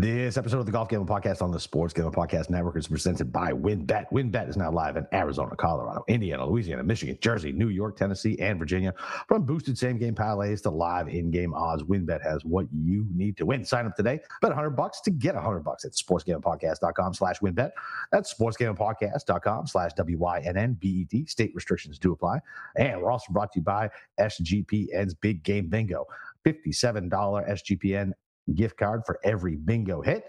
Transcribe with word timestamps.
This 0.00 0.38
episode 0.38 0.60
of 0.60 0.64
the 0.64 0.72
Golf 0.72 0.88
Gambling 0.88 1.20
Podcast 1.20 1.42
on 1.42 1.50
the 1.50 1.60
Sports 1.60 1.92
Gambling 1.92 2.14
Podcast 2.14 2.48
Network 2.48 2.74
is 2.78 2.88
presented 2.88 3.30
by 3.30 3.52
WynnBET. 3.52 4.06
WynnBET 4.10 4.48
is 4.48 4.56
now 4.56 4.70
live 4.70 4.96
in 4.96 5.06
Arizona, 5.12 5.54
Colorado, 5.54 6.06
Indiana, 6.08 6.46
Louisiana, 6.46 6.82
Michigan, 6.82 7.18
Jersey, 7.20 7.52
New 7.52 7.68
York, 7.68 7.98
Tennessee, 7.98 8.34
and 8.40 8.58
Virginia. 8.58 8.94
From 9.28 9.42
boosted 9.42 9.76
same 9.76 9.98
game 9.98 10.14
parlays 10.14 10.62
to 10.62 10.70
live 10.70 11.08
in-game 11.08 11.52
odds, 11.52 11.82
WynnBET 11.82 12.22
has 12.22 12.46
what 12.46 12.66
you 12.72 13.06
need 13.14 13.36
to 13.36 13.44
win. 13.44 13.62
Sign 13.62 13.84
up 13.84 13.94
today, 13.94 14.20
bet 14.40 14.52
100 14.52 14.70
bucks 14.70 15.02
to 15.02 15.10
get 15.10 15.34
100 15.34 15.60
bucks 15.60 15.84
at 15.84 15.92
sportsgamblingpodcast.com 15.92 17.12
slash 17.12 17.40
WynnBET. 17.40 17.72
That's 18.10 18.32
sportsgamblingpodcast.com 18.32 19.66
slash 19.66 19.92
W-Y-N-N-B-E-T. 19.92 21.26
State 21.26 21.52
restrictions 21.54 21.98
do 21.98 22.12
apply. 22.12 22.38
And 22.74 23.02
we're 23.02 23.12
also 23.12 23.30
brought 23.34 23.52
to 23.52 23.58
you 23.58 23.64
by 23.64 23.90
SGPN's 24.18 25.12
Big 25.12 25.42
Game 25.42 25.68
Bingo. 25.68 26.06
$57 26.46 27.10
SGPN 27.10 28.12
gift 28.54 28.76
card 28.76 29.02
for 29.06 29.18
every 29.24 29.56
bingo 29.56 30.00
hit. 30.02 30.24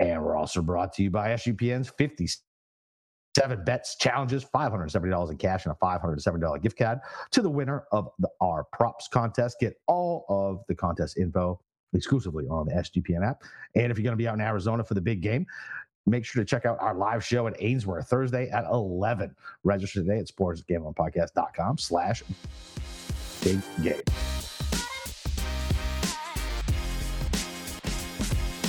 And 0.00 0.22
we're 0.22 0.36
also 0.36 0.62
brought 0.62 0.92
to 0.94 1.02
you 1.02 1.10
by 1.10 1.30
SGPN's 1.30 1.90
57 1.90 3.64
bets 3.64 3.96
challenges, 3.96 4.44
$570 4.44 5.30
in 5.30 5.36
cash 5.36 5.66
and 5.66 5.74
a 5.74 5.84
$570 5.84 6.62
gift 6.62 6.78
card 6.78 6.98
to 7.30 7.42
the 7.42 7.50
winner 7.50 7.84
of 7.92 8.08
the 8.18 8.28
our 8.40 8.64
props 8.72 9.08
contest. 9.08 9.58
Get 9.60 9.74
all 9.86 10.24
of 10.28 10.60
the 10.68 10.74
contest 10.74 11.18
info 11.18 11.60
exclusively 11.94 12.46
on 12.48 12.66
the 12.66 12.74
SGPN 12.74 13.26
app. 13.26 13.42
And 13.74 13.90
if 13.90 13.98
you're 13.98 14.04
going 14.04 14.16
to 14.16 14.22
be 14.22 14.28
out 14.28 14.34
in 14.34 14.40
Arizona 14.40 14.84
for 14.84 14.94
the 14.94 15.00
big 15.00 15.20
game, 15.22 15.46
make 16.06 16.24
sure 16.24 16.42
to 16.42 16.46
check 16.46 16.66
out 16.66 16.76
our 16.80 16.94
live 16.94 17.24
show 17.24 17.46
at 17.46 17.54
Ainsworth 17.60 18.08
Thursday 18.08 18.48
at 18.50 18.64
11. 18.64 19.34
Register 19.62 20.00
today 20.00 20.18
at 20.18 20.26
sportsgamblingpodcast.com 20.26 21.78
slash 21.78 22.22
big 23.42 23.60
game. 23.82 24.33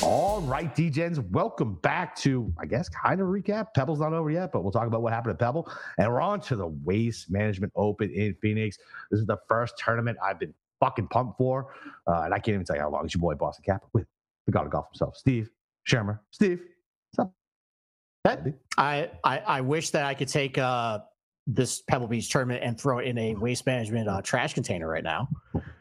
All 0.05 0.40
right, 0.41 0.73
DJs, 0.76 1.32
welcome 1.32 1.80
back 1.82 2.16
to, 2.18 2.54
I 2.59 2.68
guess, 2.68 2.88
kind 2.90 3.20
of 3.20 3.27
recap. 3.27 3.73
Pebble's 3.73 4.00
not 4.00 4.13
over 4.13 4.30
yet, 4.30 4.52
but 4.52 4.62
we'll 4.62 4.71
talk 4.71 4.85
about 4.85 5.02
what 5.02 5.12
happened 5.12 5.32
at 5.34 5.40
Pebble. 5.40 5.68
And 5.98 6.12
we're 6.12 6.21
on 6.21 6.41
to 6.41 6.55
the 6.55 6.68
Waste 6.68 7.32
Management 7.32 7.74
Open 7.76 8.12
in 8.12 8.35
Phoenix. 8.40 8.77
This 9.10 9.20
is 9.20 9.26
the 9.26 9.38
first 9.49 9.74
tournament 9.84 10.20
I've 10.24 10.38
been 10.40 10.54
fucking 10.80 11.07
pumped 11.07 11.40
for. 11.40 11.74
Uh, 12.05 12.21
and 12.21 12.35
I 12.35 12.38
can't 12.38 12.54
even 12.54 12.65
tell 12.68 12.76
you 12.76 12.84
how 12.84 12.91
long. 12.91 13.05
It's 13.05 13.15
your 13.15 13.21
boy, 13.21 13.34
Boston 13.34 13.63
Cap, 13.65 13.84
with 13.93 14.05
the 14.46 14.52
god 14.52 14.68
of 14.68 14.71
golf 14.71 14.90
himself, 14.91 15.18
Steve 15.18 15.49
Shermer. 15.90 16.20
Steve, 16.30 16.62
what's 17.12 17.27
up? 17.27 17.34
I, 18.77 19.10
I, 19.24 19.40
I 19.40 19.62
wish 19.62 19.90
that 19.90 20.05
I 20.05 20.13
could 20.13 20.27
take 20.27 20.60
uh, 20.60 20.99
this 21.48 21.82
Pebble 21.82 22.08
Beach 22.08 22.30
tournament 22.30 22.63
and 22.63 22.80
throw 22.80 22.99
it 22.99 23.08
in 23.08 23.18
a 23.18 23.34
waste 23.34 23.65
management 23.65 24.08
uh, 24.08 24.21
trash 24.21 24.54
container 24.54 24.87
right 24.87 25.04
now. 25.04 25.27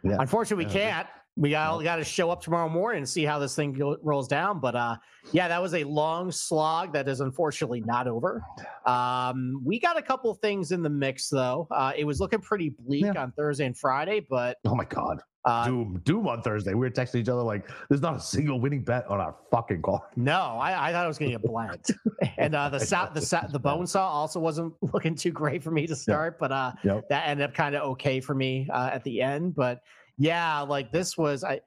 Yeah. 0.02 0.16
Unfortunately, 0.18 0.64
we 0.64 0.72
yeah. 0.72 1.02
can't 1.02 1.08
we 1.36 1.54
all 1.56 1.82
got 1.82 1.96
to 1.96 2.04
show 2.04 2.30
up 2.30 2.42
tomorrow 2.42 2.68
morning 2.68 2.98
and 2.98 3.08
see 3.08 3.24
how 3.24 3.38
this 3.38 3.56
thing 3.56 3.72
go, 3.72 3.96
rolls 4.02 4.28
down. 4.28 4.60
But 4.60 4.76
uh, 4.76 4.96
yeah, 5.32 5.48
that 5.48 5.60
was 5.60 5.74
a 5.74 5.82
long 5.84 6.30
slog 6.30 6.92
that 6.92 7.08
is 7.08 7.20
unfortunately 7.20 7.80
not 7.80 8.06
over. 8.06 8.42
Um, 8.86 9.60
we 9.64 9.80
got 9.80 9.98
a 9.98 10.02
couple 10.02 10.32
things 10.34 10.70
in 10.70 10.82
the 10.82 10.90
mix 10.90 11.28
though. 11.28 11.66
Uh, 11.70 11.92
it 11.96 12.04
was 12.04 12.20
looking 12.20 12.40
pretty 12.40 12.70
bleak 12.70 13.04
yeah. 13.04 13.20
on 13.20 13.32
Thursday 13.32 13.66
and 13.66 13.76
Friday, 13.76 14.20
but 14.28 14.58
oh 14.64 14.74
my 14.74 14.84
god. 14.84 15.20
Uh, 15.46 15.66
doom, 15.66 16.00
doom 16.04 16.26
on 16.26 16.40
Thursday. 16.40 16.72
We 16.72 16.80
were 16.80 16.90
texting 16.90 17.16
each 17.16 17.28
other 17.28 17.42
like, 17.42 17.68
"There's 17.90 18.00
not 18.00 18.16
a 18.16 18.20
single 18.20 18.60
winning 18.60 18.82
bet 18.82 19.06
on 19.08 19.20
our 19.20 19.36
fucking 19.50 19.82
call." 19.82 20.06
No, 20.16 20.40
I, 20.40 20.88
I 20.88 20.92
thought 20.92 21.04
it 21.04 21.08
was 21.08 21.18
going 21.18 21.32
to 21.32 21.38
get 21.38 21.46
blanked. 21.46 21.90
and 22.38 22.54
uh, 22.54 22.70
the 22.70 22.80
sa- 22.86 23.10
the 23.10 23.20
sa- 23.20 23.46
the 23.48 23.58
bone 23.58 23.86
saw 23.86 24.08
also 24.08 24.40
wasn't 24.40 24.72
looking 24.94 25.14
too 25.14 25.32
great 25.32 25.62
for 25.62 25.70
me 25.70 25.86
to 25.86 25.94
start, 25.94 26.38
but 26.38 26.50
uh, 26.50 26.72
yep. 26.82 27.06
that 27.10 27.28
ended 27.28 27.44
up 27.44 27.54
kind 27.54 27.74
of 27.74 27.82
okay 27.82 28.20
for 28.20 28.34
me 28.34 28.66
uh, 28.72 28.88
at 28.90 29.04
the 29.04 29.20
end. 29.20 29.54
But 29.54 29.80
yeah, 30.18 30.60
like 30.60 30.92
this 30.92 31.16
was 31.16 31.44
I 31.44 31.60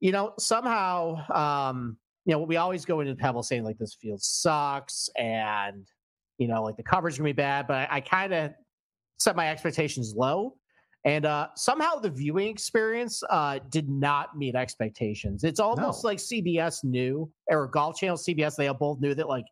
you 0.00 0.10
know, 0.10 0.32
somehow 0.38 1.24
um, 1.70 1.96
you 2.24 2.32
know, 2.32 2.40
we 2.40 2.56
always 2.56 2.84
go 2.84 3.00
into 3.00 3.14
Pebble 3.14 3.42
saying 3.42 3.64
like 3.64 3.78
this 3.78 3.94
field 3.94 4.22
sucks 4.22 5.08
and 5.16 5.86
you 6.38 6.48
know, 6.48 6.62
like 6.62 6.76
the 6.76 6.82
coverage 6.82 7.18
gonna 7.18 7.28
be 7.28 7.32
bad, 7.32 7.66
but 7.66 7.76
I, 7.76 7.88
I 7.90 8.00
kind 8.00 8.32
of 8.32 8.52
set 9.18 9.36
my 9.36 9.48
expectations 9.48 10.14
low. 10.16 10.56
And 11.04 11.26
uh, 11.26 11.48
somehow 11.56 11.96
the 11.96 12.10
viewing 12.10 12.48
experience 12.48 13.22
uh, 13.28 13.58
did 13.70 13.88
not 13.88 14.36
meet 14.36 14.54
expectations. 14.54 15.42
It's 15.42 15.58
almost 15.58 16.04
no. 16.04 16.08
like 16.08 16.18
CBS 16.18 16.84
knew, 16.84 17.28
or 17.48 17.66
Golf 17.66 17.96
Channel, 17.96 18.16
CBS, 18.16 18.54
they 18.54 18.68
all 18.68 18.74
both 18.74 19.00
knew 19.00 19.12
that 19.14 19.28
like 19.28 19.44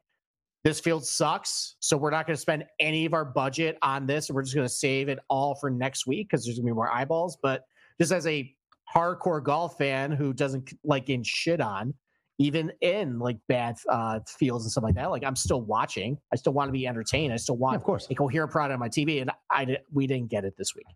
this 0.63 0.79
field 0.79 1.05
sucks. 1.05 1.77
So 1.81 1.97
we're 1.97 2.11
not 2.11 2.27
going 2.27 2.37
to 2.37 2.41
spend 2.41 2.65
any 2.79 3.05
of 3.05 3.15
our 3.15 3.25
budget 3.25 3.79
on 3.83 4.07
this. 4.07 4.31
We're 4.31 4.43
just 4.43 4.55
going 4.55 4.69
to 4.69 4.73
save 4.73 5.09
it 5.09 5.19
all 5.29 5.57
for 5.57 5.71
next 5.71 6.07
week 6.07 6.29
because 6.29 6.45
there's 6.45 6.57
going 6.57 6.67
to 6.67 6.73
be 6.73 6.75
more 6.75 6.93
eyeballs. 6.93 7.37
But 7.43 7.65
just 8.01 8.13
as 8.13 8.27
a 8.27 8.55
hardcore 8.93 9.43
golf 9.43 9.77
fan 9.79 10.11
who 10.11 10.33
doesn't 10.33 10.73
like 10.85 11.07
getting 11.07 11.23
shit 11.23 11.61
on, 11.61 11.95
even 12.39 12.73
in 12.81 13.19
like 13.19 13.37
bad 13.49 13.77
uh, 13.89 14.21
fields 14.27 14.65
and 14.65 14.73
stuff 14.73 14.85
like 14.85 14.95
that. 14.95 15.11
Like 15.11 15.25
I'm 15.25 15.37
still 15.37 15.61
watching. 15.63 16.19
I 16.33 16.37
still 16.37 16.53
want 16.53 16.69
to 16.69 16.73
be 16.73 16.87
entertained. 16.87 17.33
I 17.33 17.37
still 17.37 17.57
want, 17.57 17.75
yeah, 17.75 17.79
of 17.79 17.85
course, 17.85 18.07
a 18.11 18.15
coherent 18.15 18.51
product 18.51 18.75
on 18.75 18.81
my 18.81 18.89
TV, 18.89 19.21
and 19.21 19.31
I 19.51 19.79
we 19.93 20.07
didn't 20.07 20.31
get 20.31 20.45
it 20.45 20.55
this 20.57 20.75
week. 20.75 20.87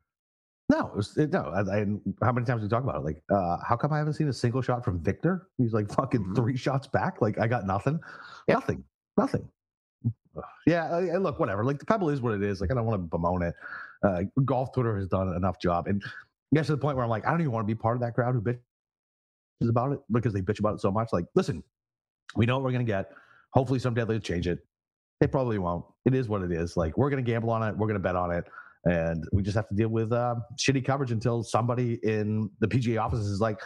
No, 0.70 0.86
it 0.86 0.96
was, 0.96 1.16
it, 1.18 1.30
no. 1.30 1.42
I, 1.42 1.60
I, 1.60 1.86
how 2.24 2.32
many 2.32 2.46
times 2.46 2.62
we 2.62 2.68
talk 2.68 2.82
about 2.82 2.96
it? 2.96 3.04
Like, 3.04 3.22
uh, 3.30 3.58
how 3.68 3.76
come 3.76 3.92
I 3.92 3.98
haven't 3.98 4.14
seen 4.14 4.28
a 4.28 4.32
single 4.32 4.62
shot 4.62 4.82
from 4.82 4.98
Viktor? 4.98 5.48
He's 5.58 5.74
like 5.74 5.92
fucking 5.92 6.22
mm-hmm. 6.22 6.34
three 6.34 6.56
shots 6.56 6.86
back. 6.86 7.20
Like, 7.20 7.38
I 7.38 7.46
got 7.46 7.66
nothing, 7.66 8.00
nothing, 8.48 8.84
nothing. 9.16 9.48
Yeah, 10.66 10.98
and 10.98 11.22
look, 11.22 11.38
whatever. 11.38 11.64
Like, 11.64 11.78
the 11.78 11.84
pebble 11.84 12.08
is 12.08 12.20
what 12.20 12.34
it 12.34 12.42
is. 12.42 12.60
Like, 12.60 12.72
I 12.72 12.74
don't 12.74 12.86
want 12.86 13.00
to 13.00 13.06
bemoan 13.06 13.42
it. 13.42 13.54
Uh, 14.02 14.22
golf 14.44 14.72
Twitter 14.72 14.96
has 14.96 15.06
done 15.06 15.32
enough 15.36 15.60
job, 15.60 15.86
and 15.86 16.02
gets 16.54 16.66
to 16.66 16.72
the 16.72 16.78
point 16.78 16.96
where 16.96 17.04
I'm 17.04 17.10
like, 17.10 17.26
I 17.26 17.30
don't 17.30 17.40
even 17.40 17.52
want 17.52 17.66
to 17.66 17.74
be 17.74 17.78
part 17.78 17.96
of 17.96 18.02
that 18.02 18.14
crowd 18.14 18.34
who 18.34 18.40
bitches 18.42 18.58
about 19.68 19.92
it 19.92 20.00
because 20.12 20.32
they 20.32 20.40
bitch 20.42 20.58
about 20.60 20.74
it 20.74 20.80
so 20.80 20.90
much. 20.90 21.08
Like, 21.12 21.26
listen, 21.34 21.62
we 22.36 22.46
know 22.46 22.56
what 22.56 22.64
we're 22.64 22.72
gonna 22.72 22.84
get. 22.84 23.10
Hopefully, 23.52 23.78
someday 23.78 24.04
they'll 24.04 24.18
change 24.20 24.46
it. 24.46 24.58
They 25.20 25.26
probably 25.26 25.58
won't. 25.58 25.84
It 26.04 26.14
is 26.14 26.28
what 26.28 26.42
it 26.42 26.52
is. 26.52 26.76
Like, 26.76 26.96
we're 26.98 27.10
gonna 27.10 27.22
gamble 27.22 27.50
on 27.50 27.62
it. 27.62 27.76
We're 27.76 27.86
gonna 27.86 27.98
bet 27.98 28.16
on 28.16 28.30
it, 28.30 28.44
and 28.84 29.24
we 29.32 29.42
just 29.42 29.56
have 29.56 29.68
to 29.68 29.74
deal 29.74 29.88
with 29.88 30.12
uh, 30.12 30.36
shitty 30.58 30.84
coverage 30.84 31.12
until 31.12 31.42
somebody 31.42 32.00
in 32.02 32.50
the 32.60 32.68
PGA 32.68 33.00
offices 33.02 33.28
is 33.28 33.40
like, 33.40 33.60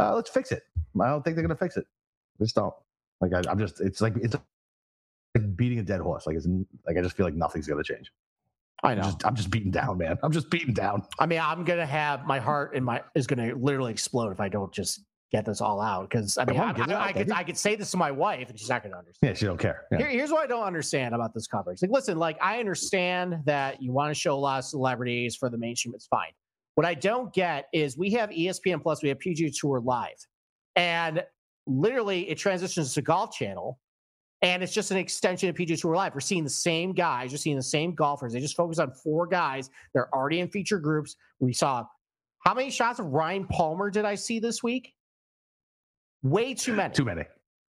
uh, 0.00 0.14
let's 0.14 0.30
fix 0.30 0.52
it. 0.52 0.62
I 1.00 1.08
don't 1.08 1.22
think 1.22 1.36
they're 1.36 1.44
gonna 1.44 1.56
fix 1.56 1.76
it. 1.76 1.86
Just 2.40 2.54
don't. 2.54 2.74
Like, 3.20 3.32
I, 3.34 3.50
I'm 3.50 3.58
just. 3.58 3.80
It's 3.80 4.00
like 4.00 4.14
it's 4.16 4.34
like 4.34 5.56
beating 5.56 5.78
a 5.78 5.82
dead 5.82 6.00
horse. 6.00 6.26
Like, 6.26 6.36
it's 6.36 6.46
like 6.86 6.96
I 6.96 7.02
just 7.02 7.16
feel 7.16 7.26
like 7.26 7.34
nothing's 7.34 7.66
gonna 7.66 7.84
change. 7.84 8.10
I 8.84 8.94
know. 8.94 9.02
I'm 9.02 9.06
just, 9.06 9.26
I'm 9.26 9.34
just 9.34 9.50
beaten 9.50 9.70
down, 9.70 9.98
man. 9.98 10.18
I'm 10.22 10.32
just 10.32 10.50
beaten 10.50 10.72
down. 10.72 11.02
I 11.18 11.26
mean, 11.26 11.40
I'm 11.40 11.64
gonna 11.64 11.86
have 11.86 12.26
my 12.26 12.38
heart 12.38 12.74
and 12.76 12.84
my 12.84 13.02
is 13.14 13.26
gonna 13.26 13.54
literally 13.54 13.92
explode 13.92 14.30
if 14.30 14.40
I 14.40 14.48
don't 14.48 14.72
just 14.72 15.02
get 15.32 15.44
this 15.44 15.60
all 15.60 15.80
out. 15.80 16.08
Because 16.08 16.38
I 16.38 16.44
mean, 16.44 16.58
I, 16.60 16.70
I, 16.70 16.92
I, 16.92 17.04
I, 17.06 17.12
could 17.12 17.32
I 17.32 17.42
could 17.42 17.58
say 17.58 17.74
this 17.74 17.90
to 17.90 17.96
my 17.96 18.10
wife 18.10 18.48
and 18.48 18.58
she's 18.58 18.68
not 18.68 18.82
gonna 18.82 18.96
understand. 18.96 19.34
Yeah, 19.34 19.38
she 19.38 19.46
don't 19.46 19.58
care. 19.58 19.86
Yeah. 19.90 19.98
Here, 19.98 20.08
here's 20.08 20.30
what 20.30 20.44
I 20.44 20.46
don't 20.46 20.64
understand 20.64 21.14
about 21.14 21.34
this 21.34 21.46
coverage. 21.46 21.82
Like, 21.82 21.90
listen, 21.90 22.18
like 22.18 22.38
I 22.40 22.60
understand 22.60 23.40
that 23.46 23.82
you 23.82 23.92
want 23.92 24.10
to 24.10 24.18
show 24.18 24.34
a 24.34 24.38
lot 24.38 24.60
of 24.60 24.64
celebrities 24.64 25.34
for 25.34 25.50
the 25.50 25.58
mainstream. 25.58 25.94
It's 25.94 26.06
fine. 26.06 26.30
What 26.76 26.86
I 26.86 26.94
don't 26.94 27.32
get 27.34 27.66
is 27.72 27.98
we 27.98 28.12
have 28.12 28.30
ESPN 28.30 28.80
Plus, 28.80 29.02
we 29.02 29.08
have 29.08 29.18
PGA 29.18 29.52
Tour 29.52 29.80
Live, 29.80 30.14
and 30.76 31.24
literally 31.66 32.30
it 32.30 32.38
transitions 32.38 32.94
to 32.94 33.02
Golf 33.02 33.32
Channel 33.32 33.78
and 34.42 34.62
it's 34.62 34.72
just 34.72 34.90
an 34.90 34.96
extension 34.96 35.48
of 35.48 35.56
PGA 35.56 35.80
Tour 35.80 35.96
Live. 35.96 36.14
We're 36.14 36.20
seeing 36.20 36.44
the 36.44 36.50
same 36.50 36.92
guys, 36.92 37.32
you're 37.32 37.38
seeing 37.38 37.56
the 37.56 37.62
same 37.62 37.94
golfers. 37.94 38.32
They 38.32 38.40
just 38.40 38.56
focus 38.56 38.78
on 38.78 38.92
four 38.92 39.26
guys. 39.26 39.70
They're 39.94 40.12
already 40.14 40.40
in 40.40 40.48
feature 40.48 40.78
groups. 40.78 41.16
We 41.40 41.52
saw 41.52 41.84
how 42.44 42.54
many 42.54 42.70
shots 42.70 42.98
of 42.98 43.06
Ryan 43.06 43.46
Palmer 43.46 43.90
did 43.90 44.04
I 44.04 44.14
see 44.14 44.38
this 44.38 44.62
week? 44.62 44.94
Way 46.22 46.54
too 46.54 46.74
many. 46.74 46.94
Too 46.94 47.04
many. 47.04 47.24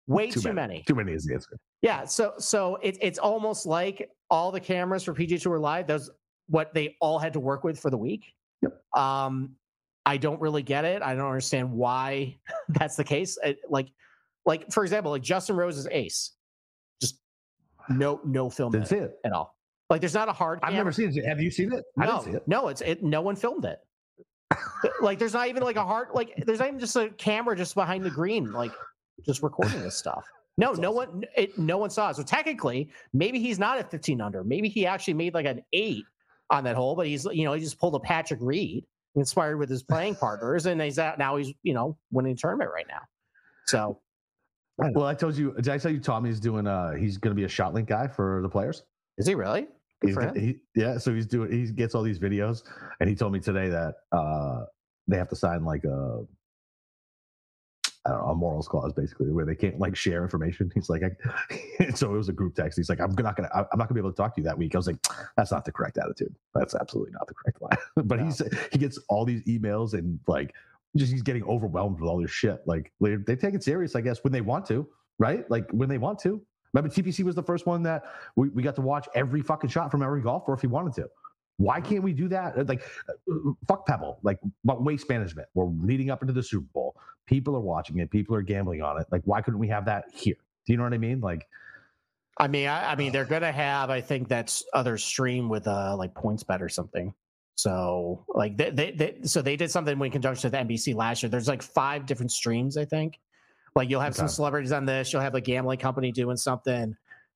Way 0.07 0.31
too, 0.31 0.41
too 0.41 0.53
many. 0.53 0.75
many. 0.75 0.85
Too 0.87 0.95
many 0.95 1.13
is 1.13 1.25
the 1.25 1.35
answer. 1.35 1.59
Yeah. 1.81 2.05
So 2.05 2.35
so 2.39 2.77
it, 2.77 2.99
it's 3.01 3.19
almost 3.19 3.67
like 3.67 4.11
all 4.31 4.51
the 4.51 4.61
cameras 4.61 5.05
for 5.05 5.15
PGA 5.15 5.41
Tour 5.41 5.59
Live, 5.59 5.87
those 5.87 6.11
what 6.49 6.75
they 6.75 6.97
all 7.01 7.19
had 7.19 7.33
to 7.33 7.41
work 7.41 7.65
with 7.65 7.79
for 7.79 7.91
the 7.91 7.97
week. 7.97 8.35
Yep. 8.63 8.83
Um, 8.97 9.57
I 10.05 10.17
don't 10.17 10.41
really 10.41 10.63
get 10.63 10.85
it. 10.85 11.03
I 11.03 11.15
don't 11.15 11.27
understand 11.27 11.71
why 11.73 12.39
that's 12.69 12.97
the 12.97 13.05
case. 13.05 13.39
It, 13.45 13.59
like, 13.69 13.89
like 14.45 14.73
for 14.73 14.83
example, 14.85 15.13
like 15.13 15.23
Justin 15.23 15.57
Rose's 15.57 15.89
ace 15.91 16.33
no, 17.89 18.21
no 18.25 18.51
film. 18.51 18.73
See 18.85 18.97
it 18.97 19.19
at 19.25 19.33
all. 19.33 19.57
Like 19.91 20.01
there's 20.01 20.15
not 20.15 20.29
a 20.29 20.33
hard. 20.33 20.59
I've 20.63 20.75
never 20.75 20.93
seen 20.93 21.17
it. 21.17 21.25
Have 21.27 21.41
you 21.41 21.51
seen 21.51 21.73
it? 21.73 21.85
I 21.99 22.07
no, 22.07 22.13
didn't 22.13 22.25
see 22.25 22.31
it. 22.39 22.49
No, 22.49 22.69
it's 22.69 22.81
it. 22.81 23.03
No 23.03 23.21
one 23.21 23.37
filmed 23.37 23.65
it. 23.65 23.79
like 25.01 25.19
there's 25.19 25.35
not 25.35 25.49
even 25.49 25.63
like 25.63 25.77
a 25.77 25.85
hard. 25.85 26.09
Like 26.15 26.33
there's 26.47 26.61
not 26.61 26.69
even 26.69 26.81
just 26.81 26.97
a 26.97 27.11
camera 27.11 27.57
just 27.57 27.75
behind 27.75 28.05
the 28.05 28.11
green, 28.11 28.53
like 28.53 28.73
just 29.25 29.43
recording 29.43 29.83
this 29.83 29.97
stuff. 29.97 30.25
No, 30.59 30.67
That's 30.69 30.81
no 30.81 30.99
awesome. 30.99 31.13
one. 31.13 31.25
It, 31.35 31.59
no 31.59 31.79
one 31.79 31.89
saw 31.89 32.11
it. 32.11 32.17
So 32.17 32.23
technically, 32.23 32.91
maybe 33.15 33.39
he's 33.39 33.59
not 33.59 33.79
at 33.79 33.91
15 33.91 34.21
under. 34.21 34.45
Maybe 34.45 34.69
he 34.69 34.85
actually 34.87 35.15
made 35.15 35.33
like 35.33 35.47
an 35.47 35.63
eight 35.73 36.05
on 36.51 36.65
that 36.65 36.77
hole, 36.77 36.95
but 36.95 37.07
he's 37.07 37.25
you 37.33 37.45
know 37.47 37.55
he 37.55 37.61
just 37.61 37.79
pulled 37.81 37.95
a 37.95 38.01
Patrick 38.01 38.39
Reed, 38.43 38.85
inspired 39.15 39.57
with 39.59 39.71
his 39.71 39.83
playing 39.83 40.15
partners, 40.17 40.67
and 40.67 40.79
he's 40.81 40.99
out 40.99 41.19
now. 41.19 41.37
He's 41.37 41.55
you 41.63 41.73
know 41.73 41.97
winning 42.11 42.37
tournament 42.37 42.71
right 42.73 42.85
now. 42.87 43.01
So 43.67 43.99
well, 44.79 45.07
I 45.07 45.15
told 45.15 45.37
you. 45.37 45.55
Did 45.55 45.69
I 45.69 45.79
tell 45.79 45.91
you 45.91 46.01
Tommy's 46.01 46.41
doing? 46.41 46.67
Uh, 46.67 46.93
he's 46.93 47.19
going 47.19 47.35
to 47.35 47.39
be 47.39 47.45
a 47.45 47.49
ShotLink 47.49 47.87
guy 47.87 48.07
for 48.07 48.41
the 48.43 48.49
players. 48.49 48.83
Is 49.19 49.27
he 49.27 49.35
really? 49.35 49.69
He's, 50.05 50.17
he, 50.35 50.57
yeah. 50.75 50.99
So 50.99 51.15
he's 51.15 51.27
doing. 51.27 51.53
He 51.53 51.71
gets 51.73 51.95
all 51.95 52.03
these 52.03 52.19
videos, 52.19 52.63
and 53.01 53.09
he 53.09 53.15
told 53.15 53.33
me 53.33 53.41
today 53.41 53.69
that 53.69 53.95
uh, 54.11 54.65
they 55.07 55.17
have 55.17 55.29
to 55.29 55.37
sign 55.37 55.65
like 55.65 55.85
a 55.85 56.25
I 58.05 58.11
don't 58.11 58.19
know, 58.19 58.27
a 58.31 58.35
morals 58.35 58.67
clause 58.67 58.93
basically 58.93 59.31
where 59.31 59.45
they 59.45 59.55
can't 59.55 59.79
like 59.79 59.95
share 59.95 60.25
information. 60.25 60.71
He's 60.75 60.91
like, 60.91 61.03
I, 61.05 61.91
so 61.95 62.13
it 62.13 62.17
was 62.17 62.29
a 62.29 62.33
group 62.33 62.57
text. 62.57 62.77
He's 62.77 62.89
like, 62.89 63.01
I'm 63.01 63.15
not 63.15 63.37
gonna, 63.37 63.51
I'm 63.55 63.79
not 63.79 63.89
gonna 63.89 63.95
be 63.95 64.01
able 64.01 64.11
to 64.11 64.17
talk 64.17 64.35
to 64.35 64.41
you 64.41 64.45
that 64.45 64.59
week. 64.59 64.75
I 64.75 64.79
was 64.79 64.89
like, 64.89 64.97
that's 65.37 65.53
not 65.53 65.65
the 65.65 65.73
correct 65.73 65.99
attitude. 65.99 66.35
That's 66.55 66.75
absolutely 66.75 67.13
not 67.13 67.29
the 67.29 67.35
correct 67.35 67.63
line. 67.63 67.79
but 68.07 68.19
no. 68.19 68.25
he's 68.25 68.43
he 68.73 68.79
gets 68.79 68.99
all 69.09 69.25
these 69.25 69.43
emails 69.45 69.95
and 69.95 70.19
like 70.27 70.53
just 70.97 71.13
he's 71.13 71.23
getting 71.23 71.45
overwhelmed 71.45 72.01
with 72.01 72.09
all 72.09 72.21
this 72.21 72.31
shit. 72.31 72.61
Like 72.67 72.93
they, 73.01 73.37
take 73.37 73.55
it 73.55 73.63
serious, 73.63 73.97
I 73.97 74.01
guess, 74.01 74.23
when 74.23 74.33
they 74.33 74.41
want 74.41 74.67
to, 74.67 74.87
right? 75.19 75.51
Like 75.51 75.71
when 75.71 75.89
they 75.89 75.99
want 75.99 76.19
to. 76.21 76.41
Remember, 76.73 76.95
TPC 76.95 77.23
was 77.25 77.35
the 77.35 77.43
first 77.43 77.67
one 77.67 77.83
that 77.83 78.05
we, 78.37 78.49
we 78.49 78.63
got 78.63 78.75
to 78.77 78.81
watch 78.81 79.09
every 79.15 79.43
fucking 79.43 79.71
shot 79.71 79.91
from 79.91 80.03
every 80.03 80.23
golfer 80.23 80.55
if 80.55 80.61
he 80.61 80.67
wanted 80.67 80.95
to. 80.95 81.09
Why 81.59 81.81
can't 81.81 82.03
we 82.03 82.13
do 82.15 82.29
that? 82.29 82.67
Like, 82.67 82.83
uh, 83.31 83.53
fuck 83.69 83.87
Pebble. 83.87 84.19
Like, 84.23 84.39
waste 84.65 85.09
management. 85.09 85.49
We're 85.55 85.67
leading 85.67 86.11
up 86.11 86.23
into 86.23 86.33
the 86.33 86.43
Super 86.43 86.67
Bowl. 86.73 86.97
People 87.27 87.55
are 87.57 87.61
watching 87.61 87.99
it. 87.99 88.11
People 88.11 88.35
are 88.35 88.43
gambling 88.43 88.81
on 88.83 88.99
it. 89.01 89.07
Like, 89.13 89.23
why 89.27 89.43
couldn't 89.43 89.61
we 89.61 89.69
have 89.69 89.85
that 89.85 90.07
here? 90.15 90.37
Do 90.67 90.73
you 90.73 90.79
know 90.79 90.85
what 90.85 90.95
I 90.95 90.99
mean? 90.99 91.21
Like, 91.21 91.47
I 92.39 92.49
mean, 92.49 92.69
I, 92.69 92.93
I 92.93 92.97
mean, 92.97 93.13
they're 93.13 93.25
gonna 93.27 93.53
have. 93.53 93.91
I 93.91 94.01
think 94.01 94.29
that's 94.29 94.65
other 94.73 94.97
stream 94.97 95.49
with 95.49 95.67
uh 95.67 95.95
like 95.97 96.15
PointsBet 96.15 96.61
or 96.61 96.69
something. 96.69 97.15
So 97.55 98.25
like 98.29 98.57
they, 98.57 98.71
they, 98.71 98.91
they 98.93 99.17
so 99.25 99.43
they 99.43 99.57
did 99.57 99.71
something 99.71 100.01
in 100.01 100.11
conjunction 100.11 100.51
with 100.51 100.59
NBC 100.69 100.95
last 100.95 101.23
year. 101.23 101.31
There's 101.31 101.49
like 101.49 101.63
five 101.63 102.07
different 102.07 102.33
streams, 102.33 102.77
I 102.77 102.85
think. 102.85 103.19
Like 103.75 103.89
you'll 103.89 104.01
have 104.01 104.13
okay. 104.13 104.19
some 104.19 104.29
celebrities 104.29 104.73
on 104.73 104.85
this. 104.85 105.13
You'll 105.13 105.23
have 105.23 105.35
a 105.35 105.41
gambling 105.41 105.79
company 105.79 106.13
doing 106.13 106.37
something, 106.37 106.95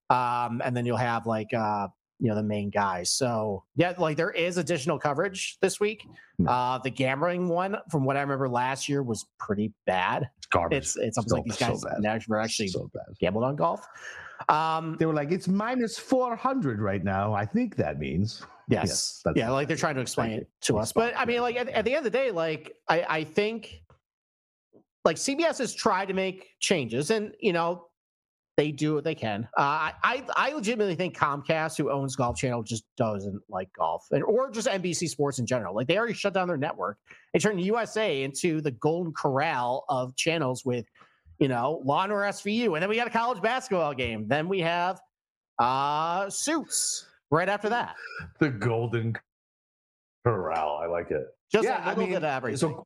um, 0.09 0.61
and 0.63 0.75
then 0.75 0.85
you'll 0.85 0.97
have 0.97 1.25
like 1.25 1.53
uh, 1.53 1.87
you 2.19 2.29
know 2.29 2.35
the 2.35 2.43
main 2.43 2.69
guys. 2.69 3.11
So 3.11 3.63
yeah, 3.75 3.93
like 3.97 4.17
there 4.17 4.31
is 4.31 4.57
additional 4.57 4.99
coverage 4.99 5.57
this 5.61 5.79
week. 5.79 6.05
Hmm. 6.37 6.47
Uh, 6.47 6.77
the 6.79 6.89
gambling 6.89 7.47
one, 7.47 7.77
from 7.89 8.03
what 8.05 8.17
I 8.17 8.21
remember 8.21 8.49
last 8.49 8.89
year, 8.89 9.03
was 9.03 9.25
pretty 9.39 9.73
bad. 9.85 10.29
It's 10.37 10.47
garbage. 10.47 10.77
It's 10.77 10.97
it's 10.97 11.17
almost 11.17 11.29
so, 11.29 11.35
like 11.35 11.45
these 11.45 11.57
guys 11.57 11.81
so 11.81 11.89
never 11.99 12.39
actually 12.39 12.69
so 12.69 12.89
gambled 13.19 13.43
on 13.43 13.55
golf. 13.55 13.87
Um, 14.49 14.95
they 14.99 15.05
were 15.07 15.13
like, 15.13 15.31
it's 15.31 15.47
minus 15.47 15.97
four 15.97 16.35
hundred 16.35 16.81
right 16.81 17.03
now. 17.03 17.33
I 17.33 17.45
think 17.45 17.75
that 17.77 17.99
means 17.99 18.43
yes, 18.67 19.21
yes 19.25 19.35
yeah. 19.35 19.49
Like 19.51 19.67
they're 19.67 19.77
trying 19.77 19.95
to 19.95 20.01
explain 20.01 20.31
it 20.31 20.49
to 20.61 20.77
us, 20.77 20.91
but 20.91 21.13
I 21.17 21.25
mean, 21.25 21.41
like 21.41 21.55
at, 21.55 21.69
at 21.69 21.85
the 21.85 21.91
end 21.91 22.05
of 22.05 22.11
the 22.11 22.17
day, 22.17 22.31
like 22.31 22.75
I 22.87 23.05
I 23.09 23.23
think 23.23 23.81
like 25.05 25.17
CBS 25.17 25.59
has 25.59 25.73
tried 25.73 26.09
to 26.09 26.13
make 26.13 26.49
changes, 26.59 27.11
and 27.11 27.33
you 27.39 27.53
know 27.53 27.87
they 28.57 28.71
do 28.71 28.95
what 28.95 29.03
they 29.03 29.15
can. 29.15 29.47
Uh, 29.55 29.91
I 30.03 30.25
I 30.35 30.51
legitimately 30.51 30.95
think 30.95 31.15
Comcast, 31.15 31.77
who 31.77 31.91
owns 31.91 32.15
Golf 32.15 32.37
Channel, 32.37 32.63
just 32.63 32.83
doesn't 32.97 33.41
like 33.49 33.71
golf, 33.73 34.05
and 34.11 34.23
or 34.23 34.49
just 34.51 34.67
NBC 34.67 35.07
Sports 35.07 35.39
in 35.39 35.45
general. 35.45 35.75
Like 35.75 35.87
they 35.87 35.97
already 35.97 36.13
shut 36.13 36.33
down 36.33 36.47
their 36.47 36.57
network. 36.57 36.97
They 37.33 37.39
turned 37.39 37.61
USA 37.61 38.23
into 38.23 38.59
the 38.59 38.71
golden 38.71 39.13
corral 39.13 39.85
of 39.89 40.15
channels 40.15 40.65
with, 40.65 40.87
you 41.39 41.47
know, 41.47 41.81
Law 41.85 42.03
and 42.03 42.11
Order 42.11 42.25
SVU, 42.25 42.73
and 42.73 42.81
then 42.81 42.89
we 42.89 42.95
got 42.95 43.07
a 43.07 43.11
college 43.11 43.41
basketball 43.41 43.93
game. 43.93 44.27
Then 44.27 44.49
we 44.49 44.59
have 44.59 44.99
uh 45.59 46.29
Suits 46.29 47.06
right 47.31 47.49
after 47.49 47.69
that. 47.69 47.95
The 48.39 48.49
golden 48.49 49.15
corral. 50.25 50.79
I 50.83 50.87
like 50.87 51.11
it. 51.11 51.25
Just 51.51 51.63
yeah, 51.65 51.77
a 51.77 51.89
little 51.89 52.03
I 52.03 52.05
mean, 52.05 52.13
bit 52.13 52.17
of 52.17 52.23
everything. 52.23 52.57
So 52.57 52.85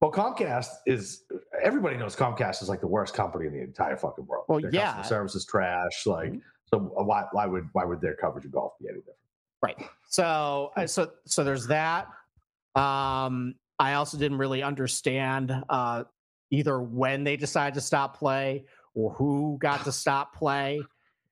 well, 0.00 0.10
Comcast 0.10 0.68
is 0.86 1.24
everybody 1.62 1.96
knows 1.96 2.16
Comcast 2.16 2.62
is 2.62 2.68
like 2.68 2.80
the 2.80 2.86
worst 2.86 3.14
company 3.14 3.46
in 3.46 3.52
the 3.52 3.60
entire 3.60 3.96
fucking 3.96 4.26
world. 4.26 4.44
Well, 4.48 4.60
their 4.60 4.70
yeah, 4.72 5.02
service 5.02 5.34
is 5.34 5.44
trash. 5.44 6.06
Like, 6.06 6.30
mm-hmm. 6.30 6.38
so 6.72 6.78
why 6.78 7.24
why 7.32 7.46
would 7.46 7.68
why 7.72 7.84
would 7.84 8.00
their 8.00 8.16
coverage 8.16 8.46
of 8.46 8.52
golf 8.52 8.72
be 8.80 8.88
any 8.88 8.98
different? 8.98 9.18
Right. 9.62 9.76
So 10.08 10.72
uh, 10.76 10.86
so 10.86 11.10
so 11.26 11.44
there's 11.44 11.66
that. 11.66 12.06
Um, 12.74 13.54
I 13.78 13.94
also 13.94 14.16
didn't 14.16 14.38
really 14.38 14.62
understand 14.62 15.52
uh, 15.68 16.04
either 16.50 16.80
when 16.80 17.24
they 17.24 17.36
decided 17.36 17.74
to 17.74 17.80
stop 17.80 18.16
play 18.18 18.64
or 18.94 19.12
who 19.12 19.58
got 19.60 19.84
to 19.84 19.92
stop 19.92 20.34
play. 20.34 20.82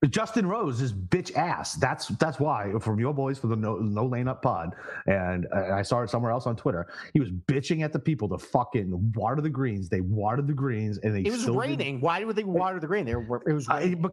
Justin 0.06 0.46
Rose 0.46 0.80
is 0.80 0.92
bitch 0.92 1.34
ass. 1.34 1.74
That's 1.74 2.06
that's 2.08 2.38
why 2.38 2.72
from 2.80 3.00
your 3.00 3.12
boys 3.12 3.38
for 3.38 3.48
the 3.48 3.56
no, 3.56 3.76
no 3.78 4.06
Laying 4.06 4.28
Up 4.28 4.42
pod, 4.42 4.74
and 5.06 5.48
I 5.52 5.82
saw 5.82 6.02
it 6.02 6.10
somewhere 6.10 6.30
else 6.30 6.46
on 6.46 6.54
Twitter. 6.54 6.86
He 7.14 7.20
was 7.20 7.30
bitching 7.30 7.82
at 7.82 7.92
the 7.92 7.98
people 7.98 8.28
to 8.28 8.38
fucking 8.38 9.12
water 9.16 9.42
the 9.42 9.50
greens. 9.50 9.88
They 9.88 10.00
watered 10.00 10.46
the 10.46 10.54
greens, 10.54 10.98
and 10.98 11.16
they. 11.16 11.22
It 11.22 11.32
was 11.32 11.48
raining. 11.48 11.96
Did... 11.96 12.02
Why 12.02 12.22
would 12.22 12.36
they 12.36 12.44
water 12.44 12.78
the 12.78 12.86
green? 12.86 13.06
They 13.06 13.16
were. 13.16 13.42
It 13.44 13.52
was. 13.52 13.66
Raining. 13.68 14.04
I, 14.06 14.08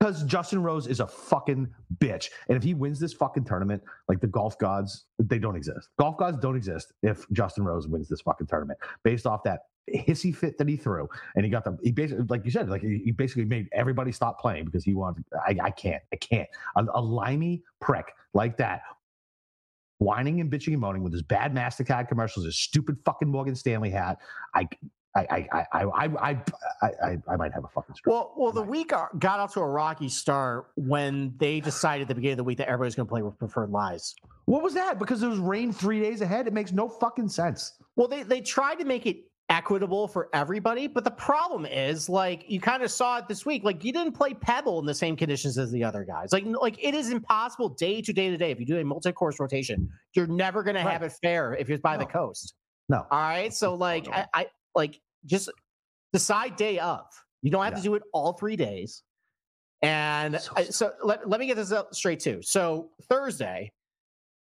because 0.00 0.22
Justin 0.24 0.62
Rose 0.62 0.86
is 0.86 1.00
a 1.00 1.06
fucking 1.06 1.66
bitch. 1.96 2.28
And 2.48 2.58
if 2.58 2.62
he 2.62 2.74
wins 2.74 3.00
this 3.00 3.14
fucking 3.14 3.44
tournament, 3.44 3.82
like 4.06 4.20
the 4.20 4.26
golf 4.26 4.58
gods, 4.58 5.06
they 5.18 5.38
don't 5.38 5.56
exist. 5.56 5.88
Golf 5.98 6.18
gods 6.18 6.36
don't 6.36 6.56
exist 6.56 6.92
if 7.02 7.24
Justin 7.32 7.64
Rose 7.64 7.88
wins 7.88 8.10
this 8.10 8.20
fucking 8.20 8.48
tournament 8.48 8.78
based 9.02 9.24
off 9.24 9.42
that 9.44 9.60
hissy 9.92 10.34
fit 10.34 10.58
that 10.58 10.68
he 10.68 10.76
threw, 10.76 11.08
and 11.34 11.44
he 11.44 11.50
got 11.50 11.64
the 11.64 11.76
he 11.82 11.92
basically 11.92 12.24
like 12.28 12.44
you 12.44 12.50
said, 12.50 12.68
like 12.68 12.82
he, 12.82 13.00
he 13.04 13.10
basically 13.10 13.44
made 13.44 13.68
everybody 13.72 14.12
stop 14.12 14.40
playing 14.40 14.64
because 14.64 14.84
he 14.84 14.94
wanted. 14.94 15.24
I, 15.46 15.56
I 15.62 15.70
can't, 15.70 16.02
I 16.12 16.16
can't. 16.16 16.48
A, 16.76 16.84
a 16.94 17.00
limey 17.00 17.62
prick 17.80 18.06
like 18.32 18.56
that, 18.58 18.82
whining 19.98 20.40
and 20.40 20.50
bitching 20.50 20.72
and 20.72 20.80
moaning 20.80 21.02
with 21.02 21.12
his 21.12 21.22
bad 21.22 21.54
Mastercard 21.54 22.08
commercials, 22.08 22.46
his 22.46 22.56
stupid 22.56 22.96
fucking 23.04 23.28
Morgan 23.28 23.54
Stanley 23.54 23.90
hat. 23.90 24.18
I. 24.54 24.68
I 25.16 25.46
I 25.52 25.66
I 25.72 25.84
I 25.84 26.06
I 26.20 26.42
I, 26.82 27.18
I 27.28 27.36
might 27.36 27.52
have 27.52 27.62
a 27.62 27.68
fucking 27.68 27.94
stroke. 27.94 28.12
Well, 28.12 28.34
well, 28.36 28.50
the 28.50 28.68
week 28.68 28.92
uh, 28.92 29.06
got 29.20 29.38
off 29.38 29.54
to 29.54 29.60
a 29.60 29.68
rocky 29.68 30.08
start 30.08 30.70
when 30.74 31.32
they 31.38 31.60
decided 31.60 32.02
at 32.02 32.08
the 32.08 32.16
beginning 32.16 32.32
of 32.32 32.38
the 32.38 32.42
week 32.42 32.58
that 32.58 32.66
everybody's 32.66 32.96
going 32.96 33.06
to 33.06 33.10
play 33.12 33.22
with 33.22 33.38
preferred 33.38 33.70
lies. 33.70 34.16
What 34.46 34.64
was 34.64 34.74
that? 34.74 34.98
Because 34.98 35.22
it 35.22 35.28
was 35.28 35.38
rain 35.38 35.72
three 35.72 36.00
days 36.00 36.20
ahead. 36.20 36.48
It 36.48 36.52
makes 36.52 36.72
no 36.72 36.88
fucking 36.88 37.28
sense. 37.28 37.74
Well, 37.94 38.08
they 38.08 38.24
they 38.24 38.40
tried 38.40 38.80
to 38.80 38.84
make 38.84 39.06
it 39.06 39.18
equitable 39.48 40.08
for 40.08 40.28
everybody. 40.32 40.86
But 40.86 41.04
the 41.04 41.10
problem 41.10 41.66
is, 41.66 42.08
like, 42.08 42.44
you 42.48 42.60
kind 42.60 42.82
of 42.82 42.90
saw 42.90 43.18
it 43.18 43.28
this 43.28 43.44
week. 43.44 43.64
Like, 43.64 43.84
you 43.84 43.92
didn't 43.92 44.12
play 44.12 44.34
Pebble 44.34 44.78
in 44.78 44.86
the 44.86 44.94
same 44.94 45.16
conditions 45.16 45.58
as 45.58 45.70
the 45.70 45.84
other 45.84 46.04
guys. 46.04 46.32
Like, 46.32 46.44
like 46.46 46.82
it 46.82 46.94
is 46.94 47.10
impossible 47.10 47.70
day 47.70 48.00
to 48.02 48.12
day 48.12 48.30
to 48.30 48.36
day. 48.36 48.50
If 48.50 48.60
you 48.60 48.66
do 48.66 48.78
a 48.78 48.84
multi-course 48.84 49.38
rotation, 49.40 49.88
you're 50.14 50.26
never 50.26 50.62
going 50.62 50.76
right. 50.76 50.84
to 50.84 50.90
have 50.90 51.02
it 51.02 51.12
fair 51.22 51.54
if 51.54 51.68
you're 51.68 51.78
by 51.78 51.96
no. 51.96 52.00
the 52.00 52.06
coast. 52.06 52.54
No. 52.88 53.06
All 53.10 53.20
right. 53.20 53.52
So, 53.52 53.74
like, 53.74 54.08
I, 54.08 54.26
I 54.34 54.46
like 54.74 55.00
just 55.26 55.50
decide 56.12 56.56
day 56.56 56.78
of. 56.78 57.04
You 57.42 57.50
don't 57.50 57.64
have 57.64 57.74
yeah. 57.74 57.78
to 57.78 57.82
do 57.82 57.94
it 57.94 58.02
all 58.12 58.32
three 58.32 58.56
days. 58.56 59.02
And 59.82 60.40
so, 60.40 60.52
uh, 60.52 60.60
I, 60.60 60.64
so 60.64 60.92
let, 61.02 61.28
let 61.28 61.40
me 61.40 61.46
get 61.46 61.56
this 61.56 61.72
straight 61.92 62.20
too. 62.20 62.40
So 62.42 62.90
Thursday, 63.10 63.70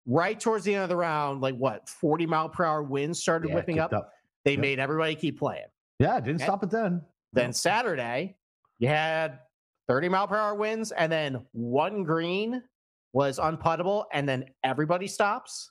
right 0.07 0.39
towards 0.39 0.65
the 0.65 0.75
end 0.75 0.85
of 0.85 0.89
the 0.89 0.97
round, 0.97 1.41
like 1.41 1.57
what, 1.57 1.89
40 1.89 2.27
mile 2.27 2.49
per 2.49 2.65
hour 2.65 2.83
winds 2.83 3.21
started 3.21 3.49
yeah, 3.49 3.57
whipping 3.57 3.81
up. 3.81 3.93
up. 3.93 4.09
They 4.44 4.56
made 4.56 4.79
everybody 4.79 5.15
keep 5.15 5.39
playing. 5.39 5.67
Yeah, 5.99 6.19
didn't 6.21 6.37
okay? 6.37 6.44
stop 6.44 6.62
it 6.62 6.71
then. 6.71 7.03
Then 7.33 7.53
Saturday, 7.53 8.37
you 8.79 8.89
had 8.89 9.39
30 9.89 10.08
mile 10.08 10.27
per 10.27 10.37
hour 10.37 10.55
winds, 10.55 10.93
and 10.93 11.11
then 11.11 11.44
one 11.53 12.03
green 12.03 12.63
was 13.13 13.39
unputtable, 13.39 14.05
and 14.13 14.29
then 14.29 14.46
everybody 14.65 15.06
stops. 15.06 15.70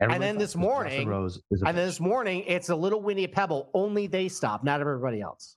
Everybody 0.00 0.14
and 0.14 0.22
then 0.22 0.38
this 0.38 0.54
morning, 0.54 1.08
Rose 1.08 1.42
and 1.50 1.76
then 1.76 1.86
this 1.86 1.98
morning, 1.98 2.44
it's 2.46 2.68
a 2.68 2.76
little 2.76 3.02
windy 3.02 3.26
Pebble. 3.26 3.68
Only 3.74 4.06
they 4.06 4.28
stop, 4.28 4.62
not 4.62 4.80
everybody 4.80 5.20
else. 5.20 5.56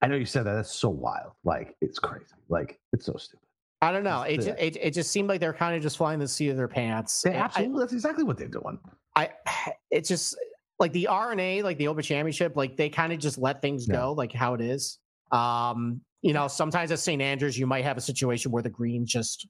I 0.00 0.06
know 0.06 0.16
you 0.16 0.24
said 0.24 0.44
that. 0.44 0.54
That's 0.54 0.74
so 0.74 0.88
wild. 0.88 1.32
Like 1.44 1.76
it's 1.82 1.98
crazy. 1.98 2.24
Like 2.48 2.80
it's 2.94 3.04
so 3.04 3.16
stupid. 3.18 3.44
I 3.82 3.92
don't 3.92 4.04
know. 4.04 4.22
It, 4.22 4.36
just, 4.36 4.58
it, 4.58 4.76
it 4.80 4.94
just 4.94 5.10
seemed 5.10 5.28
like 5.28 5.40
they're 5.40 5.52
kind 5.52 5.76
of 5.76 5.82
just 5.82 5.98
flying 5.98 6.18
the 6.18 6.26
seat 6.26 6.48
of 6.48 6.56
their 6.56 6.68
pants. 6.68 7.20
They 7.20 7.34
absolutely. 7.34 7.76
I, 7.76 7.80
that's 7.80 7.92
exactly 7.92 8.24
what 8.24 8.38
they're 8.38 8.48
doing. 8.48 8.78
I. 9.14 9.30
It 9.90 10.04
just 10.04 10.36
like 10.78 10.92
the 10.92 11.06
R&A, 11.06 11.62
like 11.62 11.78
the 11.78 11.88
Open 11.88 12.02
Championship, 12.02 12.56
like 12.56 12.76
they 12.76 12.88
kind 12.88 13.12
of 13.12 13.18
just 13.18 13.38
let 13.38 13.62
things 13.62 13.86
go, 13.86 14.12
like 14.12 14.32
how 14.32 14.54
it 14.54 14.60
is. 14.60 14.98
Um, 15.32 16.00
you 16.22 16.32
know, 16.32 16.48
sometimes 16.48 16.90
at 16.92 16.98
St. 16.98 17.22
Andrews, 17.22 17.58
you 17.58 17.66
might 17.66 17.84
have 17.84 17.96
a 17.96 18.00
situation 18.00 18.50
where 18.50 18.62
the 18.62 18.70
green 18.70 19.06
just 19.06 19.46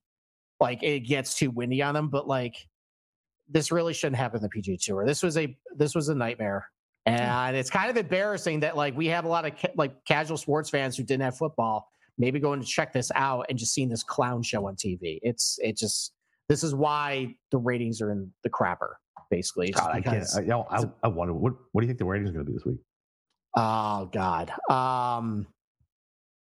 like 0.60 0.82
it 0.82 1.00
gets 1.00 1.34
too 1.36 1.50
windy 1.50 1.82
on 1.82 1.94
them, 1.94 2.08
but 2.08 2.26
like 2.26 2.56
this 3.48 3.70
really 3.70 3.92
shouldn't 3.92 4.16
happen 4.16 4.42
in 4.42 4.42
the 4.42 4.48
PGA 4.48 4.78
Tour. 4.82 5.06
This 5.06 5.22
was 5.22 5.36
a 5.36 5.56
this 5.76 5.94
was 5.94 6.08
a 6.08 6.14
nightmare, 6.14 6.68
and 7.04 7.56
it's 7.56 7.70
kind 7.70 7.90
of 7.90 7.96
embarrassing 7.96 8.60
that 8.60 8.76
like 8.76 8.96
we 8.96 9.06
have 9.06 9.24
a 9.24 9.28
lot 9.28 9.44
of 9.44 9.56
ca- 9.58 9.72
like 9.76 10.04
casual 10.04 10.36
sports 10.36 10.70
fans 10.70 10.96
who 10.96 11.02
didn't 11.02 11.22
have 11.22 11.36
football, 11.36 11.88
maybe 12.18 12.40
going 12.40 12.60
to 12.60 12.66
check 12.66 12.92
this 12.92 13.10
out 13.14 13.46
and 13.48 13.58
just 13.58 13.72
seeing 13.72 13.88
this 13.88 14.02
clown 14.02 14.42
show 14.42 14.66
on 14.66 14.76
TV. 14.76 15.18
It's 15.22 15.58
it 15.62 15.76
just 15.76 16.12
this 16.48 16.62
is 16.62 16.74
why 16.74 17.34
the 17.50 17.58
ratings 17.58 18.00
are 18.00 18.10
in 18.10 18.32
the 18.42 18.50
crapper 18.50 18.94
basically. 19.30 19.70
God, 19.70 19.90
I 19.92 20.00
can't. 20.00 20.26
I, 20.36 20.54
I, 20.70 20.84
I 21.04 21.08
wonder 21.08 21.34
what 21.34 21.54
what 21.72 21.80
do 21.80 21.86
you 21.86 21.88
think 21.88 21.98
the 21.98 22.04
rating 22.04 22.26
is 22.26 22.32
going 22.32 22.44
to 22.44 22.50
be 22.50 22.56
this 22.56 22.64
week? 22.64 22.78
Oh 23.56 24.08
God. 24.12 24.52
Um, 24.70 25.46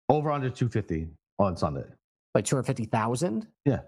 over 0.08 0.30
under 0.30 0.50
two 0.50 0.68
fifty 0.68 1.08
on 1.38 1.56
Sunday. 1.56 1.84
Like 2.34 2.44
two 2.44 2.56
hundred 2.56 2.66
fifty 2.66 2.84
thousand. 2.84 3.46
Yeah. 3.64 3.80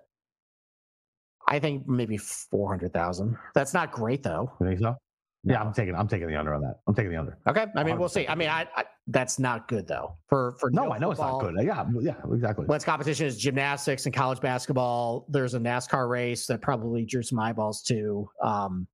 I 1.47 1.59
think 1.59 1.87
maybe 1.89 2.17
four 2.17 2.69
hundred 2.69 2.93
thousand. 2.93 3.37
That's 3.55 3.75
not 3.75 3.93
great 3.93 4.23
though. 4.23 4.53
You 4.61 4.67
think 4.67 4.81
so? 4.81 4.97
Yeah, 5.45 5.61
I'm 5.61 5.73
taking 5.73 5.95
I'm 5.97 6.07
taking 6.07 6.29
the 6.29 6.37
under 6.37 6.55
on 6.55 6.61
that. 6.63 6.81
I'm 6.87 6.95
taking 6.95 7.11
the 7.11 7.17
under. 7.17 7.37
Okay, 7.49 7.67
I 7.75 7.83
mean 7.83 7.99
we'll 7.99 8.09
see. 8.09 8.29
I 8.29 8.37
mean, 8.37 8.49
I, 8.49 8.67
I 8.77 8.85
that's 9.09 9.41
not 9.41 9.67
good 9.67 9.89
though 9.89 10.17
for 10.29 10.57
for 10.61 10.71
no. 10.71 10.85
no 10.85 10.93
I 10.93 10.99
know 10.99 11.11
football. 11.11 11.41
it's 11.41 11.57
not 11.57 11.57
good. 11.57 11.67
Yeah, 11.67 12.15
yeah, 12.15 12.33
exactly. 12.33 12.67
When 12.67 12.77
its 12.77 12.85
competition 12.85 13.27
is 13.27 13.37
gymnastics 13.37 14.07
and 14.07 14.15
college 14.15 14.41
basketball, 14.41 15.27
there's 15.29 15.55
a 15.55 15.59
NASCAR 15.59 16.09
race 16.09 16.47
that 16.47 16.61
probably 16.61 17.05
drew 17.05 17.23
some 17.25 17.41
eyeballs 17.41 17.83
too. 17.83 18.29
Um, 18.41 18.87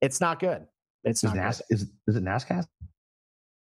it's 0.00 0.20
not 0.20 0.40
good. 0.40 0.66
It's 1.04 1.22
is 1.22 1.32
not 1.32 1.36
NAS- 1.36 1.62
good. 1.68 1.74
Is 1.76 1.82
is 2.08 2.16
it 2.16 2.24
NASCAR? 2.24 2.66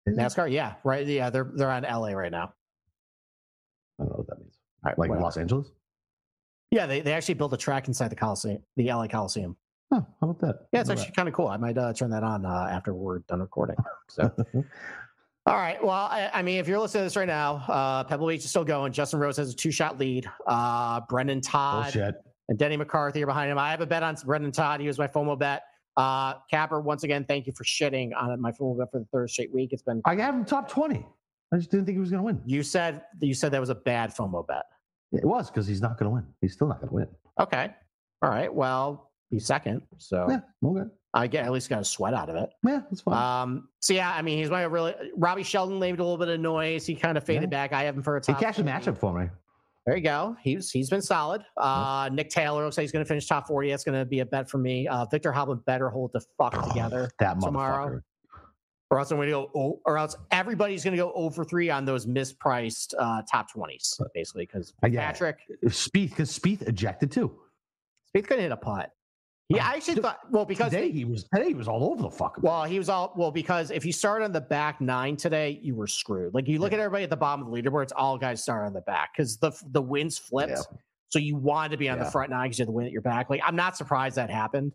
NASCAR, 0.10 0.52
yeah, 0.52 0.74
right. 0.84 1.06
Yeah, 1.06 1.30
they're 1.30 1.52
they're 1.54 1.70
on 1.70 1.84
LA 1.84 2.14
right 2.14 2.32
now. 2.32 2.54
I 4.00 4.04
don't 4.04 4.10
know 4.10 4.16
what 4.18 4.28
that 4.28 4.40
means. 4.40 4.58
Right, 4.84 4.98
like 4.98 5.10
whatever. 5.10 5.26
Los 5.26 5.38
Angeles. 5.38 5.72
Yeah, 6.72 6.88
they, 6.88 7.02
they 7.02 7.14
actually 7.14 7.36
built 7.36 7.54
a 7.54 7.58
track 7.58 7.88
inside 7.88 8.10
the 8.10 8.16
Coliseum, 8.16 8.64
the 8.78 8.88
LA 8.88 9.08
Coliseum. 9.08 9.58
Oh, 9.94 10.06
how 10.22 10.30
about 10.30 10.40
that? 10.40 10.68
Yeah, 10.72 10.82
it's 10.82 10.90
actually 10.90 11.12
kind 11.12 11.28
of 11.28 11.34
cool. 11.34 11.48
I 11.48 11.58
might 11.58 11.78
uh, 11.78 11.92
turn 11.94 12.10
that 12.12 12.24
on 12.24 12.46
uh, 12.46 12.70
after 12.72 12.94
we're 12.94 13.20
done 13.20 13.42
recording. 13.42 13.76
So, 14.08 14.32
all 15.46 15.56
right. 15.56 15.84
Well, 15.84 15.92
I, 15.92 16.30
I, 16.34 16.42
mean, 16.42 16.60
if 16.60 16.68
you're 16.68 16.80
listening 16.80 17.02
to 17.02 17.06
this 17.06 17.18
right 17.18 17.28
now, 17.28 17.56
uh, 17.68 18.04
Pebble 18.06 18.28
Beach 18.28 18.46
is 18.46 18.50
still 18.50 18.64
going. 18.64 18.94
Justin 18.94 19.20
Rose 19.20 19.36
has 19.36 19.52
a 19.52 19.56
two 19.56 19.72
shot 19.72 20.00
lead. 20.00 20.30
Uh, 20.48 21.02
Brendan 21.10 21.42
Todd 21.42 21.94
Bullshit. 21.94 22.16
and 22.48 22.58
Denny 22.58 22.78
McCarthy 22.78 23.22
are 23.24 23.28
behind 23.28 23.52
him. 23.52 23.58
I 23.58 23.72
have 23.72 23.82
a 23.82 23.86
bet 23.86 24.02
on 24.02 24.16
Brendan 24.26 24.54
Todd. 24.54 24.80
He 24.80 24.88
was 24.88 24.98
my 24.98 25.08
FOMO 25.08 25.38
bet. 25.38 25.64
Uh, 25.98 26.36
Capper, 26.50 26.80
once 26.80 27.04
again, 27.04 27.26
thank 27.26 27.46
you 27.46 27.54
for 27.54 27.66
shitting 27.66 28.12
on 28.16 28.40
my 28.40 28.52
FOMO 28.52 28.78
bet 28.78 28.92
for 28.92 29.00
the 29.00 29.08
third 29.12 29.30
straight 29.30 29.54
week. 29.54 29.74
It's 29.74 29.84
been 29.84 30.02
I 30.06 30.16
have 30.16 30.34
him 30.34 30.46
top 30.46 30.70
twenty. 30.70 31.06
I 31.54 31.58
just 31.58 31.70
didn't 31.70 31.86
think 31.86 31.98
he 31.98 32.00
was 32.00 32.12
going 32.12 32.20
to 32.20 32.26
win. 32.26 32.42
You 32.46 32.64
said 32.64 33.02
you 33.20 33.34
said 33.34 33.52
that 33.52 33.60
was 33.60 33.70
a 33.70 33.76
bad 33.76 34.16
FOMO 34.16 34.48
bet. 34.48 34.64
It 35.12 35.26
was 35.26 35.50
because 35.50 35.68
he's 35.68 35.82
not 35.82 36.00
going 36.00 36.10
to 36.10 36.14
win. 36.14 36.26
He's 36.40 36.54
still 36.54 36.68
not 36.68 36.80
going 36.80 36.90
to 36.90 36.96
win. 36.96 37.08
Okay. 37.40 37.74
All 38.22 38.30
right. 38.30 38.54
Well, 38.54 39.11
he's 39.32 39.48
second. 39.48 39.82
So 39.98 40.28
yeah, 40.30 40.42
okay. 40.64 40.90
I 41.14 41.28
get 41.28 41.46
at 41.46 41.52
least 41.52 41.70
got 41.70 41.82
a 41.82 41.84
sweat 41.84 42.14
out 42.14 42.30
of 42.30 42.36
it. 42.36 42.52
Yeah, 42.66 42.82
that's 42.90 43.02
fine. 43.02 43.42
Um, 43.42 43.70
so 43.80 43.94
yeah, 43.94 44.14
I 44.14 44.22
mean, 44.22 44.38
he's 44.38 44.52
my 44.52 44.64
really 44.64 44.94
Robby 45.18 45.44
Shelton 45.44 45.80
made 45.80 46.00
a 46.00 46.04
little 46.04 46.18
bit 46.18 46.28
of 46.28 46.40
noise. 46.40 46.86
He 46.86 46.94
kind 46.94 47.18
of 47.18 47.24
faded 47.24 47.44
yeah. 47.44 47.48
back. 47.48 47.74
I 47.74 47.84
have 47.84 47.96
him 47.96 48.04
for 48.04 48.18
a 48.18 48.22
top. 48.22 48.38
He 48.38 48.46
cashed 48.46 48.60
a 48.60 48.64
matchup 48.64 48.98
for 48.98 49.20
me. 49.20 49.28
There 49.88 49.98
you 49.98 50.04
go. 50.04 50.38
He's 50.44 50.70
he's 50.70 50.92
been 50.92 51.02
solid. 51.02 51.44
Uh, 51.58 52.08
Nick 52.14 52.30
Taylor 52.30 52.64
looks 52.64 52.78
like 52.78 52.84
he's 52.84 52.92
going 52.92 53.04
to 53.04 53.08
finish 53.08 53.26
top 53.26 53.48
forty. 53.48 53.72
That's 53.72 53.84
going 53.84 53.98
to 53.98 54.06
be 54.06 54.20
a 54.20 54.26
bet 54.26 54.48
for 54.48 54.60
me. 54.60 54.88
Uh, 54.88 55.06
Viktor 55.06 55.32
Hovland 55.32 55.66
better 55.66 55.90
hold 55.90 56.14
the 56.14 56.22
fuck 56.38 56.54
oh, 56.56 56.68
together 56.68 57.10
that 57.18 57.42
tomorrow, 57.42 58.00
or 58.92 59.00
else 59.00 59.10
I'm 59.10 59.18
going 59.18 59.30
to 59.30 59.32
go. 59.32 59.82
Or 59.84 59.98
else 59.98 60.16
everybody's 60.30 60.84
going 60.84 60.96
to 60.96 61.02
go 61.02 61.12
over 61.14 61.44
three 61.44 61.72
on 61.72 61.84
those 61.84 62.06
mispriced 62.06 62.94
uh, 63.00 63.24
top 63.24 63.52
twenties, 63.52 64.00
basically. 64.14 64.44
Because 64.46 64.72
Patrick 64.84 65.40
Spieth, 65.66 66.10
because 66.10 66.38
Spieth 66.38 66.62
ejected 66.68 67.12
too. 67.12 67.36
Spieth 68.16 68.28
couldn't 68.28 68.44
hit 68.44 68.52
a 68.52 68.58
putt. 68.58 68.92
Yeah, 69.56 69.68
I 69.68 69.74
actually 69.74 70.02
thought 70.02 70.20
well 70.30 70.46
because 70.46 70.72
today 70.72 70.92
he 70.92 71.06
was 71.06 71.26
today 71.34 71.50
he 71.50 71.54
was 71.54 71.68
all 71.68 71.84
over 71.92 72.02
the 72.02 72.10
fuck. 72.10 72.38
Well, 72.42 72.64
he 72.64 72.78
was 72.78 72.90
all 72.90 73.14
well 73.16 73.32
because 73.32 73.72
if 73.72 73.86
you 73.86 73.92
start 73.92 74.22
on 74.22 74.32
the 74.32 74.42
back 74.42 74.82
nine 74.82 75.16
today, 75.18 75.60
you 75.62 75.76
were 75.76 75.88
screwed. 75.88 76.34
Like 76.34 76.48
you 76.48 76.60
look 76.60 76.72
yeah. 76.72 76.78
at 76.78 76.82
everybody 76.82 77.04
at 77.04 77.10
the 77.10 77.18
bottom 77.18 77.46
of 77.46 77.52
the 77.52 77.62
leaderboard, 77.62 77.84
it's 77.84 77.94
all 77.94 78.18
guys 78.18 78.42
start 78.42 78.66
on 78.66 78.74
the 78.74 78.82
back 78.82 79.12
because 79.16 79.38
the 79.38 79.52
the 79.72 79.82
winds 79.82 80.18
flipped. 80.18 80.52
Yeah. 80.52 80.78
So 81.10 81.20
you 81.20 81.36
wanted 81.36 81.70
to 81.70 81.78
be 81.78 81.90
on 81.90 81.98
yeah. 81.98 82.06
the 82.06 82.12
front 82.12 82.30
nine 82.30 82.46
because 82.46 82.60
you 82.60 82.64
had 82.64 82.70
the 82.70 82.74
wind 82.74 82.88
at 82.88 82.94
your 82.94 83.02
back. 83.02 83.30
Like 83.30 83.42
I'm 83.46 83.56
not 83.56 83.76
surprised 83.76 84.16
that 84.16 84.30
happened. 84.30 84.74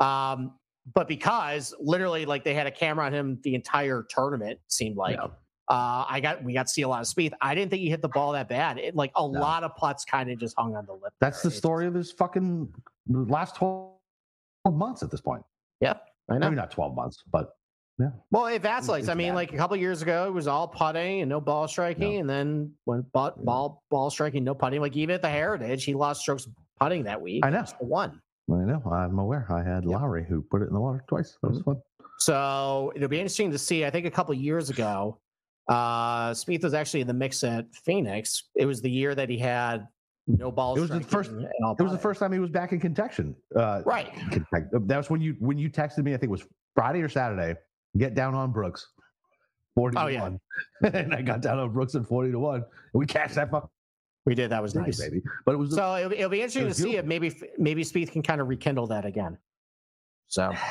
Um, 0.00 0.54
but 0.94 1.08
because 1.08 1.74
literally 1.80 2.26
like 2.26 2.44
they 2.44 2.54
had 2.54 2.66
a 2.66 2.70
camera 2.70 3.06
on 3.06 3.14
him 3.14 3.38
the 3.42 3.54
entire 3.54 4.06
tournament, 4.08 4.60
seemed 4.68 4.96
like. 4.96 5.18
Uh, 5.66 6.04
I 6.06 6.20
got 6.20 6.44
we 6.44 6.52
got 6.52 6.66
to 6.66 6.72
see 6.72 6.82
a 6.82 6.88
lot 6.88 7.00
of 7.00 7.06
Spieth. 7.06 7.32
I 7.40 7.54
didn't 7.54 7.70
think 7.70 7.80
he 7.80 7.88
hit 7.88 8.02
the 8.02 8.08
ball 8.08 8.32
that 8.32 8.50
bad. 8.50 8.76
It, 8.76 8.94
like 8.94 9.10
a 9.16 9.20
no. 9.22 9.40
lot 9.40 9.64
of 9.64 9.74
putts 9.76 10.04
kind 10.04 10.30
of 10.30 10.38
just 10.38 10.54
hung 10.58 10.76
on 10.76 10.84
the 10.84 10.92
lip. 10.92 11.14
That's 11.20 11.40
there. 11.40 11.50
the 11.50 11.56
story 11.56 11.86
of 11.86 11.94
his 11.94 12.12
fucking 12.12 12.68
last 13.08 13.56
12 13.56 13.93
months 14.70 15.02
at 15.02 15.10
this 15.10 15.20
point. 15.20 15.42
Yeah, 15.80 15.94
I 16.30 16.34
know. 16.34 16.46
Maybe 16.46 16.56
not 16.56 16.70
12 16.70 16.94
months, 16.94 17.22
but 17.30 17.50
yeah. 17.98 18.10
Well, 18.30 18.46
it 18.46 18.62
vacillates. 18.62 19.08
I 19.08 19.14
mean, 19.14 19.30
bad. 19.30 19.36
like 19.36 19.52
a 19.52 19.56
couple 19.56 19.76
years 19.76 20.02
ago, 20.02 20.26
it 20.26 20.32
was 20.32 20.48
all 20.48 20.66
putting 20.66 21.20
and 21.20 21.28
no 21.28 21.40
ball 21.40 21.68
striking, 21.68 22.14
no. 22.14 22.20
and 22.20 22.30
then 22.30 22.72
when 22.84 23.02
ball, 23.12 23.32
ball 23.36 23.82
ball 23.90 24.10
striking, 24.10 24.42
no 24.42 24.54
putting. 24.54 24.80
Like 24.80 24.96
even 24.96 25.14
at 25.14 25.22
the 25.22 25.28
Heritage, 25.28 25.84
he 25.84 25.94
lost 25.94 26.22
strokes 26.22 26.48
putting 26.80 27.04
that 27.04 27.20
week. 27.20 27.44
I 27.44 27.50
know. 27.50 27.64
One. 27.78 28.20
I 28.50 28.56
know. 28.56 28.82
I'm 28.90 29.18
aware. 29.18 29.46
I 29.48 29.62
had 29.62 29.84
yep. 29.84 30.00
Lowry 30.00 30.24
who 30.28 30.42
put 30.42 30.62
it 30.62 30.68
in 30.68 30.74
the 30.74 30.80
water 30.80 31.04
twice. 31.08 31.38
That 31.42 31.48
was 31.50 31.58
mm-hmm. 31.60 31.72
fun. 31.72 31.82
So 32.18 32.92
it'll 32.94 33.08
be 33.08 33.18
interesting 33.18 33.50
to 33.52 33.58
see. 33.58 33.84
I 33.84 33.90
think 33.90 34.06
a 34.06 34.10
couple 34.10 34.34
years 34.34 34.70
ago, 34.70 35.18
uh, 35.68 36.30
Spieth 36.30 36.62
was 36.62 36.74
actually 36.74 37.00
in 37.00 37.06
the 37.06 37.14
mix 37.14 37.42
at 37.44 37.66
Phoenix. 37.84 38.44
It 38.54 38.66
was 38.66 38.82
the 38.82 38.90
year 38.90 39.14
that 39.14 39.30
he 39.30 39.38
had 39.38 39.86
no 40.26 40.50
balls. 40.50 40.78
It 40.78 40.80
was 40.80 40.90
the 40.90 41.00
first. 41.00 41.30
It 41.32 41.82
was 41.82 41.92
the 41.92 41.98
first 41.98 42.20
time 42.20 42.32
he 42.32 42.38
was 42.38 42.50
back 42.50 42.72
in 42.72 42.80
contention. 42.80 43.34
Uh, 43.54 43.82
right. 43.84 44.12
That 44.72 44.96
was 44.96 45.10
when 45.10 45.20
you 45.20 45.36
when 45.38 45.58
you 45.58 45.68
texted 45.68 46.04
me. 46.04 46.12
I 46.12 46.16
think 46.16 46.24
it 46.24 46.30
was 46.30 46.46
Friday 46.74 47.02
or 47.02 47.08
Saturday. 47.08 47.58
Get 47.96 48.14
down 48.14 48.34
on 48.34 48.50
Brooks. 48.50 48.88
Forty 49.74 49.96
oh, 49.96 50.06
to 50.06 50.12
yeah. 50.12 50.22
one, 50.22 50.40
and 50.94 51.14
I 51.14 51.20
got 51.20 51.40
down 51.40 51.58
on 51.58 51.72
Brooks 51.72 51.94
at 51.94 52.06
forty 52.06 52.30
to 52.30 52.38
one, 52.38 52.56
and 52.56 52.64
we 52.92 53.06
cashed 53.06 53.34
that 53.34 53.50
fuck. 53.50 53.70
We 54.24 54.34
did. 54.34 54.50
That 54.50 54.62
was 54.62 54.74
nice, 54.74 55.00
baby. 55.00 55.20
But 55.44 55.54
it 55.54 55.58
was 55.58 55.74
so. 55.74 55.96
It'll, 55.96 56.12
it'll 56.12 56.30
be 56.30 56.40
interesting 56.40 56.68
to 56.68 56.74
see 56.74 56.96
if 56.96 57.04
maybe 57.04 57.34
maybe 57.58 57.84
Spieth 57.84 58.12
can 58.12 58.22
kind 58.22 58.40
of 58.40 58.48
rekindle 58.48 58.86
that 58.88 59.04
again. 59.04 59.38
So. 60.28 60.52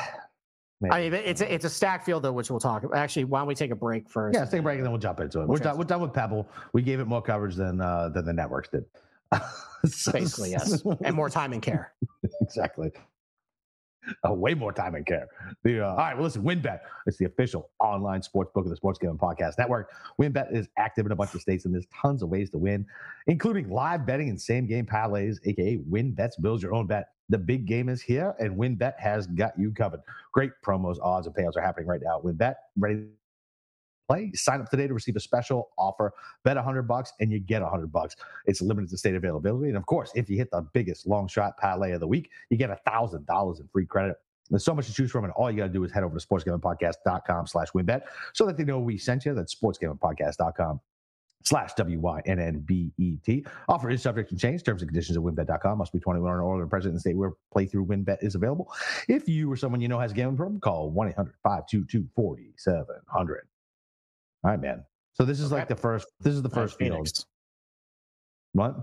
Maybe. 0.80 0.92
I 0.92 1.00
mean, 1.08 1.14
it's 1.24 1.40
a, 1.40 1.54
it's 1.54 1.64
a 1.64 1.70
stack 1.70 2.04
field 2.04 2.24
though, 2.24 2.32
which 2.32 2.50
we'll 2.50 2.58
talk. 2.58 2.82
About. 2.82 2.98
Actually, 2.98 3.24
why 3.24 3.38
don't 3.38 3.46
we 3.46 3.54
take 3.54 3.70
a 3.70 3.76
break 3.76 4.10
first? 4.10 4.34
Yeah, 4.34 4.40
let's 4.40 4.50
take 4.50 4.58
a 4.58 4.62
break 4.62 4.78
and 4.78 4.84
then 4.84 4.90
we'll 4.90 5.00
jump 5.00 5.20
into 5.20 5.40
it. 5.40 5.46
We're 5.46 5.58
done. 5.58 5.78
We're 5.78 5.84
done 5.84 6.00
with 6.00 6.12
Pebble. 6.12 6.48
We 6.72 6.82
gave 6.82 6.98
it 6.98 7.06
more 7.06 7.22
coverage 7.22 7.54
than 7.54 7.80
uh, 7.80 8.08
than 8.08 8.26
the 8.26 8.32
networks 8.32 8.68
did. 8.68 8.84
Basically, 10.12 10.52
yes, 10.52 10.82
and 11.04 11.14
more 11.14 11.28
time 11.28 11.52
and 11.52 11.62
care. 11.62 11.92
exactly. 12.40 12.90
Uh, 14.26 14.32
way 14.32 14.54
more 14.54 14.72
time 14.72 14.94
and 14.94 15.06
care. 15.06 15.28
The, 15.62 15.80
uh, 15.80 15.90
all 15.90 15.96
right, 15.96 16.14
well, 16.14 16.24
listen, 16.24 16.42
WynnBET. 16.42 16.80
It's 17.06 17.16
the 17.16 17.24
official 17.24 17.70
online 17.80 18.22
sports 18.22 18.50
book 18.54 18.64
of 18.64 18.70
the 18.70 18.76
Sports 18.76 18.98
Gambling 18.98 19.18
Podcast 19.18 19.58
Network. 19.58 19.90
WynnBET 20.20 20.54
is 20.54 20.68
active 20.76 21.06
in 21.06 21.12
a 21.12 21.16
bunch 21.16 21.34
of 21.34 21.40
states, 21.40 21.64
and 21.64 21.72
there's 21.72 21.86
tons 22.02 22.22
of 22.22 22.28
ways 22.28 22.50
to 22.50 22.58
win, 22.58 22.86
including 23.26 23.70
live 23.70 24.04
betting 24.06 24.28
and 24.28 24.40
same 24.40 24.66
game 24.66 24.84
parlays, 24.84 25.38
aka 25.46 25.78
WynnBET's 25.90 26.36
builds 26.36 26.62
your 26.62 26.74
own 26.74 26.86
bet. 26.86 27.08
The 27.30 27.38
big 27.38 27.64
game 27.66 27.88
is 27.88 28.02
here, 28.02 28.34
and 28.38 28.56
WynnBET 28.56 28.98
has 28.98 29.26
got 29.26 29.58
you 29.58 29.72
covered. 29.72 30.00
Great 30.32 30.50
promos, 30.64 30.98
odds, 31.02 31.26
and 31.26 31.34
payouts 31.34 31.56
are 31.56 31.62
happening 31.62 31.88
right 31.88 32.00
now. 32.02 32.20
WynnBET, 32.22 32.54
ready 32.76 33.06
play. 34.08 34.30
Sign 34.34 34.60
up 34.60 34.70
today 34.70 34.86
to 34.86 34.94
receive 34.94 35.16
a 35.16 35.20
special 35.20 35.70
offer. 35.78 36.12
Bet 36.44 36.56
100 36.56 36.82
bucks 36.82 37.12
and 37.20 37.32
you 37.32 37.40
get 37.40 37.62
100 37.62 37.92
bucks. 37.92 38.16
It's 38.46 38.60
limited 38.60 38.90
to 38.90 38.98
state 38.98 39.14
availability. 39.14 39.68
And 39.68 39.76
of 39.76 39.86
course, 39.86 40.12
if 40.14 40.28
you 40.28 40.36
hit 40.36 40.50
the 40.50 40.62
biggest 40.72 41.06
long 41.06 41.28
shot 41.28 41.56
parlay 41.58 41.92
of 41.92 42.00
the 42.00 42.08
week, 42.08 42.30
you 42.50 42.56
get 42.56 42.70
$1,000 42.86 43.60
in 43.60 43.68
free 43.72 43.86
credit. 43.86 44.16
There's 44.50 44.64
so 44.64 44.74
much 44.74 44.86
to 44.86 44.92
choose 44.92 45.10
from, 45.10 45.24
and 45.24 45.32
all 45.32 45.50
you 45.50 45.56
got 45.56 45.68
to 45.68 45.72
do 45.72 45.82
is 45.84 45.92
head 45.92 46.04
over 46.04 46.18
to 46.18 46.26
sportsgamblingpodcast.com 46.26 47.46
slash 47.46 47.68
wynnbet 47.70 48.02
so 48.34 48.44
that 48.46 48.58
they 48.58 48.64
know 48.64 48.78
we 48.78 48.98
sent 48.98 49.24
you. 49.24 49.34
That's 49.34 49.54
sportsgamblingpodcast.com 49.54 50.80
slash 51.44 51.74
W-Y-N-N-B-E-T. 51.74 53.46
Offer 53.68 53.90
is 53.90 54.02
subject 54.02 54.30
to 54.30 54.36
change. 54.36 54.62
Terms 54.62 54.82
and 54.82 54.88
conditions 54.90 55.16
at 55.16 55.22
wynnbet.com. 55.22 55.78
Must 55.78 55.92
be 55.92 56.00
21 56.00 56.30
or 56.30 56.42
older 56.42 56.62
and 56.62 56.70
present 56.70 56.90
in 56.90 56.94
the 56.94 57.00
state 57.00 57.16
where 57.16 57.32
playthrough 57.54 57.86
WynnBET 57.86 58.18
is 58.22 58.34
available. 58.34 58.72
If 59.08 59.28
you 59.28 59.50
or 59.50 59.56
someone 59.56 59.80
you 59.80 59.88
know 59.88 59.98
has 59.98 60.12
a 60.12 60.14
gambling 60.14 60.36
problem, 60.36 60.60
call 60.60 60.92
1-800-522-4700. 61.46 63.40
All 64.44 64.50
right, 64.50 64.60
man. 64.60 64.84
So 65.14 65.24
this 65.24 65.40
is 65.40 65.52
okay. 65.52 65.60
like 65.60 65.68
the 65.68 65.76
first. 65.76 66.06
This 66.20 66.34
is 66.34 66.42
the 66.42 66.50
first 66.50 66.78
field. 66.78 67.08
What? 68.52 68.76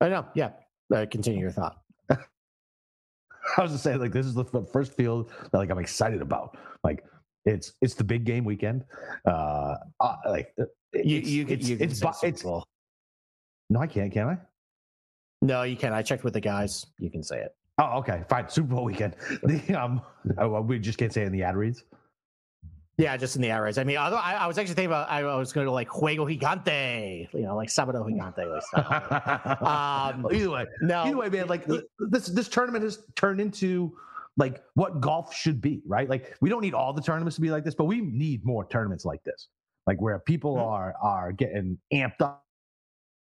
I 0.00 0.08
know. 0.08 0.26
Yeah. 0.34 0.50
Uh, 0.94 1.06
continue 1.10 1.40
your 1.40 1.50
thought. 1.50 1.78
I 2.10 3.62
was 3.62 3.72
just 3.72 3.82
saying, 3.82 4.00
like, 4.00 4.12
this 4.12 4.26
is 4.26 4.34
the 4.34 4.44
first 4.44 4.92
field 4.92 5.30
that 5.50 5.58
like 5.58 5.70
I'm 5.70 5.78
excited 5.78 6.22
about. 6.22 6.56
Like, 6.82 7.04
it's 7.44 7.74
it's 7.80 7.94
the 7.94 8.04
big 8.04 8.24
game 8.24 8.44
weekend. 8.44 8.84
Uh, 9.26 9.76
uh 10.00 10.16
like 10.26 10.52
uh, 10.60 10.64
you 10.92 11.18
you 11.18 11.44
could 11.44 11.66
you 11.66 11.76
it's, 11.80 12.00
it's, 12.02 12.22
it's 12.22 12.44
no, 12.44 13.80
I 13.80 13.86
can't. 13.86 14.12
Can 14.12 14.28
I? 14.28 14.38
No, 15.42 15.62
you 15.62 15.76
can't. 15.76 15.94
I 15.94 16.02
checked 16.02 16.24
with 16.24 16.34
the 16.34 16.40
guys. 16.40 16.86
You 16.98 17.10
can 17.10 17.22
say 17.22 17.40
it. 17.40 17.54
Oh, 17.78 17.98
okay, 17.98 18.22
fine. 18.28 18.48
Super 18.48 18.74
Bowl 18.74 18.84
weekend. 18.84 19.16
The, 19.42 19.74
um, 19.74 20.00
oh, 20.38 20.60
we 20.60 20.78
just 20.78 20.98
can't 20.98 21.12
say 21.12 21.22
it 21.22 21.26
in 21.26 21.32
the 21.32 21.42
ad 21.42 21.56
reads. 21.56 21.84
Yeah, 22.96 23.16
just 23.16 23.34
in 23.34 23.42
the 23.42 23.50
areas. 23.50 23.76
I 23.76 23.84
mean, 23.84 23.96
although 23.96 24.16
I, 24.16 24.34
I 24.34 24.46
was 24.46 24.56
actually 24.56 24.74
thinking 24.74 24.92
about, 24.92 25.10
I 25.10 25.22
was 25.36 25.52
going 25.52 25.66
to 25.66 25.72
like 25.72 25.88
Juego 25.88 26.26
Gigante, 26.26 27.28
you 27.32 27.42
know, 27.42 27.56
like 27.56 27.68
Sabado 27.68 28.08
Gigante. 28.08 28.62
Like 28.72 29.62
um, 29.62 30.26
either 30.32 30.50
way, 30.50 30.66
no, 30.80 31.04
either 31.04 31.16
way, 31.16 31.28
man. 31.28 31.48
Like 31.48 31.66
this, 31.98 32.26
this 32.26 32.48
tournament 32.48 32.84
has 32.84 33.00
turned 33.16 33.40
into 33.40 33.96
like 34.36 34.62
what 34.74 35.00
golf 35.00 35.34
should 35.34 35.60
be, 35.60 35.82
right? 35.86 36.08
Like 36.08 36.36
we 36.40 36.48
don't 36.48 36.62
need 36.62 36.74
all 36.74 36.92
the 36.92 37.02
tournaments 37.02 37.34
to 37.34 37.40
be 37.40 37.50
like 37.50 37.64
this, 37.64 37.74
but 37.74 37.84
we 37.84 38.00
need 38.00 38.44
more 38.44 38.64
tournaments 38.66 39.04
like 39.04 39.24
this, 39.24 39.48
like 39.88 40.00
where 40.00 40.20
people 40.20 40.54
mm-hmm. 40.54 40.68
are 40.68 40.94
are 41.02 41.32
getting 41.32 41.76
amped 41.92 42.20
up, 42.20 42.44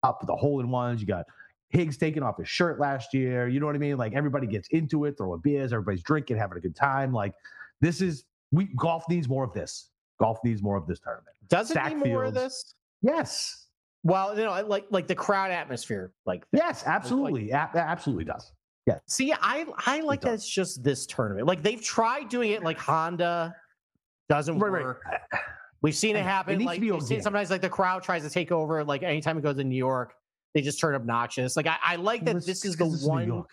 up 0.04 0.24
the 0.26 0.36
hole 0.36 0.60
in 0.60 0.70
ones. 0.70 1.00
You 1.00 1.08
got 1.08 1.26
Higgs 1.70 1.96
taking 1.96 2.22
off 2.22 2.38
his 2.38 2.48
shirt 2.48 2.78
last 2.78 3.12
year. 3.12 3.48
You 3.48 3.58
know 3.58 3.66
what 3.66 3.74
I 3.74 3.78
mean? 3.78 3.96
Like 3.96 4.14
everybody 4.14 4.46
gets 4.46 4.68
into 4.68 5.06
it, 5.06 5.16
throwing 5.18 5.40
beers, 5.40 5.72
everybody's 5.72 6.04
drinking, 6.04 6.36
having 6.36 6.56
a 6.56 6.60
good 6.60 6.76
time. 6.76 7.12
Like 7.12 7.34
this 7.80 8.00
is 8.00 8.24
we 8.52 8.66
golf 8.76 9.04
needs 9.08 9.28
more 9.28 9.44
of 9.44 9.52
this. 9.52 9.90
Golf 10.20 10.38
needs 10.44 10.62
more 10.62 10.76
of 10.76 10.86
this 10.86 10.98
tournament. 11.00 11.36
Does 11.48 11.70
it 11.70 11.82
need 11.84 12.06
more 12.06 12.24
of 12.24 12.34
this? 12.34 12.74
Yes. 13.02 13.66
Well, 14.02 14.38
you 14.38 14.44
know, 14.44 14.64
like 14.66 14.86
like 14.90 15.06
the 15.06 15.14
crowd 15.14 15.50
atmosphere, 15.50 16.12
like 16.26 16.44
yes, 16.52 16.84
absolutely, 16.86 17.50
like, 17.50 17.74
a- 17.74 17.78
absolutely 17.78 18.24
does. 18.24 18.52
Yeah. 18.86 18.98
See, 19.08 19.32
I 19.32 19.66
I 19.84 20.00
like 20.00 20.20
that 20.20 20.34
it's 20.34 20.48
just 20.48 20.84
this 20.84 21.06
tournament. 21.06 21.46
Like 21.46 21.62
they've 21.62 21.82
tried 21.82 22.28
doing 22.28 22.52
it, 22.52 22.62
like 22.62 22.78
Honda 22.78 23.54
doesn't 24.28 24.58
right, 24.58 24.70
work. 24.70 25.02
Right. 25.04 25.20
We've 25.82 25.94
seen 25.94 26.16
it 26.16 26.22
happen. 26.22 26.60
It 26.60 26.64
like 26.64 26.80
seen 27.02 27.20
sometimes, 27.20 27.50
like 27.50 27.60
the 27.60 27.68
crowd 27.68 28.02
tries 28.02 28.22
to 28.22 28.30
take 28.30 28.52
over. 28.52 28.82
Like 28.84 29.02
anytime 29.02 29.38
it 29.38 29.42
goes 29.42 29.56
to 29.56 29.64
New 29.64 29.76
York, 29.76 30.14
they 30.54 30.62
just 30.62 30.80
turn 30.80 30.94
obnoxious. 30.94 31.56
Like 31.56 31.66
I, 31.66 31.76
I 31.84 31.96
like 31.96 32.24
that 32.24 32.44
this 32.44 32.64
is 32.64 32.76
the 32.76 32.86
one. 32.86 33.44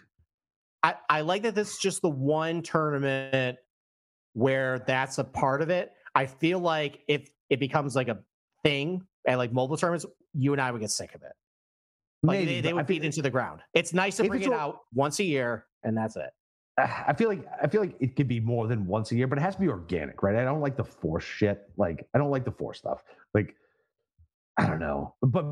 I, 0.83 0.95
I 1.09 1.21
like 1.21 1.43
that 1.43 1.55
this 1.55 1.71
is 1.71 1.77
just 1.77 2.01
the 2.01 2.09
one 2.09 2.61
tournament 2.61 3.57
where 4.33 4.79
that's 4.79 5.17
a 5.17 5.23
part 5.23 5.61
of 5.61 5.69
it. 5.69 5.93
I 6.15 6.25
feel 6.25 6.59
like 6.59 7.01
if 7.07 7.29
it 7.49 7.59
becomes 7.59 7.95
like 7.95 8.07
a 8.07 8.19
thing 8.63 9.05
at 9.27 9.37
like 9.37 9.51
mobile 9.51 9.77
tournaments, 9.77 10.05
you 10.33 10.53
and 10.53 10.61
I 10.61 10.71
would 10.71 10.81
get 10.81 10.91
sick 10.91 11.15
of 11.15 11.21
it. 11.23 11.31
Like 12.23 12.39
Maybe, 12.39 12.55
they, 12.55 12.61
they 12.61 12.73
would 12.73 12.87
beat 12.87 13.03
into 13.03 13.21
the 13.21 13.29
ground. 13.29 13.61
It's 13.73 13.93
nice 13.93 14.17
to 14.17 14.27
bring 14.27 14.43
it 14.43 14.53
out 14.53 14.79
once 14.93 15.19
a 15.19 15.23
year, 15.23 15.65
and 15.83 15.95
that's 15.95 16.15
it. 16.15 16.29
I 16.77 17.13
feel 17.13 17.29
like 17.29 17.45
I 17.61 17.67
feel 17.67 17.81
like 17.81 17.95
it 17.99 18.15
could 18.15 18.27
be 18.27 18.39
more 18.39 18.67
than 18.67 18.87
once 18.87 19.11
a 19.11 19.15
year, 19.15 19.27
but 19.27 19.37
it 19.37 19.41
has 19.41 19.55
to 19.55 19.61
be 19.61 19.67
organic, 19.67 20.23
right? 20.23 20.35
I 20.35 20.43
don't 20.43 20.61
like 20.61 20.75
the 20.77 20.83
force 20.83 21.23
shit. 21.23 21.69
Like 21.77 22.07
I 22.13 22.17
don't 22.17 22.31
like 22.31 22.45
the 22.45 22.51
force 22.51 22.79
stuff. 22.79 23.03
Like 23.33 23.55
I 24.57 24.65
don't 24.65 24.79
know, 24.79 25.15
but 25.21 25.45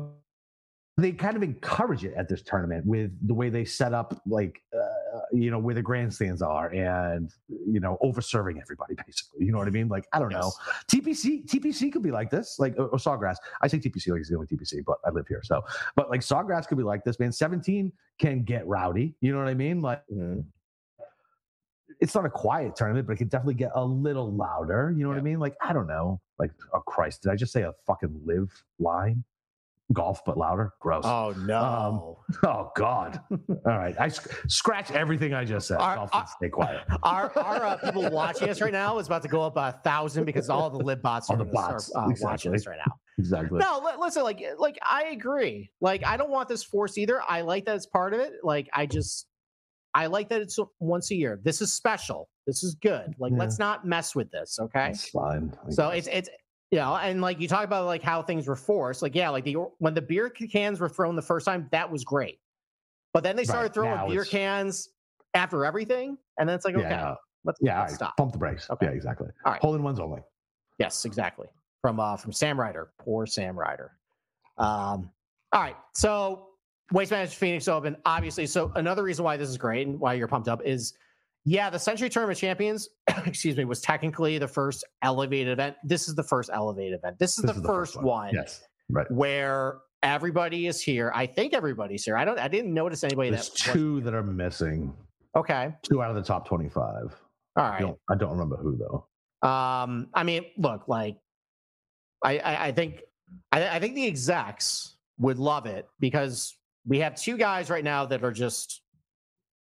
they 0.96 1.12
kind 1.12 1.36
of 1.36 1.42
encourage 1.42 2.04
it 2.04 2.14
at 2.14 2.28
this 2.28 2.42
tournament 2.42 2.86
with 2.86 3.12
the 3.26 3.34
way 3.34 3.50
they 3.50 3.64
set 3.64 3.94
up, 3.94 4.20
like 4.26 4.60
uh, 4.74 4.91
you 5.32 5.50
know 5.50 5.58
where 5.58 5.74
the 5.74 5.82
grandstands 5.82 6.42
are, 6.42 6.68
and 6.68 7.32
you 7.48 7.80
know 7.80 7.98
over-serving 8.00 8.60
everybody 8.60 8.94
basically. 9.06 9.44
You 9.44 9.52
know 9.52 9.58
what 9.58 9.68
I 9.68 9.70
mean? 9.70 9.88
Like 9.88 10.06
I 10.12 10.18
don't 10.18 10.30
yes. 10.30 10.40
know. 10.40 10.52
TPC 10.90 11.46
TPC 11.46 11.92
could 11.92 12.02
be 12.02 12.10
like 12.10 12.30
this, 12.30 12.56
like 12.58 12.74
or, 12.78 12.88
or 12.88 12.98
Sawgrass. 12.98 13.36
I 13.60 13.68
say 13.68 13.78
TPC 13.78 14.08
like 14.08 14.20
it's 14.20 14.30
the 14.30 14.36
only 14.36 14.46
TPC, 14.46 14.84
but 14.84 14.98
I 15.04 15.10
LIV 15.10 15.28
here, 15.28 15.40
so 15.42 15.62
but 15.96 16.10
like 16.10 16.20
Sawgrass 16.20 16.66
could 16.66 16.78
be 16.78 16.84
like 16.84 17.04
this, 17.04 17.18
man. 17.18 17.32
Seventeen 17.32 17.92
can 18.18 18.42
get 18.42 18.66
rowdy. 18.66 19.14
You 19.20 19.32
know 19.32 19.38
what 19.38 19.48
I 19.48 19.54
mean? 19.54 19.80
Like. 19.80 20.02
Mm-hmm 20.12 20.40
it's 22.00 22.16
not 22.16 22.26
a 22.26 22.30
quiet 22.30 22.74
tournament, 22.74 23.06
but 23.06 23.12
it 23.12 23.16
could 23.16 23.30
definitely 23.30 23.54
get 23.54 23.70
a 23.76 23.84
little 23.84 24.32
louder. 24.32 24.92
You 24.94 25.04
know 25.04 25.10
yeah. 25.10 25.14
what 25.14 25.20
I 25.20 25.22
mean? 25.22 25.38
Like, 25.38 25.54
I 25.62 25.72
don't 25.72 25.86
know. 25.86 26.20
Like, 26.36 26.50
oh 26.74 26.80
Christ, 26.80 27.22
did 27.22 27.30
I 27.30 27.36
just 27.36 27.52
say 27.52 27.62
a 27.62 27.72
fucking 27.86 28.22
live 28.24 28.50
line? 28.80 29.22
Golf, 29.92 30.20
but 30.24 30.38
louder. 30.38 30.72
Gross. 30.80 31.04
Oh 31.04 31.34
no. 31.38 31.58
Um, 31.58 32.14
oh 32.44 32.70
God. 32.76 33.20
All 33.30 33.78
right. 33.78 33.94
I 33.98 34.08
sc- 34.08 34.30
scratch 34.48 34.90
everything 34.90 35.34
I 35.34 35.44
just 35.44 35.68
said. 35.68 35.78
Our, 35.78 36.08
our, 36.12 36.26
stay 36.26 36.48
quiet. 36.48 36.82
Our, 37.02 37.36
our 37.36 37.66
uh, 37.66 37.76
people 37.76 38.10
watching 38.10 38.48
us 38.48 38.60
right 38.60 38.72
now 38.72 38.98
is 38.98 39.06
about 39.06 39.22
to 39.22 39.28
go 39.28 39.42
up 39.42 39.56
a 39.56 39.72
thousand 39.84 40.24
because 40.24 40.48
all 40.48 40.70
the 40.70 40.78
LIV 40.78 41.02
bots 41.02 41.30
are 41.30 41.36
the 41.36 41.44
bots 41.44 41.86
start, 41.86 42.06
uh, 42.06 42.10
exactly. 42.10 42.30
watching 42.30 42.54
us 42.54 42.66
right 42.66 42.78
now. 42.86 42.94
Exactly. 43.18 43.58
No, 43.58 43.96
listen, 43.98 44.22
like, 44.22 44.42
like 44.58 44.78
I 44.82 45.06
agree. 45.06 45.70
Like, 45.80 46.04
I 46.06 46.16
don't 46.16 46.30
want 46.30 46.48
this 46.48 46.62
force 46.62 46.96
either. 46.96 47.20
I 47.28 47.42
like 47.42 47.66
that 47.66 47.76
it's 47.76 47.86
part 47.86 48.14
of 48.14 48.20
it. 48.20 48.34
Like, 48.42 48.68
I 48.72 48.86
just 48.86 49.26
I 49.94 50.06
like 50.06 50.28
that 50.30 50.40
it's 50.40 50.58
once 50.80 51.10
a 51.10 51.14
year. 51.14 51.38
This 51.42 51.60
is 51.60 51.74
special. 51.74 52.28
This 52.46 52.62
is 52.62 52.74
good. 52.76 53.14
Like, 53.18 53.32
yeah. 53.32 53.38
let's 53.38 53.58
not 53.58 53.86
mess 53.86 54.14
with 54.14 54.30
this. 54.30 54.58
Okay. 54.60 54.88
That's 54.88 55.08
fine. 55.10 55.52
So 55.70 55.90
it's, 55.90 56.08
it's, 56.08 56.30
you 56.72 56.78
know, 56.78 56.96
and 56.96 57.20
like 57.20 57.38
you 57.38 57.46
talk 57.46 57.64
about 57.64 57.84
like 57.84 58.02
how 58.02 58.22
things 58.22 58.48
were 58.48 58.56
forced. 58.56 59.02
Like, 59.02 59.14
yeah, 59.14 59.28
like 59.28 59.44
the, 59.44 59.52
when 59.78 59.92
the 59.92 60.00
beer 60.00 60.30
cans 60.30 60.80
were 60.80 60.88
thrown 60.88 61.14
the 61.14 61.22
first 61.22 61.44
time, 61.44 61.68
that 61.70 61.88
was 61.88 62.02
great. 62.02 62.40
But 63.12 63.22
then 63.22 63.36
they 63.36 63.44
started 63.44 63.76
right. 63.76 63.94
throwing 63.94 64.10
beer 64.10 64.24
cans 64.24 64.88
after 65.34 65.66
everything. 65.66 66.16
And 66.38 66.48
then 66.48 66.56
it's 66.56 66.64
like, 66.64 66.74
okay, 66.74 66.88
yeah. 66.88 67.14
let's, 67.44 67.58
yeah, 67.60 67.80
let's 67.80 67.92
right. 67.92 67.96
stop. 67.96 68.16
Pump 68.16 68.32
the 68.32 68.38
brakes. 68.38 68.70
Okay. 68.70 68.86
Yeah, 68.86 68.92
exactly. 68.92 69.28
All 69.44 69.52
right. 69.52 69.60
Hole 69.60 69.74
in 69.74 69.82
ones 69.82 70.00
only. 70.00 70.22
Yes, 70.78 71.04
exactly. 71.04 71.46
From, 71.82 72.00
uh, 72.00 72.16
from 72.16 72.32
Sam 72.32 72.58
Ryder. 72.58 72.88
Poor 72.98 73.26
Sam 73.26 73.54
Ryder. 73.54 73.92
Um, 74.56 75.10
all 75.52 75.60
right. 75.60 75.76
So 75.94 76.48
Waste 76.90 77.10
Management 77.10 77.38
Phoenix 77.38 77.68
Open, 77.68 77.98
obviously. 78.06 78.46
So 78.46 78.72
another 78.76 79.02
reason 79.02 79.26
why 79.26 79.36
this 79.36 79.50
is 79.50 79.58
great 79.58 79.86
and 79.86 80.00
why 80.00 80.14
you're 80.14 80.26
pumped 80.26 80.48
up 80.48 80.62
is, 80.64 80.94
yeah, 81.44 81.70
the 81.70 81.78
Sentry 81.78 82.08
Tournament 82.08 82.38
Champions, 82.38 82.88
excuse 83.26 83.56
me, 83.56 83.64
was 83.64 83.80
technically 83.80 84.38
the 84.38 84.48
first 84.48 84.84
elevated 85.02 85.52
event. 85.52 85.76
This 85.84 86.08
is 86.08 86.14
the 86.14 86.22
first 86.22 86.50
elevated 86.52 86.98
event. 86.98 87.18
This 87.18 87.38
is, 87.38 87.44
this 87.44 87.56
the, 87.56 87.60
is 87.60 87.66
first 87.66 87.94
the, 87.94 87.98
first 87.98 88.04
one. 88.04 88.04
one. 88.04 88.34
Yes, 88.34 88.62
right. 88.88 89.10
Where 89.10 89.78
everybody 90.02 90.66
is 90.66 90.80
here. 90.80 91.12
I 91.14 91.26
think 91.26 91.54
everybody's 91.54 92.04
here. 92.04 92.16
I 92.16 92.24
don't. 92.24 92.38
I 92.38 92.48
didn't 92.48 92.72
notice 92.72 93.02
anybody. 93.02 93.30
There's 93.30 93.50
that 93.50 93.56
two 93.56 94.00
that 94.02 94.14
are 94.14 94.22
missing. 94.22 94.94
Okay. 95.34 95.74
Two 95.82 96.02
out 96.02 96.10
of 96.10 96.16
the 96.16 96.22
top 96.22 96.46
twenty-five. 96.46 97.14
All 97.56 97.64
right. 97.64 97.76
I 97.76 97.80
don't, 97.80 97.98
I 98.10 98.14
don't 98.14 98.30
remember 98.30 98.56
who 98.56 98.76
though. 98.76 99.48
Um. 99.48 100.08
I 100.14 100.22
mean, 100.22 100.44
look, 100.56 100.86
like, 100.86 101.16
I 102.24 102.38
I, 102.38 102.66
I 102.68 102.72
think 102.72 103.02
I, 103.50 103.68
I 103.68 103.80
think 103.80 103.96
the 103.96 104.06
execs 104.06 104.96
would 105.18 105.38
love 105.38 105.66
it 105.66 105.88
because 105.98 106.56
we 106.86 106.98
have 107.00 107.14
two 107.16 107.36
guys 107.36 107.68
right 107.70 107.84
now 107.84 108.06
that 108.06 108.22
are 108.22 108.32
just 108.32 108.82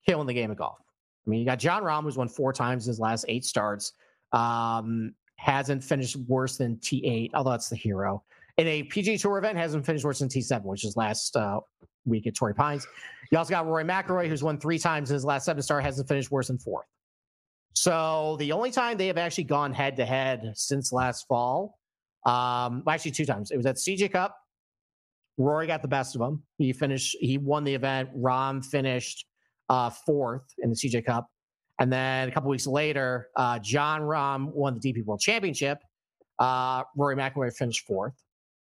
killing 0.06 0.26
the 0.26 0.34
game 0.34 0.50
of 0.50 0.56
golf. 0.56 0.78
I 1.26 1.30
mean, 1.30 1.40
you 1.40 1.46
got 1.46 1.58
Jon 1.58 1.82
Rahm, 1.82 2.02
who's 2.02 2.16
won 2.16 2.28
four 2.28 2.52
times 2.52 2.86
in 2.86 2.90
his 2.90 3.00
last 3.00 3.24
eight 3.28 3.44
starts. 3.44 3.92
Um, 4.32 5.14
hasn't 5.36 5.82
finished 5.82 6.16
worse 6.28 6.56
than 6.56 6.76
T8, 6.76 7.30
although 7.34 7.50
that's 7.50 7.68
the 7.68 7.76
hero. 7.76 8.22
In 8.58 8.66
a 8.66 8.84
PGA 8.84 9.20
Tour 9.20 9.38
event, 9.38 9.58
hasn't 9.58 9.84
finished 9.84 10.04
worse 10.04 10.20
than 10.20 10.28
T7, 10.28 10.64
which 10.64 10.84
is 10.84 10.96
last 10.96 11.36
uh, 11.36 11.60
week 12.06 12.26
at 12.26 12.34
Torrey 12.34 12.54
Pines. 12.54 12.86
You 13.30 13.38
also 13.38 13.50
got 13.50 13.66
Rory 13.66 13.84
McIlroy, 13.84 14.28
who's 14.28 14.42
won 14.42 14.58
three 14.58 14.78
times 14.78 15.10
in 15.10 15.14
his 15.14 15.24
last 15.24 15.44
seven 15.44 15.62
star, 15.62 15.80
hasn't 15.80 16.08
finished 16.08 16.30
worse 16.30 16.48
than 16.48 16.58
fourth. 16.58 16.86
So 17.74 18.36
the 18.38 18.52
only 18.52 18.70
time 18.70 18.96
they 18.96 19.08
have 19.08 19.18
actually 19.18 19.44
gone 19.44 19.72
head 19.72 19.96
to 19.96 20.06
head 20.06 20.52
since 20.54 20.92
last 20.92 21.26
fall, 21.28 21.78
um, 22.24 22.82
actually 22.88 23.10
two 23.10 23.26
times. 23.26 23.50
It 23.50 23.56
was 23.56 23.66
at 23.66 23.76
CJ 23.76 24.12
Cup 24.12 24.34
Rory 25.38 25.66
got 25.66 25.82
the 25.82 25.88
best 25.88 26.14
of 26.14 26.22
him. 26.22 26.42
He 26.58 26.72
finished, 26.72 27.16
he 27.20 27.38
won 27.38 27.64
the 27.64 27.74
event. 27.74 28.16
Rahm 28.16 28.64
finished 28.64 29.26
uh, 29.68 29.90
fourth 29.90 30.44
in 30.58 30.70
the 30.70 30.76
CJ 30.76 31.04
Cup. 31.04 31.28
And 31.78 31.92
then 31.92 32.28
a 32.28 32.32
couple 32.32 32.50
weeks 32.50 32.66
later, 32.66 33.28
uh, 33.36 33.58
Jon 33.58 34.00
Rahm 34.00 34.52
won 34.54 34.78
the 34.78 34.80
DP 34.80 35.04
World 35.04 35.20
Championship. 35.20 35.78
Uh, 36.38 36.82
Rory 36.96 37.16
McIlroy 37.16 37.54
finished 37.54 37.86
fourth. 37.86 38.14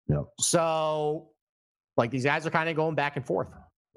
Yeah. 0.08 0.22
So, 0.38 1.30
like, 1.96 2.10
these 2.10 2.24
guys 2.24 2.46
are 2.46 2.50
kind 2.50 2.68
of 2.68 2.76
going 2.76 2.94
back 2.94 3.16
and 3.16 3.26
forth 3.26 3.48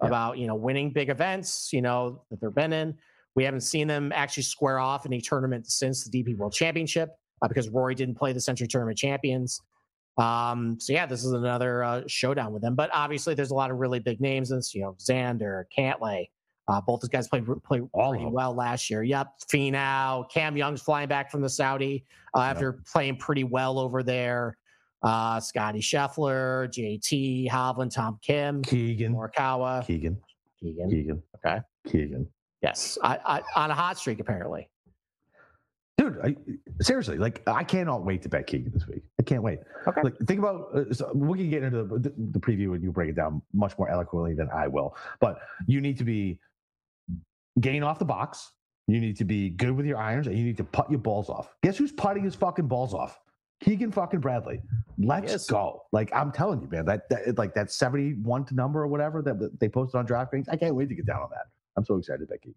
yeah. 0.01 0.07
about, 0.07 0.37
you 0.37 0.47
know, 0.47 0.55
winning 0.55 0.91
big 0.91 1.09
events, 1.09 1.71
you 1.73 1.81
know, 1.81 2.23
that 2.29 2.39
they've 2.39 2.53
been 2.53 2.73
in. 2.73 2.95
We 3.35 3.43
haven't 3.43 3.61
seen 3.61 3.87
them 3.87 4.11
actually 4.13 4.43
square 4.43 4.79
off 4.79 5.05
in 5.05 5.13
a 5.13 5.19
tournament 5.19 5.67
since 5.67 6.07
the 6.07 6.23
DP 6.23 6.37
World 6.37 6.53
Championship 6.53 7.09
uh, 7.41 7.47
because 7.47 7.67
Rory 7.69 7.95
didn't 7.95 8.15
play 8.15 8.31
the 8.31 8.39
Sentry 8.39 8.67
Tournament 8.67 8.97
Champions. 8.97 9.59
Um, 10.17 10.79
so 10.79 10.93
yeah, 10.93 11.05
this 11.05 11.23
is 11.23 11.31
another 11.31 11.83
uh, 11.83 12.03
showdown 12.07 12.53
with 12.53 12.61
them. 12.61 12.75
But 12.75 12.89
obviously, 12.93 13.33
there's 13.33 13.51
a 13.51 13.55
lot 13.55 13.71
of 13.71 13.77
really 13.77 13.99
big 13.99 14.21
names 14.21 14.51
in 14.51 14.57
this. 14.57 14.73
You 14.73 14.81
know, 14.81 14.95
Xander, 14.99 15.63
Cantlay. 15.77 16.27
Uh, 16.67 16.79
both 16.81 17.01
those 17.01 17.09
guys 17.09 17.27
played 17.27 17.45
play 17.63 17.81
pretty 17.81 18.25
well 18.25 18.53
last 18.53 18.89
year. 18.89 19.03
Yep, 19.03 19.27
Finau, 19.51 20.29
Cam 20.29 20.55
Young's 20.55 20.81
flying 20.81 21.09
back 21.09 21.29
from 21.29 21.41
the 21.41 21.49
Saudi 21.49 22.05
uh, 22.35 22.41
after 22.41 22.75
yep. 22.77 22.85
playing 22.85 23.17
pretty 23.17 23.43
well 23.43 23.79
over 23.79 24.01
there. 24.01 24.57
Uh, 25.01 25.39
Scotty 25.41 25.79
Scheffler, 25.79 26.69
JT, 26.69 27.49
Hovland, 27.49 27.93
Tom 27.93 28.17
Kim, 28.21 28.61
Keegan, 28.61 29.13
Morikawa, 29.13 29.85
Keegan, 29.85 30.17
Keegan, 30.61 30.89
Keegan. 30.89 31.23
Okay, 31.45 31.59
Keegan. 31.87 32.27
Yes, 32.61 32.97
I, 33.03 33.19
I, 33.25 33.41
on 33.57 33.71
a 33.71 33.73
hot 33.73 33.97
streak 33.97 34.21
apparently 34.21 34.69
dude. 35.97 36.19
I, 36.23 36.35
seriously, 36.81 37.17
like 37.17 37.41
I 37.47 37.63
cannot 37.63 38.05
wait 38.05 38.21
to 38.23 38.29
bet 38.29 38.47
Keegan 38.47 38.71
this 38.73 38.87
week. 38.87 39.03
I 39.19 39.23
can't 39.23 39.43
wait. 39.43 39.59
Okay. 39.87 40.01
Like 40.03 40.17
think 40.25 40.39
about 40.39 40.69
uh, 40.75 40.93
so 40.93 41.11
we 41.13 41.37
can 41.37 41.49
get 41.49 41.63
into 41.63 41.83
the, 41.83 41.99
the, 41.99 42.13
the 42.17 42.39
preview 42.39 42.73
and 42.73 42.83
you 42.83 42.91
break 42.91 43.09
it 43.09 43.15
down 43.15 43.41
much 43.53 43.77
more 43.77 43.89
eloquently 43.89 44.33
than 44.33 44.49
I 44.49 44.67
will. 44.67 44.95
But 45.19 45.39
you 45.67 45.81
need 45.81 45.97
to 45.97 46.03
be 46.03 46.39
gain 47.59 47.83
off 47.83 47.99
the 47.99 48.05
box. 48.05 48.51
You 48.87 48.99
need 48.99 49.15
to 49.17 49.25
be 49.25 49.49
good 49.49 49.71
with 49.71 49.85
your 49.85 49.97
irons, 49.97 50.27
and 50.27 50.37
you 50.37 50.43
need 50.43 50.57
to 50.57 50.63
putt 50.63 50.89
your 50.89 50.99
balls 50.99 51.29
off. 51.29 51.55
Guess 51.63 51.77
who's 51.77 51.91
putting 51.91 52.23
his 52.23 52.35
fucking 52.35 52.67
balls 52.67 52.93
off? 52.93 53.19
Keegan 53.63 53.91
fucking 53.91 54.19
Bradley. 54.19 54.61
Let's 54.97 55.31
yes. 55.31 55.45
go. 55.47 55.83
Like 55.93 56.13
I'm 56.13 56.31
telling 56.31 56.61
you, 56.61 56.67
man, 56.69 56.85
that, 56.85 57.07
that 57.09 57.37
like 57.37 57.53
that 57.53 57.71
71 57.71 58.45
to 58.45 58.55
number 58.55 58.81
or 58.81 58.87
whatever 58.87 59.21
that 59.21 59.57
they 59.59 59.69
posted 59.69 59.99
on 59.99 60.05
DraftKings. 60.05 60.47
I 60.49 60.57
can't 60.57 60.75
wait 60.75 60.89
to 60.89 60.95
get 60.95 61.05
down 61.05 61.21
on 61.21 61.29
that. 61.31 61.45
I'm 61.77 61.85
so 61.85 61.95
excited, 61.95 62.27
Becky. 62.27 62.55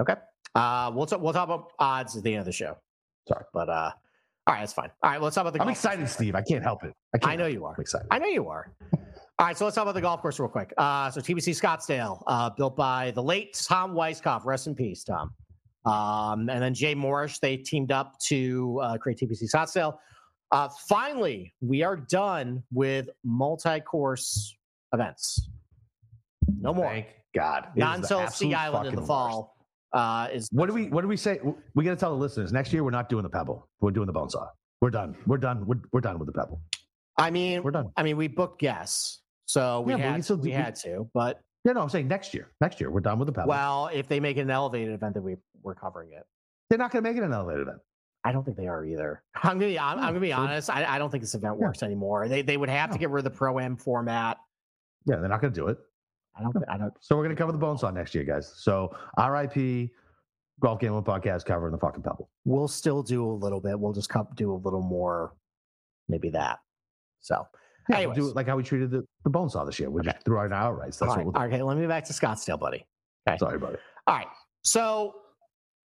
Okay. 0.00 0.14
Uh, 0.54 0.90
we'll 0.94 1.06
talk. 1.06 1.20
We'll 1.20 1.34
talk 1.34 1.44
about 1.44 1.72
odds 1.78 2.16
at 2.16 2.22
the 2.22 2.32
end 2.32 2.40
of 2.40 2.46
the 2.46 2.52
show. 2.52 2.78
Sorry, 3.28 3.44
but 3.52 3.68
uh, 3.68 3.92
all 4.46 4.54
right, 4.54 4.60
that's 4.60 4.72
fine. 4.72 4.90
All 5.02 5.10
right, 5.10 5.20
let's 5.20 5.34
talk 5.34 5.42
about 5.42 5.52
the. 5.52 5.62
I'm 5.62 5.68
excited. 5.68 6.08
Steve. 6.08 6.34
I 6.34 6.42
can't 6.42 6.62
help 6.62 6.84
it. 6.84 6.94
I, 7.22 7.32
I 7.32 7.36
know 7.36 7.46
you 7.46 7.64
are. 7.66 7.74
I'm 7.74 7.80
excited. 7.80 8.08
I 8.10 8.18
know 8.18 8.26
you 8.26 8.48
are. 8.48 8.72
All 9.40 9.46
right, 9.46 9.56
so 9.56 9.64
let's 9.64 9.74
talk 9.74 9.84
about 9.84 9.94
the 9.94 10.02
golf 10.02 10.20
course 10.20 10.38
real 10.38 10.50
quick. 10.50 10.70
Uh, 10.76 11.10
so 11.10 11.18
TPC 11.18 11.58
Scottsdale, 11.58 12.22
uh, 12.26 12.50
built 12.50 12.76
by 12.76 13.10
the 13.12 13.22
late 13.22 13.58
Tom 13.66 13.94
Weiskopf. 13.94 14.44
Rest 14.44 14.66
in 14.66 14.74
peace, 14.74 15.02
Tom. 15.02 15.32
Um, 15.86 16.50
and 16.50 16.62
then 16.62 16.74
Jay 16.74 16.94
Morrish, 16.94 17.40
they 17.40 17.56
teamed 17.56 17.90
up 17.90 18.18
to 18.26 18.78
uh, 18.82 18.98
create 18.98 19.18
TPC 19.18 19.44
Scottsdale. 19.44 19.96
Uh, 20.52 20.68
finally, 20.86 21.54
we 21.62 21.82
are 21.82 21.96
done 21.96 22.62
with 22.70 23.08
multi-course 23.24 24.54
events. 24.92 25.48
No 26.60 26.74
more. 26.74 26.90
Thank 26.90 27.06
God. 27.34 27.68
Not 27.74 27.96
until 27.96 28.26
Sea 28.26 28.52
Island 28.52 28.88
in 28.88 28.94
the 28.94 29.06
fall. 29.06 29.56
Uh, 29.94 30.28
is 30.30 30.50
what 30.52 30.66
do 30.66 30.74
we 30.74 30.88
what 30.88 31.00
do 31.00 31.08
we 31.08 31.16
say? 31.16 31.40
We 31.74 31.82
got 31.82 31.92
to 31.92 31.96
tell 31.96 32.10
the 32.10 32.20
listeners 32.20 32.52
next 32.52 32.74
year 32.74 32.84
we're 32.84 32.90
not 32.90 33.08
doing 33.08 33.22
the 33.22 33.30
pebble. 33.30 33.70
We're 33.80 33.90
doing 33.90 34.06
the 34.06 34.12
bone 34.12 34.28
saw. 34.28 34.48
We're 34.82 34.90
done. 34.90 35.16
We're 35.26 35.38
done. 35.38 35.66
We're, 35.66 35.80
we're 35.92 36.02
done 36.02 36.18
with 36.18 36.26
the 36.26 36.32
pebble. 36.34 36.60
I 37.16 37.30
mean, 37.30 37.62
we're 37.62 37.70
done. 37.70 37.90
I 37.96 38.02
mean, 38.02 38.18
we 38.18 38.28
booked 38.28 38.60
guests, 38.60 39.20
so 39.50 39.80
we 39.80 39.94
yeah, 39.94 40.12
had 40.12 40.28
we, 40.30 40.36
we 40.36 40.50
had 40.52 40.76
to. 40.76 41.10
But 41.12 41.40
yeah, 41.64 41.72
no, 41.72 41.80
I'm 41.80 41.88
saying 41.88 42.06
next 42.06 42.32
year. 42.34 42.52
Next 42.60 42.80
year 42.80 42.90
we're 42.90 43.00
done 43.00 43.18
with 43.18 43.26
the 43.26 43.32
pebble. 43.32 43.48
Well, 43.48 43.90
if 43.92 44.06
they 44.06 44.20
make 44.20 44.36
it 44.36 44.42
an 44.42 44.50
elevated 44.50 44.94
event, 44.94 45.14
then 45.14 45.24
we 45.24 45.36
we're 45.62 45.74
covering 45.74 46.12
it. 46.12 46.24
They're 46.68 46.78
not 46.78 46.92
going 46.92 47.02
to 47.02 47.10
make 47.10 47.18
it 47.18 47.24
an 47.24 47.32
elevated 47.32 47.62
event. 47.62 47.78
I 48.22 48.30
don't 48.30 48.44
think 48.44 48.56
they 48.56 48.68
are 48.68 48.84
either. 48.84 49.24
I'm 49.42 49.58
gonna 49.58 49.72
be 49.72 49.78
I'm, 49.78 49.98
I'm 49.98 50.08
gonna 50.08 50.20
be 50.20 50.32
honest. 50.32 50.70
I, 50.70 50.84
I 50.84 50.98
don't 50.98 51.10
think 51.10 51.22
this 51.22 51.34
event 51.34 51.56
works 51.56 51.80
yeah. 51.82 51.86
anymore. 51.86 52.28
They 52.28 52.42
they 52.42 52.56
would 52.56 52.68
have 52.68 52.90
no. 52.90 52.94
to 52.94 53.00
get 53.00 53.10
rid 53.10 53.26
of 53.26 53.32
the 53.32 53.36
pro 53.36 53.58
am 53.58 53.76
format. 53.76 54.38
Yeah, 55.06 55.16
they're 55.16 55.28
not 55.28 55.40
going 55.40 55.52
to 55.52 55.60
do 55.60 55.66
it. 55.66 55.78
I 56.38 56.42
don't. 56.42 56.56
I 56.68 56.78
don't. 56.78 56.92
So 57.00 57.16
we're 57.16 57.24
going 57.24 57.34
to 57.34 57.40
cover 57.40 57.52
the 57.52 57.58
bone 57.58 57.76
saw 57.76 57.90
next 57.90 58.14
year, 58.14 58.22
guys. 58.22 58.52
So 58.56 58.94
R.I.P. 59.16 59.90
golf 60.60 60.78
gambling 60.78 61.04
podcast 61.04 61.44
covering 61.44 61.72
the 61.72 61.78
fucking 61.78 62.02
pebble. 62.02 62.30
We'll 62.44 62.68
still 62.68 63.02
do 63.02 63.24
a 63.24 63.32
little 63.32 63.60
bit. 63.60 63.80
We'll 63.80 63.94
just 63.94 64.12
do 64.36 64.52
a 64.52 64.54
little 64.54 64.82
more, 64.82 65.34
maybe 66.08 66.30
that. 66.30 66.58
So, 67.20 67.46
yeah, 67.88 68.12
do 68.12 68.28
it 68.28 68.36
like 68.36 68.46
how 68.46 68.56
we 68.56 68.62
treated 68.62 68.90
the, 68.90 69.04
the 69.24 69.30
bone 69.30 69.48
saw 69.48 69.64
this 69.64 69.78
year. 69.78 69.90
We 69.90 70.00
okay. 70.00 70.12
just 70.12 70.24
threw 70.24 70.38
out 70.38 70.50
outrights. 70.50 70.98
That's 70.98 71.02
All 71.02 71.08
right. 71.08 71.26
what 71.26 71.34
we'll 71.34 71.48
do. 71.48 71.54
Okay, 71.54 71.62
let 71.62 71.76
me 71.76 71.86
back 71.86 72.04
to 72.04 72.12
Scottsdale, 72.12 72.58
buddy. 72.58 72.84
Okay. 73.28 73.38
Sorry, 73.38 73.58
buddy. 73.58 73.76
All 74.06 74.16
right. 74.16 74.26
So 74.62 75.16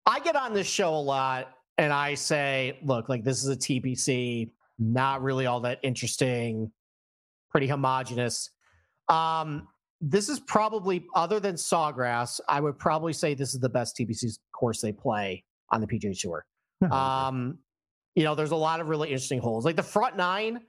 I 0.05 0.19
get 0.19 0.35
on 0.35 0.53
this 0.53 0.67
show 0.67 0.93
a 0.95 1.01
lot 1.01 1.49
and 1.77 1.91
I 1.91 2.15
say, 2.15 2.79
look, 2.83 3.09
like 3.09 3.23
this 3.23 3.43
is 3.43 3.49
a 3.49 3.57
TPC, 3.57 4.49
not 4.79 5.21
really 5.21 5.45
all 5.45 5.61
that 5.61 5.79
interesting, 5.83 6.71
pretty 7.51 7.67
homogenous. 7.67 8.49
Um, 9.09 9.67
this 10.01 10.29
is 10.29 10.39
probably 10.41 11.05
other 11.15 11.39
than 11.39 11.55
Sawgrass, 11.55 12.39
I 12.49 12.59
would 12.59 12.77
probably 12.77 13.13
say 13.13 13.33
this 13.33 13.53
is 13.53 13.59
the 13.59 13.69
best 13.69 13.97
TPC 13.97 14.37
course 14.51 14.81
they 14.81 14.91
play 14.91 15.43
on 15.71 15.81
the 15.81 15.87
PGA 15.87 16.19
Tour. 16.19 16.45
um, 16.91 17.57
you 18.15 18.23
know, 18.23 18.35
there's 18.35 18.51
a 18.51 18.55
lot 18.55 18.79
of 18.79 18.89
really 18.89 19.09
interesting 19.09 19.39
holes. 19.39 19.65
Like 19.65 19.75
the 19.75 19.83
front 19.83 20.17
nine, 20.17 20.59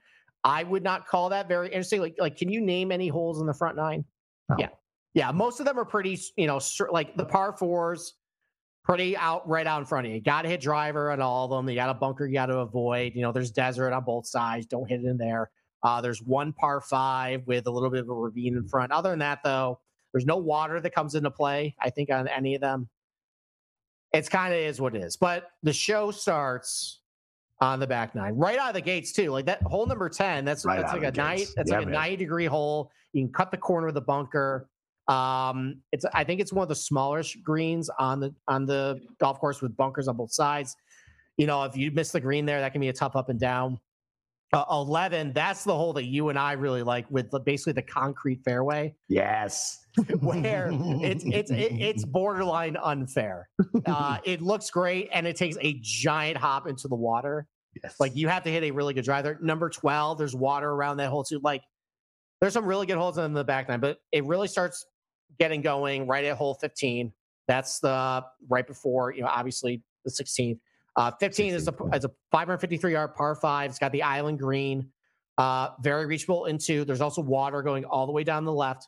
I 0.45 0.63
would 0.63 0.83
not 0.83 1.07
call 1.07 1.29
that 1.29 1.47
very 1.47 1.67
interesting. 1.67 1.99
Like, 1.99 2.15
like, 2.19 2.37
can 2.37 2.49
you 2.49 2.61
name 2.61 2.91
any 2.91 3.07
holes 3.07 3.41
in 3.41 3.47
the 3.47 3.53
front 3.53 3.75
nine? 3.75 4.05
No. 4.47 4.55
Yeah, 4.59 4.69
yeah. 5.15 5.31
Most 5.31 5.59
of 5.59 5.65
them 5.65 5.77
are 5.79 5.85
pretty, 5.85 6.19
you 6.37 6.45
know, 6.45 6.61
like 6.91 7.17
the 7.17 7.25
par 7.25 7.57
fours, 7.57 8.13
pretty 8.83 9.17
out 9.17 9.47
right 9.49 9.65
out 9.65 9.79
in 9.79 9.85
front 9.85 10.05
of 10.05 10.11
you. 10.11 10.17
you 10.17 10.23
got 10.23 10.43
to 10.43 10.49
hit 10.49 10.61
driver 10.61 11.11
on 11.11 11.19
all 11.19 11.45
of 11.45 11.49
them. 11.49 11.67
You 11.67 11.75
got 11.75 11.89
a 11.89 11.95
bunker 11.95 12.27
you 12.27 12.33
got 12.33 12.45
to 12.45 12.59
avoid. 12.59 13.13
You 13.15 13.23
know, 13.23 13.31
there's 13.31 13.49
desert 13.49 13.91
on 13.91 14.03
both 14.03 14.27
sides. 14.27 14.67
Don't 14.67 14.87
hit 14.87 15.01
it 15.01 15.07
in 15.07 15.17
there. 15.17 15.49
Uh, 15.81 15.99
there's 15.99 16.21
one 16.21 16.53
par 16.53 16.79
five 16.79 17.41
with 17.47 17.65
a 17.65 17.71
little 17.71 17.89
bit 17.89 18.01
of 18.01 18.09
a 18.09 18.13
ravine 18.13 18.55
in 18.55 18.67
front. 18.67 18.91
Other 18.91 19.09
than 19.09 19.19
that, 19.19 19.39
though, 19.43 19.79
there's 20.13 20.25
no 20.25 20.37
water 20.37 20.79
that 20.79 20.93
comes 20.93 21.15
into 21.15 21.31
play. 21.31 21.75
I 21.81 21.89
think 21.89 22.11
on 22.11 22.27
any 22.27 22.53
of 22.53 22.61
them, 22.61 22.87
it's 24.13 24.29
kind 24.29 24.53
of 24.53 24.59
is 24.59 24.79
what 24.79 24.95
it 24.95 25.03
is. 25.03 25.17
But 25.17 25.47
the 25.63 25.73
show 25.73 26.11
starts 26.11 27.01
on 27.61 27.79
the 27.79 27.87
back 27.87 28.15
nine, 28.15 28.35
right 28.35 28.57
out 28.57 28.69
of 28.69 28.73
the 28.73 28.81
gates 28.81 29.11
too. 29.11 29.31
Like 29.31 29.45
that 29.45 29.61
hole 29.63 29.85
number 29.85 30.09
ten. 30.09 30.45
That's 30.45 30.65
right 30.65 30.81
that's 30.81 30.93
like 30.93 31.03
a 31.03 31.11
nine. 31.11 31.45
That's 31.55 31.71
yeah, 31.71 31.79
like 31.79 31.87
a 31.87 31.89
ninety 31.89 32.17
degree 32.17 32.45
hole. 32.45 32.91
You 33.13 33.23
can 33.25 33.33
cut 33.33 33.51
the 33.51 33.57
corner 33.57 33.87
of 33.87 33.93
the 33.93 34.01
bunker. 34.01 34.67
Um, 35.07 35.81
it's 35.91 36.05
I 36.13 36.23
think 36.23 36.41
it's 36.41 36.51
one 36.51 36.63
of 36.63 36.69
the 36.69 36.75
smallest 36.75 37.43
greens 37.43 37.89
on 37.99 38.19
the 38.19 38.33
on 38.47 38.65
the 38.65 38.99
golf 39.19 39.39
course 39.39 39.61
with 39.61 39.75
bunkers 39.77 40.07
on 40.07 40.17
both 40.17 40.33
sides. 40.33 40.75
You 41.37 41.47
know, 41.47 41.63
if 41.63 41.75
you 41.75 41.91
miss 41.91 42.11
the 42.11 42.19
green 42.19 42.45
there, 42.45 42.59
that 42.59 42.71
can 42.71 42.81
be 42.81 42.89
a 42.89 42.93
tough 42.93 43.15
up 43.15 43.29
and 43.29 43.39
down. 43.39 43.79
Uh, 44.55 44.63
11, 44.71 45.33
that's 45.33 45.65
the 45.65 45.75
hole 45.75 45.91
that 45.91 46.05
you 46.05 46.29
and 46.29 46.39
I 46.39 46.53
really 46.53 46.81
like 46.81 47.05
with 47.11 47.29
the, 47.29 47.41
basically 47.41 47.73
the 47.73 47.81
concrete 47.81 48.41
fairway. 48.45 48.95
Yes. 49.09 49.85
where 50.21 50.69
it's 50.71 51.25
it's 51.25 51.51
it's 51.51 52.05
borderline 52.05 52.77
unfair. 52.81 53.49
Uh, 53.85 54.17
it 54.23 54.41
looks 54.41 54.69
great 54.69 55.09
and 55.11 55.27
it 55.27 55.35
takes 55.35 55.57
a 55.61 55.77
giant 55.81 56.37
hop 56.37 56.67
into 56.67 56.87
the 56.87 56.95
water. 56.95 57.47
Yes. 57.83 57.95
Like 57.99 58.15
you 58.15 58.29
have 58.29 58.43
to 58.43 58.49
hit 58.49 58.63
a 58.63 58.71
really 58.71 58.93
good 58.93 59.03
drive 59.03 59.25
there. 59.25 59.37
Number 59.41 59.69
12, 59.69 60.17
there's 60.17 60.35
water 60.35 60.69
around 60.69 60.97
that 60.97 61.09
hole 61.09 61.23
too. 61.25 61.41
Like 61.43 61.61
there's 62.39 62.53
some 62.53 62.65
really 62.65 62.85
good 62.85 62.97
holes 62.97 63.17
in 63.17 63.33
the 63.33 63.43
back 63.43 63.67
nine, 63.67 63.81
but 63.81 63.97
it 64.13 64.23
really 64.25 64.47
starts 64.47 64.85
getting 65.37 65.61
going 65.61 66.07
right 66.07 66.23
at 66.23 66.37
hole 66.37 66.53
15. 66.55 67.11
That's 67.47 67.79
the 67.79 68.23
right 68.49 68.65
before, 68.65 69.13
you 69.13 69.21
know, 69.21 69.27
obviously 69.27 69.83
the 70.05 70.11
16th. 70.11 70.59
Uh, 70.95 71.11
15 71.19 71.53
is 71.53 71.67
a, 71.67 71.73
is 71.93 72.05
a 72.05 72.11
553 72.31 72.91
yard 72.91 73.15
par 73.15 73.35
five. 73.35 73.69
It's 73.69 73.79
got 73.79 73.91
the 73.91 74.03
island 74.03 74.39
green, 74.39 74.89
uh, 75.37 75.69
very 75.81 76.05
reachable 76.05 76.45
into. 76.45 76.85
There's 76.85 77.01
also 77.01 77.21
water 77.21 77.61
going 77.61 77.85
all 77.85 78.05
the 78.05 78.11
way 78.11 78.23
down 78.23 78.45
the 78.45 78.53
left. 78.53 78.87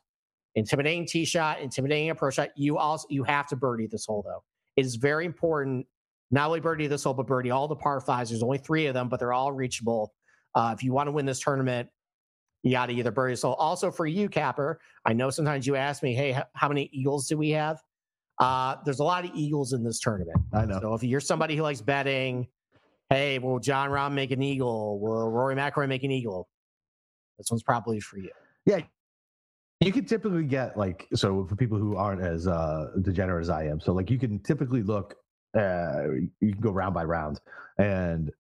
Intimidating 0.56 1.06
tee 1.06 1.26
shot, 1.26 1.60
intimidating 1.60 2.10
approach 2.10 2.36
shot. 2.36 2.50
You 2.56 2.78
also 2.78 3.06
you 3.10 3.24
have 3.24 3.48
to 3.48 3.56
birdie 3.56 3.88
this 3.88 4.06
hole 4.06 4.24
though. 4.26 4.44
It 4.76 4.86
is 4.86 4.96
very 4.96 5.26
important 5.26 5.86
not 6.32 6.48
only 6.48 6.60
birdie 6.60 6.88
this 6.88 7.04
hole, 7.04 7.14
but 7.14 7.28
birdie 7.28 7.52
all 7.52 7.68
the 7.68 7.76
par 7.76 8.02
fives. 8.02 8.30
There's 8.30 8.44
only 8.44 8.58
three 8.58 8.88
of 8.88 8.94
them, 8.94 9.10
but 9.10 9.20
they're 9.20 9.34
all 9.34 9.52
reachable. 9.52 10.14
Uh, 10.56 10.74
if 10.76 10.84
you 10.84 10.94
want 10.94 11.08
to 11.08 11.12
win 11.12 11.26
this 11.26 11.40
tournament, 11.40 11.90
you 12.64 12.72
got 12.72 12.88
to 12.88 12.94
either 12.94 13.12
birdie 13.12 13.34
this 13.34 13.44
hole. 13.44 13.54
Also 13.54 13.92
for 13.92 14.06
you, 14.06 14.28
Capper, 14.28 14.80
I 15.06 15.14
know 15.14 15.30
sometimes 15.30 15.68
you 15.68 15.76
ask 15.76 16.04
me, 16.04 16.14
hey, 16.14 16.42
how 16.54 16.68
many 16.68 16.90
eagles 16.92 17.28
do 17.28 17.38
we 17.38 17.52
have? 17.52 17.82
Uh, 18.40 18.76
there's 18.86 19.00
a 19.00 19.04
lot 19.04 19.26
of 19.26 19.32
Eagles 19.34 19.74
in 19.74 19.84
this 19.84 20.00
tournament. 20.00 20.38
I 20.54 20.66
know. 20.66 20.80
So 20.82 20.94
if 20.94 21.04
you're 21.04 21.20
somebody 21.20 21.56
who 21.56 21.64
likes 21.64 21.82
betting, 21.82 22.48
hey, 23.10 23.40
will 23.40 23.60
Jon 23.60 23.90
Rahm 23.90 24.14
make 24.14 24.32
an 24.32 24.42
eagle? 24.42 25.00
Will 25.00 25.30
Rory 25.30 25.56
McIlroy 25.56 25.88
make 25.88 26.04
an 26.04 26.12
eagle? 26.12 26.48
This 27.38 27.48
one's 27.50 27.64
probably 27.64 28.00
for 28.00 28.18
you. 28.18 28.30
Yeah. 28.66 28.82
You 29.80 29.92
can 29.92 30.06
typically 30.06 30.44
get 30.44 30.76
like 30.78 31.08
so 31.14 31.46
for 31.46 31.56
people 31.56 31.78
who 31.78 31.96
aren't 31.96 32.22
as 32.22 32.48
uh 32.48 32.88
degenerate 33.02 33.44
as 33.44 33.50
I 33.50 33.66
am. 33.66 33.80
So 33.80 33.94
like 33.94 34.10
you 34.10 34.18
can 34.18 34.40
typically 34.40 34.82
look 34.82 35.16
uh 35.56 36.10
you 36.42 36.52
can 36.52 36.60
go 36.60 36.72
round 36.72 36.96
by 36.96 37.04
round 37.04 37.40
and 37.78 38.32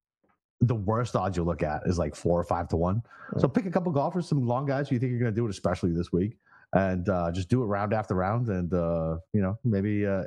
the 0.61 0.73
worst 0.73 1.15
odds 1.15 1.37
you 1.37 1.43
look 1.43 1.61
at 1.61 1.83
is 1.85 1.99
like 1.99 2.15
four 2.15 2.39
or 2.39 2.43
five 2.43 2.67
to 2.69 2.75
one. 2.75 3.03
So 3.37 3.47
pick 3.47 3.67
a 3.67 3.71
couple 3.71 3.91
golfers, 3.91 4.27
some 4.27 4.47
long 4.47 4.65
guys 4.65 4.89
who 4.89 4.95
you 4.95 4.99
think 4.99 5.11
you're 5.11 5.19
going 5.19 5.31
to 5.31 5.35
do 5.35 5.45
it, 5.45 5.51
especially 5.51 5.91
this 5.91 6.11
week 6.11 6.37
and 6.73 7.07
uh, 7.09 7.31
just 7.31 7.49
do 7.49 7.63
it 7.63 7.65
round 7.65 7.93
after 7.93 8.15
round, 8.15 8.49
and 8.49 8.73
uh, 8.73 9.17
you 9.33 9.41
know 9.41 9.57
maybe 9.63 10.05
uh, 10.05 10.23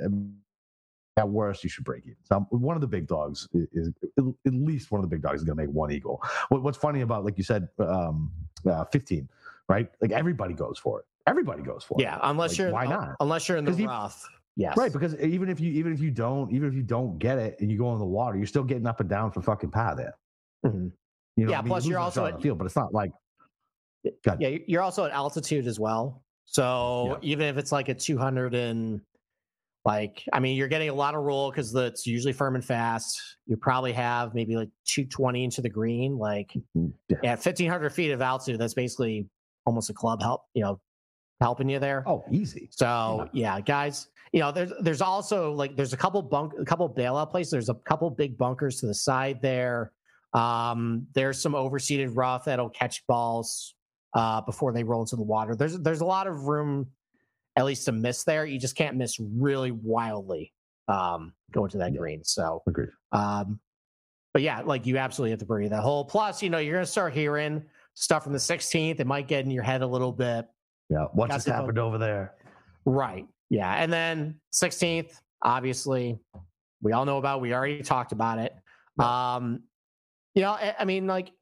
at 1.16 1.28
worst 1.28 1.62
you 1.64 1.70
should 1.70 1.84
break 1.84 2.06
it. 2.06 2.16
So 2.24 2.46
one 2.50 2.76
of 2.76 2.80
the 2.80 2.86
big 2.86 3.06
dogs 3.06 3.48
is, 3.52 3.68
is 3.72 3.92
at 4.16 4.52
least 4.52 4.90
one 4.90 5.00
of 5.00 5.08
the 5.08 5.14
big 5.14 5.22
dogs 5.22 5.40
is 5.40 5.44
going 5.44 5.56
to 5.58 5.62
make 5.62 5.74
one 5.74 5.92
eagle. 5.92 6.22
What, 6.48 6.62
what's 6.62 6.78
funny 6.78 7.02
about 7.02 7.24
like 7.24 7.36
you 7.36 7.44
said, 7.44 7.68
um, 7.78 8.30
uh, 8.68 8.84
fifteen, 8.86 9.28
right? 9.68 9.90
Like 10.00 10.12
everybody 10.12 10.54
goes 10.54 10.78
for 10.78 11.00
it. 11.00 11.06
Everybody 11.26 11.62
goes 11.62 11.84
for 11.84 11.96
yeah, 12.00 12.14
it. 12.14 12.18
Yeah, 12.22 12.30
unless 12.30 12.52
like, 12.52 12.58
you're 12.58 12.72
why 12.72 12.86
not? 12.86 13.16
Unless 13.20 13.48
you're 13.48 13.58
in 13.58 13.64
the 13.64 13.86
rough. 13.86 14.28
Yes. 14.56 14.76
Right, 14.76 14.92
because 14.92 15.14
even 15.20 15.48
if 15.48 15.60
you 15.60 15.70
even 15.72 15.92
if 15.92 16.00
you 16.00 16.10
don't 16.10 16.52
even 16.52 16.68
if 16.68 16.74
you 16.74 16.82
don't 16.82 17.18
get 17.18 17.38
it 17.38 17.56
and 17.60 17.70
you 17.70 17.78
go 17.78 17.92
in 17.92 17.98
the 17.98 18.04
water, 18.04 18.36
you're 18.36 18.46
still 18.46 18.64
getting 18.64 18.86
up 18.86 19.00
and 19.00 19.08
down 19.08 19.30
for 19.30 19.42
fucking 19.42 19.70
pad 19.70 19.98
there. 19.98 20.16
Mm-hmm. 20.66 20.88
You 21.36 21.44
know 21.46 21.52
yeah. 21.52 21.58
I 21.58 21.62
mean? 21.62 21.68
Plus, 21.68 21.84
you're, 21.84 21.92
you're 21.92 22.00
also 22.00 22.26
at 22.26 22.42
field, 22.42 22.58
but 22.58 22.64
it's 22.64 22.76
not 22.76 22.92
like. 22.92 23.12
Yeah, 24.38 24.56
you're 24.66 24.82
also 24.82 25.04
at 25.04 25.12
altitude 25.12 25.66
as 25.66 25.78
well. 25.78 26.22
So 26.50 27.18
yeah. 27.22 27.30
even 27.30 27.46
if 27.46 27.58
it's 27.58 27.70
like 27.70 27.88
a 27.88 27.94
200 27.94 28.54
and 28.54 29.00
like, 29.84 30.24
I 30.32 30.40
mean, 30.40 30.56
you're 30.56 30.66
getting 30.66 30.88
a 30.88 30.94
lot 30.94 31.14
of 31.14 31.22
roll 31.22 31.48
because 31.50 31.72
it's 31.76 32.08
usually 32.08 32.32
firm 32.32 32.56
and 32.56 32.64
fast. 32.64 33.20
You 33.46 33.56
probably 33.56 33.92
have 33.92 34.34
maybe 34.34 34.56
like 34.56 34.68
220 34.84 35.44
into 35.44 35.62
the 35.62 35.68
green. 35.68 36.18
Like 36.18 36.52
mm, 36.76 36.92
yeah. 37.08 37.18
at 37.18 37.38
1500 37.38 37.90
feet 37.90 38.10
of 38.10 38.20
altitude, 38.20 38.60
that's 38.60 38.74
basically 38.74 39.28
almost 39.64 39.90
a 39.90 39.94
club 39.94 40.20
help, 40.20 40.42
you 40.54 40.62
know, 40.62 40.80
helping 41.40 41.68
you 41.68 41.78
there. 41.78 42.02
Oh, 42.04 42.24
easy. 42.32 42.68
So 42.72 43.28
yeah, 43.32 43.54
yeah 43.54 43.60
guys, 43.60 44.08
you 44.32 44.40
know, 44.40 44.50
there's 44.50 44.72
there's 44.80 45.00
also 45.00 45.52
like 45.52 45.76
there's 45.76 45.92
a 45.92 45.96
couple 45.96 46.20
bunk 46.20 46.54
a 46.60 46.64
couple 46.64 46.92
bailout 46.92 47.30
places. 47.30 47.52
There's 47.52 47.68
a 47.68 47.74
couple 47.74 48.10
big 48.10 48.36
bunkers 48.36 48.80
to 48.80 48.86
the 48.86 48.94
side 48.94 49.40
there. 49.40 49.92
Um, 50.34 51.06
there's 51.14 51.40
some 51.40 51.52
overseeded 51.52 52.10
rough 52.16 52.44
that'll 52.44 52.70
catch 52.70 53.06
balls 53.06 53.76
uh, 54.14 54.40
before 54.40 54.72
they 54.72 54.84
roll 54.84 55.00
into 55.00 55.16
the 55.16 55.22
water. 55.22 55.54
There's 55.54 55.78
there's 55.78 56.00
a 56.00 56.06
lot 56.06 56.26
of 56.26 56.44
room, 56.44 56.88
at 57.56 57.64
least 57.64 57.86
to 57.86 57.92
miss 57.92 58.24
there. 58.24 58.44
You 58.44 58.58
just 58.58 58.76
can't 58.76 58.96
miss 58.96 59.18
really 59.20 59.70
wildly 59.70 60.52
um, 60.88 61.32
going 61.52 61.70
to 61.70 61.78
that 61.78 61.92
yeah. 61.92 61.98
green. 61.98 62.24
So, 62.24 62.62
agreed. 62.66 62.90
Um, 63.12 63.60
but 64.32 64.42
yeah, 64.42 64.60
like 64.60 64.86
you 64.86 64.98
absolutely 64.98 65.30
have 65.30 65.40
to 65.40 65.46
bury 65.46 65.68
that 65.68 65.82
hole. 65.82 66.04
Plus, 66.04 66.42
you 66.42 66.50
know, 66.50 66.58
you're 66.58 66.74
gonna 66.74 66.86
start 66.86 67.12
hearing 67.12 67.64
stuff 67.94 68.24
from 68.24 68.32
the 68.32 68.38
16th. 68.38 69.00
It 69.00 69.06
might 69.06 69.28
get 69.28 69.44
in 69.44 69.50
your 69.50 69.64
head 69.64 69.82
a 69.82 69.86
little 69.86 70.12
bit. 70.12 70.46
Yeah, 70.88 71.06
what 71.12 71.30
just 71.30 71.46
happened 71.46 71.78
over 71.78 71.98
there? 71.98 72.34
Right. 72.84 73.26
Yeah, 73.48 73.72
and 73.72 73.92
then 73.92 74.40
16th, 74.52 75.20
obviously, 75.42 76.18
we 76.82 76.92
all 76.92 77.04
know 77.04 77.18
about. 77.18 77.40
We 77.40 77.52
already 77.52 77.82
talked 77.82 78.12
about 78.12 78.38
it. 78.38 78.54
Um, 78.98 79.62
you 80.34 80.42
know, 80.42 80.52
I, 80.52 80.74
I 80.78 80.84
mean, 80.84 81.06
like 81.06 81.32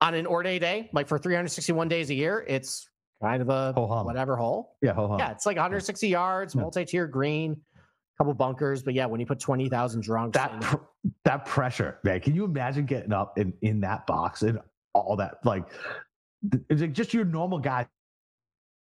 on 0.00 0.14
an 0.14 0.26
or 0.26 0.42
day 0.42 0.88
like 0.92 1.08
for 1.08 1.18
361 1.18 1.88
days 1.88 2.10
a 2.10 2.14
year, 2.14 2.44
it's 2.48 2.88
kind 3.22 3.42
of 3.42 3.48
a 3.48 3.72
ho-hum. 3.72 4.06
whatever 4.06 4.36
hole. 4.36 4.76
Yeah, 4.82 4.94
ho-hum. 4.94 5.18
yeah, 5.18 5.30
it's 5.30 5.46
like 5.46 5.56
160 5.56 6.08
yards, 6.08 6.54
multi-tier 6.54 7.06
green, 7.06 7.60
couple 8.18 8.34
bunkers, 8.34 8.82
but 8.82 8.94
yeah, 8.94 9.06
when 9.06 9.20
you 9.20 9.26
put 9.26 9.40
20,000 9.40 10.02
drunks, 10.02 10.36
that 10.36 10.60
pr- 10.60 10.76
that 11.24 11.46
pressure, 11.46 11.98
man. 12.04 12.20
Can 12.20 12.34
you 12.34 12.44
imagine 12.44 12.86
getting 12.86 13.12
up 13.12 13.38
in 13.38 13.52
in 13.62 13.80
that 13.80 14.06
box 14.06 14.42
and 14.42 14.58
all 14.94 15.16
that 15.16 15.36
like 15.44 15.64
it's 16.68 16.80
like 16.80 16.92
just 16.92 17.14
your 17.14 17.24
normal 17.24 17.58
guy 17.58 17.86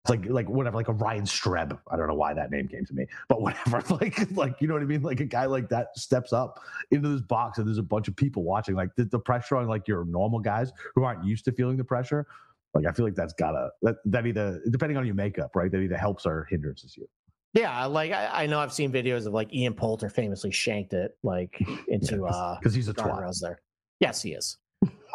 like 0.08 0.26
like 0.28 0.48
whatever, 0.48 0.78
like 0.78 0.88
a 0.88 0.94
Ryan 0.94 1.24
Streb. 1.24 1.78
I 1.92 1.98
don't 1.98 2.08
know 2.08 2.16
why 2.16 2.34
that 2.34 2.52
name 2.52 2.68
came 2.68 2.86
to 2.86 2.94
me, 2.94 3.06
but 3.28 3.42
whatever. 3.42 3.84
Like 3.90 4.32
like 4.32 4.62
you 4.62 4.68
know 4.68 4.76
what 4.76 4.84
I 4.84 4.86
mean? 4.86 5.02
Like 5.02 5.20
a 5.20 5.26
guy 5.26 5.46
like 5.46 5.70
that 5.70 5.98
steps 5.98 6.32
up 6.32 6.60
into 6.92 7.10
this 7.10 7.22
box 7.22 7.58
and 7.58 7.68
there's 7.68 7.78
a 7.78 7.84
bunch 7.84 8.08
of 8.08 8.16
people 8.16 8.44
watching. 8.44 8.76
Like 8.76 8.96
the, 8.96 9.06
the 9.06 9.20
pressure 9.20 9.58
on 9.58 9.68
like 9.68 9.88
your 9.88 10.06
normal 10.06 10.40
guys 10.40 10.72
who 10.96 11.04
aren't 11.04 11.26
used 11.26 11.46
to 11.46 11.52
feeling 11.52 11.78
the 11.78 11.84
pressure. 11.84 12.26
Like 12.74 12.86
I 12.86 12.92
feel 12.92 13.06
like 13.06 13.16
that's 13.16 13.34
gotta 13.34 13.70
that 13.82 13.98
that 14.06 14.26
either 14.26 14.62
depending 14.70 14.98
on 14.98 15.06
your 15.06 15.16
makeup, 15.16 15.56
right? 15.56 15.72
That 15.72 15.80
either 15.80 15.98
helps 15.98 16.26
or 16.26 16.48
hinders 16.50 16.94
you. 16.98 17.08
Yeah, 17.54 17.86
like 17.86 18.12
I, 18.12 18.44
I, 18.44 18.46
know 18.46 18.60
I've 18.60 18.72
seen 18.72 18.92
videos 18.92 19.26
of 19.26 19.34
like 19.34 19.52
Ian 19.52 19.74
Poulter 19.74 20.08
famously 20.08 20.52
shanked 20.52 20.94
it 20.94 21.18
like 21.24 21.60
into 21.88 22.18
yeah, 22.18 22.36
uh 22.36 22.58
because 22.60 22.76
he's 22.76 22.88
a 22.88 22.94
twat. 22.94 23.40
there. 23.42 23.60
Yes, 24.00 24.22
he 24.22 24.34
is. 24.34 24.58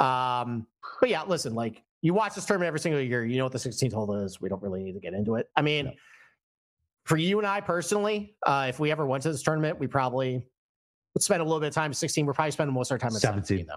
um, 0.01 0.67
but 1.01 1.11
yeah, 1.11 1.23
listen, 1.23 1.55
like 1.55 1.85
you 2.05 2.13
watch 2.13 2.35
this 2.35 2.45
tournament 2.45 2.69
every 2.69 2.81
single 2.81 3.01
year. 3.01 3.25
You 3.25 3.39
know 3.39 3.45
what 3.47 3.53
the 3.53 3.59
16th 3.59 3.95
hole 3.95 4.15
is. 4.17 4.39
We 4.39 4.51
don't 4.51 4.63
really 4.63 4.83
need 4.83 4.93
to 4.93 5.01
get 5.01 5.15
into 5.15 5.37
it. 5.37 5.49
I 5.57 5.63
mean, 5.63 5.91
for 7.05 7.17
you 7.17 7.39
and 7.39 7.47
I 7.47 7.63
personally, 7.63 8.37
uh, 8.47 8.67
if 8.69 8.79
we 8.79 8.91
ever 8.91 9.07
went 9.07 9.23
to 9.23 9.33
this 9.33 9.43
tournament, 9.43 9.81
we 9.81 9.87
probably 9.87 10.47
would 11.15 11.23
spend 11.23 11.41
a 11.41 11.45
little 11.45 11.61
bit 11.61 11.69
of 11.69 11.75
time 11.75 11.93
at 11.93 11.97
16. 11.97 12.27
We're 12.27 12.35
probably 12.35 12.51
spending 12.51 12.75
most 12.75 12.91
of 12.91 12.97
our 12.97 12.99
time 12.99 13.17
at 13.17 13.23
17, 13.23 13.45
17 13.45 13.67
though. 13.67 13.75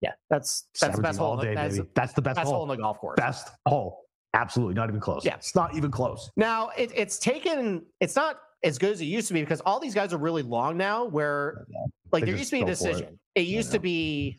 Yeah, 0.00 0.10
that's 0.28 0.66
that's 0.80 0.96
the 0.96 1.02
best 1.02 1.20
hole. 1.20 1.36
Day, 1.36 1.54
that's, 1.54 1.78
that's, 1.94 2.14
the 2.14 2.22
best, 2.22 2.34
best 2.34 2.46
hole. 2.48 2.54
hole 2.54 2.62
in 2.64 2.76
the 2.76 2.82
golf 2.82 2.98
course. 2.98 3.16
Best 3.16 3.48
hole. 3.66 4.06
Absolutely, 4.34 4.74
not 4.74 4.88
even 4.88 5.00
close. 5.00 5.24
Yeah, 5.24 5.36
it's 5.36 5.54
not 5.54 5.76
even 5.76 5.92
close. 5.92 6.32
Now 6.36 6.70
it, 6.76 6.90
it's 6.96 7.20
taken. 7.20 7.86
It's 8.00 8.16
not 8.16 8.40
as 8.64 8.76
good 8.76 8.90
as 8.90 9.00
it 9.00 9.04
used 9.04 9.28
to 9.28 9.34
be 9.34 9.40
because 9.40 9.60
all 9.60 9.78
these 9.78 9.94
guys 9.94 10.12
are 10.12 10.18
really 10.18 10.42
long 10.42 10.76
now. 10.76 11.04
Where 11.04 11.64
like 12.10 12.24
they 12.24 12.32
there 12.32 12.38
used 12.38 12.50
to 12.50 12.56
be 12.56 12.62
a 12.62 12.66
decision. 12.66 13.20
It, 13.36 13.42
it 13.42 13.46
used 13.46 13.70
to 13.70 13.78
be 13.78 14.36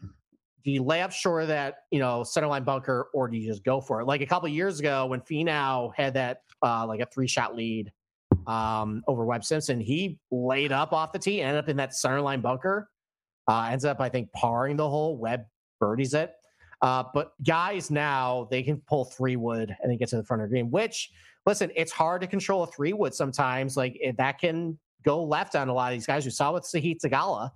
do 0.64 0.72
you 0.72 0.84
lay 0.84 1.02
up 1.02 1.12
short 1.12 1.44
of 1.44 1.48
that, 1.50 1.80
you 1.92 2.00
know, 2.00 2.22
centerline 2.22 2.66
bunker, 2.66 3.08
or 3.14 3.28
do 3.28 3.38
you 3.38 3.48
just 3.48 3.64
go 3.64 3.80
for 3.80 4.02
it? 4.02 4.06
Like 4.06 4.22
a 4.22 4.26
couple 4.26 4.50
years 4.50 4.80
ago 4.80 5.06
when 5.06 5.22
Finau 5.22 5.94
had 5.96 6.14
that 6.16 6.42
uh, 6.62 6.86
like 6.86 7.00
a 7.00 7.06
three 7.06 7.28
shot 7.28 7.56
lead 7.56 7.92
um, 8.48 9.04
over 9.08 9.26
Webb 9.26 9.44
Simpson, 9.46 9.80
he 9.80 10.20
laid 10.32 10.72
up 10.72 10.94
off 10.94 11.12
the 11.12 11.20
tee, 11.20 11.42
ended 11.42 11.64
up 11.64 11.70
in 11.70 11.78
that 11.78 11.92
centerline 11.92 12.42
bunker. 12.42 12.90
Uh, 13.48 13.70
ends 13.72 13.86
up, 13.86 14.00
I 14.00 14.10
think, 14.10 14.32
parring 14.34 14.78
the 14.78 14.88
hole. 14.88 15.18
Webb 15.18 15.46
birdies 15.80 16.14
it. 16.14 16.34
Uh, 16.82 17.04
but 17.14 17.34
guys 17.46 17.92
now 17.92 18.48
they 18.52 18.64
can 18.64 18.82
pull 18.88 19.06
three 19.06 19.36
wood 19.36 19.76
and 19.82 19.92
then 19.92 19.98
get 19.98 20.08
to 20.10 20.18
the 20.18 20.24
front 20.24 20.44
of 20.44 20.50
the 20.50 20.54
green. 20.54 20.70
Which, 20.70 21.10
listen, 21.46 21.72
it's 21.76 21.92
hard 21.92 22.22
to 22.22 22.28
control 22.28 22.64
a 22.64 22.68
three 22.68 22.94
wood 22.94 23.14
sometimes. 23.14 23.76
Like 23.76 24.00
that 24.18 24.40
can 24.40 24.78
go 25.04 25.24
left 25.24 25.56
on 25.56 25.68
a 25.68 25.74
lot 25.74 25.92
of 25.92 25.98
these 25.98 26.06
guys. 26.06 26.26
We 26.26 26.32
saw 26.32 26.54
with 26.54 26.64
Sahith 26.64 27.00
Theegala. 27.04 27.52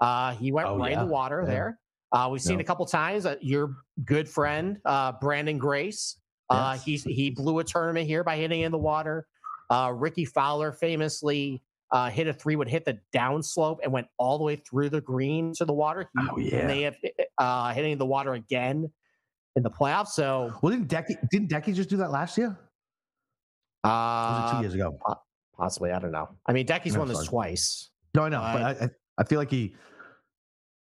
Uh, 0.00 0.34
he 0.34 0.52
went 0.52 0.68
oh, 0.68 0.78
right 0.78 0.92
yeah. 0.92 1.00
in 1.00 1.06
the 1.06 1.12
water 1.12 1.40
yeah. 1.44 1.50
there. 1.50 1.78
Uh, 2.12 2.28
we've 2.30 2.40
seen 2.40 2.60
a 2.60 2.64
couple 2.64 2.86
times 2.86 3.26
uh, 3.26 3.36
your 3.40 3.76
good 4.04 4.28
friend 4.28 4.78
uh, 4.84 5.12
Branden 5.12 5.58
Grace. 5.58 6.16
Uh, 6.48 6.78
yes. 6.86 7.04
He 7.04 7.12
he 7.12 7.30
blew 7.30 7.58
a 7.58 7.64
tournament 7.64 8.06
here 8.06 8.24
by 8.24 8.36
hitting 8.36 8.62
in 8.62 8.72
the 8.72 8.78
water. 8.78 9.26
Uh, 9.68 9.92
Rickie 9.94 10.24
Fowler 10.24 10.72
famously 10.72 11.62
uh, 11.92 12.08
hit 12.08 12.26
a 12.26 12.32
three 12.32 12.56
would 12.56 12.68
hit 12.68 12.86
the 12.86 12.98
downslope 13.14 13.78
and 13.82 13.92
went 13.92 14.06
all 14.16 14.38
the 14.38 14.44
way 14.44 14.56
through 14.56 14.88
the 14.88 15.02
green 15.02 15.52
to 15.56 15.66
the 15.66 15.72
water. 15.74 16.08
He, 16.18 16.28
oh 16.30 16.38
yeah, 16.38 16.56
and 16.60 16.70
they 16.70 16.82
have 16.82 17.74
hitting 17.76 17.98
the 17.98 18.06
water 18.06 18.32
again 18.34 18.90
in 19.56 19.62
the 19.62 19.70
playoffs. 19.70 20.08
So 20.08 20.54
well, 20.62 20.72
didn't 20.72 20.88
Decky 20.88 21.16
didn't 21.30 21.50
Decky 21.50 21.74
just 21.74 21.90
do 21.90 21.98
that 21.98 22.10
last 22.10 22.38
year? 22.38 22.58
Uh, 23.84 23.88
was 23.88 24.50
it 24.50 24.56
two 24.56 24.62
years 24.62 24.74
ago? 24.74 24.98
Possibly, 25.58 25.90
I 25.90 25.98
don't 25.98 26.12
know. 26.12 26.28
I 26.46 26.52
mean, 26.52 26.66
Decky's 26.66 26.94
no, 26.94 27.00
won 27.00 27.08
this 27.08 27.24
twice. 27.24 27.90
No, 28.14 28.22
I 28.22 28.28
know, 28.28 28.40
but 28.40 28.62
I, 28.62 28.90
I 29.18 29.24
feel 29.24 29.38
like 29.38 29.50
he 29.50 29.74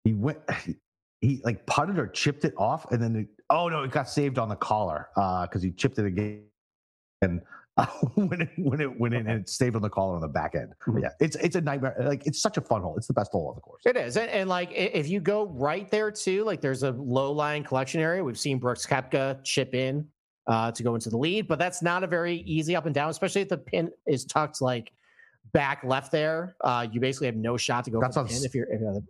he 0.04 0.12
went 0.12 0.38
he 1.20 1.40
like 1.44 1.66
putted 1.66 1.98
or 1.98 2.06
chipped 2.06 2.44
it 2.44 2.54
off, 2.56 2.90
and 2.92 3.02
then 3.02 3.16
it, 3.16 3.28
oh 3.50 3.68
no, 3.68 3.82
it 3.82 3.90
got 3.90 4.08
saved 4.08 4.38
on 4.38 4.48
the 4.48 4.56
collar 4.56 5.08
because 5.14 5.48
uh, 5.56 5.60
he 5.60 5.70
chipped 5.72 5.98
it 5.98 6.06
again, 6.06 6.42
and 7.22 7.40
uh, 7.76 7.86
when 8.14 8.42
it 8.42 8.50
when 8.56 8.80
it 8.80 9.00
went 9.00 9.14
in 9.14 9.26
and 9.28 9.40
it 9.40 9.48
saved 9.48 9.76
on 9.76 9.82
the 9.82 9.88
collar 9.88 10.14
on 10.14 10.20
the 10.20 10.28
back 10.28 10.54
end. 10.54 10.72
But 10.84 10.92
mm-hmm. 10.92 11.02
yeah, 11.04 11.10
it's 11.20 11.36
it's 11.36 11.56
a 11.56 11.60
nightmare. 11.60 11.96
Like 12.00 12.26
it's 12.26 12.40
such 12.40 12.56
a 12.56 12.60
fun 12.60 12.82
hole. 12.82 12.96
It's 12.96 13.06
the 13.06 13.14
best 13.14 13.32
hole 13.32 13.48
on 13.48 13.54
the 13.54 13.60
course. 13.60 13.82
It 13.86 13.96
is, 13.96 14.16
and, 14.16 14.30
and 14.30 14.48
like 14.48 14.70
if 14.72 15.08
you 15.08 15.20
go 15.20 15.46
right 15.46 15.90
there 15.90 16.10
too, 16.10 16.44
like 16.44 16.60
there's 16.60 16.82
a 16.82 16.92
low 16.92 17.32
line 17.32 17.64
collection 17.64 18.00
area. 18.00 18.22
We've 18.22 18.38
seen 18.38 18.58
Brooks 18.58 18.86
Koepka 18.86 19.42
chip 19.44 19.74
in 19.74 20.06
uh, 20.46 20.72
to 20.72 20.82
go 20.82 20.94
into 20.94 21.10
the 21.10 21.18
lead, 21.18 21.46
but 21.46 21.58
that's 21.58 21.82
not 21.82 22.02
a 22.02 22.06
very 22.06 22.36
easy 22.38 22.74
up 22.74 22.86
and 22.86 22.94
down, 22.94 23.10
especially 23.10 23.42
if 23.42 23.48
the 23.48 23.58
pin 23.58 23.90
is 24.06 24.24
tucked 24.24 24.60
like 24.60 24.92
back 25.52 25.82
left 25.84 26.10
there. 26.10 26.56
Uh, 26.62 26.86
you 26.90 27.00
basically 27.00 27.26
have 27.26 27.36
no 27.36 27.56
shot 27.56 27.84
to 27.84 27.90
go 27.90 28.00
that's 28.00 28.16
pin 28.16 28.44
if 28.44 28.54
you're 28.54 28.72
if 28.72 28.80
you're 28.80 29.02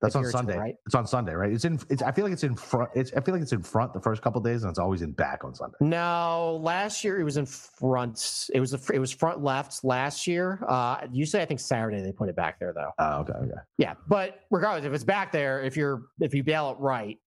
that's 0.00 0.16
on 0.16 0.24
Sunday, 0.24 0.56
right? 0.56 0.74
It's 0.86 0.94
on 0.94 1.06
Sunday, 1.06 1.34
right? 1.34 1.52
It's 1.52 1.64
in. 1.64 1.78
It's. 1.90 2.02
I 2.02 2.12
feel 2.12 2.24
like 2.24 2.32
it's 2.32 2.44
in 2.44 2.56
front. 2.56 2.90
It's. 2.94 3.12
I 3.12 3.20
feel 3.20 3.34
like 3.34 3.42
it's 3.42 3.52
in 3.52 3.62
front 3.62 3.92
the 3.92 4.00
first 4.00 4.22
couple 4.22 4.40
days, 4.40 4.62
and 4.62 4.70
it's 4.70 4.78
always 4.78 5.02
in 5.02 5.12
back 5.12 5.44
on 5.44 5.54
Sunday. 5.54 5.76
No, 5.80 6.58
last 6.62 7.04
year 7.04 7.20
it 7.20 7.24
was 7.24 7.36
in 7.36 7.46
front. 7.46 8.48
It 8.54 8.60
was. 8.60 8.72
A, 8.72 8.80
it 8.92 8.98
was 8.98 9.12
front 9.12 9.42
left 9.42 9.84
last 9.84 10.26
year. 10.26 10.64
Uh, 10.66 11.06
usually, 11.12 11.42
I 11.42 11.46
think 11.46 11.60
Saturday 11.60 12.02
they 12.02 12.12
put 12.12 12.28
it 12.28 12.36
back 12.36 12.58
there 12.58 12.72
though. 12.72 12.90
Oh, 12.98 13.20
okay, 13.20 13.34
okay. 13.34 13.60
Yeah, 13.76 13.94
but 14.06 14.40
regardless, 14.50 14.86
if 14.86 14.92
it's 14.92 15.04
back 15.04 15.32
there, 15.32 15.62
if 15.62 15.76
you're 15.76 16.02
if 16.20 16.34
you 16.34 16.42
bail 16.42 16.70
it 16.70 16.80
right, 16.80 17.18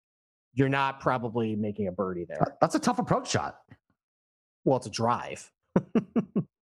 you're 0.53 0.69
not 0.69 0.99
probably 0.99 1.55
making 1.55 1.87
a 1.87 1.91
birdie 1.91 2.25
there. 2.27 2.57
That's 2.59 2.75
a 2.75 2.79
tough 2.79 2.99
approach 2.99 3.29
shot. 3.29 3.59
Well, 4.65 4.77
it's 4.77 4.87
a 4.87 4.91
drive. 4.91 5.51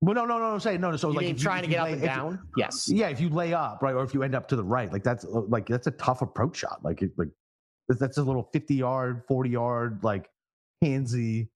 Well, 0.02 0.15
no, 0.15 0.26
no, 0.26 0.39
no, 0.39 0.54
no. 0.54 0.58
Say 0.60 0.78
no. 0.78 0.95
So 0.95 1.10
you 1.10 1.17
like 1.17 1.26
mean 1.26 1.36
trying 1.36 1.63
you, 1.63 1.69
to 1.69 1.76
get 1.76 1.80
up 1.82 1.89
and 1.89 2.02
down. 2.02 2.32
You, 2.32 2.63
yes. 2.63 2.89
Yeah, 2.89 3.10
if 3.10 3.19
you 3.19 3.30
lay 3.30 3.54
up, 3.54 3.82
right, 3.82 3.93
or 3.93 4.04
if 4.04 4.13
you 4.13 4.24
end 4.24 4.34
up 4.34 4.48
to 4.48 4.56
the 4.56 4.63
right, 4.63 4.91
like 4.91 5.04
that's 5.04 5.26
uh, 5.26 5.41
like 5.41 5.67
that's 5.67 5.88
a 5.88 5.91
tough 5.91 6.22
approach 6.22 6.58
shot. 6.58 6.80
Like 6.84 7.02
it, 7.02 7.12
like 7.17 7.28
that's 7.89 8.17
a 8.17 8.24
little 8.24 8.50
fifty 8.54 8.76
yard, 8.76 9.24
forty 9.28 9.50
yard, 9.50 10.00
like 10.04 10.30
handsy. 10.84 11.50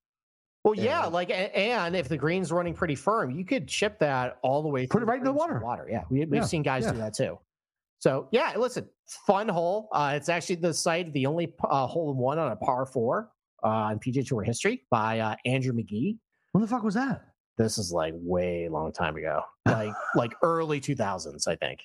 Well, 0.64 0.76
yeah, 0.76 1.06
like 1.06 1.30
and 1.32 1.96
if 1.96 2.10
the 2.10 2.18
green's 2.18 2.52
running 2.52 2.74
pretty 2.74 2.96
firm, 2.96 3.32
you 3.32 3.46
could 3.46 3.68
chip 3.68 3.98
that 4.00 4.40
all 4.44 4.62
the 4.62 4.70
way. 4.70 4.88
Put 4.88 5.02
it 5.02 5.06
right 5.06 5.20
in 5.20 5.26
the 5.26 5.32
water. 5.32 5.60
Water, 5.64 5.88
yeah. 5.90 6.04
We, 6.10 6.20
have 6.20 6.34
yeah, 6.34 6.44
seen 6.44 6.64
guys 6.64 6.84
yeah. 6.84 6.92
do 6.92 6.98
that 7.00 7.14
too. 7.14 7.40
So 8.00 8.28
yeah, 8.32 8.54
listen, 8.58 8.88
fun 9.26 9.48
hole. 9.48 9.90
Uh, 9.94 10.14
it's 10.16 10.30
actually 10.30 10.56
the 10.56 10.74
site, 10.74 11.12
the 11.14 11.26
only 11.26 11.54
uh, 11.64 11.88
hole 11.88 12.12
in 12.12 12.18
one 12.18 12.40
on 12.40 12.52
a 12.52 12.56
par 12.58 12.86
four 12.86 13.32
uh, 13.64 13.90
in 13.94 14.00
PGA 14.00 14.28
Tour 14.28 14.44
history 14.44 14.84
by 14.92 15.20
uh, 15.20 15.36
Andrew 15.46 15.74
Magee. 15.74 16.18
When 16.52 16.62
the 16.62 16.68
fuck 16.68 16.84
was 16.84 16.94
that? 16.94 17.33
This 17.58 17.78
is 17.78 17.92
like 17.92 18.14
way 18.18 18.68
long 18.70 18.92
time 18.92 19.16
ago, 19.16 19.42
like 19.66 19.94
like 20.16 20.34
early 20.42 20.82
2000s, 20.82 21.48
I 21.48 21.56
think. 21.56 21.80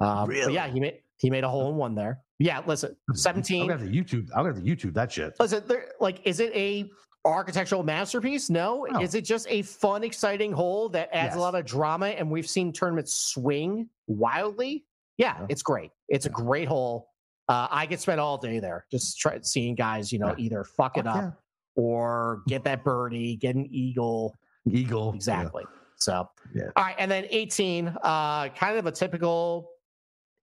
Um, 0.00 0.28
really? 0.28 0.54
yeah, 0.54 0.68
he 0.68 0.80
made 0.80 1.00
he 1.18 1.30
made 1.30 1.44
a 1.44 1.48
hole 1.48 1.70
in 1.70 1.76
one 1.76 1.94
there. 1.94 2.20
Yeah, 2.38 2.62
listen, 2.66 2.96
17. 3.14 3.62
I'm 3.62 3.68
gonna 3.68 3.80
have 3.80 3.90
to 3.90 3.94
YouTube. 3.94 4.28
I'm 4.34 4.44
gonna 4.44 4.54
have 4.54 4.64
to 4.64 4.70
YouTube 4.70 4.94
that 4.94 5.10
shit. 5.10 5.34
Listen, 5.40 5.62
there, 5.66 5.86
like, 6.00 6.20
is 6.24 6.38
it 6.38 6.54
a 6.54 6.88
architectural 7.24 7.82
masterpiece? 7.82 8.48
No. 8.48 8.86
no. 8.90 9.00
Is 9.00 9.14
it 9.14 9.24
just 9.24 9.46
a 9.50 9.62
fun, 9.62 10.04
exciting 10.04 10.52
hole 10.52 10.88
that 10.90 11.08
adds 11.12 11.30
yes. 11.30 11.36
a 11.36 11.40
lot 11.40 11.54
of 11.56 11.64
drama? 11.64 12.06
And 12.06 12.30
we've 12.30 12.48
seen 12.48 12.72
tournaments 12.72 13.14
swing 13.14 13.88
wildly. 14.06 14.84
Yeah, 15.16 15.36
yeah. 15.40 15.46
it's 15.48 15.62
great. 15.62 15.90
It's 16.08 16.26
yeah. 16.26 16.30
a 16.30 16.34
great 16.34 16.68
hole. 16.68 17.08
Uh, 17.48 17.66
I 17.70 17.86
could 17.86 17.98
spend 17.98 18.20
all 18.20 18.38
day 18.38 18.60
there 18.60 18.86
just 18.90 19.18
try, 19.18 19.38
seeing 19.42 19.74
guys, 19.74 20.12
you 20.12 20.18
know, 20.18 20.28
yeah. 20.28 20.44
either 20.44 20.64
fuck 20.64 20.98
it 20.98 21.06
up 21.06 21.40
or 21.76 22.42
get 22.46 22.62
that 22.64 22.84
birdie, 22.84 23.36
get 23.36 23.56
an 23.56 23.66
eagle. 23.70 24.36
Eagle. 24.74 25.12
Exactly. 25.14 25.64
Yeah. 25.66 25.78
So, 25.96 26.30
yeah. 26.54 26.64
all 26.76 26.84
right. 26.84 26.94
And 26.98 27.10
then 27.10 27.26
18, 27.28 27.88
uh, 28.02 28.48
kind 28.50 28.78
of 28.78 28.86
a 28.86 28.92
typical 28.92 29.70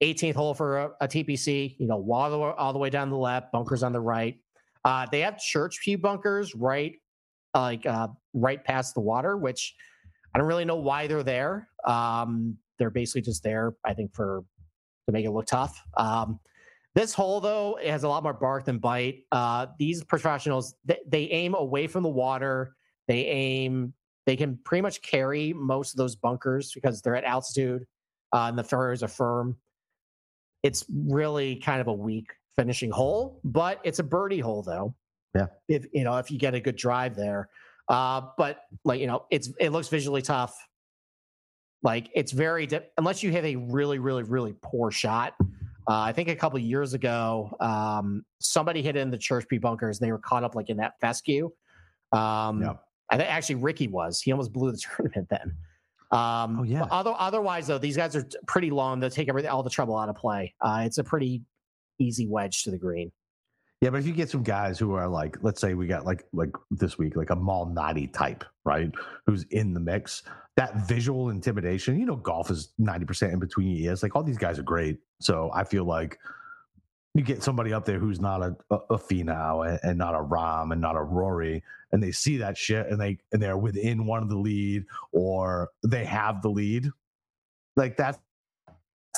18th 0.04 0.36
hole 0.36 0.54
for 0.54 0.78
a, 0.78 0.92
a 1.02 1.08
TPC, 1.08 1.76
you 1.80 1.88
know, 1.88 2.06
all 2.12 2.30
the, 2.30 2.38
all 2.38 2.74
the 2.74 2.80
way 2.80 2.90
down 2.90 3.10
the 3.10 3.18
left, 3.18 3.52
bunkers 3.52 3.84
on 3.84 3.94
the 3.94 4.00
right. 4.00 4.38
Uh, 4.84 5.08
they 5.12 5.22
have 5.22 5.40
church 5.40 5.80
pew 5.82 5.98
bunkers 5.98 6.54
right, 6.54 6.96
like 7.54 7.86
uh, 7.86 8.08
right 8.34 8.64
past 8.64 8.94
the 8.94 9.02
water, 9.02 9.38
which 9.38 9.76
I 10.34 10.38
don't 10.38 10.48
really 10.48 10.66
know 10.66 10.76
why 10.76 11.08
they're 11.08 11.24
there. 11.24 11.70
Um, 11.86 12.58
they're 12.78 12.90
basically 12.90 13.22
just 13.22 13.42
there, 13.42 13.74
I 13.86 13.94
think, 13.94 14.14
for 14.14 14.44
to 15.08 15.12
make 15.12 15.26
it 15.26 15.32
look 15.32 15.46
tough. 15.46 15.82
Um, 15.98 16.40
this 16.94 17.14
hole, 17.14 17.42
though, 17.42 17.78
it 17.82 17.90
has 17.90 18.04
a 18.04 18.10
lot 18.10 18.24
more 18.24 18.34
bark 18.34 18.66
than 18.66 18.80
bite. 18.80 19.24
Uh, 19.32 19.68
these 19.78 20.04
professionals, 20.04 20.76
they, 20.86 21.00
they 21.08 21.24
aim 21.26 21.54
away 21.54 21.88
from 21.88 22.04
the 22.04 22.10
water. 22.10 22.76
They 23.08 23.26
aim 23.26 23.94
they 24.26 24.36
can 24.36 24.58
pretty 24.64 24.82
much 24.82 25.02
carry 25.02 25.54
most 25.54 25.94
of 25.94 25.98
those 25.98 26.16
bunkers 26.16 26.72
because 26.74 27.02
they're 27.02 27.16
at 27.16 27.24
altitude 27.24 27.86
uh, 28.34 28.48
and 28.50 28.58
the 28.58 28.64
fairways 28.64 29.04
are 29.04 29.08
firm. 29.08 29.58
It's 30.64 30.86
really 30.90 31.58
kind 31.58 31.80
of 31.80 31.88
a 31.88 31.94
weak 31.94 32.32
finishing 32.56 32.92
hole, 32.92 33.40
but 33.44 33.80
it's 33.84 34.00
a 34.00 34.04
birdie 34.04 34.40
hole 34.40 34.64
though. 34.64 34.96
Yeah. 35.36 35.48
If 35.68 35.86
you 35.94 36.04
know 36.04 36.18
if 36.18 36.32
you 36.32 36.40
get 36.40 36.56
a 36.56 36.60
good 36.60 36.76
drive 36.76 37.16
there, 37.16 37.50
uh, 37.90 38.22
but 38.38 38.62
like 38.84 39.00
you 39.00 39.08
know 39.08 39.26
it's 39.30 39.50
it 39.60 39.72
looks 39.72 39.90
visually 39.90 40.22
tough. 40.22 40.56
Like 41.84 42.10
it's 42.16 42.32
very 42.32 42.68
unless 42.98 43.22
you 43.22 43.32
have 43.32 43.46
a 43.46 43.58
really 43.58 44.00
really 44.00 44.24
really 44.24 44.56
poor 44.62 44.92
shot. 44.92 45.36
Uh, 45.88 46.00
I 46.00 46.14
think 46.14 46.30
a 46.30 46.36
couple 46.36 46.58
years 46.58 46.96
ago, 46.96 47.56
um, 47.60 48.26
somebody 48.40 48.82
hit 48.82 48.96
in 48.96 49.12
the 49.12 49.20
church 49.20 49.48
pew 49.48 49.60
bunkers. 49.60 50.00
They 50.00 50.12
were 50.12 50.18
caught 50.18 50.44
up 50.44 50.56
like 50.56 50.70
in 50.72 50.78
that 50.78 51.00
fescue. 51.00 51.52
Um, 52.12 52.64
yep. 52.64 52.82
I 53.12 53.18
think 53.18 53.30
actually 53.30 53.56
Rickie 53.56 53.88
was. 53.88 54.22
He 54.22 54.32
almost 54.32 54.54
blew 54.54 54.72
the 54.72 54.78
tournament 54.96 55.28
then. 55.30 55.56
Um, 56.12 56.60
oh 56.60 56.63
yeah. 56.63 56.84
Other, 56.84 57.13
otherwise, 57.18 57.68
though, 57.68 57.78
these 57.78 57.98
guys 57.98 58.15
are 58.15 58.26
pretty 58.48 58.70
long. 58.70 59.00
They'll 59.00 59.10
take 59.10 59.30
everything, 59.30 59.52
all 59.52 59.63
the 59.63 59.70
trouble 59.70 59.98
out 59.98 60.10
of 60.10 60.15
play. 60.15 60.54
Uh, 60.62 60.84
it's 60.86 60.98
a 60.98 61.04
pretty 61.04 61.41
easy 62.00 62.28
wedge 62.28 62.63
to 62.63 62.72
the 62.72 62.78
green. 62.78 63.12
Yeah, 63.82 63.89
but 63.89 64.00
if 64.00 64.08
you 64.08 64.13
get 64.13 64.30
some 64.30 64.41
guys 64.41 64.80
who 64.80 64.94
are 64.94 65.08
like, 65.08 65.38
let's 65.41 65.60
say 65.60 65.74
we 65.74 65.86
got 65.86 66.06
like 66.06 66.24
like 66.34 66.50
this 66.72 66.98
week, 66.98 67.15
like 67.15 67.30
a 67.30 67.36
Malnati 67.36 68.12
type, 68.12 68.44
right? 68.63 68.91
Who's 69.26 69.44
in 69.52 69.74
the 69.74 69.80
mix, 69.80 70.24
that 70.56 70.88
visual 70.88 71.30
intimidation. 71.30 72.00
You 72.00 72.06
know, 72.06 72.15
golf 72.15 72.50
is 72.50 72.72
ninety 72.78 73.06
percent 73.06 73.34
in 73.34 73.39
between 73.39 73.68
your 73.68 73.91
ears. 73.91 74.02
Like 74.02 74.15
all 74.15 74.24
these 74.24 74.38
guys 74.38 74.58
are 74.58 74.63
great. 74.63 75.00
So 75.20 75.52
I 75.54 75.65
feel 75.65 75.84
like 75.84 76.18
you 77.15 77.23
get 77.23 77.41
somebody 77.41 77.71
up 77.71 77.86
there 77.86 77.97
who's 77.97 78.19
not 78.19 78.41
a, 78.41 78.56
a, 78.69 78.75
a 78.91 78.97
Finau 78.97 79.67
and, 79.67 79.80
and, 79.84 79.97
not 79.97 80.13
a 80.13 80.19
Rahm 80.19 80.73
and 80.73 80.82
not 80.82 80.97
a 80.97 81.01
Rory, 81.01 81.63
and 81.93 82.04
they 82.04 82.12
see 82.12 82.38
that 82.38 82.58
shit 82.58 82.88
and 82.88 82.99
they 82.99 83.17
and 83.32 83.41
they're 83.41 83.58
within 83.58 84.06
one 84.06 84.21
of 84.21 84.28
the 84.28 84.38
lead 84.38 84.84
or 85.13 85.69
they 85.82 86.04
have 86.04 86.41
the 86.41 86.49
lead, 86.49 86.91
like 87.78 87.95
that's 87.95 88.19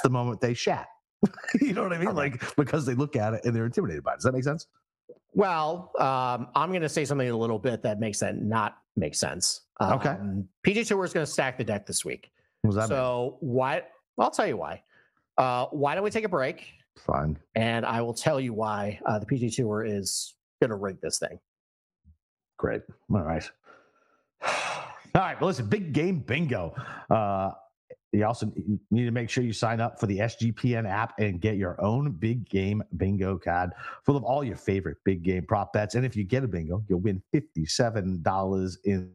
the 0.04 0.12
moment 0.12 0.40
they 0.40 0.54
shat. 0.54 0.88
you 1.60 1.74
know 1.74 1.82
what 1.82 1.92
I 1.92 1.98
mean? 1.98 2.14
Like 2.14 2.56
because 2.56 2.86
they 2.86 2.94
look 2.94 3.16
at 3.16 3.34
it 3.34 3.42
and 3.46 3.56
they're 3.56 3.66
intimidated 3.66 4.04
by 4.04 4.14
it. 4.14 4.18
Does 4.18 4.26
that 4.26 4.34
make 4.34 4.44
sense? 4.44 4.68
Well, 5.34 5.92
um, 6.00 6.50
I'm 6.56 6.70
going 6.70 6.82
to 6.84 6.90
say 6.90 7.04
something 7.04 7.28
a 7.28 7.36
little 7.36 7.60
bit 7.60 7.82
that 7.82 8.00
makes 8.00 8.20
that 8.20 8.40
not 8.40 8.78
make 8.96 9.16
sense. 9.16 9.62
Um, 9.80 9.94
okay. 9.94 10.18
PGA 10.66 10.88
Tour 10.88 11.04
is 11.04 11.14
going 11.14 11.26
to 11.26 11.32
stack 11.32 11.58
the 11.58 11.64
deck 11.64 11.88
this 11.88 12.06
week. 12.06 12.32
So 12.72 13.38
mean? 13.42 13.52
why? 13.52 13.84
I'll 14.20 14.32
tell 14.32 14.48
you 14.48 14.58
why. 14.58 14.84
Uh, 15.38 15.66
why 15.68 15.96
don't 15.96 16.04
we 16.04 16.10
take 16.10 16.26
a 16.26 16.30
break? 16.30 16.77
Fine. 17.06 17.38
And 17.56 17.86
I 17.86 18.02
will 18.02 18.14
tell 18.14 18.40
you 18.40 18.54
why 18.54 19.00
uh, 19.06 19.20
the 19.20 19.26
PG 19.26 19.52
Tour 19.52 19.86
is 19.86 20.36
going 20.62 20.70
to 20.70 20.76
rig 20.76 21.00
this 21.02 21.20
thing. 21.20 21.40
Great. 22.58 22.82
All 23.12 23.22
right. 23.22 23.50
All 24.44 25.22
right. 25.24 25.40
Well, 25.40 25.48
listen, 25.48 25.68
big 25.68 25.94
game 25.94 26.20
bingo. 26.20 26.76
Uh, 27.10 27.52
you 28.14 28.26
also 28.26 28.52
need 28.90 29.06
to 29.06 29.12
make 29.12 29.30
sure 29.30 29.44
you 29.44 29.54
sign 29.54 29.82
up 29.82 30.00
for 30.00 30.08
the 30.08 30.20
SGPN 30.20 30.90
app 30.90 31.14
and 31.20 31.42
get 31.42 31.58
your 31.58 31.80
own 31.82 32.12
big 32.12 32.48
game 32.50 32.82
bingo 32.96 33.38
card 33.38 33.72
full 34.06 34.16
of 34.16 34.24
all 34.24 34.44
your 34.44 34.56
favorite 34.56 34.98
big 35.04 35.24
game 35.24 35.46
prop 35.46 35.74
bets. 35.74 35.96
And 35.96 36.06
if 36.06 36.16
you 36.16 36.24
get 36.24 36.44
a 36.44 36.48
bingo, 36.48 36.84
you'll 36.88 37.02
win 37.02 37.22
$57 37.36 38.78
in 38.86 39.12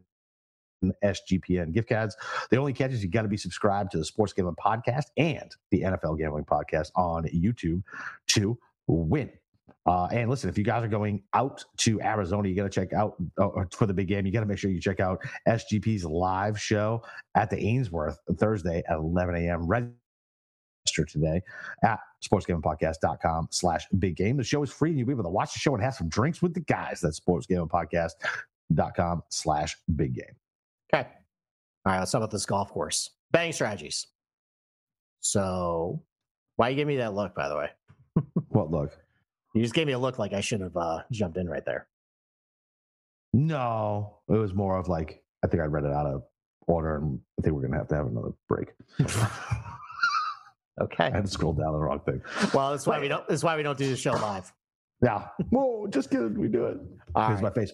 SGPN 1.03 1.71
gift 1.71 1.89
cards. 1.89 2.15
The 2.49 2.57
only 2.57 2.73
catch 2.73 2.91
is 2.91 3.03
you 3.03 3.09
got 3.09 3.23
to 3.23 3.27
be 3.27 3.37
subscribed 3.37 3.91
to 3.91 3.97
the 3.97 4.05
Sports 4.05 4.33
Gambling 4.33 4.55
Podcast 4.55 5.05
and 5.17 5.53
the 5.71 5.81
NFL 5.81 6.17
Gambling 6.17 6.45
Podcast 6.45 6.91
on 6.95 7.25
YouTube 7.25 7.83
to 8.27 8.57
win. 8.87 9.31
Uh, 9.85 10.07
and 10.11 10.29
listen, 10.29 10.49
if 10.49 10.57
you 10.57 10.63
guys 10.63 10.83
are 10.83 10.89
going 10.89 11.21
out 11.33 11.63
to 11.77 12.01
Arizona, 12.01 12.47
you 12.47 12.55
got 12.55 12.63
to 12.63 12.69
check 12.69 12.93
out 12.93 13.15
uh, 13.37 13.49
for 13.71 13.85
the 13.85 13.93
big 13.93 14.07
game. 14.07 14.25
You 14.25 14.31
got 14.31 14.39
to 14.39 14.45
make 14.45 14.57
sure 14.57 14.71
you 14.71 14.79
check 14.79 14.99
out 14.99 15.21
SGP's 15.47 16.05
live 16.05 16.59
show 16.59 17.03
at 17.35 17.49
the 17.49 17.57
Ainsworth 17.57 18.17
Thursday 18.37 18.83
at 18.87 18.97
11 18.97 19.35
a.m. 19.35 19.67
Register 19.67 19.95
today 21.07 21.41
at 21.83 21.99
sportsgamblingpodcast.com 22.23 23.49
slash 23.51 23.85
big 23.99 24.15
game. 24.15 24.37
The 24.37 24.43
show 24.43 24.63
is 24.63 24.71
free 24.71 24.91
and 24.91 24.99
you'll 24.99 25.07
be 25.07 25.13
able 25.13 25.23
to 25.23 25.29
watch 25.29 25.53
the 25.53 25.59
show 25.59 25.73
and 25.73 25.83
have 25.83 25.95
some 25.95 26.07
drinks 26.07 26.41
with 26.41 26.53
the 26.53 26.61
guys. 26.61 27.01
That's 27.01 27.19
sportsgamblingpodcast.com 27.19 29.23
slash 29.29 29.75
big 29.95 30.13
game. 30.13 30.35
Okay. 30.93 31.07
All 31.85 31.93
right, 31.93 31.99
let's 31.99 32.11
talk 32.11 32.19
about 32.19 32.31
this 32.31 32.45
golf 32.45 32.71
course. 32.71 33.09
Betting 33.31 33.51
strategies. 33.51 34.07
So, 35.19 36.03
why 36.55 36.69
you 36.69 36.75
give 36.75 36.87
me 36.87 36.97
that 36.97 37.13
look, 37.13 37.33
by 37.33 37.49
the 37.49 37.55
way? 37.55 37.69
what 38.49 38.69
look? 38.69 38.91
You 39.55 39.61
just 39.61 39.73
gave 39.73 39.87
me 39.87 39.93
a 39.93 39.99
look 39.99 40.19
like 40.19 40.33
I 40.33 40.41
should 40.41 40.61
have 40.61 40.75
uh, 40.77 40.99
jumped 41.11 41.37
in 41.37 41.47
right 41.49 41.65
there. 41.65 41.87
No, 43.33 44.19
it 44.29 44.33
was 44.37 44.53
more 44.53 44.77
of 44.77 44.87
like 44.87 45.23
I 45.43 45.47
think 45.47 45.61
I 45.63 45.65
read 45.65 45.85
it 45.85 45.91
out 45.91 46.05
of 46.05 46.23
order, 46.67 46.97
and 46.97 47.19
I 47.39 47.41
think 47.41 47.55
we're 47.55 47.63
gonna 47.63 47.77
have 47.77 47.87
to 47.89 47.95
have 47.95 48.07
another 48.07 48.31
break. 48.47 48.73
okay, 50.81 51.05
I 51.05 51.09
had 51.09 51.25
to 51.25 51.31
scroll 51.31 51.53
down 51.53 51.73
the 51.73 51.79
wrong 51.79 51.99
thing. 52.01 52.21
Well, 52.53 52.71
that's 52.71 52.85
why 52.85 52.99
we 52.99 53.07
don't. 53.07 53.27
That's 53.27 53.43
why 53.43 53.57
we 53.57 53.63
don't 53.63 53.77
do 53.77 53.89
the 53.89 53.97
show 53.97 54.13
live. 54.13 54.53
Yeah. 55.01 55.27
Whoa, 55.49 55.87
just 55.87 56.11
kidding. 56.11 56.39
We 56.39 56.47
do 56.47 56.65
it. 56.65 56.77
Here's 57.15 57.41
right. 57.41 57.41
my 57.41 57.49
face. 57.49 57.71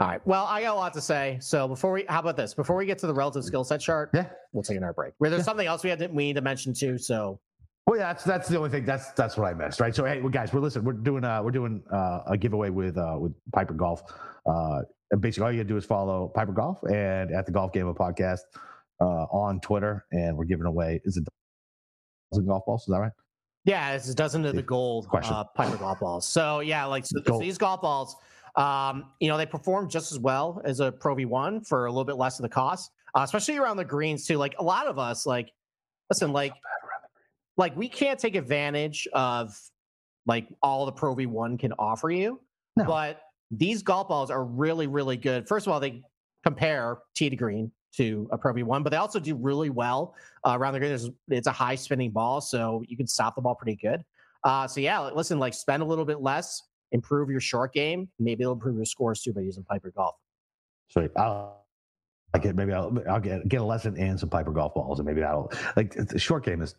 All 0.00 0.06
right. 0.06 0.24
Well, 0.26 0.44
I 0.44 0.62
got 0.62 0.74
a 0.74 0.78
lot 0.78 0.92
to 0.94 1.00
say. 1.00 1.38
So 1.40 1.66
before 1.66 1.90
we, 1.92 2.04
how 2.08 2.20
about 2.20 2.36
this? 2.36 2.54
Before 2.54 2.76
we 2.76 2.86
get 2.86 2.98
to 2.98 3.08
the 3.08 3.14
relative 3.14 3.44
skill 3.44 3.64
set 3.64 3.80
chart, 3.80 4.10
yeah, 4.14 4.26
we'll 4.52 4.62
take 4.62 4.76
another 4.76 4.92
break. 4.92 5.14
Where 5.18 5.28
there's 5.28 5.40
yeah. 5.40 5.44
something 5.44 5.66
else 5.66 5.82
we 5.82 5.90
had 5.90 5.98
to, 5.98 6.06
we 6.06 6.26
need 6.26 6.36
to 6.36 6.40
mention 6.40 6.72
too. 6.72 6.98
So. 6.98 7.40
Well, 7.86 7.98
yeah, 7.98 8.12
that's 8.12 8.22
that's 8.22 8.48
the 8.48 8.58
only 8.58 8.68
thing. 8.70 8.84
That's 8.84 9.10
that's 9.12 9.36
what 9.36 9.46
I 9.46 9.54
missed, 9.54 9.80
right? 9.80 9.94
So, 9.94 10.04
hey, 10.04 10.20
well, 10.20 10.28
guys, 10.28 10.52
we're 10.52 10.60
listen. 10.60 10.84
We're 10.84 10.92
doing 10.92 11.24
uh 11.24 11.42
we're 11.42 11.50
doing 11.50 11.82
uh, 11.90 12.20
a 12.26 12.36
giveaway 12.36 12.68
with 12.68 12.98
uh 12.98 13.16
with 13.18 13.32
Piper 13.54 13.72
Golf. 13.72 14.02
Uh, 14.44 14.82
basically, 15.20 15.46
all 15.46 15.52
you 15.52 15.58
gotta 15.58 15.68
do 15.70 15.78
is 15.78 15.86
follow 15.86 16.30
Piper 16.34 16.52
Golf 16.52 16.82
and 16.84 17.32
at 17.32 17.46
the 17.46 17.52
Golf 17.52 17.72
Gambling 17.72 17.96
Podcast 17.96 18.40
uh 19.00 19.24
on 19.32 19.58
Twitter, 19.60 20.04
and 20.12 20.36
we're 20.36 20.44
giving 20.44 20.66
away 20.66 21.00
is 21.04 21.16
it 21.16 21.24
dozen 22.30 22.46
golf 22.46 22.66
balls? 22.66 22.82
Is 22.82 22.88
that 22.88 23.00
right? 23.00 23.12
Yeah, 23.64 23.92
it's 23.92 24.08
a 24.08 24.14
dozen 24.14 24.44
of 24.44 24.54
the 24.54 24.62
gold 24.62 25.08
uh, 25.12 25.44
Piper 25.44 25.76
golf 25.76 26.00
balls. 26.00 26.26
So 26.26 26.60
yeah, 26.60 26.84
like 26.84 27.04
so, 27.04 27.20
so 27.26 27.38
these 27.38 27.58
golf 27.58 27.82
balls 27.82 28.16
um, 28.58 29.12
you 29.20 29.28
know, 29.28 29.38
they 29.38 29.46
perform 29.46 29.88
just 29.88 30.10
as 30.10 30.18
well 30.18 30.60
as 30.64 30.80
a 30.80 30.90
Pro 30.90 31.14
V1 31.14 31.66
for 31.66 31.86
a 31.86 31.90
little 31.90 32.04
bit 32.04 32.16
less 32.16 32.38
of 32.40 32.42
the 32.42 32.48
cost, 32.48 32.90
uh, 33.14 33.20
especially 33.20 33.56
around 33.56 33.76
the 33.76 33.84
greens 33.84 34.26
too. 34.26 34.36
Like 34.36 34.56
a 34.58 34.64
lot 34.64 34.88
of 34.88 34.98
us, 34.98 35.24
like, 35.26 35.52
listen, 36.10 36.32
like, 36.32 36.52
like 37.56 37.76
we 37.76 37.88
can't 37.88 38.18
take 38.18 38.34
advantage 38.34 39.06
of 39.12 39.56
like 40.26 40.48
all 40.60 40.86
the 40.86 40.92
Pro 40.92 41.14
V1 41.14 41.58
can 41.60 41.72
offer 41.78 42.10
you, 42.10 42.40
no. 42.76 42.84
but 42.84 43.20
these 43.52 43.82
golf 43.82 44.08
balls 44.08 44.30
are 44.30 44.44
really, 44.44 44.88
really 44.88 45.16
good. 45.16 45.46
First 45.46 45.66
of 45.68 45.72
all, 45.72 45.78
they 45.78 46.02
compare 46.42 46.98
tee 47.14 47.30
to 47.30 47.36
green 47.36 47.70
to 47.96 48.28
a 48.32 48.38
Pro 48.38 48.52
V1, 48.52 48.82
but 48.82 48.90
they 48.90 48.96
also 48.96 49.20
do 49.20 49.36
really 49.36 49.70
well 49.70 50.16
uh, 50.44 50.56
around 50.58 50.72
the 50.72 50.80
green. 50.80 50.92
It's, 50.92 51.08
it's 51.28 51.46
a 51.46 51.52
high 51.52 51.76
spinning 51.76 52.10
ball, 52.10 52.40
so 52.40 52.82
you 52.88 52.96
can 52.96 53.06
stop 53.06 53.36
the 53.36 53.40
ball 53.40 53.54
pretty 53.54 53.76
good. 53.76 54.04
Uh, 54.44 54.66
so 54.66 54.80
yeah, 54.80 55.00
listen, 55.00 55.38
like 55.38 55.54
spend 55.54 55.82
a 55.82 55.86
little 55.86 56.04
bit 56.04 56.20
less, 56.20 56.62
improve 56.92 57.30
your 57.30 57.40
short 57.40 57.72
game. 57.72 58.08
Maybe 58.18 58.42
it'll 58.42 58.54
improve 58.54 58.76
your 58.76 58.84
scores 58.84 59.22
too 59.22 59.32
by 59.32 59.42
using 59.42 59.64
Piper 59.64 59.92
Golf. 59.94 60.16
Sweet. 60.88 61.10
I'll 61.16 61.66
I 62.34 62.38
get 62.38 62.56
maybe 62.56 62.72
I'll 62.72 62.96
I'll 63.08 63.20
get 63.20 63.48
get 63.48 63.60
a 63.60 63.64
lesson 63.64 63.96
and 63.96 64.18
some 64.20 64.28
Piper 64.28 64.52
golf 64.52 64.74
balls, 64.74 64.98
and 64.98 65.06
maybe 65.06 65.20
that'll 65.20 65.50
like 65.76 65.94
the 65.94 66.18
short 66.18 66.44
game 66.44 66.60
is 66.60 66.74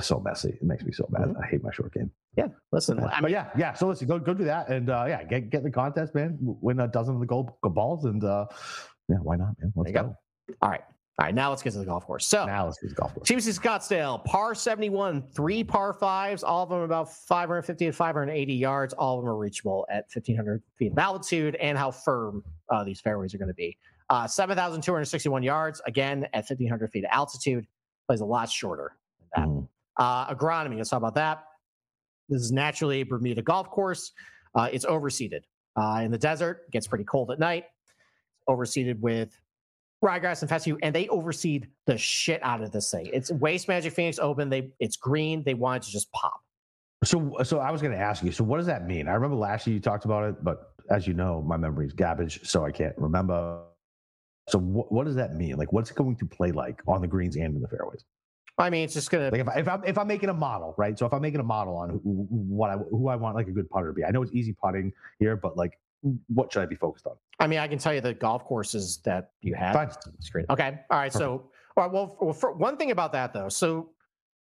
so 0.00 0.20
messy. 0.20 0.50
It 0.50 0.62
makes 0.62 0.84
me 0.84 0.92
so 0.92 1.06
mad. 1.10 1.28
Mm-hmm. 1.28 1.42
I 1.42 1.46
hate 1.46 1.62
my 1.62 1.70
short 1.70 1.94
game. 1.94 2.10
Yeah, 2.36 2.48
listen. 2.72 2.98
I 2.98 3.02
mean, 3.02 3.10
but 3.22 3.30
yeah, 3.30 3.50
yeah. 3.56 3.74
So 3.74 3.86
listen, 3.86 4.08
go 4.08 4.18
go 4.18 4.34
do 4.34 4.44
that, 4.44 4.68
and 4.68 4.90
uh, 4.90 5.04
yeah, 5.06 5.22
get 5.22 5.50
get 5.50 5.62
the 5.62 5.70
contest, 5.70 6.14
man. 6.14 6.38
Win 6.40 6.80
a 6.80 6.88
dozen 6.88 7.14
of 7.14 7.20
the 7.20 7.26
gold, 7.26 7.52
gold 7.62 7.74
balls, 7.74 8.04
and 8.04 8.24
uh, 8.24 8.46
yeah, 9.08 9.16
why 9.16 9.36
not, 9.36 9.54
man? 9.60 9.72
Let's 9.76 9.92
go. 9.92 10.02
go. 10.02 10.16
All 10.60 10.70
right. 10.70 10.82
All 11.18 11.26
right, 11.26 11.34
now 11.34 11.50
let's 11.50 11.62
get 11.62 11.74
to 11.74 11.78
the 11.78 11.84
golf 11.84 12.06
course. 12.06 12.26
So 12.26 12.46
now 12.46 12.64
let's 12.64 12.78
get 12.78 12.88
to 12.88 12.94
the 12.94 13.00
golf 13.00 13.14
course. 13.14 13.28
TPC 13.28 13.60
Scottsdale, 13.60 14.24
par 14.24 14.54
71, 14.54 15.22
three 15.34 15.62
par 15.62 15.92
fives, 15.92 16.42
all 16.42 16.62
of 16.62 16.70
them 16.70 16.80
about 16.80 17.12
550 17.12 17.86
to 17.86 17.92
580 17.92 18.54
yards. 18.54 18.94
All 18.94 19.18
of 19.18 19.24
them 19.24 19.28
are 19.28 19.36
reachable 19.36 19.86
at 19.90 20.06
1,500 20.12 20.62
feet 20.76 20.92
of 20.92 20.98
altitude, 20.98 21.54
and 21.56 21.76
how 21.76 21.90
firm 21.90 22.42
uh, 22.70 22.82
these 22.82 23.00
fairways 23.00 23.34
are 23.34 23.38
going 23.38 23.48
to 23.48 23.54
be. 23.54 23.76
Uh, 24.08 24.26
7,261 24.26 25.42
yards, 25.42 25.82
again 25.86 26.24
at 26.32 26.48
1,500 26.48 26.90
feet 26.90 27.04
of 27.04 27.10
altitude, 27.12 27.66
plays 28.06 28.20
a 28.20 28.24
lot 28.24 28.48
shorter 28.48 28.96
than 29.36 29.44
that. 29.44 29.48
Mm. 29.50 29.68
Uh, 29.98 30.34
agronomy, 30.34 30.78
let's 30.78 30.88
talk 30.88 30.98
about 30.98 31.14
that. 31.14 31.44
This 32.30 32.40
is 32.40 32.52
naturally 32.52 33.02
a 33.02 33.04
Bermuda 33.04 33.42
golf 33.42 33.68
course. 33.68 34.12
Uh, 34.54 34.68
it's 34.72 34.86
overseeded 34.86 35.42
uh, 35.76 36.00
in 36.02 36.10
the 36.10 36.18
desert, 36.18 36.70
gets 36.70 36.86
pretty 36.86 37.04
cold 37.04 37.30
at 37.30 37.38
night. 37.38 37.64
Overseeded 38.48 38.98
with 39.00 39.38
ryegrass 40.02 40.42
and 40.42 40.48
fescue, 40.48 40.78
and 40.82 40.94
they 40.94 41.08
overseed 41.08 41.68
the 41.86 41.96
shit 41.96 42.42
out 42.42 42.62
of 42.62 42.72
this 42.72 42.90
thing. 42.90 43.08
It's 43.12 43.30
Waste 43.30 43.68
Management 43.68 43.96
Phoenix 43.96 44.18
Open. 44.18 44.50
They 44.50 44.70
it's 44.80 44.96
green. 44.96 45.42
They 45.44 45.54
want 45.54 45.82
it 45.82 45.86
to 45.86 45.92
just 45.92 46.10
pop. 46.12 46.40
So, 47.04 47.36
so 47.42 47.58
I 47.58 47.70
was 47.70 47.82
going 47.82 47.92
to 47.92 47.98
ask 47.98 48.22
you. 48.22 48.32
So, 48.32 48.44
what 48.44 48.58
does 48.58 48.66
that 48.66 48.86
mean? 48.86 49.08
I 49.08 49.14
remember 49.14 49.36
last 49.36 49.66
year 49.66 49.74
you 49.74 49.80
talked 49.80 50.04
about 50.04 50.24
it, 50.28 50.44
but 50.44 50.74
as 50.90 51.06
you 51.06 51.14
know, 51.14 51.42
my 51.42 51.56
memory 51.56 51.86
is 51.86 51.92
garbage, 51.92 52.40
so 52.48 52.64
I 52.64 52.70
can't 52.70 52.96
remember. 52.96 53.62
So, 54.48 54.58
what, 54.58 54.92
what 54.92 55.06
does 55.06 55.16
that 55.16 55.34
mean? 55.34 55.56
Like, 55.56 55.72
what's 55.72 55.90
it 55.90 55.96
going 55.96 56.16
to 56.16 56.26
play 56.26 56.52
like 56.52 56.80
on 56.86 57.00
the 57.00 57.08
greens 57.08 57.36
and 57.36 57.56
in 57.56 57.62
the 57.62 57.68
fairways? 57.68 58.04
I 58.58 58.70
mean, 58.70 58.84
it's 58.84 58.94
just 58.94 59.10
gonna 59.10 59.30
like 59.30 59.40
if, 59.40 59.48
I, 59.48 59.54
if 59.60 59.68
I'm 59.68 59.82
if 59.84 59.98
I'm 59.98 60.06
making 60.06 60.28
a 60.28 60.34
model, 60.34 60.74
right? 60.76 60.98
So 60.98 61.06
if 61.06 61.12
I'm 61.12 61.22
making 61.22 61.40
a 61.40 61.44
model 61.44 61.76
on 61.76 61.90
who, 61.90 62.26
what 62.28 62.70
I 62.70 62.74
who 62.74 63.08
I 63.08 63.16
want 63.16 63.34
like 63.34 63.48
a 63.48 63.52
good 63.52 63.68
putter 63.70 63.88
to 63.88 63.92
be, 63.92 64.04
I 64.04 64.10
know 64.10 64.22
it's 64.22 64.32
easy 64.32 64.54
putting 64.62 64.92
here, 65.18 65.36
but 65.36 65.56
like 65.56 65.78
what 66.28 66.52
should 66.52 66.62
I 66.62 66.66
be 66.66 66.76
focused 66.76 67.06
on? 67.06 67.14
I 67.38 67.46
mean, 67.46 67.58
I 67.58 67.68
can 67.68 67.78
tell 67.78 67.94
you 67.94 68.00
the 68.00 68.14
golf 68.14 68.44
courses 68.44 68.98
that 69.04 69.30
you 69.40 69.54
have. 69.54 69.74
Fine. 69.74 69.90
Screen. 70.20 70.46
Okay. 70.50 70.78
All 70.90 70.98
right. 70.98 71.12
Perfect. 71.12 71.14
So, 71.14 71.50
all 71.76 71.84
right. 71.84 71.92
Well, 71.92 72.16
well 72.20 72.32
for, 72.32 72.52
one 72.52 72.76
thing 72.76 72.90
about 72.90 73.12
that 73.12 73.32
though. 73.32 73.48
So, 73.48 73.90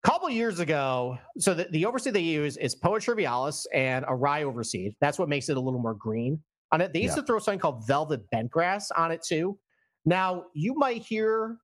a 0.03 0.09
couple 0.09 0.29
years 0.29 0.61
ago, 0.61 1.19
so 1.39 1.55
the, 1.55 1.65
the 1.71 1.87
overseed 1.87 2.13
they 2.13 2.21
use 2.21 2.57
is 2.59 2.75
Poa 2.75 2.99
trivialis 2.99 3.65
and 3.73 4.05
a 4.07 4.15
rye 4.15 4.45
overseed. 4.45 4.95
That's 5.01 5.19
what 5.19 5.29
makes 5.29 5.49
it 5.49 5.57
a 5.57 5.61
little 5.61 5.81
more 5.81 5.95
green 5.95 6.43
on 6.73 6.81
it. 6.81 6.93
They 6.93 7.01
used 7.01 7.17
yeah. 7.17 7.23
to 7.23 7.27
throw 7.27 7.39
something 7.39 7.59
called 7.59 7.87
velvet 7.87 8.23
bentgrass 8.31 8.89
on 8.97 9.11
it 9.13 9.23
too. 9.23 9.59
Now, 10.05 10.45
you 10.53 10.75
might 10.75 11.03
hear 11.03 11.59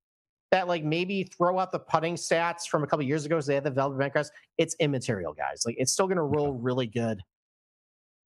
that 0.50 0.68
like 0.68 0.84
maybe 0.84 1.24
throw 1.24 1.58
out 1.58 1.70
the 1.70 1.78
putting 1.78 2.16
stats 2.16 2.66
from 2.68 2.82
a 2.82 2.86
couple 2.86 3.04
years 3.04 3.24
ago. 3.24 3.38
So 3.40 3.48
they 3.48 3.54
had 3.54 3.64
the 3.64 3.70
velvet 3.70 3.98
bentgrass. 3.98 4.28
It's 4.58 4.74
immaterial, 4.80 5.32
guys. 5.32 5.62
Like 5.64 5.76
it's 5.78 5.92
still 5.92 6.06
going 6.06 6.16
to 6.16 6.22
roll 6.22 6.54
really 6.54 6.86
good 6.86 7.22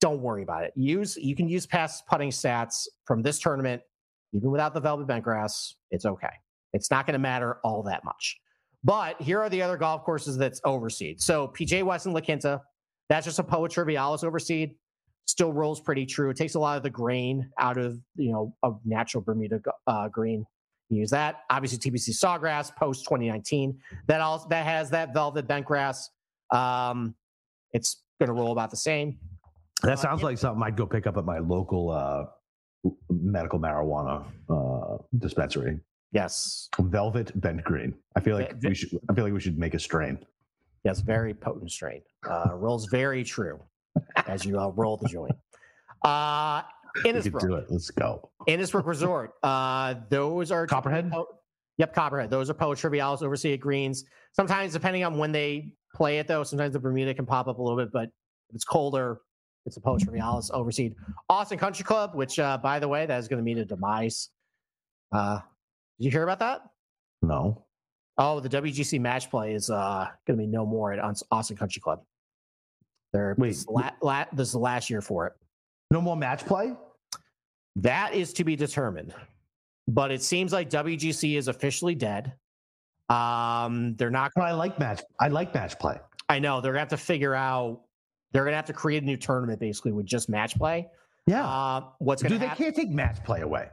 don't 0.05 0.21
worry 0.21 0.43
about 0.43 0.65
it. 0.65 0.73
Use 0.77 1.17
you 1.17 1.35
can 1.35 1.49
use 1.49 1.65
past 1.65 2.07
putting 2.07 2.29
stats 2.29 2.87
from 3.07 3.23
this 3.23 3.39
tournament, 3.39 3.81
even 4.35 4.51
without 4.51 4.75
the 4.75 4.81
velvet 4.81 5.07
bentgrass. 5.07 5.77
It's 5.91 6.05
okay. 6.05 6.29
It's 6.75 6.91
not 6.91 7.07
going 7.07 7.15
to 7.15 7.19
matter 7.19 7.57
all 7.65 7.83
that 7.85 8.05
much. 8.05 8.37
But 8.85 9.19
here 9.23 9.41
are 9.41 9.49
the 9.49 9.63
other 9.63 9.79
golf 9.79 10.05
courses 10.05 10.37
that's 10.37 10.61
overseed. 10.61 11.23
So 11.23 11.49
PGA 11.49 11.83
West 11.85 12.05
and 12.05 12.15
La 12.15 12.21
Quinta, 12.21 12.61
that's 13.09 13.25
just 13.25 13.39
a 13.39 13.43
Poa 13.43 13.67
trivialis 13.67 14.25
overseed. 14.25 14.75
Still 15.25 15.55
rolls 15.55 15.81
pretty 15.81 16.05
true. 16.05 16.29
It 16.29 16.37
takes 16.37 16.55
a 16.55 16.61
lot 16.61 16.77
of 16.77 16.83
the 16.83 16.91
grain 16.91 17.49
out 17.59 17.79
of 17.79 17.99
you 18.15 18.31
know 18.31 18.55
a 18.63 18.73
natural 18.85 19.23
Bermuda 19.23 19.63
uh, 19.87 20.09
green. 20.09 20.45
use 20.91 21.09
that. 21.13 21.45
Obviously, 21.49 21.79
TPC 21.79 22.11
Sawgrass 22.11 22.77
post 22.77 23.05
2019 23.05 23.81
that 24.09 24.21
also 24.21 24.49
that 24.51 24.67
has 24.67 24.91
that 24.91 25.15
velvet 25.15 25.49
bentgrass. 25.49 26.11
Um, 26.51 27.15
it's 27.73 28.03
going 28.21 28.27
to 28.27 28.35
roll 28.35 28.53
about 28.53 28.71
the 28.71 28.77
same. 28.77 29.19
That 29.85 29.93
uh, 29.93 29.97
sounds 29.97 30.23
like 30.23 30.39
something 30.39 30.63
I'd 30.63 30.77
go 30.77 30.87
pick 30.87 31.07
up 31.07 31.17
at 31.17 31.25
my 31.25 31.39
local 31.39 31.91
uh, 31.91 32.25
medical 33.11 33.59
marijuana 33.59 34.25
uh, 34.49 35.03
dispensary. 35.19 35.79
Yes, 36.13 36.69
Velvet 36.79 37.33
Bent 37.41 37.65
Green. 37.65 37.95
I 38.17 38.21
feel 38.21 38.37
like 38.37 38.55
v- 38.61 38.69
we 38.69 38.75
should. 38.75 38.99
I 39.11 39.15
feel 39.15 39.25
like 39.25 39.33
we 39.33 39.41
should 39.41 39.59
make 39.59 39.75
a 39.75 39.79
strain. 39.79 40.19
Yes, 40.85 41.01
very 41.01 41.35
potent 41.35 41.71
strain. 41.71 42.03
Uh, 42.29 42.51
rolls 42.55 42.87
very 42.87 43.25
true 43.25 43.59
as 44.27 44.45
you 44.45 44.59
uh, 44.59 44.69
roll 44.69 44.97
the 44.97 45.09
joint. 45.09 45.35
Uh, 46.05 46.63
Innisbrook. 47.05 47.41
do 47.41 47.55
it. 47.55 47.67
Let's 47.71 47.91
go. 47.91 48.31
Innisbrook 48.49 48.87
Resort. 48.87 49.33
Uh, 49.43 49.95
those 50.11 50.53
are 50.53 50.67
Copperhead. 50.67 51.11
Po- 51.11 51.27
yep, 51.79 51.95
Copperhead. 51.95 52.31
Those 52.31 52.49
are 52.51 52.55
Poa 52.55 52.77
Trivialis 52.77 53.23
oversea 53.23 53.55
at 53.55 53.61
Greens. 53.61 54.05
Sometimes, 54.33 54.73
depending 54.73 55.03
on 55.05 55.19
when 55.19 55.33
they 55.33 55.73
play 55.95 56.19
it, 56.19 56.29
though, 56.29 56.45
sometimes 56.45 56.75
the 56.75 56.79
Bermuda 56.79 57.15
can 57.15 57.27
pop 57.27 57.49
up 57.49 57.59
a 57.59 57.63
little 57.63 57.79
bit. 57.79 57.89
But 57.93 58.05
if 58.51 58.55
it's 58.57 58.65
colder, 58.65 59.21
it's 59.67 59.77
a 59.77 59.81
Poa 59.81 59.99
Trivialis 59.99 60.51
overseed. 60.51 60.95
Austin 61.29 61.59
Country 61.59 61.85
Club, 61.85 62.15
which, 62.15 62.39
uh, 62.39 62.59
by 62.59 62.79
the 62.79 62.89
way, 62.89 63.07
that 63.07 63.19
is 63.19 63.29
going 63.29 63.39
to 63.39 63.45
mean 63.45 63.59
a 63.59 63.65
demise. 63.65 64.31
Uh, 65.13 65.41
did 65.99 66.07
you 66.07 66.11
hear 66.11 66.23
about 66.23 66.41
that? 66.41 66.63
No. 67.23 67.65
Oh, 68.19 68.41
the 68.41 68.49
WGC 68.49 69.01
match 69.01 69.31
play 69.31 69.55
is 69.55 69.71
uh, 69.71 70.09
going 70.27 70.39
to 70.39 70.45
be 70.45 70.47
no 70.47 70.67
more 70.67 70.93
at 70.93 71.01
Austin 71.31 71.57
Country 71.57 71.81
Club. 71.81 72.03
They're 73.13 73.35
Wait, 73.39 73.49
this, 73.49 73.59
is 73.61 73.67
la- 73.69 73.91
la- 74.03 74.27
this 74.33 74.49
is 74.49 74.53
the 74.53 74.59
last 74.59 74.91
year 74.91 75.01
for 75.01 75.27
it. 75.27 75.33
No 75.91 76.01
more 76.01 76.17
match 76.17 76.45
play. 76.45 76.75
That 77.77 78.15
is 78.15 78.33
to 78.35 78.45
be 78.45 78.57
determined. 78.57 79.15
But 79.87 80.11
it 80.11 80.23
seems 80.23 80.53
like 80.53 80.71
WGC 80.71 81.37
is 81.37 81.49
officially 81.49 81.95
dead. 81.95 82.33
Um, 83.09 83.95
they're 83.97 84.11
not. 84.11 84.33
But 84.35 84.43
I 84.43 84.53
like 84.53 84.79
match. 84.79 85.03
I 85.21 85.29
like 85.29 85.55
match 85.55 85.79
play. 85.79 86.01
I 86.29 86.39
know 86.39 86.61
they're 86.61 86.73
gonna 86.73 86.81
have 86.81 86.89
to 86.89 86.97
figure 86.97 87.35
out. 87.35 87.83
They're 88.35 88.45
gonna 88.45 88.57
have 88.57 88.67
to 88.67 88.73
create 88.75 89.03
a 89.03 89.07
new 89.07 89.17
tournament 89.17 89.61
basically 89.61 89.93
with 89.93 90.05
just 90.05 90.29
match 90.29 90.57
play. 90.59 90.89
Yeah. 91.27 91.47
Uh, 91.47 91.85
what's 92.01 92.23
gonna 92.23 92.35
Dude, 92.35 92.43
they 92.43 92.47
happen? 92.49 92.65
can't 92.65 92.77
take 92.77 92.91
match 92.91 93.23
play 93.25 93.41
away. 93.41 93.69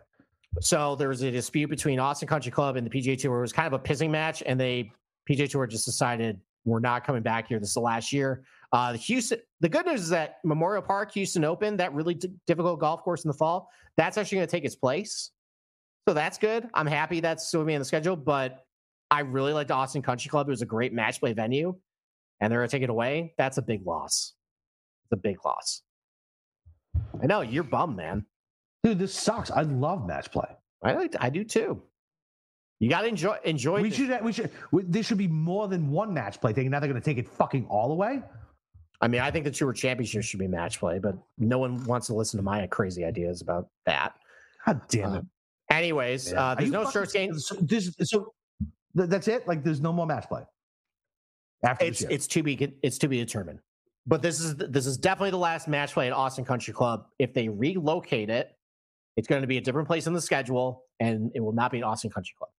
So 0.62 0.95
there 0.95 1.09
was 1.09 1.22
a 1.24 1.32
dispute 1.32 1.70
between 1.70 1.99
Austin 1.99 2.28
Country 2.28 2.51
Club 2.51 2.76
and 2.76 2.86
the 2.86 2.91
PGA 2.91 3.18
Tour. 3.20 3.39
It 3.39 3.41
was 3.41 3.53
kind 3.53 3.68
of 3.68 3.74
a 3.74 3.80
pissing 3.80 4.09
match, 4.12 4.43
and 4.45 4.59
they 4.59 4.91
PGA 5.30 5.49
Tour 5.49 5.66
just 5.66 5.86
decided 5.86 6.39
we're 6.64 6.80
not 6.80 7.03
coming 7.03 7.24
back 7.24 7.47
here. 7.47 7.59
This 7.59 7.70
is 7.70 7.74
the 7.74 7.82
last 7.82 8.14
year. 8.14 8.43
Uh, 8.72 8.91
the 8.91 8.97
Houston. 8.99 9.39
The 9.62 9.70
good 9.70 9.86
news 9.86 10.01
is 10.01 10.09
that 10.09 10.38
Memorial 10.43 10.84
Park, 10.84 11.12
Houston 11.14 11.43
Open, 11.43 11.76
that 11.78 11.93
really 11.93 12.14
d- 12.14 12.32
difficult 12.45 12.80
golf 12.80 13.01
course 13.01 13.24
in 13.24 13.30
the 13.30 13.34
fall, 13.38 13.70
that's 13.97 14.18
actually 14.18 14.38
going 14.38 14.47
to 14.47 14.51
take 14.51 14.64
its 14.64 14.76
place. 14.76 15.32
So 16.07 16.14
that's 16.14 16.38
good. 16.38 16.70
I'm 16.74 16.88
happy 16.88 17.20
that's 17.20 17.47
still 17.47 17.64
be 17.64 17.74
on 17.74 17.80
the 17.80 17.86
schedule, 17.86 18.16
but 18.16 18.66
I 19.09 19.22
really 19.22 19.53
liked 19.53 19.72
Austin 19.72 20.01
Country 20.01 20.30
Club. 20.30 20.47
It 20.47 20.51
was 20.51 20.62
a 20.62 20.66
great 20.68 20.93
match 20.93 21.20
play 21.20 21.34
venue, 21.34 21.76
and 22.39 22.51
they're 22.51 22.59
going 22.59 22.70
to 22.70 22.76
take 22.76 22.84
it 22.84 22.89
away. 22.89 23.34
That's 23.38 23.57
a 23.57 23.62
big 23.62 23.86
loss. 23.86 24.34
A 25.12 25.18
big 25.18 25.38
loss. 25.45 25.82
I 27.22 27.26
know 27.26 27.41
you're 27.41 27.64
bummed, 27.64 27.97
man. 27.97 28.26
Dude, 28.84 28.97
this 28.99 29.14
sucks. 29.14 29.51
I 29.51 29.62
love 29.64 30.05
match 30.07 30.32
play. 30.32 30.47
I 30.84 30.93
like. 30.93 31.16
I 31.20 31.30
do 31.30 31.43
too. 31.43 31.82
You 32.80 32.89
got 32.89 33.01
to 33.01 33.07
enjoy 33.07 33.38
enjoy. 33.43 33.82
We 33.82 33.89
the- 33.89 33.95
should. 33.95 34.24
We 34.24 34.32
should. 34.34 34.51
We, 34.72 34.84
there 34.84 35.03
should 35.03 35.18
be 35.18 35.28
more 35.28 35.68
than 35.68 35.91
one 35.91 36.14
match 36.14 36.39
play 36.41 36.53
thing. 36.53 36.70
Now 36.70 36.80
they're 36.80 36.89
going 36.89 37.01
to 37.01 37.05
take 37.05 37.18
it 37.18 37.28
fucking 37.28 37.66
all 37.70 37.91
away. 37.91 38.22
I 39.01 39.07
mean, 39.07 39.22
I 39.22 39.32
think 39.32 39.45
the 39.45 39.51
Tour 39.51 39.74
Championship 39.74 40.24
should 40.24 40.39
be 40.39 40.47
match 40.47 40.80
play, 40.80 40.99
but 40.99 41.16
no 41.38 41.57
one 41.59 41.84
wants 41.86 42.07
to 42.07 42.14
listen 42.16 42.38
to 42.38 42.43
my 42.43 42.66
crazy 42.68 43.03
ideas 43.03 43.41
about 43.41 43.68
that. 43.86 44.14
God 44.66 44.82
damn 44.89 45.14
it. 45.16 45.26
Anyways, 45.72 46.32
Yeah. 46.32 46.43
uh, 46.51 46.55
there's 46.55 46.70
no 46.72 46.86
strokes 46.86 47.12
gained. 47.14 47.41
So, 47.41 47.55
this, 47.55 47.95
so 48.03 48.34
th- 48.95 49.09
that's 49.09 49.28
it. 49.28 49.47
Like, 49.47 49.64
there's 49.64 49.82
no 49.82 49.91
more 49.91 50.05
match 50.05 50.28
play 50.28 50.43
after 51.64 51.86
It's 51.86 51.99
this 52.01 52.09
it's 52.12 52.28
to 52.28 52.43
be 52.43 52.53
it's 52.84 52.97
to 52.99 53.07
be 53.07 53.18
determined. 53.18 53.59
But 54.08 54.22
this 54.22 54.39
is 54.39 54.56
this 54.56 54.88
is 54.88 54.97
definitely 54.97 55.32
the 55.32 55.38
last 55.38 55.68
match 55.68 55.93
play 55.93 56.08
at 56.08 56.14
Austin 56.14 56.43
Country 56.43 56.74
Club. 56.74 57.06
If 57.20 57.34
they 57.34 57.47
relocate 57.49 58.30
it, 58.30 58.52
it's 59.16 59.28
going 59.28 59.41
to 59.41 59.47
be 59.47 59.58
a 59.58 59.62
different 59.62 59.88
place 59.88 60.08
in 60.08 60.14
the 60.14 60.22
schedule, 60.22 60.86
and 60.99 61.32
it 61.36 61.39
will 61.39 61.54
not 61.54 61.72
be 61.72 61.78
an 61.78 61.84
Austin 61.84 62.10
Country 62.10 62.34
Club. 62.38 62.49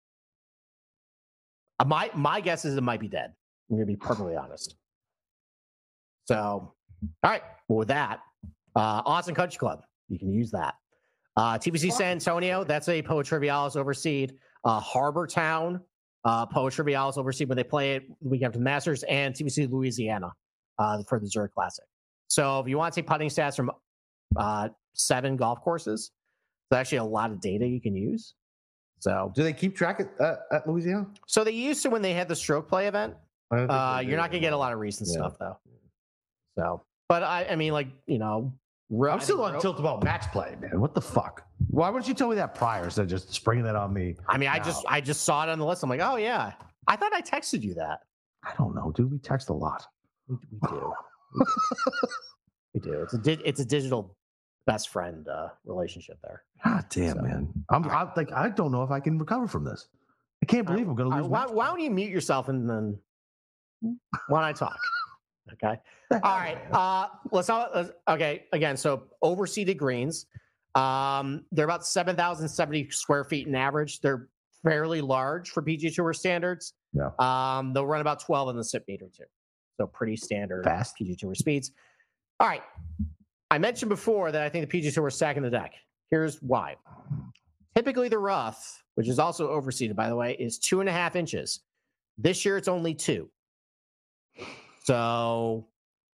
Uh, 1.81 1.85
my 1.85 2.11
my 2.15 2.41
guess 2.41 2.65
is 2.65 2.77
it 2.77 2.83
might 2.83 3.01
be 3.01 3.09
dead. 3.09 3.33
I'm 3.71 3.77
going 3.77 3.87
to 3.87 3.93
be 3.93 3.97
perfectly 3.97 4.37
honest. 4.37 4.77
So, 6.27 6.37
all 6.37 6.75
right. 7.25 7.43
Well, 7.69 7.79
with 7.79 7.89
that, 7.89 8.21
uh, 8.77 9.03
Austin 9.05 9.35
Country 9.35 9.59
Club, 9.59 9.83
you 10.09 10.19
can 10.19 10.33
use 10.33 10.51
that. 10.53 10.75
Uh, 11.37 11.59
TPC 11.59 11.91
San 11.91 12.13
Antonio, 12.13 12.63
that's 12.63 12.89
a 12.89 13.03
Poa 13.03 13.25
Trivialis 13.25 13.75
overseed. 13.75 14.33
Uh, 14.65 14.79
Harbour 14.79 15.27
Town, 15.27 15.81
uh, 16.25 16.47
Poa 16.47 16.71
Trivialis 16.71 17.17
overseed 17.17 17.49
when 17.49 17.57
they 17.57 17.65
play 17.65 17.97
it 17.97 18.05
the 18.21 18.29
week 18.29 18.43
after 18.43 18.59
the 18.59 18.65
Masters, 18.65 19.03
and 19.05 19.35
TPC 19.35 19.69
Louisiana 19.71 20.31
uh, 20.79 21.03
for 21.09 21.19
the 21.19 21.27
Zurich 21.29 21.55
Classic. 21.55 21.85
So 22.29 22.61
if 22.61 22.69
you 22.69 22.79
want 22.79 22.95
to 22.95 23.01
take 23.01 23.09
putting 23.09 23.29
stats 23.29 23.57
from 23.57 23.71
uh, 24.37 24.69
seven 24.95 25.37
golf 25.37 25.61
courses, 25.61 26.11
there's 26.71 26.81
actually 26.81 26.99
a 26.99 27.05
lot 27.05 27.31
of 27.31 27.41
data 27.41 27.67
you 27.67 27.81
can 27.81 27.95
use. 27.95 28.35
So, 29.01 29.33
Do 29.35 29.43
they 29.43 29.53
keep 29.53 29.77
track 29.77 30.01
at, 30.01 30.09
uh, 30.25 30.37
at 30.53 30.67
Louisiana? 30.69 31.07
so 31.27 31.43
they 31.45 31.51
used 31.51 31.83
to 31.83 31.91
when 31.91 32.03
they 32.03 32.13
had 32.15 32.29
the 32.29 32.37
stroke 32.37 32.69
play 32.69 32.87
event. 32.87 33.15
I 33.51 33.57
don't 33.57 33.67
think 33.69 33.73
Uh, 33.79 34.03
you're 34.07 34.17
not 34.17 34.31
gonna 34.31 34.41
get 34.41 34.53
a 34.53 34.57
lot 34.57 34.73
of 34.73 34.79
recent 34.79 35.09
Yeah. 35.09 35.15
stuff 35.29 35.39
though. 35.39 35.59
So, 36.57 36.83
but 37.09 37.23
I, 37.23 37.47
I 37.51 37.57
mean, 37.57 37.73
like 37.73 37.89
you 38.07 38.19
know, 38.19 38.53
I'm 39.11 39.21
still 39.21 39.43
on 39.43 39.61
tilt 39.61 39.79
about 39.81 40.05
match 40.05 40.31
play, 40.33 40.57
man. 40.61 40.81
What 40.81 40.95
the 40.95 41.01
fuck? 41.01 41.45
Why 41.69 41.89
wouldn't 41.91 42.07
you 42.09 42.15
tell 42.15 42.29
me 42.29 42.37
that 42.37 42.55
prior 42.55 42.85
instead 42.85 43.03
of 43.03 43.09
just 43.09 43.33
springing 43.33 43.65
that 43.65 43.75
on 43.77 43.93
me? 43.93 44.17
I 44.29 44.39
mean, 44.39 44.49
I 44.49 44.59
just 44.59 44.85
I 44.89 45.01
just 45.01 45.23
saw 45.25 45.43
it 45.43 45.49
on 45.49 45.59
the 45.59 45.67
list. 45.67 45.83
I'm 45.83 45.91
like, 45.91 46.01
oh 46.01 46.17
yeah, 46.17 46.53
I 46.87 46.97
thought 46.97 47.13
I 47.13 47.21
texted 47.23 47.63
you 47.63 47.75
that. 47.75 48.01
I 48.45 48.53
don't 48.57 48.75
know, 48.75 48.93
dude. 48.93 49.11
We 49.11 49.19
text 49.19 49.49
a 49.49 49.53
lot. 49.53 49.87
We, 50.29 50.37
we 50.51 50.69
do. 50.69 50.93
we 52.75 52.81
do. 52.81 53.03
It's 53.03 53.15
a 53.15 53.19
di- 53.19 53.43
it's 53.45 53.61
a 53.61 53.65
digital 53.65 54.17
best 54.67 54.89
friend 54.91 55.27
uh, 55.29 55.49
relationship 55.65 56.19
there. 56.23 56.43
God 56.65 56.85
damn, 56.91 57.17
So- 57.17 57.23
man. 57.23 57.53
I'm, 57.71 57.85
I'm 57.91 58.11
like, 58.17 58.33
I 58.33 58.49
don't 58.49 58.73
know 58.73 58.83
if 58.83 58.91
I 58.91 59.01
can 59.01 59.19
recover 59.19 59.47
from 59.47 59.65
this. 59.65 59.89
I 60.43 60.47
can't 60.47 60.67
believe 60.67 60.89
I'm 60.89 60.95
going 60.97 61.11
to 61.11 61.17
lose. 61.19 61.27
why, 61.29 61.47
why 61.47 61.67
don't 61.69 61.81
you 61.81 61.91
mute 61.91 62.11
yourself 62.11 62.49
and 62.49 62.69
then 62.69 62.99
why 64.29 64.41
don't 64.41 64.49
I 64.49 64.53
talk? 64.53 64.77
Okay. 65.53 65.79
All 66.23 66.37
right. 66.39 66.59
Uh, 66.73 67.09
let's 67.31 67.49
not. 67.49 67.75
Let's, 67.75 67.91
okay. 68.09 68.45
Again, 68.53 68.77
so 68.77 69.05
overseeded 69.23 69.77
greens. 69.77 70.27
Um, 70.75 71.45
they're 71.53 71.65
about 71.65 71.87
seven 71.87 72.17
thousand 72.17 72.49
seventy 72.49 72.89
square 72.91 73.25
feet 73.25 73.47
in 73.47 73.55
average. 73.55 74.01
They're 74.01 74.29
fairly 74.65 75.01
large 75.01 75.51
for 75.51 75.63
PGA 75.63 75.95
Tour 75.95 76.13
standards. 76.13 76.75
Yeah. 76.93 77.11
Um, 77.19 77.73
they'll 77.73 77.87
run 77.87 78.01
about 78.01 78.21
twelve 78.21 78.49
in 78.49 78.57
the 78.57 78.63
Stimpmeter 78.63 79.13
too. 79.17 79.25
So 79.79 79.87
pretty 79.87 80.17
standard 80.17 80.65
Fast. 80.65 80.97
PGA 81.01 81.17
Tour 81.17 81.35
speeds. 81.35 81.73
All 82.41 82.49
right. 82.49 82.63
I 83.51 83.59
mentioned 83.59 83.89
before 83.89 84.33
that 84.33 84.43
I 84.43 84.49
think 84.49 84.69
the 84.71 84.81
PGA 84.81 84.93
Tour 84.95 85.09
is 85.09 85.15
stacking 85.15 85.43
the 85.43 85.51
deck. 85.51 85.75
Here's 86.11 86.41
why. 86.43 86.77
Typically, 87.75 88.09
the 88.09 88.19
rough, 88.19 88.83
which 88.97 89.09
is 89.09 89.19
also 89.19 89.49
overseeded, 89.51 89.95
by 89.97 90.09
the 90.09 90.17
way, 90.17 90.35
is 90.39 90.59
two 90.59 90.81
and 90.81 90.89
a 90.89 90.93
half 90.93 91.17
inches. 91.17 91.61
This 92.19 92.45
year, 92.45 92.57
it's 92.59 92.69
only 92.69 92.95
two. 92.95 93.31
So 94.85 95.69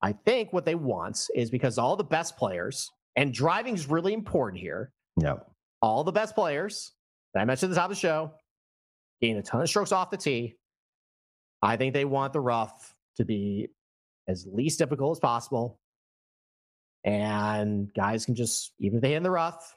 I 0.01 0.11
think 0.13 0.51
what 0.51 0.65
they 0.65 0.75
want 0.75 1.27
is 1.35 1.49
because 1.49 1.77
all 1.77 1.95
the 1.95 2.03
best 2.03 2.37
players, 2.37 2.91
and 3.15 3.33
driving 3.33 3.73
is 3.75 3.87
really 3.87 4.13
important 4.13 4.59
here, 4.61 4.91
Yeah. 5.21 5.35
all 5.81 6.03
the 6.03 6.11
best 6.11 6.35
players 6.35 6.93
that 7.33 7.41
I 7.41 7.45
mentioned 7.45 7.71
at 7.71 7.75
the 7.75 7.79
top 7.79 7.89
of 7.91 7.95
the 7.95 7.99
show 8.01 8.31
gain 9.21 9.37
a 9.37 9.41
ton 9.43 9.61
of 9.61 9.69
strokes 9.69 9.91
off 9.91 10.09
the 10.09 10.17
tee. 10.17 10.57
I 11.61 11.77
think 11.77 11.93
they 11.93 12.05
want 12.05 12.33
the 12.33 12.41
rough 12.41 12.94
to 13.18 13.26
be 13.26 13.70
as 14.28 14.47
least 14.51 14.80
difficult 14.80 15.18
as 15.18 15.20
possible. 15.20 15.80
And 17.03 17.93
guys 17.93 18.26
can 18.26 18.36
just, 18.36 18.74
even 18.80 18.97
if 18.97 19.01
they 19.01 19.09
hit 19.09 19.18
in 19.18 19.24
the 19.24 19.32
rough, 19.32 19.76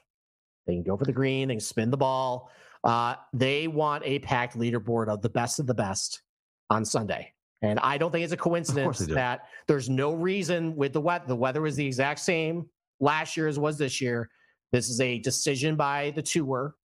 they 0.65 0.73
can 0.73 0.83
go 0.83 0.97
for 0.97 1.05
the 1.05 1.11
green, 1.11 1.47
they 1.47 1.55
can 1.55 1.61
spin 1.61 1.91
the 1.91 1.97
ball. 1.97 2.49
Uh, 2.83 3.15
they 3.33 3.67
want 3.67 4.03
a 4.05 4.19
packed 4.19 4.57
leaderboard 4.57 5.09
of 5.09 5.21
the 5.21 5.29
best 5.29 5.59
of 5.59 5.67
the 5.67 5.73
best 5.73 6.21
on 6.69 6.85
Sunday. 6.85 7.33
And 7.61 7.79
I 7.79 7.97
don't 7.97 8.11
think 8.11 8.23
it's 8.23 8.33
a 8.33 8.37
coincidence 8.37 8.99
that 8.99 9.41
there's 9.67 9.89
no 9.89 10.13
reason 10.13 10.75
with 10.75 10.93
the 10.93 11.01
weather. 11.01 11.25
The 11.27 11.35
weather 11.35 11.61
was 11.61 11.75
the 11.75 11.85
exact 11.85 12.19
same 12.19 12.69
last 12.99 13.35
year 13.35 13.47
as 13.47 13.59
was 13.59 13.77
this 13.77 13.99
year. 13.99 14.29
This 14.71 14.89
is 14.89 15.01
a 15.01 15.19
decision 15.19 15.75
by 15.75 16.11
the 16.15 16.21
tour 16.21 16.75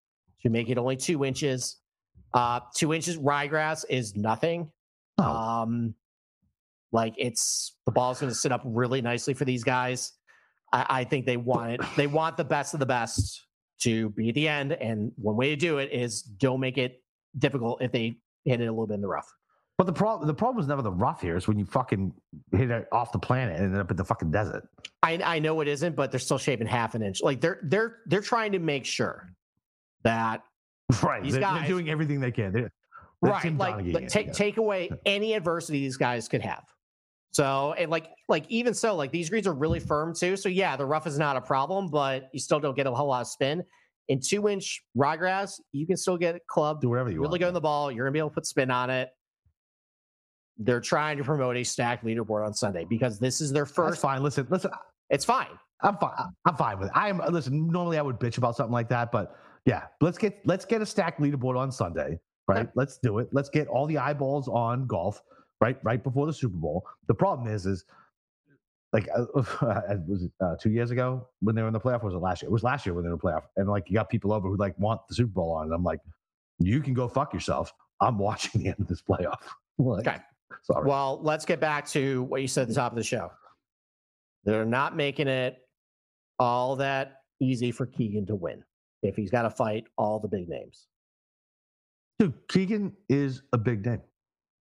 to 0.42 0.50
make 0.50 0.68
it 0.68 0.78
only 0.78 0.96
two 0.96 1.24
inches. 1.24 1.76
Uh, 2.32 2.60
two 2.74 2.92
inches 2.92 3.16
ryegrass 3.16 3.84
is 3.88 4.16
nothing. 4.16 4.70
Oh. 5.18 5.24
Um, 5.24 5.94
like 6.94 7.14
it's 7.18 7.76
the 7.86 7.92
ball's 7.92 8.20
going 8.20 8.30
to 8.30 8.38
sit 8.38 8.52
up 8.52 8.62
really 8.64 9.02
nicely 9.02 9.34
for 9.34 9.44
these 9.44 9.64
guys. 9.64 10.12
I, 10.72 10.86
I 10.88 11.04
think 11.04 11.26
they 11.26 11.36
want 11.36 11.72
it. 11.72 11.80
They 11.96 12.06
want 12.06 12.36
the 12.36 12.44
best 12.44 12.72
of 12.72 12.80
the 12.80 12.86
best 12.86 13.42
to 13.80 14.10
be 14.10 14.28
at 14.28 14.34
the 14.34 14.48
end, 14.48 14.72
and 14.72 15.12
one 15.16 15.36
way 15.36 15.50
to 15.50 15.56
do 15.56 15.78
it 15.78 15.92
is 15.92 16.22
don't 16.22 16.60
make 16.60 16.78
it 16.78 17.02
difficult 17.36 17.82
if 17.82 17.92
they 17.92 18.16
hit 18.44 18.60
it 18.60 18.66
a 18.66 18.70
little 18.70 18.86
bit 18.86 18.94
in 18.94 19.00
the 19.00 19.08
rough. 19.08 19.30
But 19.76 19.86
the 19.86 19.92
problem, 19.92 20.28
the 20.28 20.34
problem 20.34 20.62
is 20.62 20.68
never 20.68 20.82
the 20.82 20.92
rough 20.92 21.20
here. 21.20 21.36
It's 21.36 21.48
when 21.48 21.58
you 21.58 21.66
fucking 21.66 22.14
hit 22.52 22.70
it 22.70 22.86
off 22.92 23.10
the 23.10 23.18
planet 23.18 23.56
and 23.56 23.72
end 23.72 23.76
up 23.76 23.90
in 23.90 23.96
the 23.96 24.04
fucking 24.04 24.30
desert. 24.30 24.68
I, 25.02 25.20
I 25.24 25.38
know 25.40 25.60
it 25.60 25.68
isn't, 25.68 25.96
but 25.96 26.12
they're 26.12 26.20
still 26.20 26.38
shaving 26.38 26.68
half 26.68 26.94
an 26.94 27.02
inch. 27.02 27.22
Like 27.22 27.40
they're 27.40 27.58
they're 27.64 27.96
they're 28.06 28.20
trying 28.20 28.52
to 28.52 28.60
make 28.60 28.84
sure 28.84 29.32
that 30.04 30.42
Right. 31.02 31.22
These 31.22 31.32
They're, 31.32 31.40
they're 31.40 31.50
guys- 31.50 31.68
doing 31.68 31.90
everything 31.90 32.20
they 32.20 32.30
can. 32.30 32.52
They're, 32.52 32.72
they're 33.22 33.32
right 33.32 33.56
like, 33.56 33.86
like 33.86 34.08
take 34.08 34.26
yeah. 34.26 34.32
take 34.32 34.58
away 34.58 34.90
any 35.06 35.32
adversity 35.32 35.80
these 35.80 35.96
guys 35.96 36.28
could 36.28 36.42
have 36.42 36.62
so 37.34 37.74
and 37.76 37.90
like 37.90 38.08
like 38.28 38.44
even 38.48 38.72
so 38.72 38.94
like 38.94 39.10
these 39.10 39.28
greens 39.28 39.46
are 39.46 39.54
really 39.54 39.80
firm 39.80 40.14
too 40.14 40.36
so 40.36 40.48
yeah 40.48 40.76
the 40.76 40.86
rough 40.86 41.06
is 41.06 41.18
not 41.18 41.36
a 41.36 41.40
problem 41.40 41.88
but 41.88 42.28
you 42.32 42.40
still 42.40 42.60
don't 42.60 42.76
get 42.76 42.86
a 42.86 42.90
whole 42.90 43.08
lot 43.08 43.20
of 43.20 43.26
spin 43.26 43.62
in 44.08 44.20
two 44.20 44.48
inch 44.48 44.84
ryegrass 44.96 45.60
you 45.72 45.86
can 45.86 45.96
still 45.96 46.16
get 46.16 46.44
club 46.46 46.80
do 46.80 46.88
whatever 46.88 47.10
you 47.10 47.20
want. 47.20 47.28
really 47.30 47.38
want. 47.38 47.40
go 47.40 47.48
in 47.48 47.54
the 47.54 47.60
ball 47.60 47.90
you're 47.90 48.04
gonna 48.04 48.12
be 48.12 48.18
able 48.18 48.30
to 48.30 48.34
put 48.34 48.46
spin 48.46 48.70
on 48.70 48.90
it 48.90 49.10
they're 50.58 50.80
trying 50.80 51.16
to 51.16 51.24
promote 51.24 51.56
a 51.56 51.64
stacked 51.64 52.04
leaderboard 52.04 52.46
on 52.46 52.54
sunday 52.54 52.86
because 52.88 53.18
this 53.18 53.40
is 53.40 53.52
their 53.52 53.64
That's 53.64 53.74
first 53.74 54.00
fine. 54.00 54.22
Listen, 54.22 54.46
listen. 54.50 54.70
it's 55.10 55.24
fine 55.24 55.48
I'm 55.84 55.98
fine. 55.98 56.12
I'm 56.46 56.56
fine 56.56 56.78
with 56.78 56.88
it. 56.88 56.92
I 56.94 57.10
am. 57.10 57.20
Listen, 57.30 57.68
normally 57.68 57.98
I 57.98 58.02
would 58.02 58.18
bitch 58.18 58.38
about 58.38 58.56
something 58.56 58.72
like 58.72 58.88
that, 58.88 59.12
but 59.12 59.36
yeah, 59.66 59.82
let's 60.00 60.18
get 60.18 60.40
let's 60.46 60.64
get 60.64 60.80
a 60.80 60.86
stacked 60.86 61.20
leaderboard 61.20 61.58
on 61.58 61.70
Sunday, 61.70 62.18
right? 62.48 62.62
Okay. 62.62 62.70
Let's 62.74 62.98
do 62.98 63.18
it. 63.18 63.28
Let's 63.32 63.50
get 63.50 63.68
all 63.68 63.86
the 63.86 63.98
eyeballs 63.98 64.48
on 64.48 64.86
golf, 64.86 65.20
right? 65.64 65.78
Right 65.82 66.02
before 66.02 66.26
the 66.26 66.32
Super 66.32 66.58
Bowl. 66.58 66.86
The 67.08 67.14
problem 67.14 67.48
is, 67.48 67.64
is 67.64 67.86
like 68.92 69.08
uh, 69.16 69.24
was 70.06 70.24
it 70.24 70.32
uh, 70.40 70.56
two 70.60 70.70
years 70.70 70.90
ago 70.90 71.26
when 71.40 71.54
they 71.54 71.62
were 71.62 71.68
in 71.68 71.74
the 71.74 71.80
playoff? 71.80 72.02
was 72.02 72.14
it 72.14 72.18
last 72.18 72.42
year? 72.42 72.50
It 72.50 72.52
was 72.52 72.62
last 72.62 72.84
year 72.84 72.94
when 72.94 73.02
they 73.02 73.08
were 73.08 73.14
in 73.14 73.20
the 73.22 73.26
playoff, 73.26 73.44
and 73.56 73.68
like 73.68 73.88
you 73.88 73.94
got 73.94 74.10
people 74.10 74.32
over 74.32 74.48
who 74.48 74.56
like 74.56 74.78
want 74.78 75.00
the 75.08 75.14
Super 75.14 75.32
Bowl 75.32 75.52
on, 75.52 75.64
and 75.64 75.74
I'm 75.74 75.82
like, 75.82 76.00
you 76.58 76.80
can 76.80 76.92
go 76.92 77.08
fuck 77.08 77.32
yourself. 77.32 77.72
I'm 78.00 78.18
watching 78.18 78.60
the 78.62 78.68
end 78.68 78.76
of 78.78 78.88
this 78.88 79.02
playoff. 79.02 79.40
like, 79.78 80.06
okay. 80.06 80.18
Sorry. 80.62 80.86
Well, 80.86 81.18
let's 81.22 81.44
get 81.44 81.60
back 81.60 81.86
to 81.88 82.22
what 82.24 82.42
you 82.42 82.48
said 82.48 82.62
at 82.62 82.68
the 82.68 82.74
top 82.74 82.92
of 82.92 82.96
the 82.96 83.02
show. 83.02 83.32
They're 84.44 84.66
not 84.66 84.94
making 84.94 85.28
it 85.28 85.58
all 86.38 86.76
that 86.76 87.22
easy 87.40 87.70
for 87.72 87.86
Keegan 87.86 88.26
to 88.26 88.34
win 88.34 88.62
if 89.02 89.16
he's 89.16 89.30
got 89.30 89.42
to 89.42 89.50
fight 89.50 89.84
all 89.96 90.20
the 90.20 90.28
big 90.28 90.48
names. 90.48 90.86
Dude, 92.18 92.34
Keegan 92.48 92.92
is 93.08 93.42
a 93.52 93.58
big 93.58 93.84
name 93.84 94.02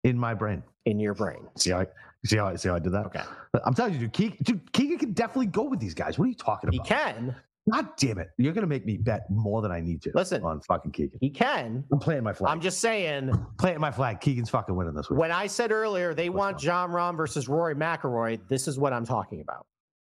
in 0.02 0.18
my 0.18 0.34
brain. 0.34 0.62
In 0.86 0.98
your 0.98 1.14
brain. 1.14 1.46
See 1.56 1.70
how 1.70 1.80
I 1.80 1.86
see 2.24 2.36
how 2.38 2.46
I 2.46 2.56
see 2.56 2.68
how 2.68 2.76
I 2.76 2.78
did 2.78 2.92
that? 2.92 3.06
Okay. 3.06 3.22
I'm 3.64 3.74
telling 3.74 3.92
you, 3.92 3.98
dude, 3.98 4.12
Keegan, 4.12 4.38
dude, 4.42 4.72
Keegan 4.72 4.98
can 4.98 5.12
definitely 5.12 5.46
go 5.46 5.64
with 5.64 5.80
these 5.80 5.94
guys. 5.94 6.18
What 6.18 6.24
are 6.26 6.28
you 6.28 6.34
talking 6.34 6.68
about? 6.68 6.86
He 6.86 6.94
can. 6.94 7.36
God 7.72 7.88
damn 7.96 8.18
it. 8.18 8.30
You're 8.38 8.52
gonna 8.52 8.68
make 8.68 8.86
me 8.86 8.96
bet 8.96 9.28
more 9.28 9.60
than 9.60 9.72
I 9.72 9.80
need 9.80 10.00
to. 10.02 10.12
Listen 10.14 10.44
on 10.44 10.60
fucking 10.60 10.92
Keegan. 10.92 11.18
He 11.20 11.28
can. 11.28 11.82
I'm 11.92 11.98
playing 11.98 12.22
my 12.22 12.32
flag. 12.32 12.52
I'm 12.52 12.60
just 12.60 12.80
saying. 12.80 13.32
Playing 13.58 13.80
my 13.80 13.90
flag. 13.90 14.20
Keegan's 14.20 14.48
fucking 14.48 14.76
winning 14.76 14.94
this 14.94 15.10
week. 15.10 15.18
When 15.18 15.32
I 15.32 15.48
said 15.48 15.72
earlier 15.72 16.14
they 16.14 16.28
want. 16.28 16.58
Jon 16.58 16.90
Rahm 16.90 17.16
versus 17.16 17.48
Rory 17.48 17.74
McIlroy, 17.74 18.38
this 18.48 18.68
is 18.68 18.78
what 18.78 18.92
I'm 18.92 19.04
talking 19.04 19.40
about. 19.40 19.66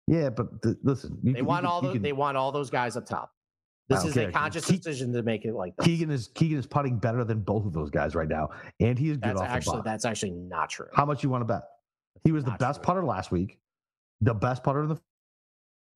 Yeah, 0.09 0.31
but 0.31 0.61
the, 0.63 0.77
listen, 0.83 1.19
they 1.23 1.35
can, 1.35 1.45
want 1.45 1.65
all 1.67 1.81
those. 1.81 2.01
They 2.01 2.13
want 2.13 2.37
all 2.37 2.51
those 2.51 2.71
guys 2.71 2.97
up 2.97 3.07
top. 3.07 3.33
This 3.89 4.05
is 4.05 4.15
care. 4.15 4.29
a 4.29 4.33
conscious 4.33 4.65
Ke- 4.65 4.71
decision 4.71 5.13
to 5.13 5.23
make 5.23 5.45
it 5.45 5.55
like 5.55 5.77
this. 5.77 5.87
Keegan 5.87 6.11
is 6.11 6.29
Keegan 6.35 6.59
is 6.59 6.67
putting 6.67 6.99
better 6.99 7.25
than 7.25 7.41
both 7.41 7.65
of 7.65 7.73
those 7.73 7.89
guys 7.91 8.15
right 8.15 8.29
now, 8.29 8.49
and 8.81 8.99
he 8.99 9.11
is 9.11 9.17
good 9.17 9.31
that's 9.31 9.41
off 9.41 9.49
actually, 9.49 9.83
That's 9.85 10.05
actually 10.05 10.33
not 10.33 10.71
true. 10.71 10.87
How 10.93 11.05
much 11.05 11.23
you 11.23 11.31
want 11.31 11.43
to 11.43 11.47
bet? 11.47 11.63
He 12.25 12.33
was 12.33 12.45
not 12.45 12.59
the 12.59 12.65
best 12.65 12.79
true. 12.79 12.85
putter 12.87 13.05
last 13.05 13.31
week, 13.31 13.59
the 14.21 14.35
best 14.35 14.65
putter 14.65 14.83
in 14.83 14.89
the 14.89 15.01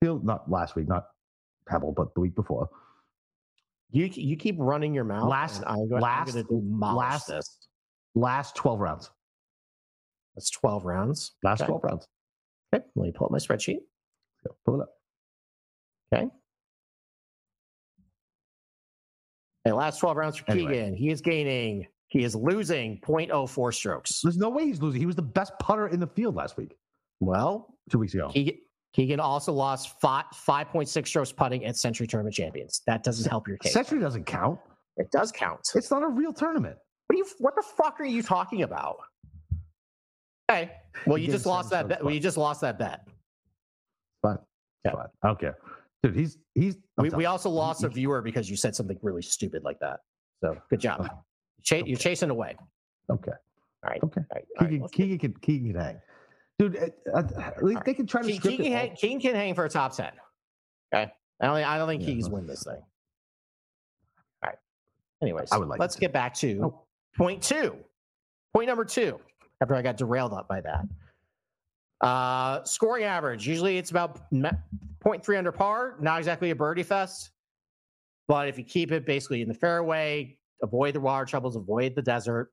field. 0.01 0.25
Not 0.25 0.49
last 0.49 0.77
week, 0.77 0.87
not 0.89 1.07
Pebble, 1.69 1.93
but 1.93 2.15
the 2.15 2.21
week 2.21 2.37
before. 2.37 2.69
You 3.91 4.09
you 4.13 4.37
keep 4.37 4.55
running 4.59 4.95
your 4.95 5.05
mouth. 5.05 5.29
Last 5.29 5.65
I'm 5.67 5.89
going, 5.89 6.01
last 6.01 6.37
I'm 6.37 6.79
last 6.79 7.27
this. 7.27 7.59
last 8.15 8.55
twelve 8.55 8.79
rounds. 8.79 9.11
That's 10.37 10.51
twelve 10.51 10.85
rounds. 10.85 11.33
Last 11.43 11.63
okay. 11.63 11.67
twelve 11.67 11.83
rounds. 11.83 12.07
Okay, 12.73 12.85
let 12.95 13.05
me 13.05 13.13
pull 13.13 13.25
up 13.25 13.33
my 13.33 13.39
spreadsheet. 13.39 13.79
pull 14.65 14.81
it 14.81 14.83
up. 14.83 14.91
Okay. 16.15 16.29
And 19.65 19.77
last 19.77 19.99
12 19.99 20.17
rounds 20.17 20.37
for 20.39 20.51
anyway. 20.51 20.73
Keegan, 20.73 20.95
he 20.95 21.11
is 21.11 21.21
gaining, 21.21 21.87
he 22.09 22.25
is 22.25 22.35
losing 22.35 23.01
0.04 23.01 23.75
strokes. 23.75 24.21
There's 24.23 24.39
no 24.39 24.49
way 24.49 24.65
he's 24.65 24.81
losing. 24.81 25.01
He 25.01 25.07
was 25.07 25.17
the 25.17 25.23
best 25.23 25.53
putter 25.61 25.89
in 25.89 26.01
the 26.01 26.07
field 26.07 26.35
last 26.35 26.57
week. 26.57 26.77
Well, 27.21 27.75
two 27.91 27.99
weeks 27.99 28.15
ago. 28.15 28.29
Keegan, 28.31 28.57
Keegan 28.93 29.21
also 29.21 29.53
lost 29.53 30.01
five, 30.01 30.25
5.6 30.35 31.07
strokes 31.07 31.33
putting 31.33 31.65
at 31.65 31.77
Sentry 31.77 32.07
Tournament 32.07 32.35
Champions. 32.35 32.83
That 32.87 33.05
doesn't 33.05 33.29
help 33.29 33.47
your 33.47 33.59
case. 33.59 33.73
Sentry 33.73 34.01
doesn't 34.01 34.25
count. 34.25 34.59
It 34.97 35.11
does 35.13 35.31
count. 35.31 35.61
It's 35.75 35.91
not 35.91 36.03
a 36.03 36.09
real 36.09 36.33
tournament. 36.33 36.77
What, 37.07 37.17
you, 37.17 37.27
what 37.39 37.55
the 37.55 37.63
fuck 37.63 38.01
are 38.01 38.05
you 38.05 38.23
talking 38.23 38.63
about? 38.63 38.97
Okay. 40.51 40.73
Well, 41.07 41.19
you 41.19 41.31
just 41.31 41.47
lost 41.47 41.71
that 41.71 41.89
bet. 41.89 42.03
Well, 42.03 42.13
you 42.13 42.21
just 42.21 42.37
lost 42.37 42.61
that 42.63 42.79
bet. 42.79 43.07
Fine. 44.23 44.39
Okay. 44.87 44.97
Fine. 44.97 45.07
I 45.23 45.27
don't 45.29 45.41
care. 45.41 45.59
Dude, 46.03 46.17
he's 46.17 46.39
he's. 46.55 46.77
We, 46.97 47.11
we 47.11 47.27
also 47.27 47.51
lost 47.51 47.85
a 47.85 47.89
viewer 47.89 48.23
because 48.23 48.49
you 48.49 48.57
said 48.57 48.75
something 48.75 48.99
really 49.03 49.23
stupid 49.23 49.65
like 49.65 49.79
that. 49.81 50.01
So 50.43 50.57
good 50.71 50.81
job. 50.81 51.11
okay. 51.61 51.83
You're 51.87 51.99
chasing 51.99 52.31
away. 52.31 52.57
Okay. 53.11 53.33
All 53.83 53.91
right. 53.91 54.03
Okay. 54.03 54.21
All 54.31 54.37
right. 54.37 54.45
Keegan, 54.59 54.81
right, 54.81 54.93
Keegan 54.93 55.19
can 55.19 55.35
Keegan 55.41 55.73
can 55.73 55.81
hang. 55.81 56.01
Dude, 56.59 56.77
at 56.77 57.63
least 57.63 57.85
they 57.85 57.95
can 57.95 58.07
try 58.07 58.23
to 58.23 58.27
Keegan, 58.27 58.41
script 58.41 58.57
Keegan, 58.59 58.73
hang, 58.73 58.95
Keegan 58.97 59.21
can 59.21 59.35
hang 59.35 59.55
for 59.55 59.65
a 59.65 59.69
top 59.69 59.97
ten. 59.97 60.13
Okay. 60.95 61.11
I 61.41 61.47
don't. 61.47 61.57
I 61.57 61.79
don't 61.79 61.89
think 61.89 62.03
yeah, 62.03 62.09
Keegan's 62.09 62.31
win 62.31 62.47
this 62.47 62.65
thing. 62.65 62.75
All 62.75 62.83
right. 64.45 64.59
Anyways, 65.23 65.53
I 65.53 65.59
would 65.59 65.69
like. 65.69 65.81
Let's 65.81 65.97
get 65.97 66.13
back 66.13 66.35
to 66.37 66.61
oh. 66.65 66.83
point 67.17 67.43
two. 67.43 67.77
Point 68.55 68.69
number 68.69 68.85
two. 68.85 69.19
After 69.63 69.75
I 69.75 69.83
got 69.83 69.97
derailed 69.97 70.33
up 70.33 70.49
by 70.49 70.61
that. 70.63 70.87
Uh, 72.01 72.65
scoring 72.65 73.05
average. 73.05 73.47
Usually 73.47 73.77
it's 73.77 73.91
about 73.91 74.31
0.3 74.33 75.39
under 75.39 75.53
par. 75.53 75.97
Not 76.01 76.19
exactly 76.19 76.51
a 76.51 76.55
birdie 76.55 76.83
fest. 76.83 77.31
But 78.27 78.49
if 78.49 78.57
you 78.57 78.65
keep 78.65 78.93
it 78.93 79.05
basically 79.05 79.43
in 79.43 79.49
the 79.49 79.55
fairway, 79.55 80.39
avoid 80.63 80.95
the 80.95 81.01
water 81.01 81.25
troubles, 81.25 81.57
avoid 81.57 81.95
the 81.95 82.03
desert, 82.03 82.53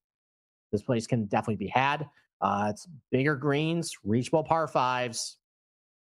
this 0.72 0.82
place 0.82 1.08
can 1.08 1.26
definitely 1.26 1.56
be 1.56 1.68
had. 1.68 2.08
Uh, 2.42 2.68
it's 2.72 2.88
bigger 3.12 3.36
greens, 3.36 3.96
reachable 4.04 4.44
par 4.44 4.68
fives. 4.68 5.38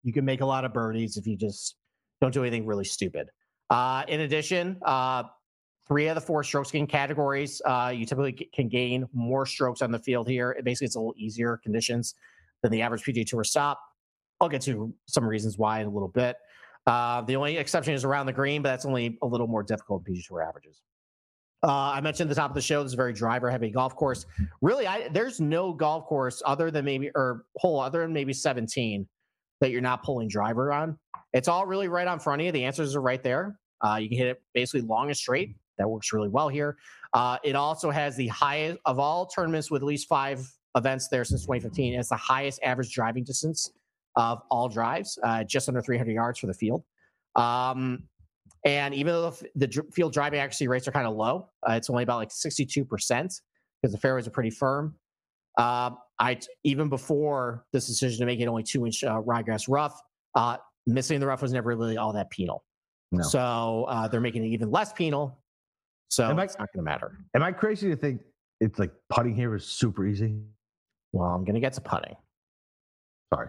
You 0.03 0.13
can 0.13 0.25
make 0.25 0.41
a 0.41 0.45
lot 0.45 0.65
of 0.65 0.73
birdies 0.73 1.17
if 1.17 1.27
you 1.27 1.35
just 1.35 1.75
don't 2.21 2.33
do 2.33 2.41
anything 2.41 2.65
really 2.65 2.85
stupid. 2.85 3.29
Uh, 3.69 4.03
in 4.07 4.21
addition, 4.21 4.77
uh, 4.83 5.23
three 5.87 6.07
of 6.07 6.15
the 6.15 6.21
four 6.21 6.43
strokes 6.43 6.71
gain 6.71 6.87
categories, 6.87 7.61
uh, 7.65 7.91
you 7.93 8.05
typically 8.05 8.49
can 8.53 8.69
gain 8.69 9.07
more 9.13 9.45
strokes 9.45 9.81
on 9.81 9.91
the 9.91 9.99
field 9.99 10.27
here. 10.27 10.51
It 10.51 10.65
basically, 10.65 10.85
it's 10.85 10.95
a 10.95 10.99
little 10.99 11.13
easier 11.17 11.57
conditions 11.57 12.15
than 12.61 12.71
the 12.71 12.81
average 12.81 13.03
PGA 13.03 13.25
Tour 13.25 13.43
stop. 13.43 13.79
I'll 14.41 14.49
get 14.49 14.61
to 14.63 14.93
some 15.07 15.25
reasons 15.25 15.57
why 15.57 15.81
in 15.81 15.87
a 15.87 15.89
little 15.89 16.07
bit. 16.07 16.37
Uh, 16.87 17.21
the 17.21 17.35
only 17.35 17.57
exception 17.57 17.93
is 17.93 18.05
around 18.05 18.25
the 18.25 18.33
green, 18.33 18.61
but 18.61 18.69
that's 18.69 18.85
only 18.85 19.17
a 19.21 19.27
little 19.27 19.47
more 19.47 19.63
difficult 19.63 20.03
PGA 20.05 20.25
Tour 20.25 20.41
averages. 20.41 20.81
Uh, 21.61 21.91
I 21.93 22.01
mentioned 22.01 22.29
at 22.29 22.35
the 22.35 22.41
top 22.41 22.51
of 22.51 22.55
the 22.55 22.61
show, 22.61 22.83
this 22.83 22.91
is 22.91 22.93
a 22.93 22.97
very 22.97 23.11
driver 23.11 23.51
heavy 23.51 23.69
golf 23.69 23.95
course. 23.95 24.25
Really, 24.61 24.87
I, 24.87 25.09
there's 25.09 25.41
no 25.41 25.73
golf 25.73 26.05
course 26.05 26.41
other 26.45 26.71
than 26.71 26.85
maybe, 26.85 27.11
or 27.15 27.45
hole 27.57 27.81
other 27.81 28.01
than 28.01 28.13
maybe 28.13 28.31
17 28.31 29.05
that 29.59 29.71
you're 29.71 29.81
not 29.81 30.03
pulling 30.03 30.29
driver 30.29 30.71
on. 30.71 30.97
It's 31.33 31.49
all 31.49 31.65
really 31.65 31.89
right 31.89 32.07
on 32.07 32.19
front 32.19 32.41
of 32.41 32.45
you. 32.45 32.51
The 32.53 32.63
answers 32.63 32.95
are 32.95 33.01
right 33.01 33.21
there. 33.21 33.59
Uh, 33.85 33.97
you 34.01 34.07
can 34.07 34.17
hit 34.17 34.27
it 34.27 34.41
basically 34.53 34.81
long 34.81 35.07
and 35.07 35.17
straight. 35.17 35.55
That 35.77 35.89
works 35.89 36.13
really 36.13 36.29
well 36.29 36.49
here. 36.49 36.77
Uh, 37.13 37.37
it 37.43 37.55
also 37.55 37.91
has 37.91 38.15
the 38.15 38.27
highest 38.27 38.79
of 38.85 38.99
all 38.99 39.25
tournaments 39.25 39.69
with 39.69 39.81
at 39.81 39.85
least 39.85 40.07
five 40.07 40.49
events 40.79 41.07
there 41.07 41.23
since 41.23 41.41
2015. 41.41 41.93
It's 41.93 42.09
the 42.09 42.15
highest 42.15 42.59
average 42.63 42.91
driving 42.91 43.23
distance 43.23 43.71
of 44.15 44.41
all 44.49 44.67
drives, 44.67 45.19
uh, 45.23 45.43
just 45.43 45.69
under 45.69 45.81
300 45.81 46.11
yards 46.11 46.39
for 46.39 46.47
the 46.47 46.53
field. 46.53 46.83
Um, 47.35 48.03
and 48.65 48.93
even 48.93 49.13
though 49.13 49.31
the, 49.55 49.67
the, 49.67 49.83
field 49.91 50.13
driving 50.13 50.39
accuracy 50.39 50.67
rates 50.67 50.87
are 50.87 50.91
kind 50.91 51.07
of 51.07 51.15
low, 51.15 51.49
uh, 51.67 51.73
it's 51.73 51.89
only 51.89 52.03
about 52.03 52.17
like 52.17 52.29
62% 52.29 52.87
because 52.87 53.93
the 53.93 53.97
fairways 53.97 54.27
are 54.27 54.31
pretty 54.31 54.49
firm. 54.49 54.95
Uh, 55.57 55.91
I 56.19 56.39
even 56.63 56.89
before 56.89 57.65
this 57.71 57.87
decision 57.87 58.19
to 58.19 58.25
make 58.25 58.39
it 58.39 58.47
only 58.47 58.63
two 58.63 58.85
inch 58.85 59.03
uh, 59.03 59.21
ryegrass 59.21 59.65
rough, 59.69 59.99
uh, 60.35 60.57
missing 60.85 61.19
the 61.19 61.27
rough 61.27 61.41
was 61.41 61.53
never 61.53 61.67
really 61.67 61.97
all 61.97 62.13
that 62.13 62.29
penal. 62.29 62.63
No. 63.11 63.23
So 63.23 63.85
uh, 63.87 64.07
they're 64.07 64.21
making 64.21 64.43
it 64.43 64.49
even 64.49 64.69
less 64.69 64.93
penal. 64.93 65.39
So 66.09 66.29
am 66.29 66.39
it's 66.39 66.55
I, 66.55 66.59
not 66.59 66.73
going 66.73 66.85
to 66.85 66.91
matter. 66.91 67.17
Am 67.35 67.43
I 67.43 67.51
crazy 67.51 67.89
to 67.89 67.95
think 67.95 68.21
it's 68.59 68.79
like 68.79 68.91
putting 69.09 69.35
here 69.35 69.55
is 69.55 69.65
super 69.65 70.05
easy? 70.05 70.41
Well, 71.11 71.29
I'm 71.29 71.43
going 71.43 71.55
to 71.55 71.59
get 71.59 71.73
to 71.73 71.81
putting. 71.81 72.15
Sorry. 73.33 73.47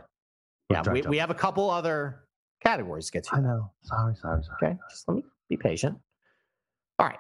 Yeah, 0.71 0.83
we, 0.91 1.03
we 1.03 1.19
have 1.19 1.31
a 1.31 1.35
couple 1.35 1.69
other 1.71 2.25
categories 2.63 3.07
to 3.07 3.13
get 3.13 3.25
to. 3.25 3.37
I 3.37 3.41
know. 3.41 3.71
Sorry, 3.83 4.15
sorry, 4.17 4.43
sorry. 4.43 4.57
Okay, 4.63 4.79
just 4.89 5.09
let 5.09 5.17
me 5.17 5.25
be 5.49 5.57
patient. 5.57 5.99
All 6.99 7.07
right. 7.07 7.19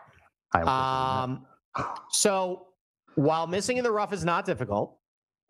Um, 1.24 1.47
so 2.11 2.68
while 3.14 3.47
missing 3.47 3.76
in 3.76 3.84
the 3.84 3.91
rough 3.91 4.12
is 4.12 4.24
not 4.24 4.45
difficult, 4.45 4.97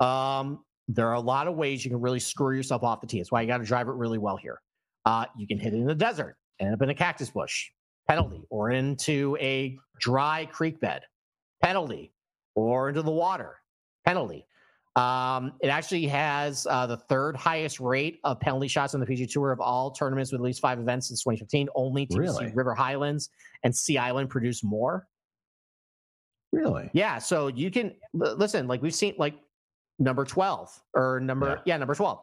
um, 0.01 0.65
there 0.89 1.09
are 1.09 1.15
a 1.15 1.21
lot 1.21 1.47
of 1.47 1.55
ways 1.57 1.85
you 1.85 1.91
can 1.91 2.01
really 2.01 2.21
screw 2.21 2.57
yourself 2.57 2.83
off 2.83 3.01
the 3.01 3.07
tee. 3.07 3.19
That's 3.19 3.31
why 3.31 3.43
you 3.43 3.47
got 3.47 3.59
to 3.59 3.65
drive 3.65 3.89
it 3.89 3.93
really 3.93 4.19
well 4.19 4.37
here. 4.37 4.61
Uh, 5.05 5.27
you 5.37 5.47
can 5.47 5.59
hit 5.59 5.73
it 5.73 5.77
in 5.77 5.87
the 5.87 5.95
desert, 5.95 6.37
end 6.59 6.75
up 6.75 6.83
in 6.83 6.91
a 6.91 6.95
cactus 6.95 7.31
bush, 7.31 7.71
penalty, 8.09 8.43
or 8.51 8.71
into 8.71 9.37
a 9.41 9.79
dry 10.01 10.47
creek 10.47 10.81
bed, 10.81 11.03
penalty, 11.63 12.13
or 12.55 12.89
into 12.89 13.03
the 13.03 13.11
water, 13.11 13.57
penalty. 14.05 14.47
Um, 14.97 15.53
it 15.61 15.69
actually 15.69 16.07
has 16.09 16.67
uh, 16.69 16.87
the 16.87 16.97
third 16.97 17.37
highest 17.37 17.79
rate 17.79 18.19
of 18.25 18.41
penalty 18.41 18.69
shots 18.69 18.95
on 18.95 19.01
the 19.01 19.07
PGA 19.07 19.31
Tour 19.31 19.53
of 19.53 19.61
all 19.61 19.93
tournaments 19.93 20.33
with 20.33 20.41
at 20.41 20.45
least 20.45 20.61
five 20.61 20.81
events 20.81 21.09
since 21.09 21.23
2015. 21.23 21.69
Only 21.75 22.07
TPC 22.07 22.19
really? 22.19 22.53
River 22.53 22.75
Highlands 22.75 23.31
and 23.63 23.75
Sea 23.75 23.99
Island 23.99 24.31
produce 24.31 24.65
more. 24.65 25.07
Really? 26.53 26.91
Yeah. 26.93 27.19
So 27.19 27.47
you 27.49 27.71
can 27.71 27.95
listen. 28.13 28.67
Like 28.67 28.83
we've 28.83 28.95
seen, 28.95 29.15
like 29.17 29.35
number 30.01 30.25
12 30.25 30.81
or 30.95 31.21
number 31.21 31.49
yeah, 31.65 31.75
yeah 31.75 31.77
number 31.77 31.95
12. 31.95 32.19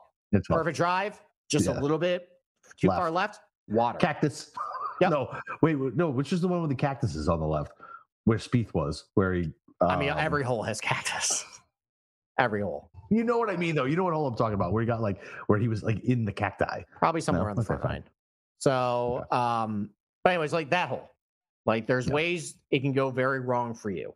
Perfect 0.49 0.75
drive, 0.75 1.21
just 1.49 1.67
yeah. 1.67 1.79
a 1.79 1.79
little 1.79 1.97
bit 1.97 2.27
too 2.77 2.89
left. 2.89 2.99
far 2.99 3.11
left. 3.11 3.39
Water. 3.69 3.97
Cactus. 3.97 4.51
Yep. 4.99 5.11
No, 5.11 5.31
wait, 5.61 5.77
no. 5.95 6.09
Which 6.09 6.33
is 6.33 6.41
the 6.41 6.47
one 6.47 6.59
with 6.61 6.71
the 6.71 6.75
cactuses 6.75 7.29
on 7.29 7.39
the 7.39 7.45
left, 7.45 7.71
where 8.23 8.39
Spieth 8.39 8.73
was, 8.73 9.05
where 9.13 9.31
he. 9.31 9.43
Um, 9.79 9.89
I 9.89 9.95
mean, 9.95 10.09
every 10.09 10.41
um, 10.41 10.47
hole 10.47 10.63
has 10.63 10.81
cactus. 10.81 11.45
every 12.39 12.61
hole. 12.61 12.89
You 13.09 13.23
know 13.23 13.37
what 13.37 13.49
I 13.49 13.55
mean, 13.55 13.75
though. 13.75 13.85
You 13.85 13.95
know 13.95 14.03
what 14.03 14.13
hole 14.13 14.27
I'm 14.27 14.35
talking 14.35 14.53
about, 14.53 14.73
where 14.73 14.81
he 14.81 14.87
got 14.87 15.01
like 15.01 15.23
where 15.47 15.59
he 15.59 15.67
was 15.67 15.83
like 15.83 16.03
in 16.03 16.25
the 16.25 16.31
cacti, 16.31 16.81
probably 16.97 17.21
somewhere 17.21 17.45
no, 17.45 17.51
on 17.51 17.55
the 17.55 17.63
front 17.63 17.83
nine. 17.83 18.03
So, 18.59 19.25
okay. 19.31 19.37
um, 19.37 19.89
but 20.23 20.31
anyways, 20.31 20.53
like 20.53 20.69
that 20.71 20.89
hole, 20.89 21.15
like 21.65 21.87
there's 21.87 22.07
yeah. 22.07 22.13
ways 22.13 22.55
it 22.71 22.79
can 22.81 22.91
go 22.91 23.09
very 23.09 23.39
wrong 23.39 23.73
for 23.73 23.89
you. 23.89 24.13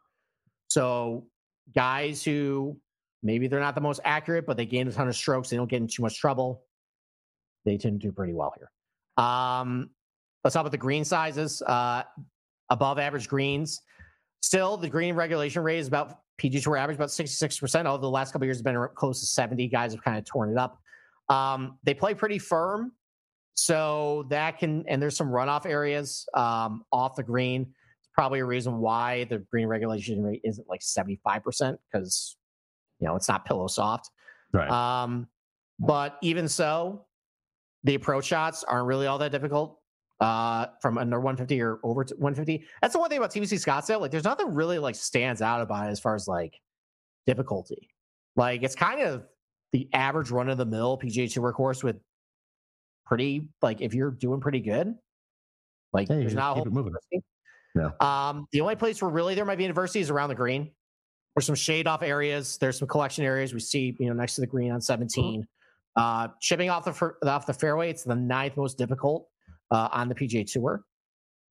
So, 0.67 1.25
guys 1.73 2.23
who 2.23 2.77
maybe 3.23 3.47
they're 3.47 3.59
not 3.59 3.75
the 3.75 3.81
most 3.81 4.01
accurate, 4.03 4.45
but 4.45 4.57
they 4.57 4.65
gain 4.65 4.87
a 4.87 4.91
ton 4.91 5.07
of 5.07 5.15
strokes, 5.15 5.49
they 5.49 5.57
don't 5.57 5.69
get 5.69 5.81
in 5.81 5.87
too 5.87 6.01
much 6.01 6.19
trouble. 6.19 6.63
They 7.63 7.77
tend 7.77 8.01
to 8.01 8.07
do 8.07 8.11
pretty 8.11 8.33
well 8.33 8.53
here. 8.57 8.71
Um, 9.23 9.91
let's 10.43 10.53
talk 10.53 10.61
about 10.61 10.71
the 10.71 10.77
green 10.77 11.05
sizes. 11.05 11.61
Uh, 11.61 12.03
above 12.71 12.97
average 12.97 13.27
greens. 13.27 13.81
Still, 14.41 14.77
the 14.77 14.89
green 14.89 15.13
regulation 15.13 15.61
rate 15.61 15.77
is 15.77 15.87
about 15.87 16.21
PGA 16.41 16.63
Tour 16.63 16.77
average, 16.77 16.95
about 16.95 17.09
66%. 17.09 17.85
Although 17.85 18.01
the 18.01 18.09
last 18.09 18.31
couple 18.31 18.45
years 18.45 18.57
have 18.57 18.63
been 18.63 18.87
close 18.95 19.19
to 19.19 19.25
70. 19.25 19.67
Guys 19.67 19.93
have 19.93 20.03
kind 20.03 20.17
of 20.17 20.25
torn 20.25 20.51
it 20.51 20.57
up. 20.57 20.79
Um, 21.29 21.77
they 21.83 21.93
play 21.93 22.13
pretty 22.13 22.39
firm. 22.39 22.93
So 23.53 24.25
that 24.29 24.57
can, 24.57 24.85
and 24.87 25.01
there's 25.01 25.15
some 25.15 25.27
runoff 25.27 25.65
areas 25.65 26.25
um, 26.33 26.83
off 26.91 27.15
the 27.15 27.23
green. 27.23 27.61
It's 27.61 28.09
probably 28.13 28.39
a 28.39 28.45
reason 28.45 28.79
why 28.79 29.25
the 29.25 29.39
green 29.51 29.67
regulation 29.67 30.23
rate 30.23 30.41
isn't 30.43 30.67
like 30.67 30.81
75% 30.81 31.77
because, 31.91 32.37
you 32.99 33.07
know, 33.07 33.15
it's 33.15 33.27
not 33.27 33.45
pillow 33.45 33.67
soft. 33.67 34.09
Right. 34.53 34.69
Um, 34.69 35.27
but 35.79 36.17
even 36.21 36.47
so, 36.47 37.05
the 37.83 37.95
approach 37.95 38.25
shots 38.25 38.63
aren't 38.63 38.87
really 38.87 39.07
all 39.07 39.17
that 39.17 39.31
difficult 39.31 39.80
uh, 40.21 40.67
from 40.81 40.99
under 40.99 41.19
150 41.19 41.61
or 41.61 41.79
over 41.83 42.03
150. 42.03 42.63
That's 42.81 42.93
the 42.93 42.99
one 42.99 43.09
thing 43.09 43.17
about 43.17 43.31
TPC 43.31 43.53
Scottsdale. 43.53 43.99
Like, 43.99 44.11
there's 44.11 44.23
nothing 44.23 44.53
really 44.53 44.77
like 44.77 44.95
stands 44.95 45.41
out 45.41 45.61
about 45.61 45.87
it 45.87 45.91
as 45.91 45.99
far 45.99 46.15
as 46.15 46.27
like 46.27 46.61
difficulty. 47.25 47.89
Like, 48.35 48.61
it's 48.61 48.75
kind 48.75 49.01
of 49.01 49.23
the 49.73 49.89
average 49.93 50.29
run 50.29 50.47
of 50.47 50.57
the 50.57 50.65
mill 50.65 50.97
PGA 50.97 51.31
Tour 51.31 51.51
course 51.51 51.83
with 51.83 51.97
pretty 53.05 53.47
like 53.61 53.81
if 53.81 53.93
you're 53.93 54.11
doing 54.11 54.39
pretty 54.39 54.59
good. 54.59 54.93
Like, 55.91 56.07
hey, 56.07 56.19
there's 56.19 56.35
not 56.35 56.51
a 56.51 56.55
whole 56.55 56.65
moving. 56.65 56.93
Yeah. 57.75 57.89
Um, 57.99 58.47
the 58.51 58.61
only 58.61 58.75
place 58.75 59.01
where 59.01 59.11
really 59.11 59.33
there 59.33 59.43
might 59.43 59.57
be 59.57 59.65
adversity 59.65 60.01
is 60.01 60.09
around 60.09 60.29
the 60.29 60.35
green. 60.35 60.71
There's 61.35 61.45
some 61.45 61.55
shade 61.55 61.87
off 61.87 62.03
areas. 62.03 62.57
There's 62.59 62.77
some 62.77 62.87
collection 62.87 63.25
areas 63.25 63.53
we 63.53 63.59
see, 63.59 63.95
you 63.99 64.07
know, 64.07 64.13
next 64.13 64.35
to 64.35 64.41
the 64.41 64.47
green 64.47 64.71
on 64.71 64.81
17. 64.81 65.47
Uh, 65.95 66.27
chipping 66.39 66.69
off 66.69 66.85
the 66.85 67.13
off 67.27 67.45
the 67.45 67.53
fairway, 67.53 67.89
it's 67.89 68.03
the 68.03 68.15
ninth 68.15 68.55
most 68.55 68.77
difficult 68.77 69.27
uh, 69.71 69.89
on 69.91 70.09
the 70.09 70.15
PGA 70.15 70.49
Tour. 70.49 70.83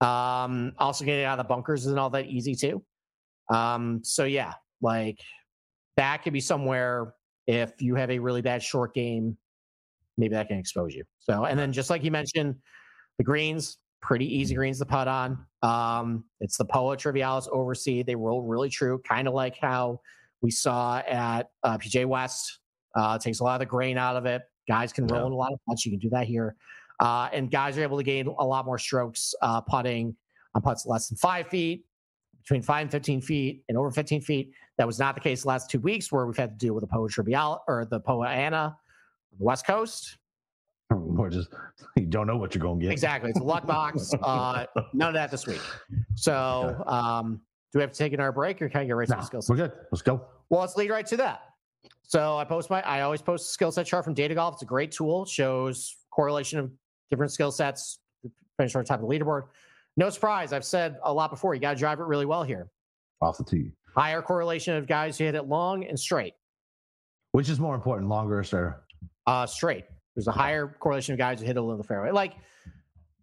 Um, 0.00 0.72
also, 0.78 1.04
getting 1.04 1.24
out 1.24 1.38
of 1.38 1.46
the 1.46 1.48
bunkers 1.48 1.86
isn't 1.86 1.98
all 1.98 2.10
that 2.10 2.26
easy 2.26 2.54
too. 2.54 2.82
Um, 3.50 4.00
so 4.04 4.24
yeah, 4.24 4.54
like 4.80 5.20
that 5.96 6.22
could 6.22 6.32
be 6.32 6.40
somewhere 6.40 7.14
if 7.46 7.82
you 7.82 7.94
have 7.96 8.10
a 8.10 8.18
really 8.18 8.42
bad 8.42 8.62
short 8.62 8.94
game, 8.94 9.36
maybe 10.16 10.34
that 10.34 10.48
can 10.48 10.58
expose 10.58 10.94
you. 10.94 11.04
So, 11.18 11.44
and 11.44 11.58
then 11.58 11.72
just 11.72 11.90
like 11.90 12.04
you 12.04 12.10
mentioned, 12.10 12.54
the 13.18 13.24
greens, 13.24 13.78
pretty 14.00 14.24
easy 14.24 14.54
greens 14.54 14.78
to 14.78 14.86
putt 14.86 15.08
on. 15.08 15.44
Um, 15.62 16.24
it's 16.40 16.56
the 16.56 16.64
Poa 16.64 16.96
Trivialis 16.96 17.48
overseed. 17.50 18.06
They 18.06 18.14
roll 18.14 18.42
really 18.42 18.70
true, 18.70 19.00
kind 19.06 19.28
of 19.28 19.34
like 19.34 19.58
how 19.58 20.00
we 20.40 20.50
saw 20.50 20.98
at 20.98 21.50
uh, 21.62 21.76
PGA 21.78 22.06
West. 22.06 22.60
Uh, 22.96 23.18
takes 23.18 23.40
a 23.40 23.44
lot 23.44 23.54
of 23.54 23.60
the 23.60 23.66
grain 23.66 23.98
out 23.98 24.16
of 24.16 24.26
it. 24.26 24.42
Guys 24.68 24.92
can 24.92 25.06
roll 25.06 25.20
yeah. 25.20 25.26
in 25.26 25.32
a 25.32 25.36
lot 25.36 25.52
of 25.52 25.58
putts. 25.68 25.84
You 25.84 25.92
can 25.92 26.00
do 26.00 26.10
that 26.10 26.26
here. 26.26 26.56
Uh, 27.00 27.28
and 27.32 27.50
guys 27.50 27.76
are 27.78 27.82
able 27.82 27.96
to 27.96 28.04
gain 28.04 28.26
a 28.26 28.44
lot 28.44 28.66
more 28.66 28.78
strokes 28.78 29.34
uh, 29.42 29.60
putting 29.60 30.14
on 30.54 30.62
putts 30.62 30.86
less 30.86 31.08
than 31.08 31.16
five 31.16 31.48
feet, 31.48 31.84
between 32.42 32.62
five 32.62 32.82
and 32.82 32.90
15 32.90 33.22
feet, 33.22 33.64
and 33.68 33.78
over 33.78 33.90
15 33.90 34.20
feet. 34.20 34.52
That 34.76 34.86
was 34.86 34.98
not 34.98 35.14
the 35.14 35.20
case 35.20 35.42
the 35.42 35.48
last 35.48 35.70
two 35.70 35.80
weeks 35.80 36.12
where 36.12 36.26
we've 36.26 36.36
had 36.36 36.58
to 36.58 36.66
deal 36.66 36.74
with 36.74 36.82
the 36.82 36.88
Poa 36.88 37.08
Trivial 37.08 37.62
or 37.66 37.86
the 37.90 38.00
Poa 38.00 38.26
Annua 38.26 38.66
on 38.66 38.74
the 39.38 39.44
West 39.44 39.66
Coast. 39.66 40.16
Or 41.16 41.28
just 41.28 41.50
you 41.96 42.06
don't 42.06 42.26
know 42.26 42.36
what 42.36 42.54
you're 42.54 42.62
going 42.62 42.80
to 42.80 42.86
get. 42.86 42.92
Exactly. 42.92 43.30
It's 43.30 43.38
a 43.38 43.44
luck 43.44 43.66
box. 43.66 44.12
Uh, 44.22 44.64
none 44.94 45.08
of 45.08 45.14
that 45.14 45.30
this 45.30 45.46
week. 45.46 45.60
So, 46.14 46.82
um, 46.86 47.40
do 47.72 47.78
we 47.78 47.82
have 47.82 47.92
to 47.92 47.98
take 47.98 48.12
another 48.12 48.32
break 48.32 48.60
or 48.60 48.68
can 48.68 48.80
I 48.80 48.84
get 48.86 48.96
right 48.96 49.08
nah, 49.08 49.16
to 49.16 49.20
the 49.20 49.26
skill 49.26 49.42
set? 49.42 49.52
We're 49.52 49.68
good. 49.68 49.72
Let's 49.92 50.02
go. 50.02 50.24
Well, 50.48 50.60
let's 50.60 50.76
lead 50.76 50.90
right 50.90 51.06
to 51.06 51.16
that. 51.18 51.42
So 52.02 52.38
I 52.38 52.44
post 52.44 52.70
my 52.70 52.80
I 52.82 53.02
always 53.02 53.22
post 53.22 53.50
a 53.50 53.52
skill 53.52 53.70
set 53.70 53.86
chart 53.86 54.04
from 54.04 54.14
Data 54.14 54.34
Golf. 54.34 54.54
It's 54.54 54.62
a 54.62 54.66
great 54.66 54.90
tool. 54.90 55.24
Shows 55.26 55.96
correlation 56.10 56.58
of 56.58 56.72
different 57.10 57.32
skill 57.32 57.50
sets, 57.50 57.98
finish 58.56 58.74
on 58.74 58.84
top 58.84 59.02
of 59.02 59.08
the 59.08 59.14
leaderboard. 59.18 59.44
No 59.96 60.10
surprise. 60.10 60.52
I've 60.52 60.64
said 60.64 60.96
a 61.02 61.12
lot 61.12 61.30
before. 61.30 61.54
You 61.54 61.60
got 61.60 61.72
to 61.72 61.78
drive 61.78 62.00
it 62.00 62.04
really 62.04 62.26
well 62.26 62.42
here. 62.42 62.70
Off 63.20 63.38
the 63.38 63.44
tee. 63.44 63.72
Higher 63.94 64.22
correlation 64.22 64.76
of 64.76 64.86
guys 64.86 65.18
who 65.18 65.24
hit 65.24 65.34
it 65.34 65.46
long 65.46 65.84
and 65.84 65.98
straight. 65.98 66.34
Which 67.32 67.48
is 67.48 67.60
more 67.60 67.74
important, 67.74 68.08
longer 68.08 68.38
or 68.38 68.44
straight? 68.44 68.72
Uh, 69.26 69.46
straight. 69.46 69.84
There's 70.14 70.26
a 70.26 70.32
higher 70.32 70.76
correlation 70.80 71.12
of 71.12 71.18
guys 71.18 71.40
who 71.40 71.46
hit 71.46 71.56
it 71.56 71.60
in 71.60 71.76
the 71.76 71.84
fairway. 71.84 72.10
Like, 72.10 72.34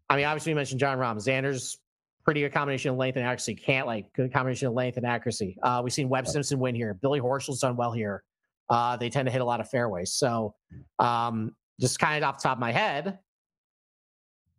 I 0.09 0.15
mean, 0.15 0.25
obviously 0.25 0.51
you 0.51 0.55
mentioned 0.55 0.79
Jon 0.79 0.97
Rahm. 0.97 1.17
Xander's 1.17 1.77
pretty 2.23 2.41
good 2.41 2.53
combination 2.53 2.91
of 2.91 2.97
length 2.97 3.15
and 3.15 3.25
accuracy. 3.25 3.55
Can't 3.55 3.88
like 3.88 4.11
good 4.13 4.31
combination 4.31 4.67
of 4.67 4.73
length 4.73 4.97
and 4.97 5.05
accuracy. 5.05 5.57
Uh, 5.63 5.81
we've 5.83 5.93
seen 5.93 6.09
Webb 6.09 6.27
Simpson 6.27 6.59
win 6.59 6.75
here. 6.75 6.93
Billy 6.93 7.19
Horschel's 7.19 7.59
done 7.59 7.75
well 7.75 7.91
here. 7.91 8.23
Uh, 8.69 8.97
they 8.97 9.09
tend 9.09 9.25
to 9.25 9.31
hit 9.31 9.41
a 9.41 9.45
lot 9.45 9.61
of 9.61 9.69
fairways. 9.69 10.13
So, 10.13 10.53
um, 10.99 11.55
just 11.79 11.99
kind 11.99 12.23
of 12.23 12.27
off 12.27 12.39
the 12.39 12.43
top 12.43 12.57
of 12.57 12.59
my 12.59 12.71
head, 12.71 13.19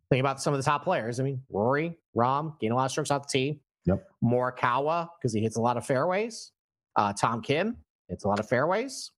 Think 0.09 0.21
about 0.21 0.41
some 0.41 0.53
of 0.53 0.59
the 0.59 0.63
top 0.63 0.83
players. 0.83 1.19
I 1.19 1.23
mean, 1.23 1.41
Rory, 1.49 1.97
Rahm, 2.15 2.59
gain 2.59 2.71
a 2.71 2.75
lot 2.75 2.85
of 2.85 2.91
strokes 2.91 3.11
off 3.11 3.27
the 3.27 3.31
tee. 3.31 3.61
Yep. 3.85 4.07
Morikawa, 4.23 5.07
because 5.17 5.33
he 5.33 5.41
hits 5.41 5.55
a 5.55 5.61
lot 5.61 5.77
of 5.77 5.85
fairways. 5.85 6.51
Uh, 6.95 7.13
Tom 7.13 7.41
Kim 7.41 7.77
hits 8.07 8.25
a 8.25 8.27
lot 8.27 8.39
of 8.39 8.49
fairways. 8.49 9.11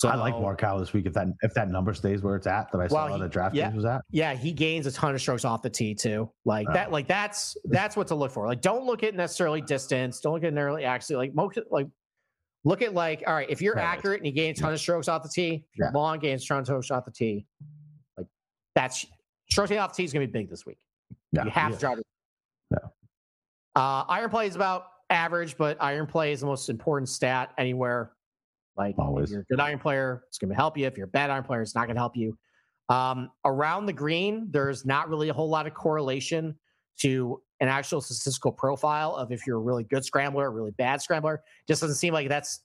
So 0.00 0.08
I 0.08 0.14
like 0.14 0.32
Morikawa 0.32 0.80
this 0.80 0.94
week 0.94 1.04
if 1.04 1.12
that 1.12 1.26
if 1.42 1.52
that 1.52 1.68
number 1.68 1.92
stays 1.92 2.22
where 2.22 2.34
it's 2.34 2.46
at 2.46 2.72
that 2.72 2.78
I 2.78 2.86
well, 2.86 3.08
saw 3.08 3.14
he, 3.16 3.20
the 3.20 3.28
draft 3.28 3.54
yeah, 3.54 3.70
was 3.74 3.84
at. 3.84 4.00
Yeah, 4.10 4.32
he 4.32 4.50
gains 4.50 4.86
a 4.86 4.92
ton 4.92 5.14
of 5.14 5.20
strokes 5.20 5.44
off 5.44 5.60
the 5.60 5.68
tee 5.68 5.94
too. 5.94 6.30
Like 6.46 6.66
uh, 6.70 6.72
that, 6.72 6.90
like 6.90 7.06
that's 7.06 7.54
that's 7.66 7.98
what 7.98 8.06
to 8.06 8.14
look 8.14 8.30
for. 8.30 8.46
Like 8.46 8.62
don't 8.62 8.86
look 8.86 9.02
at 9.02 9.14
necessarily 9.14 9.60
distance. 9.60 10.20
Don't 10.20 10.32
look 10.32 10.42
at 10.42 10.54
necessarily 10.54 10.84
actually 10.84 11.16
like 11.16 11.34
most 11.34 11.58
like 11.70 11.86
look 12.64 12.80
at 12.80 12.94
like 12.94 13.24
all 13.26 13.34
right 13.34 13.50
if 13.50 13.60
you're 13.60 13.74
right. 13.74 13.84
accurate 13.84 14.20
and 14.20 14.26
you 14.26 14.32
gain 14.32 14.52
a 14.52 14.54
ton 14.54 14.70
yeah. 14.70 14.74
of 14.74 14.80
strokes 14.80 15.06
off 15.06 15.22
the 15.22 15.28
tee, 15.28 15.66
yeah. 15.78 15.90
long 15.92 16.18
gains 16.18 16.44
a 16.44 16.46
ton 16.46 16.60
of 16.60 16.64
strokes 16.64 16.90
off 16.90 17.04
the 17.04 17.10
tee, 17.10 17.44
like 18.16 18.26
that's 18.74 19.04
Short 19.52 19.70
off 19.72 19.96
tee 19.96 20.04
is 20.04 20.12
going 20.12 20.26
to 20.26 20.32
be 20.32 20.38
big 20.38 20.48
this 20.48 20.64
week. 20.64 20.78
Yeah, 21.32 21.44
you 21.44 21.50
have 21.50 21.70
yeah. 21.70 21.74
to 21.74 21.80
drive 21.80 21.98
it. 21.98 22.06
Yeah. 22.70 22.88
Uh, 23.76 24.04
iron 24.08 24.30
play 24.30 24.46
is 24.46 24.56
about 24.56 24.86
average, 25.10 25.56
but 25.56 25.76
iron 25.80 26.06
play 26.06 26.32
is 26.32 26.40
the 26.40 26.46
most 26.46 26.68
important 26.68 27.08
stat 27.08 27.52
anywhere. 27.58 28.12
Like 28.76 28.94
Always. 28.98 29.30
if 29.30 29.32
you're 29.32 29.42
a 29.42 29.44
good 29.44 29.60
iron 29.60 29.78
player, 29.78 30.22
it's 30.28 30.38
going 30.38 30.50
to 30.50 30.56
help 30.56 30.78
you. 30.78 30.86
If 30.86 30.96
you're 30.96 31.06
a 31.06 31.10
bad 31.10 31.30
iron 31.30 31.44
player, 31.44 31.62
it's 31.62 31.74
not 31.74 31.86
going 31.86 31.96
to 31.96 32.00
help 32.00 32.16
you. 32.16 32.38
Um, 32.88 33.30
around 33.44 33.86
the 33.86 33.92
green, 33.92 34.48
there's 34.50 34.84
not 34.86 35.08
really 35.08 35.28
a 35.28 35.32
whole 35.32 35.48
lot 35.48 35.66
of 35.66 35.74
correlation 35.74 36.56
to 37.00 37.40
an 37.60 37.68
actual 37.68 38.00
statistical 38.00 38.52
profile 38.52 39.14
of 39.14 39.32
if 39.32 39.46
you're 39.46 39.58
a 39.58 39.60
really 39.60 39.84
good 39.84 40.04
scrambler, 40.04 40.46
a 40.46 40.50
really 40.50 40.72
bad 40.72 41.02
scrambler. 41.02 41.42
Just 41.68 41.80
doesn't 41.82 41.96
seem 41.96 42.12
like 42.14 42.28
that's 42.28 42.60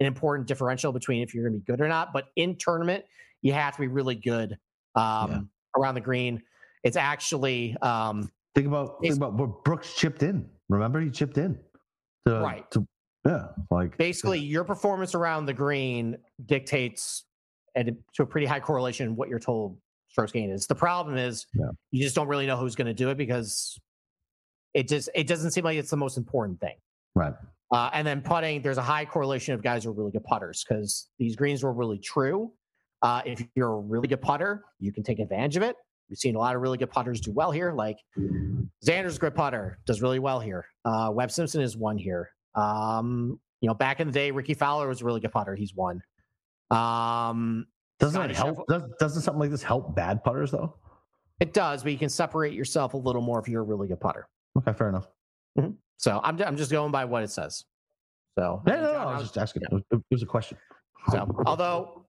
an 0.00 0.06
important 0.06 0.48
differential 0.48 0.92
between 0.92 1.22
if 1.22 1.34
you're 1.34 1.44
going 1.44 1.54
to 1.54 1.58
be 1.58 1.64
good 1.64 1.80
or 1.80 1.88
not. 1.88 2.12
But 2.12 2.26
in 2.36 2.56
tournament, 2.56 3.04
you 3.40 3.52
have 3.52 3.74
to 3.74 3.80
be 3.80 3.88
really 3.88 4.14
good 4.14 4.58
um, 4.94 5.48
around 5.76 5.94
the 5.94 6.00
green. 6.00 6.42
It's 6.84 6.96
actually 6.96 7.76
um, 7.82 8.30
think 8.54 8.66
about 8.66 9.00
think 9.00 9.16
about 9.16 9.34
what 9.34 9.64
Brooks 9.64 9.94
chipped 9.94 10.22
in. 10.22 10.48
Remember, 10.68 11.00
he 11.00 11.10
chipped 11.10 11.38
in. 11.38 11.58
To, 12.26 12.40
right. 12.40 12.70
To, 12.72 12.86
yeah. 13.26 13.46
Like 13.70 13.96
basically, 13.98 14.38
yeah. 14.38 14.52
your 14.52 14.64
performance 14.64 15.14
around 15.14 15.46
the 15.46 15.52
green 15.52 16.16
dictates 16.46 17.24
and 17.74 17.96
to 18.14 18.22
a 18.22 18.26
pretty 18.26 18.46
high 18.46 18.60
correlation 18.60 19.16
what 19.16 19.28
you're 19.28 19.38
told 19.38 19.78
strokes 20.08 20.32
gain 20.32 20.50
is. 20.50 20.66
The 20.66 20.74
problem 20.74 21.16
is 21.16 21.46
yeah. 21.54 21.66
you 21.90 22.02
just 22.02 22.14
don't 22.14 22.28
really 22.28 22.46
know 22.46 22.56
who's 22.56 22.74
going 22.74 22.86
to 22.86 22.94
do 22.94 23.10
it 23.10 23.16
because 23.16 23.78
it 24.74 24.88
just 24.88 25.08
it 25.14 25.26
doesn't 25.26 25.52
seem 25.52 25.64
like 25.64 25.78
it's 25.78 25.90
the 25.90 25.96
most 25.96 26.18
important 26.18 26.60
thing. 26.60 26.76
Right. 27.14 27.34
Uh, 27.72 27.88
and 27.94 28.06
then 28.06 28.20
putting, 28.20 28.60
there's 28.60 28.76
a 28.76 28.82
high 28.82 29.06
correlation 29.06 29.54
of 29.54 29.62
guys 29.62 29.84
who 29.84 29.90
are 29.90 29.94
really 29.94 30.12
good 30.12 30.24
putters 30.24 30.62
because 30.66 31.08
these 31.18 31.34
greens 31.34 31.62
were 31.62 31.72
really 31.72 31.98
true. 31.98 32.52
Uh, 33.02 33.22
if 33.24 33.44
you're 33.54 33.72
a 33.72 33.80
really 33.80 34.08
good 34.08 34.22
putter, 34.22 34.64
you 34.78 34.92
can 34.92 35.02
take 35.02 35.18
advantage 35.18 35.56
of 35.56 35.62
it. 35.62 35.76
We've 36.08 36.18
seen 36.18 36.36
a 36.36 36.38
lot 36.38 36.54
of 36.54 36.62
really 36.62 36.78
good 36.78 36.90
putters 36.90 37.20
do 37.20 37.32
well 37.32 37.50
here. 37.50 37.72
Like 37.72 37.96
Xander's 38.86 39.18
good 39.18 39.34
putter, 39.34 39.78
does 39.86 40.02
really 40.02 40.18
well 40.18 40.40
here. 40.40 40.66
Uh, 40.84 41.10
Webb 41.12 41.30
Simpson 41.30 41.62
is 41.62 41.76
one 41.76 41.96
here. 41.96 42.30
Um, 42.54 43.40
you 43.60 43.68
know, 43.68 43.74
back 43.74 44.00
in 44.00 44.08
the 44.08 44.12
day, 44.12 44.30
Rickie 44.30 44.54
Fowler 44.54 44.88
was 44.88 45.00
a 45.00 45.04
really 45.04 45.20
good 45.20 45.32
putter. 45.32 45.54
He's 45.54 45.74
one. 45.74 46.02
Um, 46.70 47.66
doesn't 47.98 48.30
it 48.30 48.36
help? 48.36 48.66
Does, 48.68 48.82
doesn't 48.98 49.22
something 49.22 49.40
like 49.40 49.50
this 49.50 49.62
help 49.62 49.94
bad 49.94 50.22
putters 50.22 50.50
though? 50.50 50.74
It 51.40 51.52
does, 51.52 51.82
but 51.82 51.92
you 51.92 51.98
can 51.98 52.08
separate 52.08 52.52
yourself 52.52 52.94
a 52.94 52.96
little 52.96 53.22
more 53.22 53.40
if 53.40 53.48
you're 53.48 53.62
a 53.62 53.64
really 53.64 53.88
good 53.88 54.00
putter. 54.00 54.28
Okay, 54.58 54.72
fair 54.72 54.88
enough. 54.88 55.08
Mm-hmm. 55.58 55.72
So 55.96 56.20
I'm 56.22 56.40
I'm 56.42 56.56
just 56.56 56.70
going 56.70 56.92
by 56.92 57.04
what 57.04 57.22
it 57.22 57.30
says. 57.30 57.64
So 58.38 58.62
yeah, 58.66 58.76
no, 58.76 58.92
no, 58.92 58.98
I 58.98 59.14
was 59.14 59.22
just 59.22 59.38
asking. 59.38 59.62
Yeah. 59.70 59.78
It 59.92 60.02
was 60.10 60.22
a 60.22 60.26
question. 60.26 60.58
So 61.10 61.28
although 61.46 62.01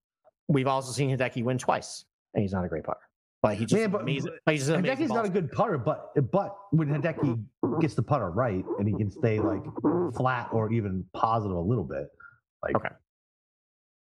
We've 0.48 0.68
also 0.68 0.92
seen 0.92 1.16
Hideki 1.16 1.44
win 1.44 1.58
twice, 1.58 2.06
and 2.34 2.42
he's 2.42 2.54
not 2.54 2.66
a 2.66 2.68
great 2.68 2.84
putter. 2.84 3.00
But 3.42 3.58
he 3.58 3.66
just 3.66 3.92
but, 3.92 4.02
amazing. 4.02 4.32
But 4.46 4.56
he's 4.56 4.70
Hideki's 4.70 5.10
not 5.10 5.26
a 5.26 5.30
good 5.30 5.52
putter, 5.52 5.78
but 5.78 6.12
but 6.32 6.56
when 6.72 6.88
Hideki 6.88 7.44
gets 7.82 7.94
the 7.94 8.02
putter 8.02 8.30
right 8.32 8.64
and 8.80 8.88
he 8.88 8.94
can 8.96 9.12
stay 9.12 9.40
like 9.40 9.64
flat 10.16 10.50
or 10.54 10.72
even 10.72 11.04
positive 11.14 11.58
a 11.58 11.60
little 11.60 11.84
bit, 11.84 12.08
like 12.64 12.76
okay. 12.76 12.90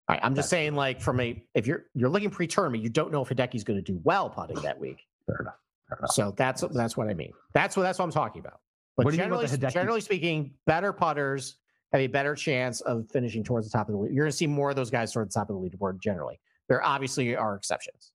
All 0.08 0.16
right, 0.16 0.20
I'm 0.22 0.36
just 0.36 0.50
saying, 0.50 0.76
like, 0.76 1.02
from 1.02 1.20
a 1.20 1.42
if 1.54 1.68
you're 1.68 1.86
you're 1.94 2.10
looking 2.10 2.30
pre-tournament, 2.30 2.84
you 2.84 2.90
don't 2.90 3.12
know 3.12 3.22
if 3.22 3.30
Hideki's 3.30 3.64
going 3.64 3.84
to 3.84 3.92
do 3.92 4.00
well 4.04 4.30
putting 4.30 4.62
that 4.62 4.80
week. 4.80 5.06
Fair 5.26 5.38
enough. 5.42 5.56
Fair 5.90 5.98
enough. 5.98 6.12
So 6.12 6.34
that's 6.38 6.62
that's 6.74 6.96
what 6.96 7.10
I 7.10 7.14
mean. 7.14 7.34
That's 7.54 7.76
what 7.76 7.84
that's 7.84 8.00
what 8.00 8.06
I'm 8.06 8.12
talking 8.12 8.40
about. 8.40 8.60
But 8.96 9.14
generally, 9.14 9.48
generally 9.48 10.02
speaking, 10.02 10.54
better 10.66 10.94
putters 10.94 11.56
have 11.94 12.02
a 12.02 12.08
better 12.08 12.36
chance 12.36 12.82
of 12.82 13.08
finishing 13.12 13.44
towards 13.44 13.70
the 13.70 13.78
top 13.78 13.88
of 13.88 13.94
the 13.94 14.00
lead. 14.00 14.14
You're 14.14 14.26
going 14.26 14.32
to 14.32 14.38
see 14.38 14.48
more 14.48 14.72
of 14.72 14.76
those 14.76 14.90
guys 14.90 15.14
towards 15.14 15.34
the 15.34 15.40
top 15.40 15.50
of 15.50 15.56
the 15.56 15.62
leaderboard. 15.62 16.02
Generally, 16.02 16.40
there 16.68 16.84
obviously 16.84 17.36
are 17.36 17.56
exceptions. 17.56 18.12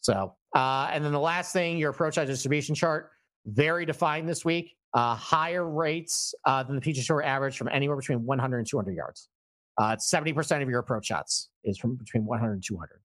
So, 0.00 0.34
uh, 0.54 0.88
and 0.92 1.04
then 1.04 1.12
the 1.12 1.20
last 1.20 1.52
thing, 1.52 1.78
your 1.78 1.90
approach 1.90 2.16
size 2.16 2.28
distribution 2.28 2.74
chart, 2.74 3.10
very 3.46 3.86
defined 3.86 4.28
this 4.28 4.44
week. 4.44 4.76
Uh, 4.92 5.14
higher 5.14 5.68
rates 5.68 6.34
uh, 6.46 6.62
than 6.62 6.74
the 6.74 6.80
PGA 6.80 7.06
Tour 7.06 7.22
average 7.22 7.56
from 7.56 7.68
anywhere 7.68 7.96
between 7.96 8.24
100 8.24 8.58
and 8.58 8.66
200 8.66 8.94
yards. 8.94 9.28
Uh, 9.78 9.94
70% 9.94 10.62
of 10.62 10.70
your 10.70 10.80
approach 10.80 11.06
shots 11.06 11.50
is 11.64 11.76
from 11.78 11.96
between 11.96 12.24
100 12.24 12.52
and 12.52 12.64
200. 12.64 13.00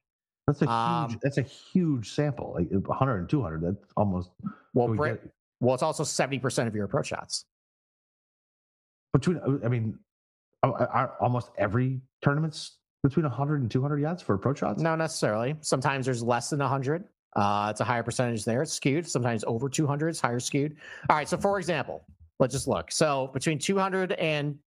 That's 0.48 0.62
a 0.62 0.66
huge. 0.66 1.14
Um, 1.14 1.20
that's 1.22 1.38
a 1.38 1.44
huge 1.44 2.10
sample. 2.10 2.56
Like 2.56 2.68
100 2.72 3.18
and 3.18 3.30
200. 3.30 3.62
That's 3.62 3.94
almost. 3.98 4.30
Well, 4.74 4.88
we 4.88 4.98
Brit, 4.98 5.22
well, 5.60 5.74
it's 5.74 5.84
also 5.84 6.04
70% 6.04 6.68
of 6.68 6.76
your 6.76 6.86
approach 6.86 7.08
shots. 7.08 7.46
Between, 9.14 9.40
I 9.64 9.68
mean, 9.68 9.98
almost 10.64 11.52
every 11.58 12.02
tournament's 12.22 12.78
between 13.04 13.24
100 13.24 13.62
and 13.62 13.72
200 13.72 14.00
yards 14.00 14.22
for 14.22 14.36
approach 14.36 14.60
shots. 14.60 14.82
No, 14.82 14.96
necessarily. 14.96 15.56
Sometimes 15.62 16.06
there's 16.06 16.22
less 16.22 16.50
than 16.50 16.60
100. 16.60 17.04
Uh, 17.36 17.68
it's 17.72 17.82
a 17.82 17.84
higher 17.84 18.04
percentage 18.04 18.46
there. 18.46 18.62
It's 18.62 18.74
skewed. 18.74 19.08
Sometimes 19.08 19.44
over 19.46 19.70
200 19.70 20.10
is 20.10 20.22
higher 20.22 20.40
skewed. 20.40 20.76
All 21.10 21.16
right. 21.16 21.28
So, 21.28 21.38
for 21.38 21.58
example, 21.58 22.04
let's 22.40 22.54
just 22.54 22.68
look. 22.68 22.92
So, 22.92 23.30
between 23.34 23.58
200 23.58 24.12
and 24.14 24.58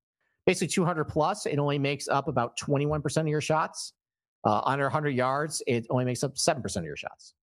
basically 0.46 0.68
200 0.68 1.04
plus, 1.04 1.46
it 1.46 1.58
only 1.58 1.78
makes 1.78 2.08
up 2.08 2.26
about 2.28 2.58
21% 2.58 3.16
of 3.20 3.28
your 3.28 3.40
shots. 3.40 3.92
Uh, 4.44 4.60
under 4.64 4.84
100 4.84 5.10
yards, 5.10 5.62
it 5.66 5.86
only 5.90 6.04
makes 6.04 6.24
up 6.24 6.34
7% 6.34 6.76
of 6.76 6.84
your 6.84 6.96
shots. 6.96 7.34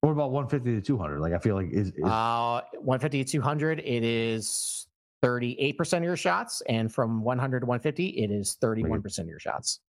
What 0.00 0.12
about 0.12 0.30
150 0.30 0.80
to 0.80 0.86
200? 0.86 1.20
Like, 1.20 1.32
I 1.32 1.38
feel 1.38 1.56
like 1.56 1.70
is, 1.70 1.88
is... 1.88 2.04
Uh, 2.04 2.60
150 2.78 3.24
to 3.24 3.30
200, 3.30 3.80
it 3.80 4.04
is 4.04 4.86
38% 5.22 5.98
of 5.98 6.04
your 6.04 6.16
shots, 6.16 6.62
and 6.68 6.92
from 6.92 7.22
100 7.22 7.60
to 7.60 7.66
150, 7.66 8.06
it 8.06 8.30
is 8.30 8.56
31% 8.62 9.18
of 9.18 9.26
your 9.26 9.38
shots. 9.38 9.80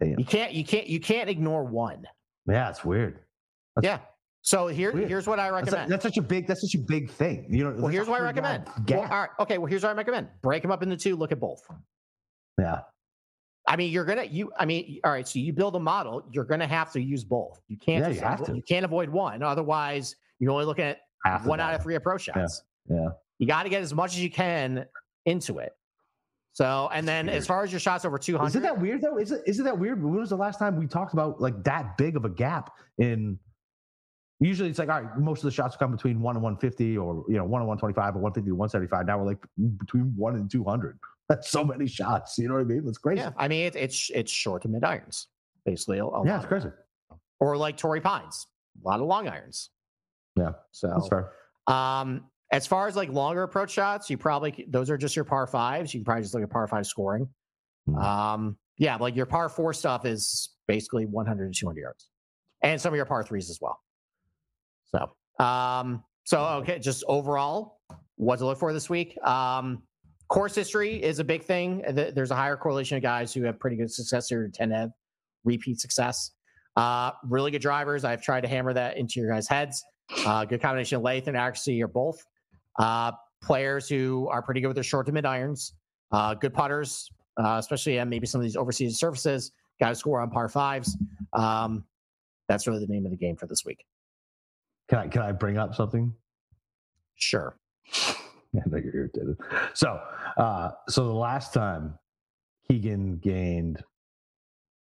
Damn. 0.00 0.18
You 0.18 0.24
can't, 0.24 0.52
you 0.52 0.64
can't, 0.64 0.86
you 0.86 1.00
can't 1.00 1.28
ignore 1.28 1.64
one. 1.64 2.04
Yeah, 2.48 2.68
it's 2.70 2.84
weird. 2.84 3.20
That's 3.74 3.84
yeah. 3.84 3.98
So 4.42 4.68
here, 4.68 4.92
weird. 4.92 5.08
here's 5.08 5.26
what 5.26 5.40
I 5.40 5.48
recommend. 5.48 5.90
That's, 5.90 5.90
that's, 5.90 6.02
such 6.04 6.18
a 6.18 6.22
big, 6.22 6.46
that's 6.46 6.60
such 6.60 6.80
a 6.80 6.84
big 6.84 7.10
thing. 7.10 7.46
You 7.50 7.64
know. 7.64 7.74
Well, 7.76 7.88
here's 7.88 8.06
what 8.06 8.20
I 8.20 8.24
recommend. 8.24 8.64
Well, 8.88 9.00
all 9.00 9.08
right. 9.08 9.30
Okay. 9.40 9.58
Well, 9.58 9.66
here's 9.66 9.82
what 9.82 9.90
I 9.90 9.94
recommend. 9.94 10.28
Break 10.40 10.62
them 10.62 10.70
up 10.70 10.84
into 10.84 10.96
two. 10.96 11.16
Look 11.16 11.32
at 11.32 11.40
both. 11.40 11.62
Yeah. 12.58 12.80
I 13.66 13.74
mean, 13.74 13.90
you're 13.90 14.04
gonna 14.04 14.22
you. 14.22 14.52
I 14.56 14.64
mean, 14.64 15.00
all 15.02 15.10
right. 15.10 15.26
So 15.26 15.40
you 15.40 15.52
build 15.52 15.74
a 15.74 15.80
model. 15.80 16.22
You're 16.30 16.44
gonna 16.44 16.68
have 16.68 16.92
to 16.92 17.00
use 17.00 17.24
both. 17.24 17.60
You 17.66 17.76
can't. 17.76 18.04
Yeah, 18.04 18.10
you 18.10 18.20
have 18.20 18.44
to. 18.44 18.54
You 18.54 18.62
can't 18.62 18.84
avoid 18.84 19.08
one. 19.08 19.42
Otherwise, 19.42 20.14
you're 20.38 20.52
only 20.52 20.64
looking 20.64 20.84
at 20.84 20.98
Half 21.24 21.44
one 21.44 21.58
out 21.58 21.74
of 21.74 21.82
three 21.82 21.96
approach 21.96 22.22
shots. 22.22 22.62
Yeah. 22.88 22.96
yeah. 22.96 23.08
You 23.38 23.46
got 23.46 23.64
to 23.64 23.68
get 23.68 23.82
as 23.82 23.94
much 23.94 24.12
as 24.12 24.20
you 24.20 24.30
can 24.30 24.86
into 25.24 25.58
it. 25.58 25.72
So, 26.52 26.88
and 26.92 27.06
then 27.06 27.28
as 27.28 27.46
far 27.46 27.64
as 27.64 27.70
your 27.70 27.80
shots 27.80 28.06
over 28.06 28.16
200, 28.16 28.46
isn't 28.48 28.62
that 28.62 28.80
weird 28.80 29.02
though? 29.02 29.18
Is 29.18 29.30
it, 29.30 29.42
isn't 29.46 29.64
that 29.66 29.78
weird? 29.78 30.02
When 30.02 30.14
was 30.14 30.30
the 30.30 30.36
last 30.36 30.58
time 30.58 30.76
we 30.78 30.86
talked 30.86 31.12
about 31.12 31.38
like 31.38 31.62
that 31.64 31.98
big 31.98 32.16
of 32.16 32.24
a 32.24 32.30
gap 32.30 32.72
in 32.96 33.38
Usually 34.38 34.68
it's 34.68 34.78
like, 34.78 34.90
all 34.90 35.00
right, 35.00 35.18
most 35.18 35.38
of 35.38 35.44
the 35.44 35.50
shots 35.50 35.76
come 35.76 35.92
between 35.92 36.20
one 36.20 36.36
and 36.36 36.42
150 36.42 36.98
or, 36.98 37.24
you 37.26 37.36
know, 37.36 37.44
one 37.44 37.62
and 37.62 37.68
125 37.68 38.16
or 38.16 38.18
150 38.18 38.50
to 38.50 38.54
175. 38.54 39.06
Now 39.06 39.18
we're 39.18 39.24
like 39.24 39.42
between 39.78 40.12
one 40.14 40.34
and 40.34 40.50
200. 40.50 40.98
That's 41.28 41.50
so 41.50 41.64
many 41.64 41.86
shots. 41.86 42.36
You 42.36 42.48
know 42.48 42.54
what 42.54 42.60
I 42.60 42.64
mean? 42.64 42.84
That's 42.84 42.98
crazy. 42.98 43.22
Yeah. 43.22 43.30
I 43.38 43.48
mean, 43.48 43.64
it, 43.66 43.76
it's, 43.76 44.10
it's 44.14 44.30
short 44.30 44.62
to 44.62 44.68
mid 44.68 44.84
irons, 44.84 45.28
basically. 45.64 45.96
Yeah, 45.96 46.36
it's 46.36 46.46
crazy. 46.46 46.68
Or 47.40 47.56
like 47.56 47.78
Torrey 47.78 48.02
Pines, 48.02 48.46
a 48.84 48.86
lot 48.86 49.00
of 49.00 49.06
long 49.06 49.26
irons. 49.26 49.70
Yeah. 50.36 50.52
So, 50.70 50.88
that's 50.88 51.08
fair. 51.08 51.32
Um, 51.66 52.24
as 52.52 52.66
far 52.66 52.86
as 52.86 52.96
like 52.96 53.10
longer 53.10 53.42
approach 53.42 53.72
shots, 53.72 54.08
you 54.08 54.16
probably, 54.16 54.66
those 54.68 54.90
are 54.90 54.96
just 54.96 55.16
your 55.16 55.24
par 55.24 55.46
fives. 55.46 55.92
You 55.92 56.00
can 56.00 56.04
probably 56.04 56.22
just 56.22 56.34
look 56.34 56.42
at 56.42 56.50
par 56.50 56.66
five 56.68 56.86
scoring. 56.86 57.28
Mm-hmm. 57.88 57.98
Um, 57.98 58.56
yeah, 58.78 58.96
like 58.96 59.16
your 59.16 59.26
par 59.26 59.48
four 59.48 59.72
stuff 59.72 60.04
is 60.04 60.50
basically 60.66 61.06
100 61.06 61.52
to 61.52 61.58
200 61.60 61.80
yards 61.80 62.08
and 62.62 62.80
some 62.80 62.92
of 62.92 62.96
your 62.96 63.06
par 63.06 63.22
threes 63.22 63.50
as 63.50 63.58
well. 63.60 63.80
So, 64.84 65.44
um, 65.44 66.04
so 66.24 66.44
okay, 66.60 66.78
just 66.78 67.04
overall, 67.08 67.80
what 68.16 68.38
to 68.38 68.46
look 68.46 68.58
for 68.58 68.72
this 68.72 68.88
week. 68.88 69.18
Um, 69.24 69.82
course 70.28 70.54
history 70.54 71.02
is 71.02 71.18
a 71.18 71.24
big 71.24 71.44
thing. 71.44 71.82
There's 71.88 72.30
a 72.30 72.36
higher 72.36 72.56
correlation 72.56 72.96
of 72.96 73.02
guys 73.02 73.32
who 73.32 73.42
have 73.42 73.58
pretty 73.58 73.76
good 73.76 73.92
success 73.92 74.28
here 74.28 74.48
tend 74.52 74.72
to 74.72 74.76
have 74.76 74.90
repeat 75.44 75.80
success. 75.80 76.32
Uh, 76.76 77.12
really 77.24 77.50
good 77.50 77.62
drivers. 77.62 78.04
I've 78.04 78.22
tried 78.22 78.42
to 78.42 78.48
hammer 78.48 78.72
that 78.74 78.96
into 78.96 79.20
your 79.20 79.30
guys' 79.30 79.48
heads. 79.48 79.84
Uh, 80.24 80.44
good 80.44 80.60
combination 80.60 80.96
of 80.96 81.02
length 81.02 81.28
and 81.28 81.36
accuracy 81.36 81.82
or 81.82 81.88
both. 81.88 82.22
Uh, 82.78 83.12
players 83.42 83.88
who 83.88 84.28
are 84.28 84.42
pretty 84.42 84.60
good 84.60 84.68
with 84.68 84.76
their 84.76 84.84
short 84.84 85.06
to 85.06 85.12
mid 85.12 85.24
irons. 85.24 85.74
Uh, 86.12 86.34
good 86.34 86.54
putters, 86.54 87.10
uh, 87.38 87.56
especially 87.58 87.98
on 87.98 88.08
maybe 88.08 88.26
some 88.26 88.40
of 88.40 88.44
these 88.44 88.56
overseas 88.56 88.98
surfaces. 88.98 89.52
Got 89.80 89.90
to 89.90 89.94
score 89.94 90.20
on 90.20 90.30
par 90.30 90.48
fives. 90.48 90.96
Um, 91.32 91.84
that's 92.48 92.66
really 92.66 92.80
the 92.80 92.92
name 92.92 93.04
of 93.04 93.10
the 93.10 93.16
game 93.16 93.36
for 93.36 93.46
this 93.46 93.64
week. 93.64 93.84
Can 94.88 94.98
I 94.98 95.08
can 95.08 95.22
I 95.22 95.32
bring 95.32 95.58
up 95.58 95.74
something? 95.74 96.12
Sure. 97.16 97.56
I 98.56 98.68
know 98.68 98.78
you're 98.78 98.96
irritated. 98.96 99.36
So, 99.74 100.00
uh, 100.38 100.70
so 100.88 101.06
the 101.06 101.12
last 101.12 101.52
time 101.52 101.98
Keegan 102.68 103.18
gained 103.18 103.82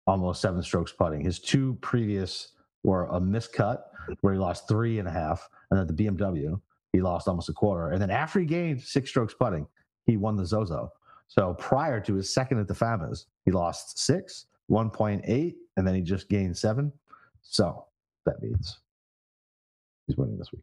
almost 0.07 0.41
seven 0.41 0.63
strokes 0.63 0.93
putting, 0.93 1.21
his 1.21 1.39
two 1.39 1.79
previous 1.81 2.53
were 2.83 3.07
a 3.07 3.21
miscut 3.21 3.79
where 4.23 4.33
he 4.33 4.41
lost 4.41 4.67
three 4.67 4.99
and 4.99 5.07
a 5.07 5.11
half, 5.11 5.49
and 5.71 5.79
then 5.79 5.87
the 5.87 6.05
BMW 6.05 6.61
he 6.93 7.01
lost 7.01 7.29
almost 7.29 7.49
a 7.49 7.53
quarter, 7.53 7.91
and 7.91 8.01
then 8.01 8.11
after 8.11 8.41
he 8.41 8.47
gained 8.47 8.81
six 8.83 9.11
strokes 9.11 9.35
putting, 9.35 9.67
he 10.07 10.17
won 10.17 10.37
the 10.37 10.47
Zozo. 10.47 10.93
So 11.29 11.55
prior 11.55 12.01
to 12.01 12.15
his 12.15 12.35
second 12.35 12.59
at 12.59 12.67
the 12.67 12.75
Farmers, 12.75 13.27
he 13.45 13.53
lost 13.53 13.99
six, 13.99 14.47
1.8, 14.71 15.55
and 15.77 15.87
then 15.87 15.95
he 15.95 16.01
just 16.01 16.29
gained 16.29 16.57
seven. 16.57 16.93
So 17.43 17.87
that 18.27 18.43
means 18.43 18.81
he's 20.07 20.17
winning 20.17 20.39
this 20.39 20.51
week. 20.53 20.63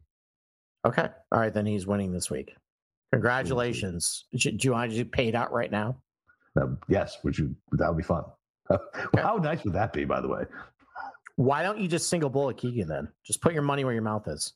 Okay. 0.86 1.08
All 1.32 1.40
right. 1.40 1.52
Then 1.52 1.66
he's 1.66 1.86
winning 1.86 2.12
this 2.12 2.30
week. 2.30 2.54
Congratulations. 3.12 4.26
Do 4.32 4.56
you 4.60 4.72
want 4.72 4.90
to 4.90 4.96
get 4.96 5.10
paid 5.10 5.34
out 5.34 5.52
right 5.52 5.70
now? 5.70 5.96
Yes. 6.88 7.18
Would 7.24 7.38
you? 7.38 7.54
That 7.72 7.88
would 7.88 7.96
be 7.96 8.04
fun. 8.04 8.24
okay. 8.70 9.22
How 9.22 9.36
nice 9.36 9.64
would 9.64 9.74
that 9.74 9.92
be, 9.92 10.04
by 10.04 10.20
the 10.20 10.28
way? 10.28 10.44
Why 11.36 11.62
don't 11.62 11.78
you 11.78 11.88
just 11.88 12.08
single 12.08 12.30
bullet 12.30 12.56
Keegan 12.56 12.88
then? 12.88 13.08
Just 13.24 13.40
put 13.40 13.52
your 13.52 13.62
money 13.62 13.84
where 13.84 13.94
your 13.94 14.02
mouth 14.02 14.26
is. 14.28 14.54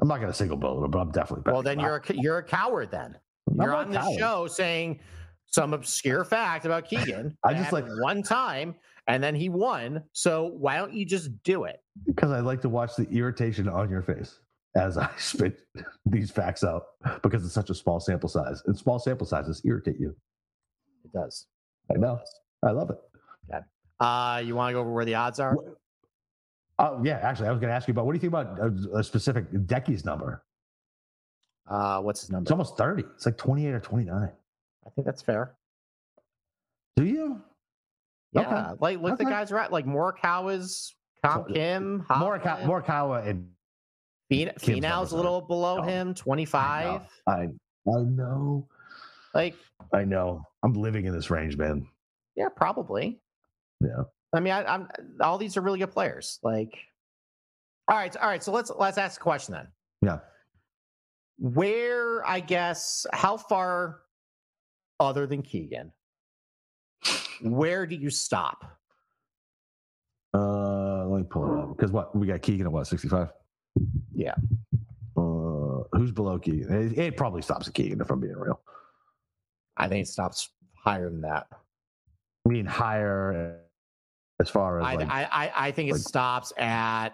I'm 0.00 0.08
not 0.08 0.16
going 0.16 0.30
to 0.30 0.36
single 0.36 0.56
bullet 0.56 0.84
him, 0.84 0.90
but 0.90 0.98
I'm 0.98 1.10
definitely. 1.10 1.50
Well, 1.52 1.62
then 1.62 1.78
you're 1.78 1.96
a, 1.96 2.14
you're 2.14 2.38
a 2.38 2.42
coward. 2.42 2.90
Then 2.90 3.16
you're 3.54 3.74
on 3.74 3.90
the 3.90 4.16
show 4.18 4.46
saying 4.46 5.00
some 5.46 5.72
obscure 5.72 6.24
fact 6.24 6.64
about 6.64 6.88
Keegan. 6.88 7.36
I 7.44 7.54
just 7.54 7.72
like 7.72 7.86
one 8.00 8.22
time, 8.22 8.74
and 9.06 9.22
then 9.22 9.34
he 9.34 9.48
won. 9.48 10.02
So 10.12 10.46
why 10.58 10.76
don't 10.76 10.92
you 10.92 11.06
just 11.06 11.30
do 11.42 11.64
it? 11.64 11.82
Because 12.06 12.32
I 12.32 12.40
like 12.40 12.60
to 12.62 12.68
watch 12.68 12.96
the 12.96 13.08
irritation 13.10 13.68
on 13.68 13.88
your 13.88 14.02
face 14.02 14.40
as 14.76 14.98
I 14.98 15.08
spit 15.18 15.60
these 16.06 16.30
facts 16.30 16.64
out 16.64 16.82
because 17.22 17.44
it's 17.44 17.54
such 17.54 17.70
a 17.70 17.74
small 17.74 18.00
sample 18.00 18.28
size, 18.28 18.62
and 18.66 18.76
small 18.76 18.98
sample 18.98 19.26
sizes 19.26 19.62
irritate 19.64 20.00
you. 20.00 20.14
It 21.04 21.12
does. 21.12 21.46
I 21.90 21.98
know. 21.98 22.18
I 22.64 22.70
love 22.70 22.90
it. 22.90 22.98
Okay. 23.48 23.64
Uh, 24.00 24.42
you 24.44 24.56
want 24.56 24.70
to 24.70 24.74
go 24.74 24.80
over 24.80 24.92
where 24.92 25.04
the 25.04 25.14
odds 25.14 25.38
are? 25.38 25.56
Oh 26.78 27.00
yeah, 27.04 27.18
actually, 27.22 27.48
I 27.48 27.50
was 27.52 27.60
going 27.60 27.68
to 27.68 27.74
ask 27.74 27.86
you 27.86 27.92
about 27.92 28.06
what 28.06 28.12
do 28.12 28.16
you 28.16 28.20
think 28.20 28.32
about 28.32 28.58
a, 28.58 28.98
a 28.98 29.04
specific 29.04 29.46
Decky's 29.66 30.04
number? 30.04 30.42
Uh, 31.68 32.00
what's 32.00 32.22
his 32.22 32.30
number? 32.30 32.44
It's 32.44 32.50
almost 32.50 32.76
thirty. 32.76 33.04
It's 33.14 33.26
like 33.26 33.36
twenty-eight 33.36 33.74
or 33.74 33.80
twenty-nine. 33.80 34.30
I 34.86 34.90
think 34.90 35.06
that's 35.06 35.22
fair. 35.22 35.54
Do 36.96 37.04
you? 37.04 37.40
Yeah, 38.32 38.70
okay. 38.70 38.78
like 38.80 39.00
look, 39.00 39.14
okay. 39.14 39.24
the 39.24 39.30
guys 39.30 39.52
are 39.52 39.58
at 39.58 39.72
like 39.72 39.86
Morikawa's, 39.86 40.94
Tom 41.24 41.44
Kim, 41.52 42.04
Morikawa, 42.10 42.64
Morikawa 42.64 43.26
and 43.26 43.48
Finau's 44.30 45.12
a 45.12 45.16
little 45.16 45.40
below 45.40 45.78
oh, 45.78 45.82
him, 45.82 46.14
twenty 46.14 46.44
five. 46.44 47.02
I, 47.26 47.32
I 47.32 47.48
I 47.86 48.02
know. 48.02 48.66
Like 49.32 49.54
I 49.92 50.04
know. 50.04 50.42
I'm 50.62 50.72
living 50.72 51.04
in 51.06 51.14
this 51.14 51.30
range, 51.30 51.56
man. 51.56 51.86
Yeah, 52.36 52.48
probably. 52.48 53.20
Yeah. 53.80 54.02
I 54.34 54.40
mean, 54.40 54.52
I, 54.52 54.74
am 54.74 54.88
all 55.20 55.38
these 55.38 55.56
are 55.56 55.60
really 55.60 55.78
good 55.78 55.92
players. 55.92 56.40
Like, 56.42 56.76
all 57.88 57.96
right, 57.96 58.14
all 58.16 58.28
right. 58.28 58.42
So 58.42 58.52
let's 58.52 58.70
let's 58.76 58.98
ask 58.98 59.20
a 59.20 59.22
question 59.22 59.54
then. 59.54 59.68
Yeah. 60.02 60.18
Where 61.38 62.26
I 62.26 62.40
guess 62.40 63.06
how 63.12 63.36
far, 63.36 64.00
other 64.98 65.26
than 65.26 65.42
Keegan, 65.42 65.92
where 67.42 67.86
do 67.86 67.96
you 67.96 68.10
stop? 68.10 68.78
Uh, 70.32 71.06
let 71.06 71.18
me 71.18 71.26
pull 71.28 71.44
it 71.44 71.62
up 71.62 71.76
because 71.76 71.92
what 71.92 72.16
we 72.16 72.26
got 72.26 72.42
Keegan 72.42 72.66
at 72.66 72.72
what 72.72 72.86
sixty 72.86 73.08
five. 73.08 73.28
Yeah. 74.14 74.34
Uh, 75.16 75.82
who's 75.92 76.12
below 76.12 76.38
Keegan? 76.38 76.92
It, 76.92 76.98
it, 76.98 77.16
probably 77.16 77.42
stops 77.42 77.68
at 77.68 77.74
Keegan 77.74 78.00
if 78.00 78.10
I'm 78.10 78.20
being 78.20 78.36
real. 78.36 78.60
I 79.76 79.88
think 79.88 80.06
it 80.06 80.08
stops 80.08 80.50
higher 80.74 81.08
than 81.08 81.20
that. 81.22 81.46
I 82.46 82.48
mean 82.48 82.66
higher 82.66 83.63
As 84.40 84.50
far 84.50 84.80
as 84.80 84.86
I, 84.86 84.94
like, 84.96 85.08
I, 85.08 85.24
I, 85.24 85.66
I 85.68 85.70
think 85.70 85.90
it 85.90 85.92
like- 85.92 86.02
stops 86.02 86.52
at. 86.56 87.10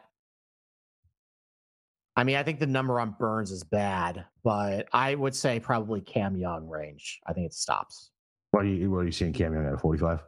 I 2.16 2.24
mean, 2.24 2.36
I 2.36 2.42
think 2.42 2.58
the 2.58 2.66
number 2.66 3.00
on 3.00 3.14
Burns 3.18 3.50
is 3.50 3.62
bad, 3.62 4.24
but 4.42 4.88
I 4.92 5.14
would 5.14 5.34
say 5.34 5.60
probably 5.60 6.00
Cam 6.00 6.36
Young 6.36 6.68
range. 6.68 7.20
I 7.26 7.32
think 7.32 7.46
it 7.46 7.54
stops. 7.54 8.10
what 8.50 8.64
are 8.64 8.68
you 8.68 8.90
what 8.90 8.98
are 8.98 9.04
you 9.04 9.12
seeing 9.12 9.32
Cam 9.32 9.54
Young 9.54 9.66
at 9.66 9.74
a 9.74 9.78
45? 9.78 10.20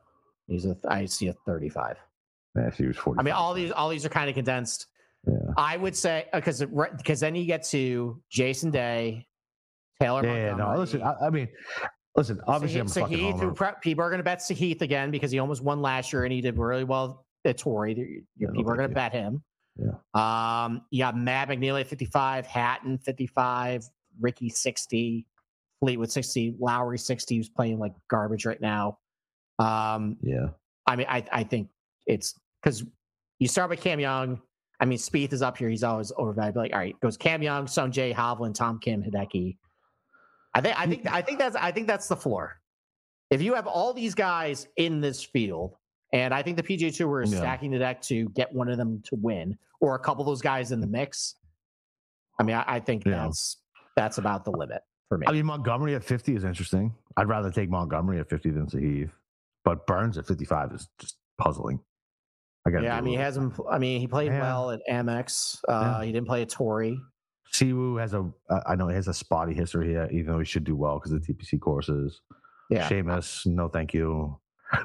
He's 0.47 0.65
a, 0.65 0.77
I 0.89 1.07
see 1.07 1.29
a 1.29 1.33
35. 1.47 1.97
Yeah, 2.57 2.67
if 2.69 2.77
he 2.77 2.87
was 2.87 2.97
40. 2.97 3.19
I 3.19 3.23
mean, 3.23 3.35
all 3.35 3.53
these, 3.55 3.73
all 3.73 3.89
these 3.89 4.05
are 4.07 4.11
kind 4.11 4.29
of 4.29 4.35
condensed. 4.35 4.87
Yeah. 5.27 5.35
I 5.57 5.77
would 5.77 5.97
say 5.97 6.27
uh, 6.33 6.39
because 6.39 6.65
because 6.97 7.21
then 7.21 7.35
you 7.35 7.45
get 7.47 7.63
to 7.69 8.21
Jason 8.31 8.71
Day, 8.71 9.27
Taylor. 10.01 10.25
Yeah, 10.25 10.35
yeah, 10.35 10.57
no, 10.57 10.77
listen, 10.77 11.03
I, 11.03 11.15
I 11.27 11.31
mean, 11.31 11.49
listen, 12.17 12.41
obviously 12.47 12.81
I'm 12.81 12.87
a 12.87 12.91
fucking 12.91 13.19
Sahith, 13.19 13.41
who 13.41 13.53
pre- 13.53 13.69
people 13.81 14.05
are 14.05 14.11
going 14.11 14.19
to 14.19 14.25
bet 14.25 14.39
Sahith 14.41 14.83
again 14.83 15.11
because 15.11 15.31
he 15.31 15.39
almost 15.39 15.63
won 15.63 15.81
last 15.81 16.13
year 16.13 16.25
and 16.25 16.33
he 16.33 16.41
did 16.41 16.59
really 16.59 16.85
well 16.85 17.25
at 17.45 17.59
Torrey. 17.59 18.25
Yeah, 18.39 18.49
people 18.55 18.73
are 18.73 18.77
going 18.77 18.89
to 18.89 18.95
bet 18.95 19.13
him. 19.13 19.43
Yeah. 19.77 19.93
Um, 20.15 20.83
you 20.91 21.03
got 21.03 21.17
Matt 21.17 21.49
McNealy 21.49 21.81
at 21.81 21.87
55, 21.87 22.47
Hatton 22.47 22.99
55, 22.99 23.85
Rickie 24.21 24.51
60, 24.51 25.27
Fleetwood 25.81 26.11
60, 26.11 26.57
Lowry 26.61 26.99
60, 26.99 27.37
who's 27.37 27.49
playing 27.49 27.79
like 27.79 27.93
garbage 28.09 28.45
right 28.45 28.61
now. 28.61 28.99
Um, 29.59 30.17
Yeah. 30.21 30.49
I 30.87 30.97
mean, 30.97 31.07
I, 31.09 31.25
I 31.31 31.45
think 31.45 31.69
it's 32.07 32.35
because 32.63 32.85
you 33.39 33.49
start 33.49 33.71
with 33.71 33.81
Cam 33.81 34.01
Young. 34.01 34.41
I 34.81 34.85
mean, 34.85 34.99
Spieth 34.99 35.33
is 35.33 35.43
up 35.43 35.57
here. 35.57 35.69
He's 35.69 35.85
always 35.85 36.11
overvalued. 36.17 36.55
But 36.55 36.61
like, 36.61 36.73
all 36.73 36.81
right, 36.81 36.99
goes 37.01 37.17
Cam 37.17 37.41
Young, 37.41 37.69
Sung 37.69 37.93
Jae, 37.93 38.13
Hovland, 38.13 38.55
Tom 38.55 38.81
Kim, 38.81 39.03
Hideki. 39.03 39.57
I 40.55 40.61
think, 40.61 40.79
I 40.79 40.87
think, 40.87 41.07
I 41.13 41.23
think 41.23 41.39
that's, 41.39 41.57
I 41.57 41.73
think 41.73 41.87
that's 41.87 42.09
the 42.09 42.17
floor. 42.17 42.61
If 43.31 43.41
you 43.41 43.55
have 43.55 43.67
all 43.67 43.95
these 43.95 44.15
guys 44.15 44.69
in 44.77 45.01
this 45.01 45.23
field, 45.23 45.77
and 46.13 46.35
I 46.35 46.43
think 46.43 46.59
the 46.59 46.63
PGA 46.63 46.95
Tour 46.95 47.23
is 47.23 47.33
Yeah. 47.33 47.39
stacking 47.39 47.71
the 47.71 47.79
deck 47.79 48.03
to 48.03 48.29
get 48.31 48.53
one 48.53 48.69
of 48.69 48.77
them 48.77 49.01
to 49.07 49.17
win, 49.17 49.57
or 49.81 49.95
a 49.95 49.99
couple 49.99 50.23
of 50.23 50.27
those 50.27 50.43
guys 50.43 50.71
in 50.73 50.81
the 50.81 50.87
mix. 50.87 51.37
I 52.39 52.43
mean, 52.43 52.57
I, 52.57 52.65
I 52.67 52.81
think 52.81 53.05
Yeah. 53.07 53.25
that's 53.25 53.57
that's 53.97 54.19
about 54.19 54.45
the 54.45 54.51
limit 54.51 54.83
for 55.09 55.19
me. 55.19 55.27
I 55.27 55.33
mean, 55.33 55.45
Montgomery 55.47 55.95
at 55.95 56.03
50 56.05 56.35
is 56.35 56.45
interesting. 56.45 56.95
I'd 57.17 57.29
rather 57.29 57.51
take 57.51 57.69
Montgomery 57.71 58.21
at 58.21 58.29
50 58.29 58.51
than 58.51 58.67
Sahith, 58.67 59.11
but 59.65 59.87
Burns 59.87 60.17
at 60.19 60.27
55 60.27 60.73
is 60.73 60.89
just 60.99 61.17
puzzling. 61.39 61.81
I 62.67 62.71
got 62.71 62.83
yeah, 62.83 62.97
I 62.97 63.01
mean, 63.01 63.15
he 63.15 63.19
hasn't. 63.19 63.55
I 63.71 63.79
mean, 63.79 64.01
he 64.01 64.07
played 64.07 64.29
Yeah. 64.33 64.41
well 64.41 64.71
at 64.71 64.81
Amex. 64.91 65.61
Uh. 65.69 66.01
He 66.03 66.13
didn't 66.13 66.27
play 66.27 66.43
at 66.43 66.49
Torrey. 66.51 67.01
Siwoo 67.53 68.01
has 68.01 68.15
a, 68.15 68.31
uh, 68.49 68.61
I 68.67 68.77
know 68.77 68.89
he 68.89 68.95
has 68.95 69.09
a 69.09 69.15
spotty 69.15 69.55
history 69.55 69.89
here, 69.89 70.09
even 70.11 70.33
though 70.33 70.39
he 70.39 70.45
should 70.45 70.65
do 70.65 70.75
well 70.75 70.99
because 70.99 71.13
of 71.13 71.25
the 71.25 71.35
TPC 71.35 71.61
courses. 71.61 72.21
Yeah. 72.71 72.89
Seamus, 72.89 73.47
no 73.47 73.69
thank 73.69 73.93
you. 73.93 74.39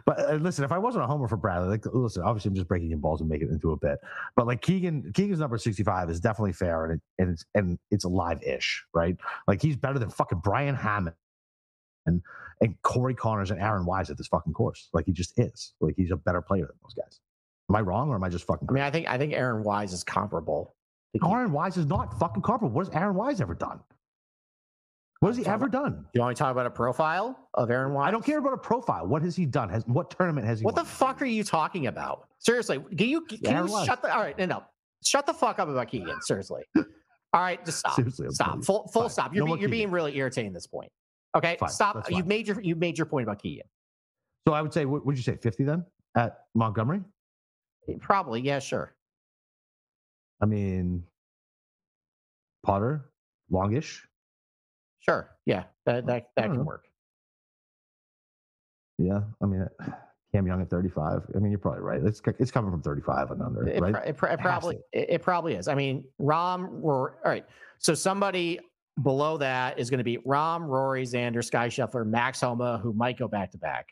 But 0.06 0.20
uh, 0.20 0.34
listen, 0.34 0.66
if 0.66 0.72
I 0.74 0.78
wasn't 0.78 1.06
a 1.06 1.08
homer 1.08 1.28
for 1.30 1.38
Bradley, 1.38 1.70
like 1.70 1.86
listen, 1.86 2.22
obviously 2.24 2.50
I'm 2.50 2.56
just 2.56 2.68
breaking 2.68 2.90
your 2.90 3.00
balls 3.00 3.22
and 3.22 3.30
making 3.30 3.48
it 3.48 3.52
into 3.52 3.72
a 3.72 3.78
bit. 3.78 4.00
But 4.36 4.48
like 4.48 4.62
Keegan, 4.62 5.14
Keegan's 5.14 5.40
number 5.40 5.58
65 5.58 6.10
is 6.10 6.20
definitely 6.20 6.54
fair 6.54 6.86
and 6.86 6.96
it, 6.96 7.02
and 7.20 7.30
it's 7.32 7.46
and 7.56 7.80
it's 7.90 8.04
alive-ish, 8.04 8.84
right? 8.94 9.16
Like 9.48 9.62
he's 9.62 9.78
better 9.78 9.98
than 9.98 10.10
fucking 10.10 10.42
Brian 10.44 10.76
Harman 10.76 11.14
and 12.06 12.22
and 12.60 12.76
Corey 12.82 13.14
Conners 13.14 13.52
and 13.52 13.62
Aaron 13.62 13.86
Wise 13.86 14.10
at 14.10 14.18
this 14.18 14.28
fucking 14.28 14.54
course. 14.54 14.90
Like 14.94 15.06
he 15.06 15.14
just 15.14 15.40
is. 15.40 15.74
Like 15.80 15.94
he's 15.96 16.12
a 16.12 16.18
better 16.18 16.42
player 16.42 16.66
than 16.66 16.76
those 16.84 16.94
guys. 16.94 17.20
Am 17.70 17.76
I 17.76 17.82
wrong 17.82 18.10
or 18.10 18.16
am 18.16 18.24
I 18.24 18.30
just 18.30 18.46
fucking 18.46 18.68
I 18.70 18.74
mean, 18.74 18.84
I 18.84 18.92
think 18.92 19.08
I 19.08 19.18
think 19.18 19.34
Aaron 19.34 19.64
Wise 19.64 19.94
is 19.94 20.04
comparable. 20.04 20.76
Aaron 21.24 21.52
Wise 21.52 21.78
is 21.78 21.86
not 21.86 22.18
fucking 22.20 22.42
comparable. 22.44 22.74
What 22.76 22.88
has 22.88 22.96
Aaron 22.96 23.16
Wise 23.16 23.42
ever 23.42 23.56
done? 23.56 23.80
What 25.20 25.30
has 25.30 25.38
he 25.38 25.46
ever 25.48 25.68
done? 25.68 26.06
You 26.14 26.22
want 26.22 26.30
me 26.32 26.36
to 26.36 26.40
talk 26.40 26.52
about 26.52 26.68
a 26.68 26.70
profile 26.70 27.50
of 27.56 27.72
Aaron 27.72 27.94
Wise? 27.94 28.08
I 28.08 28.12
don't 28.12 28.24
care 28.24 28.38
about 28.38 28.54
a 28.54 28.58
profile. 28.58 29.08
What 29.08 29.24
has 29.24 29.36
he 29.36 29.46
done? 29.48 29.68
Has 29.70 29.84
what 29.88 30.12
tournament 30.12 30.46
has 30.46 30.60
he? 30.60 30.66
What 30.66 30.76
the 30.76 30.84
fuck 30.84 31.22
are 31.22 31.26
you 31.26 31.44
talking 31.44 31.88
about? 31.88 32.28
Seriously, 32.38 32.78
can 32.96 33.08
you 33.10 33.22
can 33.22 33.40
Aaron 33.48 33.68
you 33.68 33.74
Wise. 33.74 33.88
shut 33.88 34.02
the 34.04 34.14
all 34.14 34.22
right? 34.22 34.38
No, 34.38 34.46
no, 34.46 34.64
shut 35.04 35.26
the 35.26 35.34
fuck 35.34 35.58
up 35.58 35.70
about 35.70 35.88
Keegan. 35.88 36.22
Seriously. 36.22 36.64
All 37.34 37.42
right, 37.42 37.64
just 37.66 37.80
stop. 37.80 37.94
Seriously, 37.96 38.28
stop. 38.30 38.64
Full 38.64 38.88
full 38.94 39.04
Fine. 39.04 39.10
stop. 39.10 39.34
You're 39.36 39.46
No 39.48 39.56
be- 39.56 39.62
you're 39.62 39.70
being 39.70 39.90
really 39.90 40.16
irritating 40.18 40.50
at 40.50 40.54
this 40.54 40.68
point. 40.68 40.92
Okay, 41.36 41.58
Fine, 41.60 41.70
stop. 41.70 41.96
that's 41.96 42.10
fine. 42.10 42.28
made 42.28 42.48
your 42.48 42.62
you 42.62 42.76
made 42.76 42.98
your 42.98 43.06
point 43.08 43.24
about 43.24 43.42
Keegan. 43.42 43.66
So 44.48 44.54
I 44.54 44.62
would 44.62 44.72
say, 44.74 44.86
what 44.86 45.04
would 45.06 45.18
you 45.18 45.24
say, 45.24 45.36
fifty 45.36 45.64
then 45.64 45.84
at 46.16 46.42
Montgomery? 46.54 47.02
Probably, 48.00 48.40
yeah, 48.42 48.60
sure. 48.60 48.94
I 50.42 50.46
mean, 50.46 51.04
Potter, 52.64 53.10
longish. 53.50 54.08
Sure. 55.00 55.36
Yeah, 55.46 55.64
that 55.86 56.06
that, 56.08 56.30
that 56.36 56.46
can 56.48 56.58
know. 56.58 56.64
work. 56.64 56.86
Yeah, 58.98 59.22
I 59.42 59.46
mean, 59.46 59.66
Cam 60.34 60.48
Young 60.48 60.62
at 60.62 60.70
thirty-five. 60.70 61.22
I 61.36 61.40
mean, 61.40 61.52
you're 61.52 61.60
probably 61.60 61.82
right. 61.82 62.02
It's 62.04 62.22
it's 62.40 62.52
coming 62.52 62.72
from 62.72 62.82
thirty-five 62.82 63.32
and 63.32 63.42
under, 63.42 63.68
It, 63.68 63.80
right? 63.82 63.96
it, 64.06 64.10
it 64.10 64.40
probably 64.40 64.78
it, 64.92 65.10
it 65.10 65.22
probably 65.22 65.56
is. 65.56 65.68
I 65.68 65.76
mean, 65.76 66.04
Rahm 66.22 66.68
Rory. 66.70 67.14
All 67.24 67.32
right. 67.32 67.46
So 67.80 67.94
somebody 67.94 68.60
below 69.04 69.38
that 69.38 69.80
is 69.80 69.90
going 69.90 70.00
to 70.00 70.04
be 70.04 70.18
Rahm, 70.18 70.68
Rory, 70.68 71.06
Xander, 71.06 71.44
Sky 71.44 71.68
Scheffler, 71.68 72.06
Max 72.06 72.42
Homa, 72.42 72.80
who 72.80 72.94
might 72.94 73.18
go 73.18 73.28
back 73.28 73.52
to 73.52 73.58
back. 73.58 73.90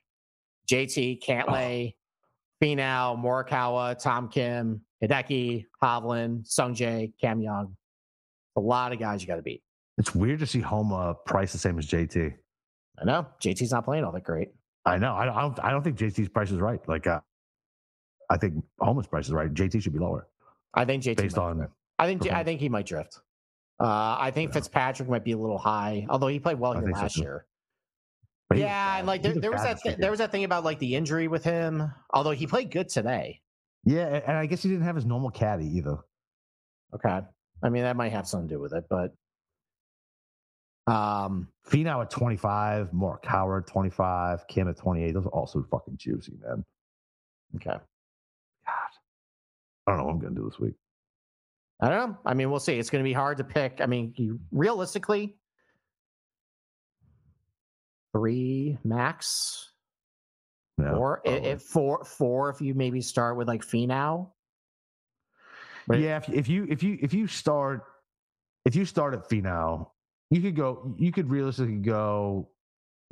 JT, 0.69 1.19
oh. 1.21 1.25
Cantlay, 1.25 1.93
Finau, 2.61 3.17
Morikawa, 3.21 4.01
Tom 4.01 4.27
Kim, 4.29 4.81
Hideki, 5.03 5.65
Hovland, 5.83 6.47
Sungjae, 6.47 7.13
Cam 7.19 7.41
Young. 7.41 7.75
A 8.55 8.61
lot 8.61 8.93
of 8.93 8.99
guys 8.99 9.21
you 9.21 9.27
got 9.27 9.35
to 9.35 9.41
beat. 9.41 9.61
It's 9.97 10.15
weird 10.15 10.39
to 10.39 10.47
see 10.47 10.59
Homa 10.61 11.15
price 11.25 11.51
the 11.51 11.57
same 11.57 11.77
as 11.79 11.87
JT. 11.87 12.33
I 12.99 13.05
know 13.05 13.27
JT's 13.41 13.71
not 13.71 13.83
playing 13.85 14.03
all 14.03 14.11
that 14.13 14.23
great. 14.23 14.49
I 14.85 14.97
know. 14.97 15.13
I, 15.13 15.25
don't. 15.25 15.59
I 15.63 15.71
don't 15.71 15.83
think 15.83 15.97
JT's 15.97 16.29
price 16.29 16.51
is 16.51 16.59
right. 16.59 16.79
Like, 16.87 17.07
uh, 17.07 17.19
I 18.29 18.37
think 18.37 18.63
Homa's 18.79 19.07
price 19.07 19.25
is 19.27 19.33
right. 19.33 19.53
JT 19.53 19.81
should 19.81 19.93
be 19.93 19.99
lower 19.99 20.27
I 20.73 20.85
think 20.85 21.03
JT 21.03 21.17
based 21.17 21.37
on. 21.37 21.57
drift. 21.57 21.73
I 21.99 22.07
think 22.07 22.31
I 22.31 22.43
think 22.43 22.59
he 22.59 22.69
might 22.69 22.85
drift. 22.85 23.19
Uh, 23.79 24.17
I 24.19 24.31
think 24.31 24.49
Yeah. 24.49 24.53
Fitzpatrick 24.55 25.09
might 25.09 25.23
be 25.23 25.31
a 25.33 25.37
little 25.37 25.57
high, 25.57 26.05
although 26.09 26.27
he 26.27 26.39
played 26.39 26.59
well 26.59 26.73
here 26.73 26.81
think 26.83 26.95
so, 26.95 27.01
last 27.01 27.17
year. 27.17 27.45
But 28.49 28.59
yeah, 28.59 28.97
and 28.99 29.07
like 29.07 29.23
there, 29.23 29.33
was 29.33 29.41
there 29.41 29.51
was 29.51 29.63
that 29.63 29.81
th- 29.81 29.97
there 29.97 30.11
was 30.11 30.19
that 30.19 30.31
thing 30.31 30.43
about 30.43 30.63
like 30.63 30.79
the 30.79 30.95
injury 30.95 31.27
with 31.27 31.43
him. 31.43 31.91
Although 32.11 32.31
he 32.31 32.45
played 32.45 32.71
good 32.71 32.89
today. 32.89 33.41
Yeah, 33.83 34.21
and 34.25 34.37
I 34.37 34.45
guess 34.45 34.61
he 34.63 34.69
didn't 34.69 34.83
have 34.83 34.95
his 34.95 35.05
normal 35.05 35.31
caddy 35.31 35.65
either. 35.77 35.97
Okay, 36.93 37.21
I 37.63 37.69
mean 37.69 37.83
that 37.83 37.95
might 37.95 38.11
have 38.11 38.27
something 38.27 38.47
to 38.49 38.55
do 38.55 38.61
with 38.61 38.73
it, 38.73 38.85
but 38.89 39.11
um, 40.91 41.47
Finau 41.67 42.03
at 42.03 42.11
25, 42.11 42.91
Morikawa 42.91 43.65
25, 43.65 44.47
Kim 44.47 44.69
at 44.69 44.77
28. 44.77 45.13
Those 45.13 45.25
are 45.25 45.29
also 45.29 45.65
fucking 45.71 45.97
juicy, 45.97 46.33
man. 46.43 46.63
okay. 47.55 47.71
God. 47.71 47.81
I 49.87 49.91
don't 49.91 49.97
know 49.97 50.05
what 50.05 50.11
I'm 50.11 50.19
gonna 50.19 50.35
do 50.35 50.47
this 50.47 50.59
week. 50.59 50.75
I 51.81 51.89
don't 51.89 52.09
know. 52.09 52.17
I 52.25 52.33
mean, 52.33 52.49
we'll 52.49 52.59
see. 52.59 52.79
It's 52.79 52.89
going 52.89 53.03
to 53.03 53.07
be 53.07 53.13
hard 53.13 53.37
to 53.37 53.43
pick. 53.43 53.81
I 53.81 53.85
mean, 53.85 54.13
you, 54.15 54.39
realistically, 54.51 55.35
three 58.15 58.77
max, 58.85 59.71
Yeah, 60.79 60.93
or 60.93 61.21
if 61.25 61.61
four, 61.61 62.05
four 62.05 62.49
if 62.49 62.61
you 62.61 62.73
maybe 62.73 63.01
start 63.01 63.35
with 63.35 63.47
like 63.47 63.61
Finau. 63.61 64.29
But- 65.87 65.99
yeah, 65.99 66.17
if, 66.17 66.29
if 66.29 66.47
you 66.47 66.65
if 66.69 66.81
you 66.81 66.97
if 67.01 67.13
you 67.13 67.27
start 67.27 67.83
if 68.63 68.75
you 68.75 68.85
start 68.85 69.13
at 69.13 69.29
Finau, 69.29 69.89
you 70.31 70.41
could 70.41 70.55
go 70.55 70.95
you 70.97 71.11
could 71.11 71.29
realistically 71.29 71.75
go 71.75 72.47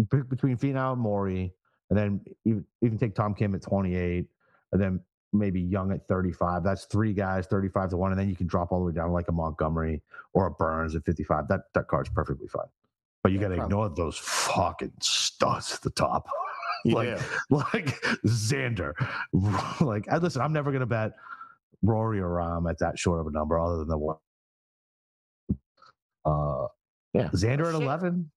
between 0.10 0.58
Finau 0.58 0.94
and 0.94 1.02
Maury, 1.02 1.54
and 1.90 2.00
then 2.00 2.22
even 2.46 2.66
even 2.82 2.98
take 2.98 3.14
Tom 3.14 3.36
Kim 3.36 3.54
at 3.54 3.62
28, 3.62 4.26
and 4.72 4.82
then 4.82 5.00
maybe 5.34 5.62
Young 5.62 5.92
at 5.92 6.08
35. 6.08 6.64
That's 6.64 6.86
three 6.86 7.14
guys, 7.14 7.46
35 7.48 7.90
to 7.90 7.98
one, 7.98 8.12
and 8.12 8.20
then 8.20 8.30
you 8.30 8.36
can 8.36 8.48
drop 8.48 8.72
all 8.72 8.80
the 8.80 8.86
way 8.86 8.94
down 8.94 9.12
like 9.12 9.28
a 9.28 9.32
Montgomery 9.32 10.02
or 10.34 10.48
a 10.48 10.52
Burns 10.52 10.96
at 10.96 11.06
55. 11.06 11.48
That 11.50 11.62
that 11.74 11.88
card's 11.88 12.10
perfectly 12.10 12.48
fine. 12.48 12.68
But 13.24 13.32
you 13.32 13.40
got 13.40 13.48
to 13.50 13.64
ignore 13.64 13.90
those 13.90 14.18
fucking 14.18 14.92
studs 15.02 15.74
at 15.76 15.82
the 15.82 15.90
top. 15.92 16.28
Like, 16.86 17.18
do. 17.18 17.24
like 17.50 17.86
Xander. 18.28 18.92
like, 19.80 20.06
I 20.12 20.18
listen, 20.18 20.42
I'm 20.42 20.52
never 20.52 20.70
gonna 20.70 20.86
bet 20.86 21.14
Rory 21.82 22.20
or 22.20 22.28
Rahm 22.28 22.70
at 22.70 22.78
that 22.80 23.00
short 23.00 23.22
of 23.22 23.28
a 23.28 23.32
number, 23.32 23.58
other 23.58 23.78
than 23.78 23.88
the 23.88 23.98
one. 23.98 24.18
Uh, 26.26 26.68
Yeah. 27.14 27.30
Xander 27.30 27.68
at 27.68 27.74
Shit. 27.74 27.82
11. 27.84 28.30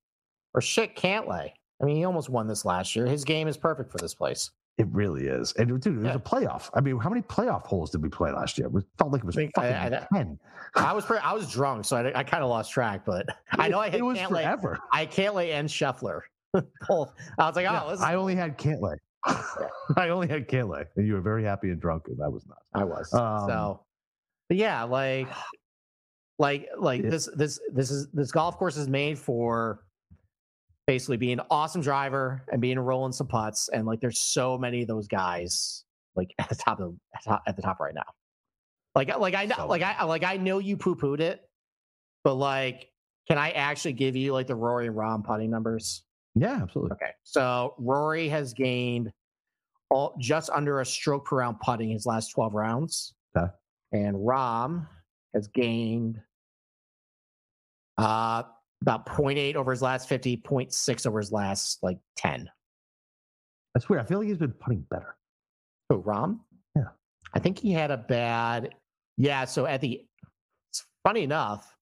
or 0.54 0.60
shit 0.60 0.94
Cantlay. 0.94 1.50
I 1.82 1.84
mean, 1.84 1.96
he 1.96 2.04
almost 2.04 2.28
won 2.30 2.46
this 2.46 2.64
last 2.64 2.94
year. 2.94 3.06
His 3.06 3.24
game 3.24 3.48
is 3.48 3.56
perfect 3.56 3.90
for 3.90 3.98
this 3.98 4.14
place. 4.14 4.52
It 4.78 4.86
really 4.90 5.26
is, 5.26 5.52
and 5.54 5.68
dude, 5.80 5.86
it 5.86 5.98
was 6.00 6.04
Yeah. 6.06 6.14
a 6.14 6.18
playoff. 6.18 6.68
I 6.74 6.80
mean, 6.82 6.98
how 6.98 7.08
many 7.08 7.22
playoff 7.22 7.62
holes 7.66 7.90
did 7.90 8.02
we 8.02 8.10
play 8.10 8.30
last 8.30 8.58
year? 8.58 8.66
It 8.66 8.84
felt 8.98 9.10
like 9.10 9.22
it 9.22 9.24
was 9.24 9.34
I 9.36 9.40
think- 9.40 9.52
fucking 9.54 9.72
I- 9.72 10.06
ten. 10.12 10.38
I 10.74 10.92
was 10.92 11.06
pretty, 11.06 11.24
I 11.24 11.32
was 11.32 11.50
drunk, 11.50 11.86
so 11.86 11.96
I, 11.96 12.18
I 12.18 12.22
kind 12.22 12.42
of 12.44 12.50
lost 12.50 12.70
track. 12.72 13.04
But 13.06 13.24
I 13.52 13.68
know 13.68 13.78
I 13.78 13.88
hit 13.88 14.00
it 14.00 14.02
was 14.02 14.18
Cantlay. 14.18 14.28
forever. 14.42 14.78
I 14.92 15.06
Cantlay 15.06 15.52
and 15.52 15.66
Scheffler 15.68 16.20
both. 16.88 17.12
I 17.38 17.46
was 17.46 17.56
like, 17.56 17.64
oh, 17.66 17.96
Yeah, 17.96 17.96
I 18.06 18.14
only 18.16 18.34
had 18.34 18.58
Cantlay. 18.58 18.96
I 19.96 20.10
only 20.10 20.28
had 20.28 20.46
Cantlay, 20.46 20.84
and 20.96 21.06
you 21.06 21.14
were 21.14 21.20
very 21.22 21.42
happy 21.42 21.70
and 21.70 21.80
drunk, 21.80 22.04
and 22.08 22.20
I 22.22 22.28
was 22.28 22.46
not. 22.46 22.58
I 22.74 22.84
was. 22.84 23.12
Um, 23.14 23.48
so, 23.48 23.80
but 24.48 24.58
yeah, 24.58 24.82
like, 24.82 25.28
like, 26.38 26.68
like 26.78 27.02
Yeah. 27.02 27.10
this, 27.10 27.28
this, 27.34 27.58
this 27.72 27.90
is 27.90 28.08
this 28.12 28.30
golf 28.30 28.58
course 28.58 28.76
is 28.76 28.88
made 28.88 29.18
for 29.18 29.80
basically 30.86 31.16
being 31.16 31.40
an 31.40 31.46
awesome 31.50 31.80
driver 31.80 32.44
and 32.52 32.60
being 32.60 32.78
rolling 32.78 33.12
some 33.12 33.26
putts, 33.26 33.68
and 33.72 33.86
like, 33.86 34.00
there's 34.00 34.20
so 34.20 34.56
many 34.56 34.82
of 34.82 34.88
those 34.88 35.08
guys 35.08 35.84
like 36.16 36.34
at 36.38 36.48
the 36.48 36.54
top 36.54 36.80
of 36.80 36.94
at 37.46 37.56
the 37.56 37.62
top 37.62 37.78
right 37.80 37.94
now. 37.94 38.02
Like 38.94 39.16
like 39.18 39.34
I 39.34 39.44
know 39.44 39.56
so, 39.56 39.66
like 39.66 39.82
I 39.82 40.04
like 40.04 40.24
I 40.24 40.38
know 40.38 40.58
you 40.58 40.76
poo 40.76 40.96
pooed 40.96 41.20
it, 41.20 41.42
but 42.24 42.34
like 42.34 42.88
can 43.28 43.38
I 43.38 43.50
actually 43.50 43.92
give 43.92 44.16
you 44.16 44.32
like 44.32 44.46
the 44.46 44.54
Rory 44.54 44.86
and 44.86 44.96
Rahm 44.96 45.24
putting 45.24 45.50
numbers? 45.50 46.04
Yeah, 46.34 46.60
absolutely. 46.62 46.92
Okay, 46.92 47.10
so 47.22 47.74
Rory 47.78 48.28
has 48.28 48.54
gained 48.54 49.12
all 49.90 50.16
just 50.18 50.48
under 50.50 50.80
a 50.80 50.86
stroke 50.86 51.26
per 51.26 51.36
round 51.36 51.60
putting 51.60 51.90
his 51.90 52.06
last 52.06 52.30
twelve 52.30 52.54
rounds. 52.54 53.14
Okay. 53.36 53.50
And 53.92 54.16
Rahm 54.16 54.86
has 55.34 55.48
gained 55.48 56.20
uh 57.98 58.44
about 58.82 59.06
0.8 59.06 59.54
over 59.56 59.70
his 59.70 59.82
last 59.82 60.08
50, 60.08 60.38
0.6 60.38 61.06
over 61.06 61.18
his 61.18 61.32
last 61.32 61.78
like 61.82 61.98
10. 62.16 62.48
That's 63.74 63.88
weird. 63.88 64.02
I 64.02 64.06
feel 64.06 64.18
like 64.18 64.28
he's 64.28 64.38
been 64.38 64.52
putting 64.52 64.80
better. 64.90 65.16
Oh, 65.90 66.02
Rahm? 66.02 66.40
Yeah. 66.74 66.88
I 67.34 67.38
think 67.38 67.58
he 67.58 67.72
had 67.72 67.90
a 67.90 67.96
bad 67.96 68.74
yeah. 69.16 69.44
So 69.44 69.66
at 69.66 69.80
the 69.80 70.04
it's 70.70 70.84
funny 71.04 71.22
enough, 71.22 71.74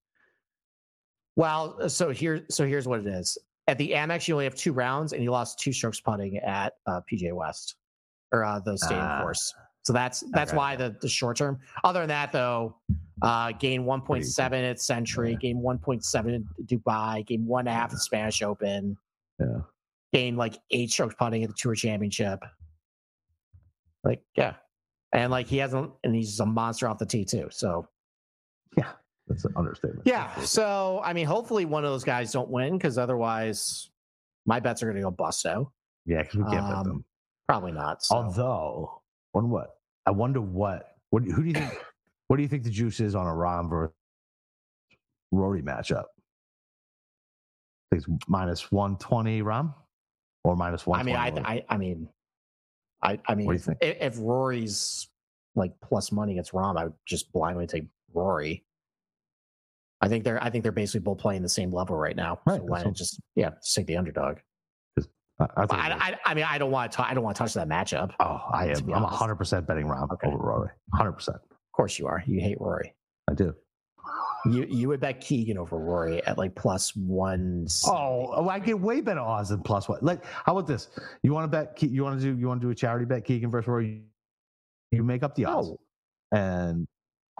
well, 1.36 1.88
so 1.88 2.10
here 2.10 2.44
so 2.50 2.66
here's 2.66 2.86
what 2.86 3.00
it 3.00 3.06
is. 3.06 3.36
At 3.66 3.78
the 3.78 3.92
Amex, 3.92 4.28
you 4.28 4.34
only 4.34 4.44
have 4.44 4.54
two 4.54 4.72
rounds, 4.72 5.12
and 5.14 5.22
you 5.22 5.30
lost 5.30 5.58
two 5.58 5.72
strokes 5.72 5.98
putting 6.00 6.36
at 6.38 6.74
uh, 6.86 7.00
PGA 7.10 7.32
West 7.32 7.76
or 8.32 8.44
uh, 8.44 8.60
the 8.60 8.76
stadium 8.76 9.06
uh, 9.06 9.22
course. 9.22 9.54
So 9.84 9.92
that's 9.92 10.24
that's 10.32 10.50
okay. 10.50 10.56
why 10.56 10.76
the 10.76 10.96
the 11.00 11.08
short 11.08 11.36
term. 11.36 11.58
Other 11.84 12.00
than 12.00 12.08
that, 12.08 12.32
though, 12.32 12.76
uh, 13.22 13.52
gain 13.52 13.84
1.7 13.84 14.70
at 14.70 14.80
Sentry, 14.80 15.32
yeah. 15.32 15.36
gain 15.36 15.62
1.7 15.62 16.34
at 16.34 16.66
Dubai, 16.66 17.26
gain 17.26 17.46
one 17.46 17.66
half 17.66 17.84
at 17.84 17.90
the 17.90 17.98
Spanish 17.98 18.42
Open. 18.42 18.96
Yeah. 19.38 19.58
Gain 20.12 20.36
like 20.36 20.54
eight 20.70 20.90
strokes 20.90 21.14
putting 21.18 21.42
at 21.42 21.50
the 21.50 21.54
Tour 21.56 21.74
Championship. 21.74 22.42
Like, 24.04 24.22
yeah. 24.36 24.54
And 25.12 25.30
like 25.30 25.46
he 25.46 25.58
hasn't, 25.58 25.92
and 26.02 26.14
he's 26.14 26.40
a 26.40 26.46
monster 26.46 26.88
off 26.88 26.98
the 26.98 27.06
tee 27.06 27.24
too. 27.24 27.48
So, 27.50 27.86
yeah, 28.76 28.92
that's 29.28 29.44
an 29.44 29.52
understatement. 29.54 30.06
Yeah. 30.06 30.34
So, 30.40 31.00
I 31.04 31.12
mean, 31.12 31.26
hopefully 31.26 31.66
one 31.66 31.84
of 31.84 31.90
those 31.90 32.04
guys 32.04 32.32
don't 32.32 32.50
win 32.50 32.78
because 32.78 32.96
otherwise 32.96 33.90
my 34.46 34.60
bets 34.60 34.82
are 34.82 34.86
going 34.86 34.96
to 34.96 35.02
go 35.02 35.12
busto. 35.12 35.70
Yeah, 36.06 36.22
because 36.22 36.36
we 36.36 36.44
can't 36.44 36.64
um, 36.64 36.74
bet 36.74 36.84
them. 36.84 37.04
Probably 37.48 37.72
not. 37.72 38.02
So. 38.02 38.16
Although, 38.16 39.02
on 39.34 39.50
what? 39.50 39.76
I 40.06 40.10
wonder 40.10 40.40
what, 40.40 40.96
what, 41.10 41.24
who 41.24 41.42
do 41.42 41.48
you 41.48 41.54
think, 41.54 41.72
what 42.28 42.36
do 42.36 42.42
you 42.42 42.48
think 42.48 42.64
the 42.64 42.70
juice 42.70 43.00
is 43.00 43.14
on 43.14 43.26
a 43.26 43.30
Rahm 43.30 43.68
versus 43.68 43.94
Rory 45.32 45.62
matchup? 45.62 46.04
I 47.92 47.96
think 47.96 48.04
it's 48.04 48.28
minus 48.28 48.72
120 48.72 49.42
Rahm 49.42 49.74
or 50.44 50.56
minus 50.56 50.86
one. 50.86 51.00
I 51.00 51.02
mean, 51.02 51.16
I, 51.16 51.28
I, 51.44 51.64
I 51.68 51.76
mean, 51.76 52.08
I, 53.02 53.18
I 53.26 53.34
mean, 53.34 53.52
if, 53.52 53.68
if, 53.80 54.18
Rory's 54.18 55.08
like 55.54 55.72
plus 55.82 56.10
money 56.10 56.32
against 56.32 56.52
Rahm, 56.52 56.78
I 56.78 56.84
would 56.84 56.94
just 57.06 57.32
blindly 57.32 57.66
take 57.66 57.84
Rory. 58.12 58.64
I 60.00 60.08
think 60.08 60.24
they're 60.24 60.42
I 60.42 60.50
think 60.50 60.62
they're 60.62 60.72
basically 60.72 61.00
both 61.00 61.18
playing 61.18 61.42
the 61.42 61.48
same 61.48 61.72
level 61.72 61.96
right 61.96 62.16
now. 62.16 62.40
Right. 62.46 62.58
So 62.58 62.64
why 62.64 62.82
not 62.82 62.94
just 62.94 63.20
yeah, 63.36 63.50
just 63.62 63.74
take 63.74 63.86
the 63.86 63.96
underdog. 63.96 64.38
I, 65.40 65.46
I, 65.56 65.66
I, 65.68 66.18
I, 66.26 66.34
mean, 66.34 66.44
I 66.44 66.58
don't 66.58 66.70
want 66.70 66.92
to. 66.92 67.06
I 67.06 67.12
don't 67.12 67.24
want 67.24 67.36
to 67.36 67.42
touch 67.42 67.54
that 67.54 67.68
matchup. 67.68 68.12
Oh, 68.20 68.40
I 68.52 68.68
am. 68.68 68.92
I'm 68.92 69.02
100 69.02 69.34
percent 69.34 69.66
betting 69.66 69.86
Rahm 69.86 70.10
okay. 70.12 70.28
over 70.28 70.36
Rory. 70.36 70.68
100. 70.90 71.12
percent 71.12 71.36
Of 71.50 71.72
course 71.72 71.98
you 71.98 72.06
are. 72.06 72.22
You 72.26 72.40
hate 72.40 72.60
Rory. 72.60 72.94
I 73.28 73.34
do. 73.34 73.54
You 74.46 74.66
you 74.68 74.88
would 74.88 75.00
bet 75.00 75.20
Keegan 75.20 75.58
over 75.58 75.76
Rory 75.76 76.24
at 76.24 76.38
like 76.38 76.54
plus 76.54 76.94
one. 76.94 77.66
Oh, 77.86 78.48
I 78.48 78.58
get 78.58 78.78
way 78.78 79.00
better 79.00 79.20
odds 79.20 79.48
than 79.48 79.62
plus 79.62 79.88
one. 79.88 79.98
Like, 80.02 80.24
how 80.24 80.52
about 80.52 80.68
this? 80.68 80.88
You 81.22 81.32
want 81.32 81.50
to 81.50 81.56
bet? 81.56 81.82
You 81.82 82.04
want 82.04 82.20
to 82.20 82.24
do? 82.24 82.38
You 82.38 82.46
want 82.46 82.60
to 82.60 82.66
do 82.66 82.70
a 82.70 82.74
charity 82.74 83.06
bet? 83.06 83.24
Keegan 83.24 83.50
versus 83.50 83.66
Rory. 83.66 84.02
You 84.92 85.02
make 85.02 85.22
up 85.22 85.34
the 85.34 85.46
odds, 85.46 85.68
oh. 85.68 85.78
and 86.32 86.86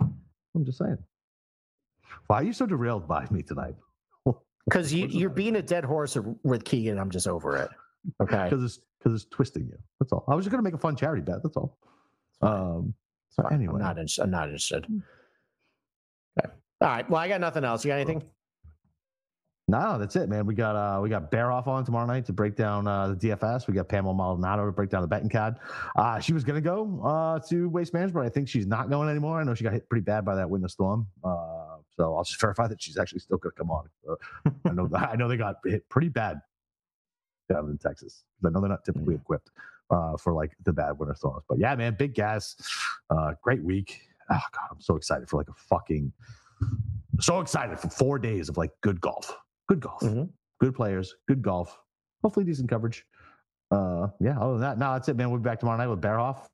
I'm 0.00 0.64
just 0.64 0.78
saying. 0.78 0.98
Why 2.26 2.36
are 2.36 2.42
you 2.42 2.52
so 2.52 2.66
derailed 2.66 3.06
by 3.06 3.26
me 3.30 3.42
tonight? 3.42 3.74
Because 4.66 4.94
you, 4.94 5.08
you're 5.08 5.28
being 5.28 5.56
a 5.56 5.62
dead 5.62 5.84
horse 5.84 6.16
with 6.42 6.64
Keegan. 6.64 6.98
I'm 6.98 7.10
just 7.10 7.28
over 7.28 7.54
it. 7.58 7.68
Okay. 8.20 8.44
Because 8.44 8.64
it's 8.64 8.80
because 8.98 9.22
it's 9.22 9.30
twisting 9.30 9.66
you. 9.66 9.78
That's 10.00 10.12
all. 10.12 10.24
I 10.28 10.34
was 10.34 10.44
just 10.44 10.50
gonna 10.50 10.62
make 10.62 10.74
a 10.74 10.78
fun 10.78 10.96
charity 10.96 11.22
bet. 11.22 11.42
That's 11.42 11.56
all. 11.56 11.78
Um. 12.42 12.94
So 13.30 13.44
anyway, 13.46 13.74
I'm 13.74 13.80
not. 13.80 13.98
In, 13.98 14.06
I'm 14.20 14.30
not 14.30 14.44
interested. 14.44 14.84
Okay. 16.38 16.52
All 16.80 16.88
right. 16.88 17.08
Well, 17.08 17.20
I 17.20 17.28
got 17.28 17.40
nothing 17.40 17.64
else. 17.64 17.84
You 17.84 17.90
got 17.90 17.96
anything? 17.96 18.22
No, 19.66 19.98
that's 19.98 20.14
it, 20.16 20.28
man. 20.28 20.44
We 20.44 20.54
got 20.54 20.76
uh 20.76 21.00
we 21.00 21.08
got 21.08 21.30
Bear 21.30 21.50
off 21.50 21.66
on 21.68 21.84
tomorrow 21.86 22.06
night 22.06 22.26
to 22.26 22.34
break 22.34 22.54
down 22.54 22.86
uh, 22.86 23.08
the 23.08 23.14
DFS. 23.16 23.66
We 23.66 23.72
got 23.72 23.88
Pamela 23.88 24.14
Maldonado 24.14 24.66
to 24.66 24.72
break 24.72 24.90
down 24.90 25.00
the 25.00 25.08
betting 25.08 25.30
card. 25.30 25.56
Uh, 25.96 26.20
she 26.20 26.34
was 26.34 26.44
gonna 26.44 26.60
go 26.60 27.00
uh, 27.02 27.38
to 27.48 27.68
Waste 27.70 27.94
Management. 27.94 28.26
I 28.26 28.28
think 28.28 28.46
she's 28.46 28.66
not 28.66 28.90
going 28.90 29.08
anymore. 29.08 29.40
I 29.40 29.44
know 29.44 29.54
she 29.54 29.64
got 29.64 29.72
hit 29.72 29.88
pretty 29.88 30.04
bad 30.04 30.24
by 30.24 30.34
that 30.34 30.48
wind 30.48 30.70
storm. 30.70 31.06
Uh, 31.24 31.76
so 31.96 32.14
I'll 32.14 32.24
just 32.24 32.38
verify 32.40 32.66
that 32.66 32.82
she's 32.82 32.98
actually 32.98 33.20
still 33.20 33.38
gonna 33.38 33.54
come 33.56 33.70
on. 33.70 33.88
I 34.66 34.72
know 34.72 34.90
I 34.94 35.16
know 35.16 35.28
they 35.28 35.38
got 35.38 35.56
hit 35.64 35.88
pretty 35.88 36.10
bad 36.10 36.42
down 37.48 37.68
in 37.70 37.78
Texas. 37.78 38.24
I 38.44 38.50
know 38.50 38.60
they're 38.60 38.68
not 38.68 38.84
typically 38.84 39.14
mm. 39.14 39.20
equipped 39.20 39.50
uh, 39.90 40.16
for 40.16 40.32
like 40.32 40.52
the 40.64 40.72
bad 40.72 40.98
winter 40.98 41.14
storms. 41.14 41.44
But 41.48 41.58
yeah, 41.58 41.74
man, 41.74 41.96
big 41.98 42.14
gas. 42.14 42.56
Uh, 43.10 43.32
great 43.42 43.62
week. 43.62 44.00
Oh 44.30 44.40
god, 44.52 44.68
I'm 44.70 44.80
so 44.80 44.96
excited 44.96 45.28
for 45.28 45.36
like 45.36 45.48
a 45.48 45.54
fucking 45.54 46.12
so 47.20 47.40
excited 47.40 47.78
for 47.78 47.90
four 47.90 48.18
days 48.18 48.48
of 48.48 48.56
like 48.56 48.70
good 48.80 49.00
golf 49.00 49.36
good 49.68 49.80
golf, 49.80 50.00
mm-hmm. 50.00 50.24
good 50.60 50.74
players, 50.74 51.14
good 51.28 51.42
golf, 51.42 51.78
hopefully 52.22 52.44
decent 52.44 52.68
coverage. 52.68 53.04
Uh, 53.70 54.08
yeah, 54.20 54.38
other 54.38 54.52
than 54.52 54.60
that, 54.60 54.78
no, 54.78 54.92
that's 54.92 55.08
it, 55.08 55.16
man. 55.16 55.30
We'll 55.30 55.40
be 55.40 55.44
back 55.44 55.60
tomorrow 55.60 55.78
night 55.78 55.88
with 55.88 56.00
Bearhoff. 56.00 56.46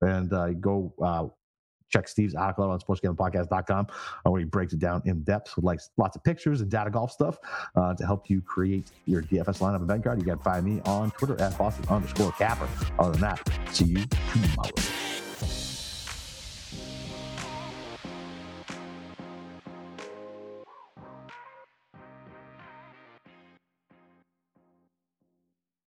And 0.00 0.32
uh, 0.32 0.50
go 0.50 0.94
uh, 1.02 1.26
check 1.94 2.08
Steve's 2.08 2.34
article 2.34 2.70
on 2.70 2.80
sportsgamblingpodcast.com 2.80 3.86
uh, 4.26 4.30
where 4.30 4.40
he 4.40 4.44
breaks 4.44 4.72
it 4.72 4.80
down 4.80 5.02
in 5.04 5.22
depth 5.22 5.54
with 5.56 5.64
like 5.64 5.80
lots 5.96 6.16
of 6.16 6.24
pictures 6.24 6.60
and 6.60 6.70
data 6.70 6.90
golf 6.90 7.12
stuff 7.12 7.38
uh, 7.76 7.94
to 7.94 8.04
help 8.04 8.28
you 8.28 8.40
create 8.40 8.90
your 9.06 9.22
DFS 9.22 9.58
lineup 9.58 9.76
and 9.76 9.84
event 9.84 10.04
card. 10.04 10.18
You 10.18 10.26
to 10.34 10.36
find 10.42 10.64
me 10.64 10.80
on 10.84 11.10
Twitter 11.12 11.40
at 11.40 11.56
Boston 11.56 11.84
underscore 11.88 12.32
capper. 12.32 12.68
Other 12.98 13.12
than 13.12 13.20
that, 13.20 13.40
see 13.72 13.84
you 13.84 14.04
tomorrow. 14.32 15.23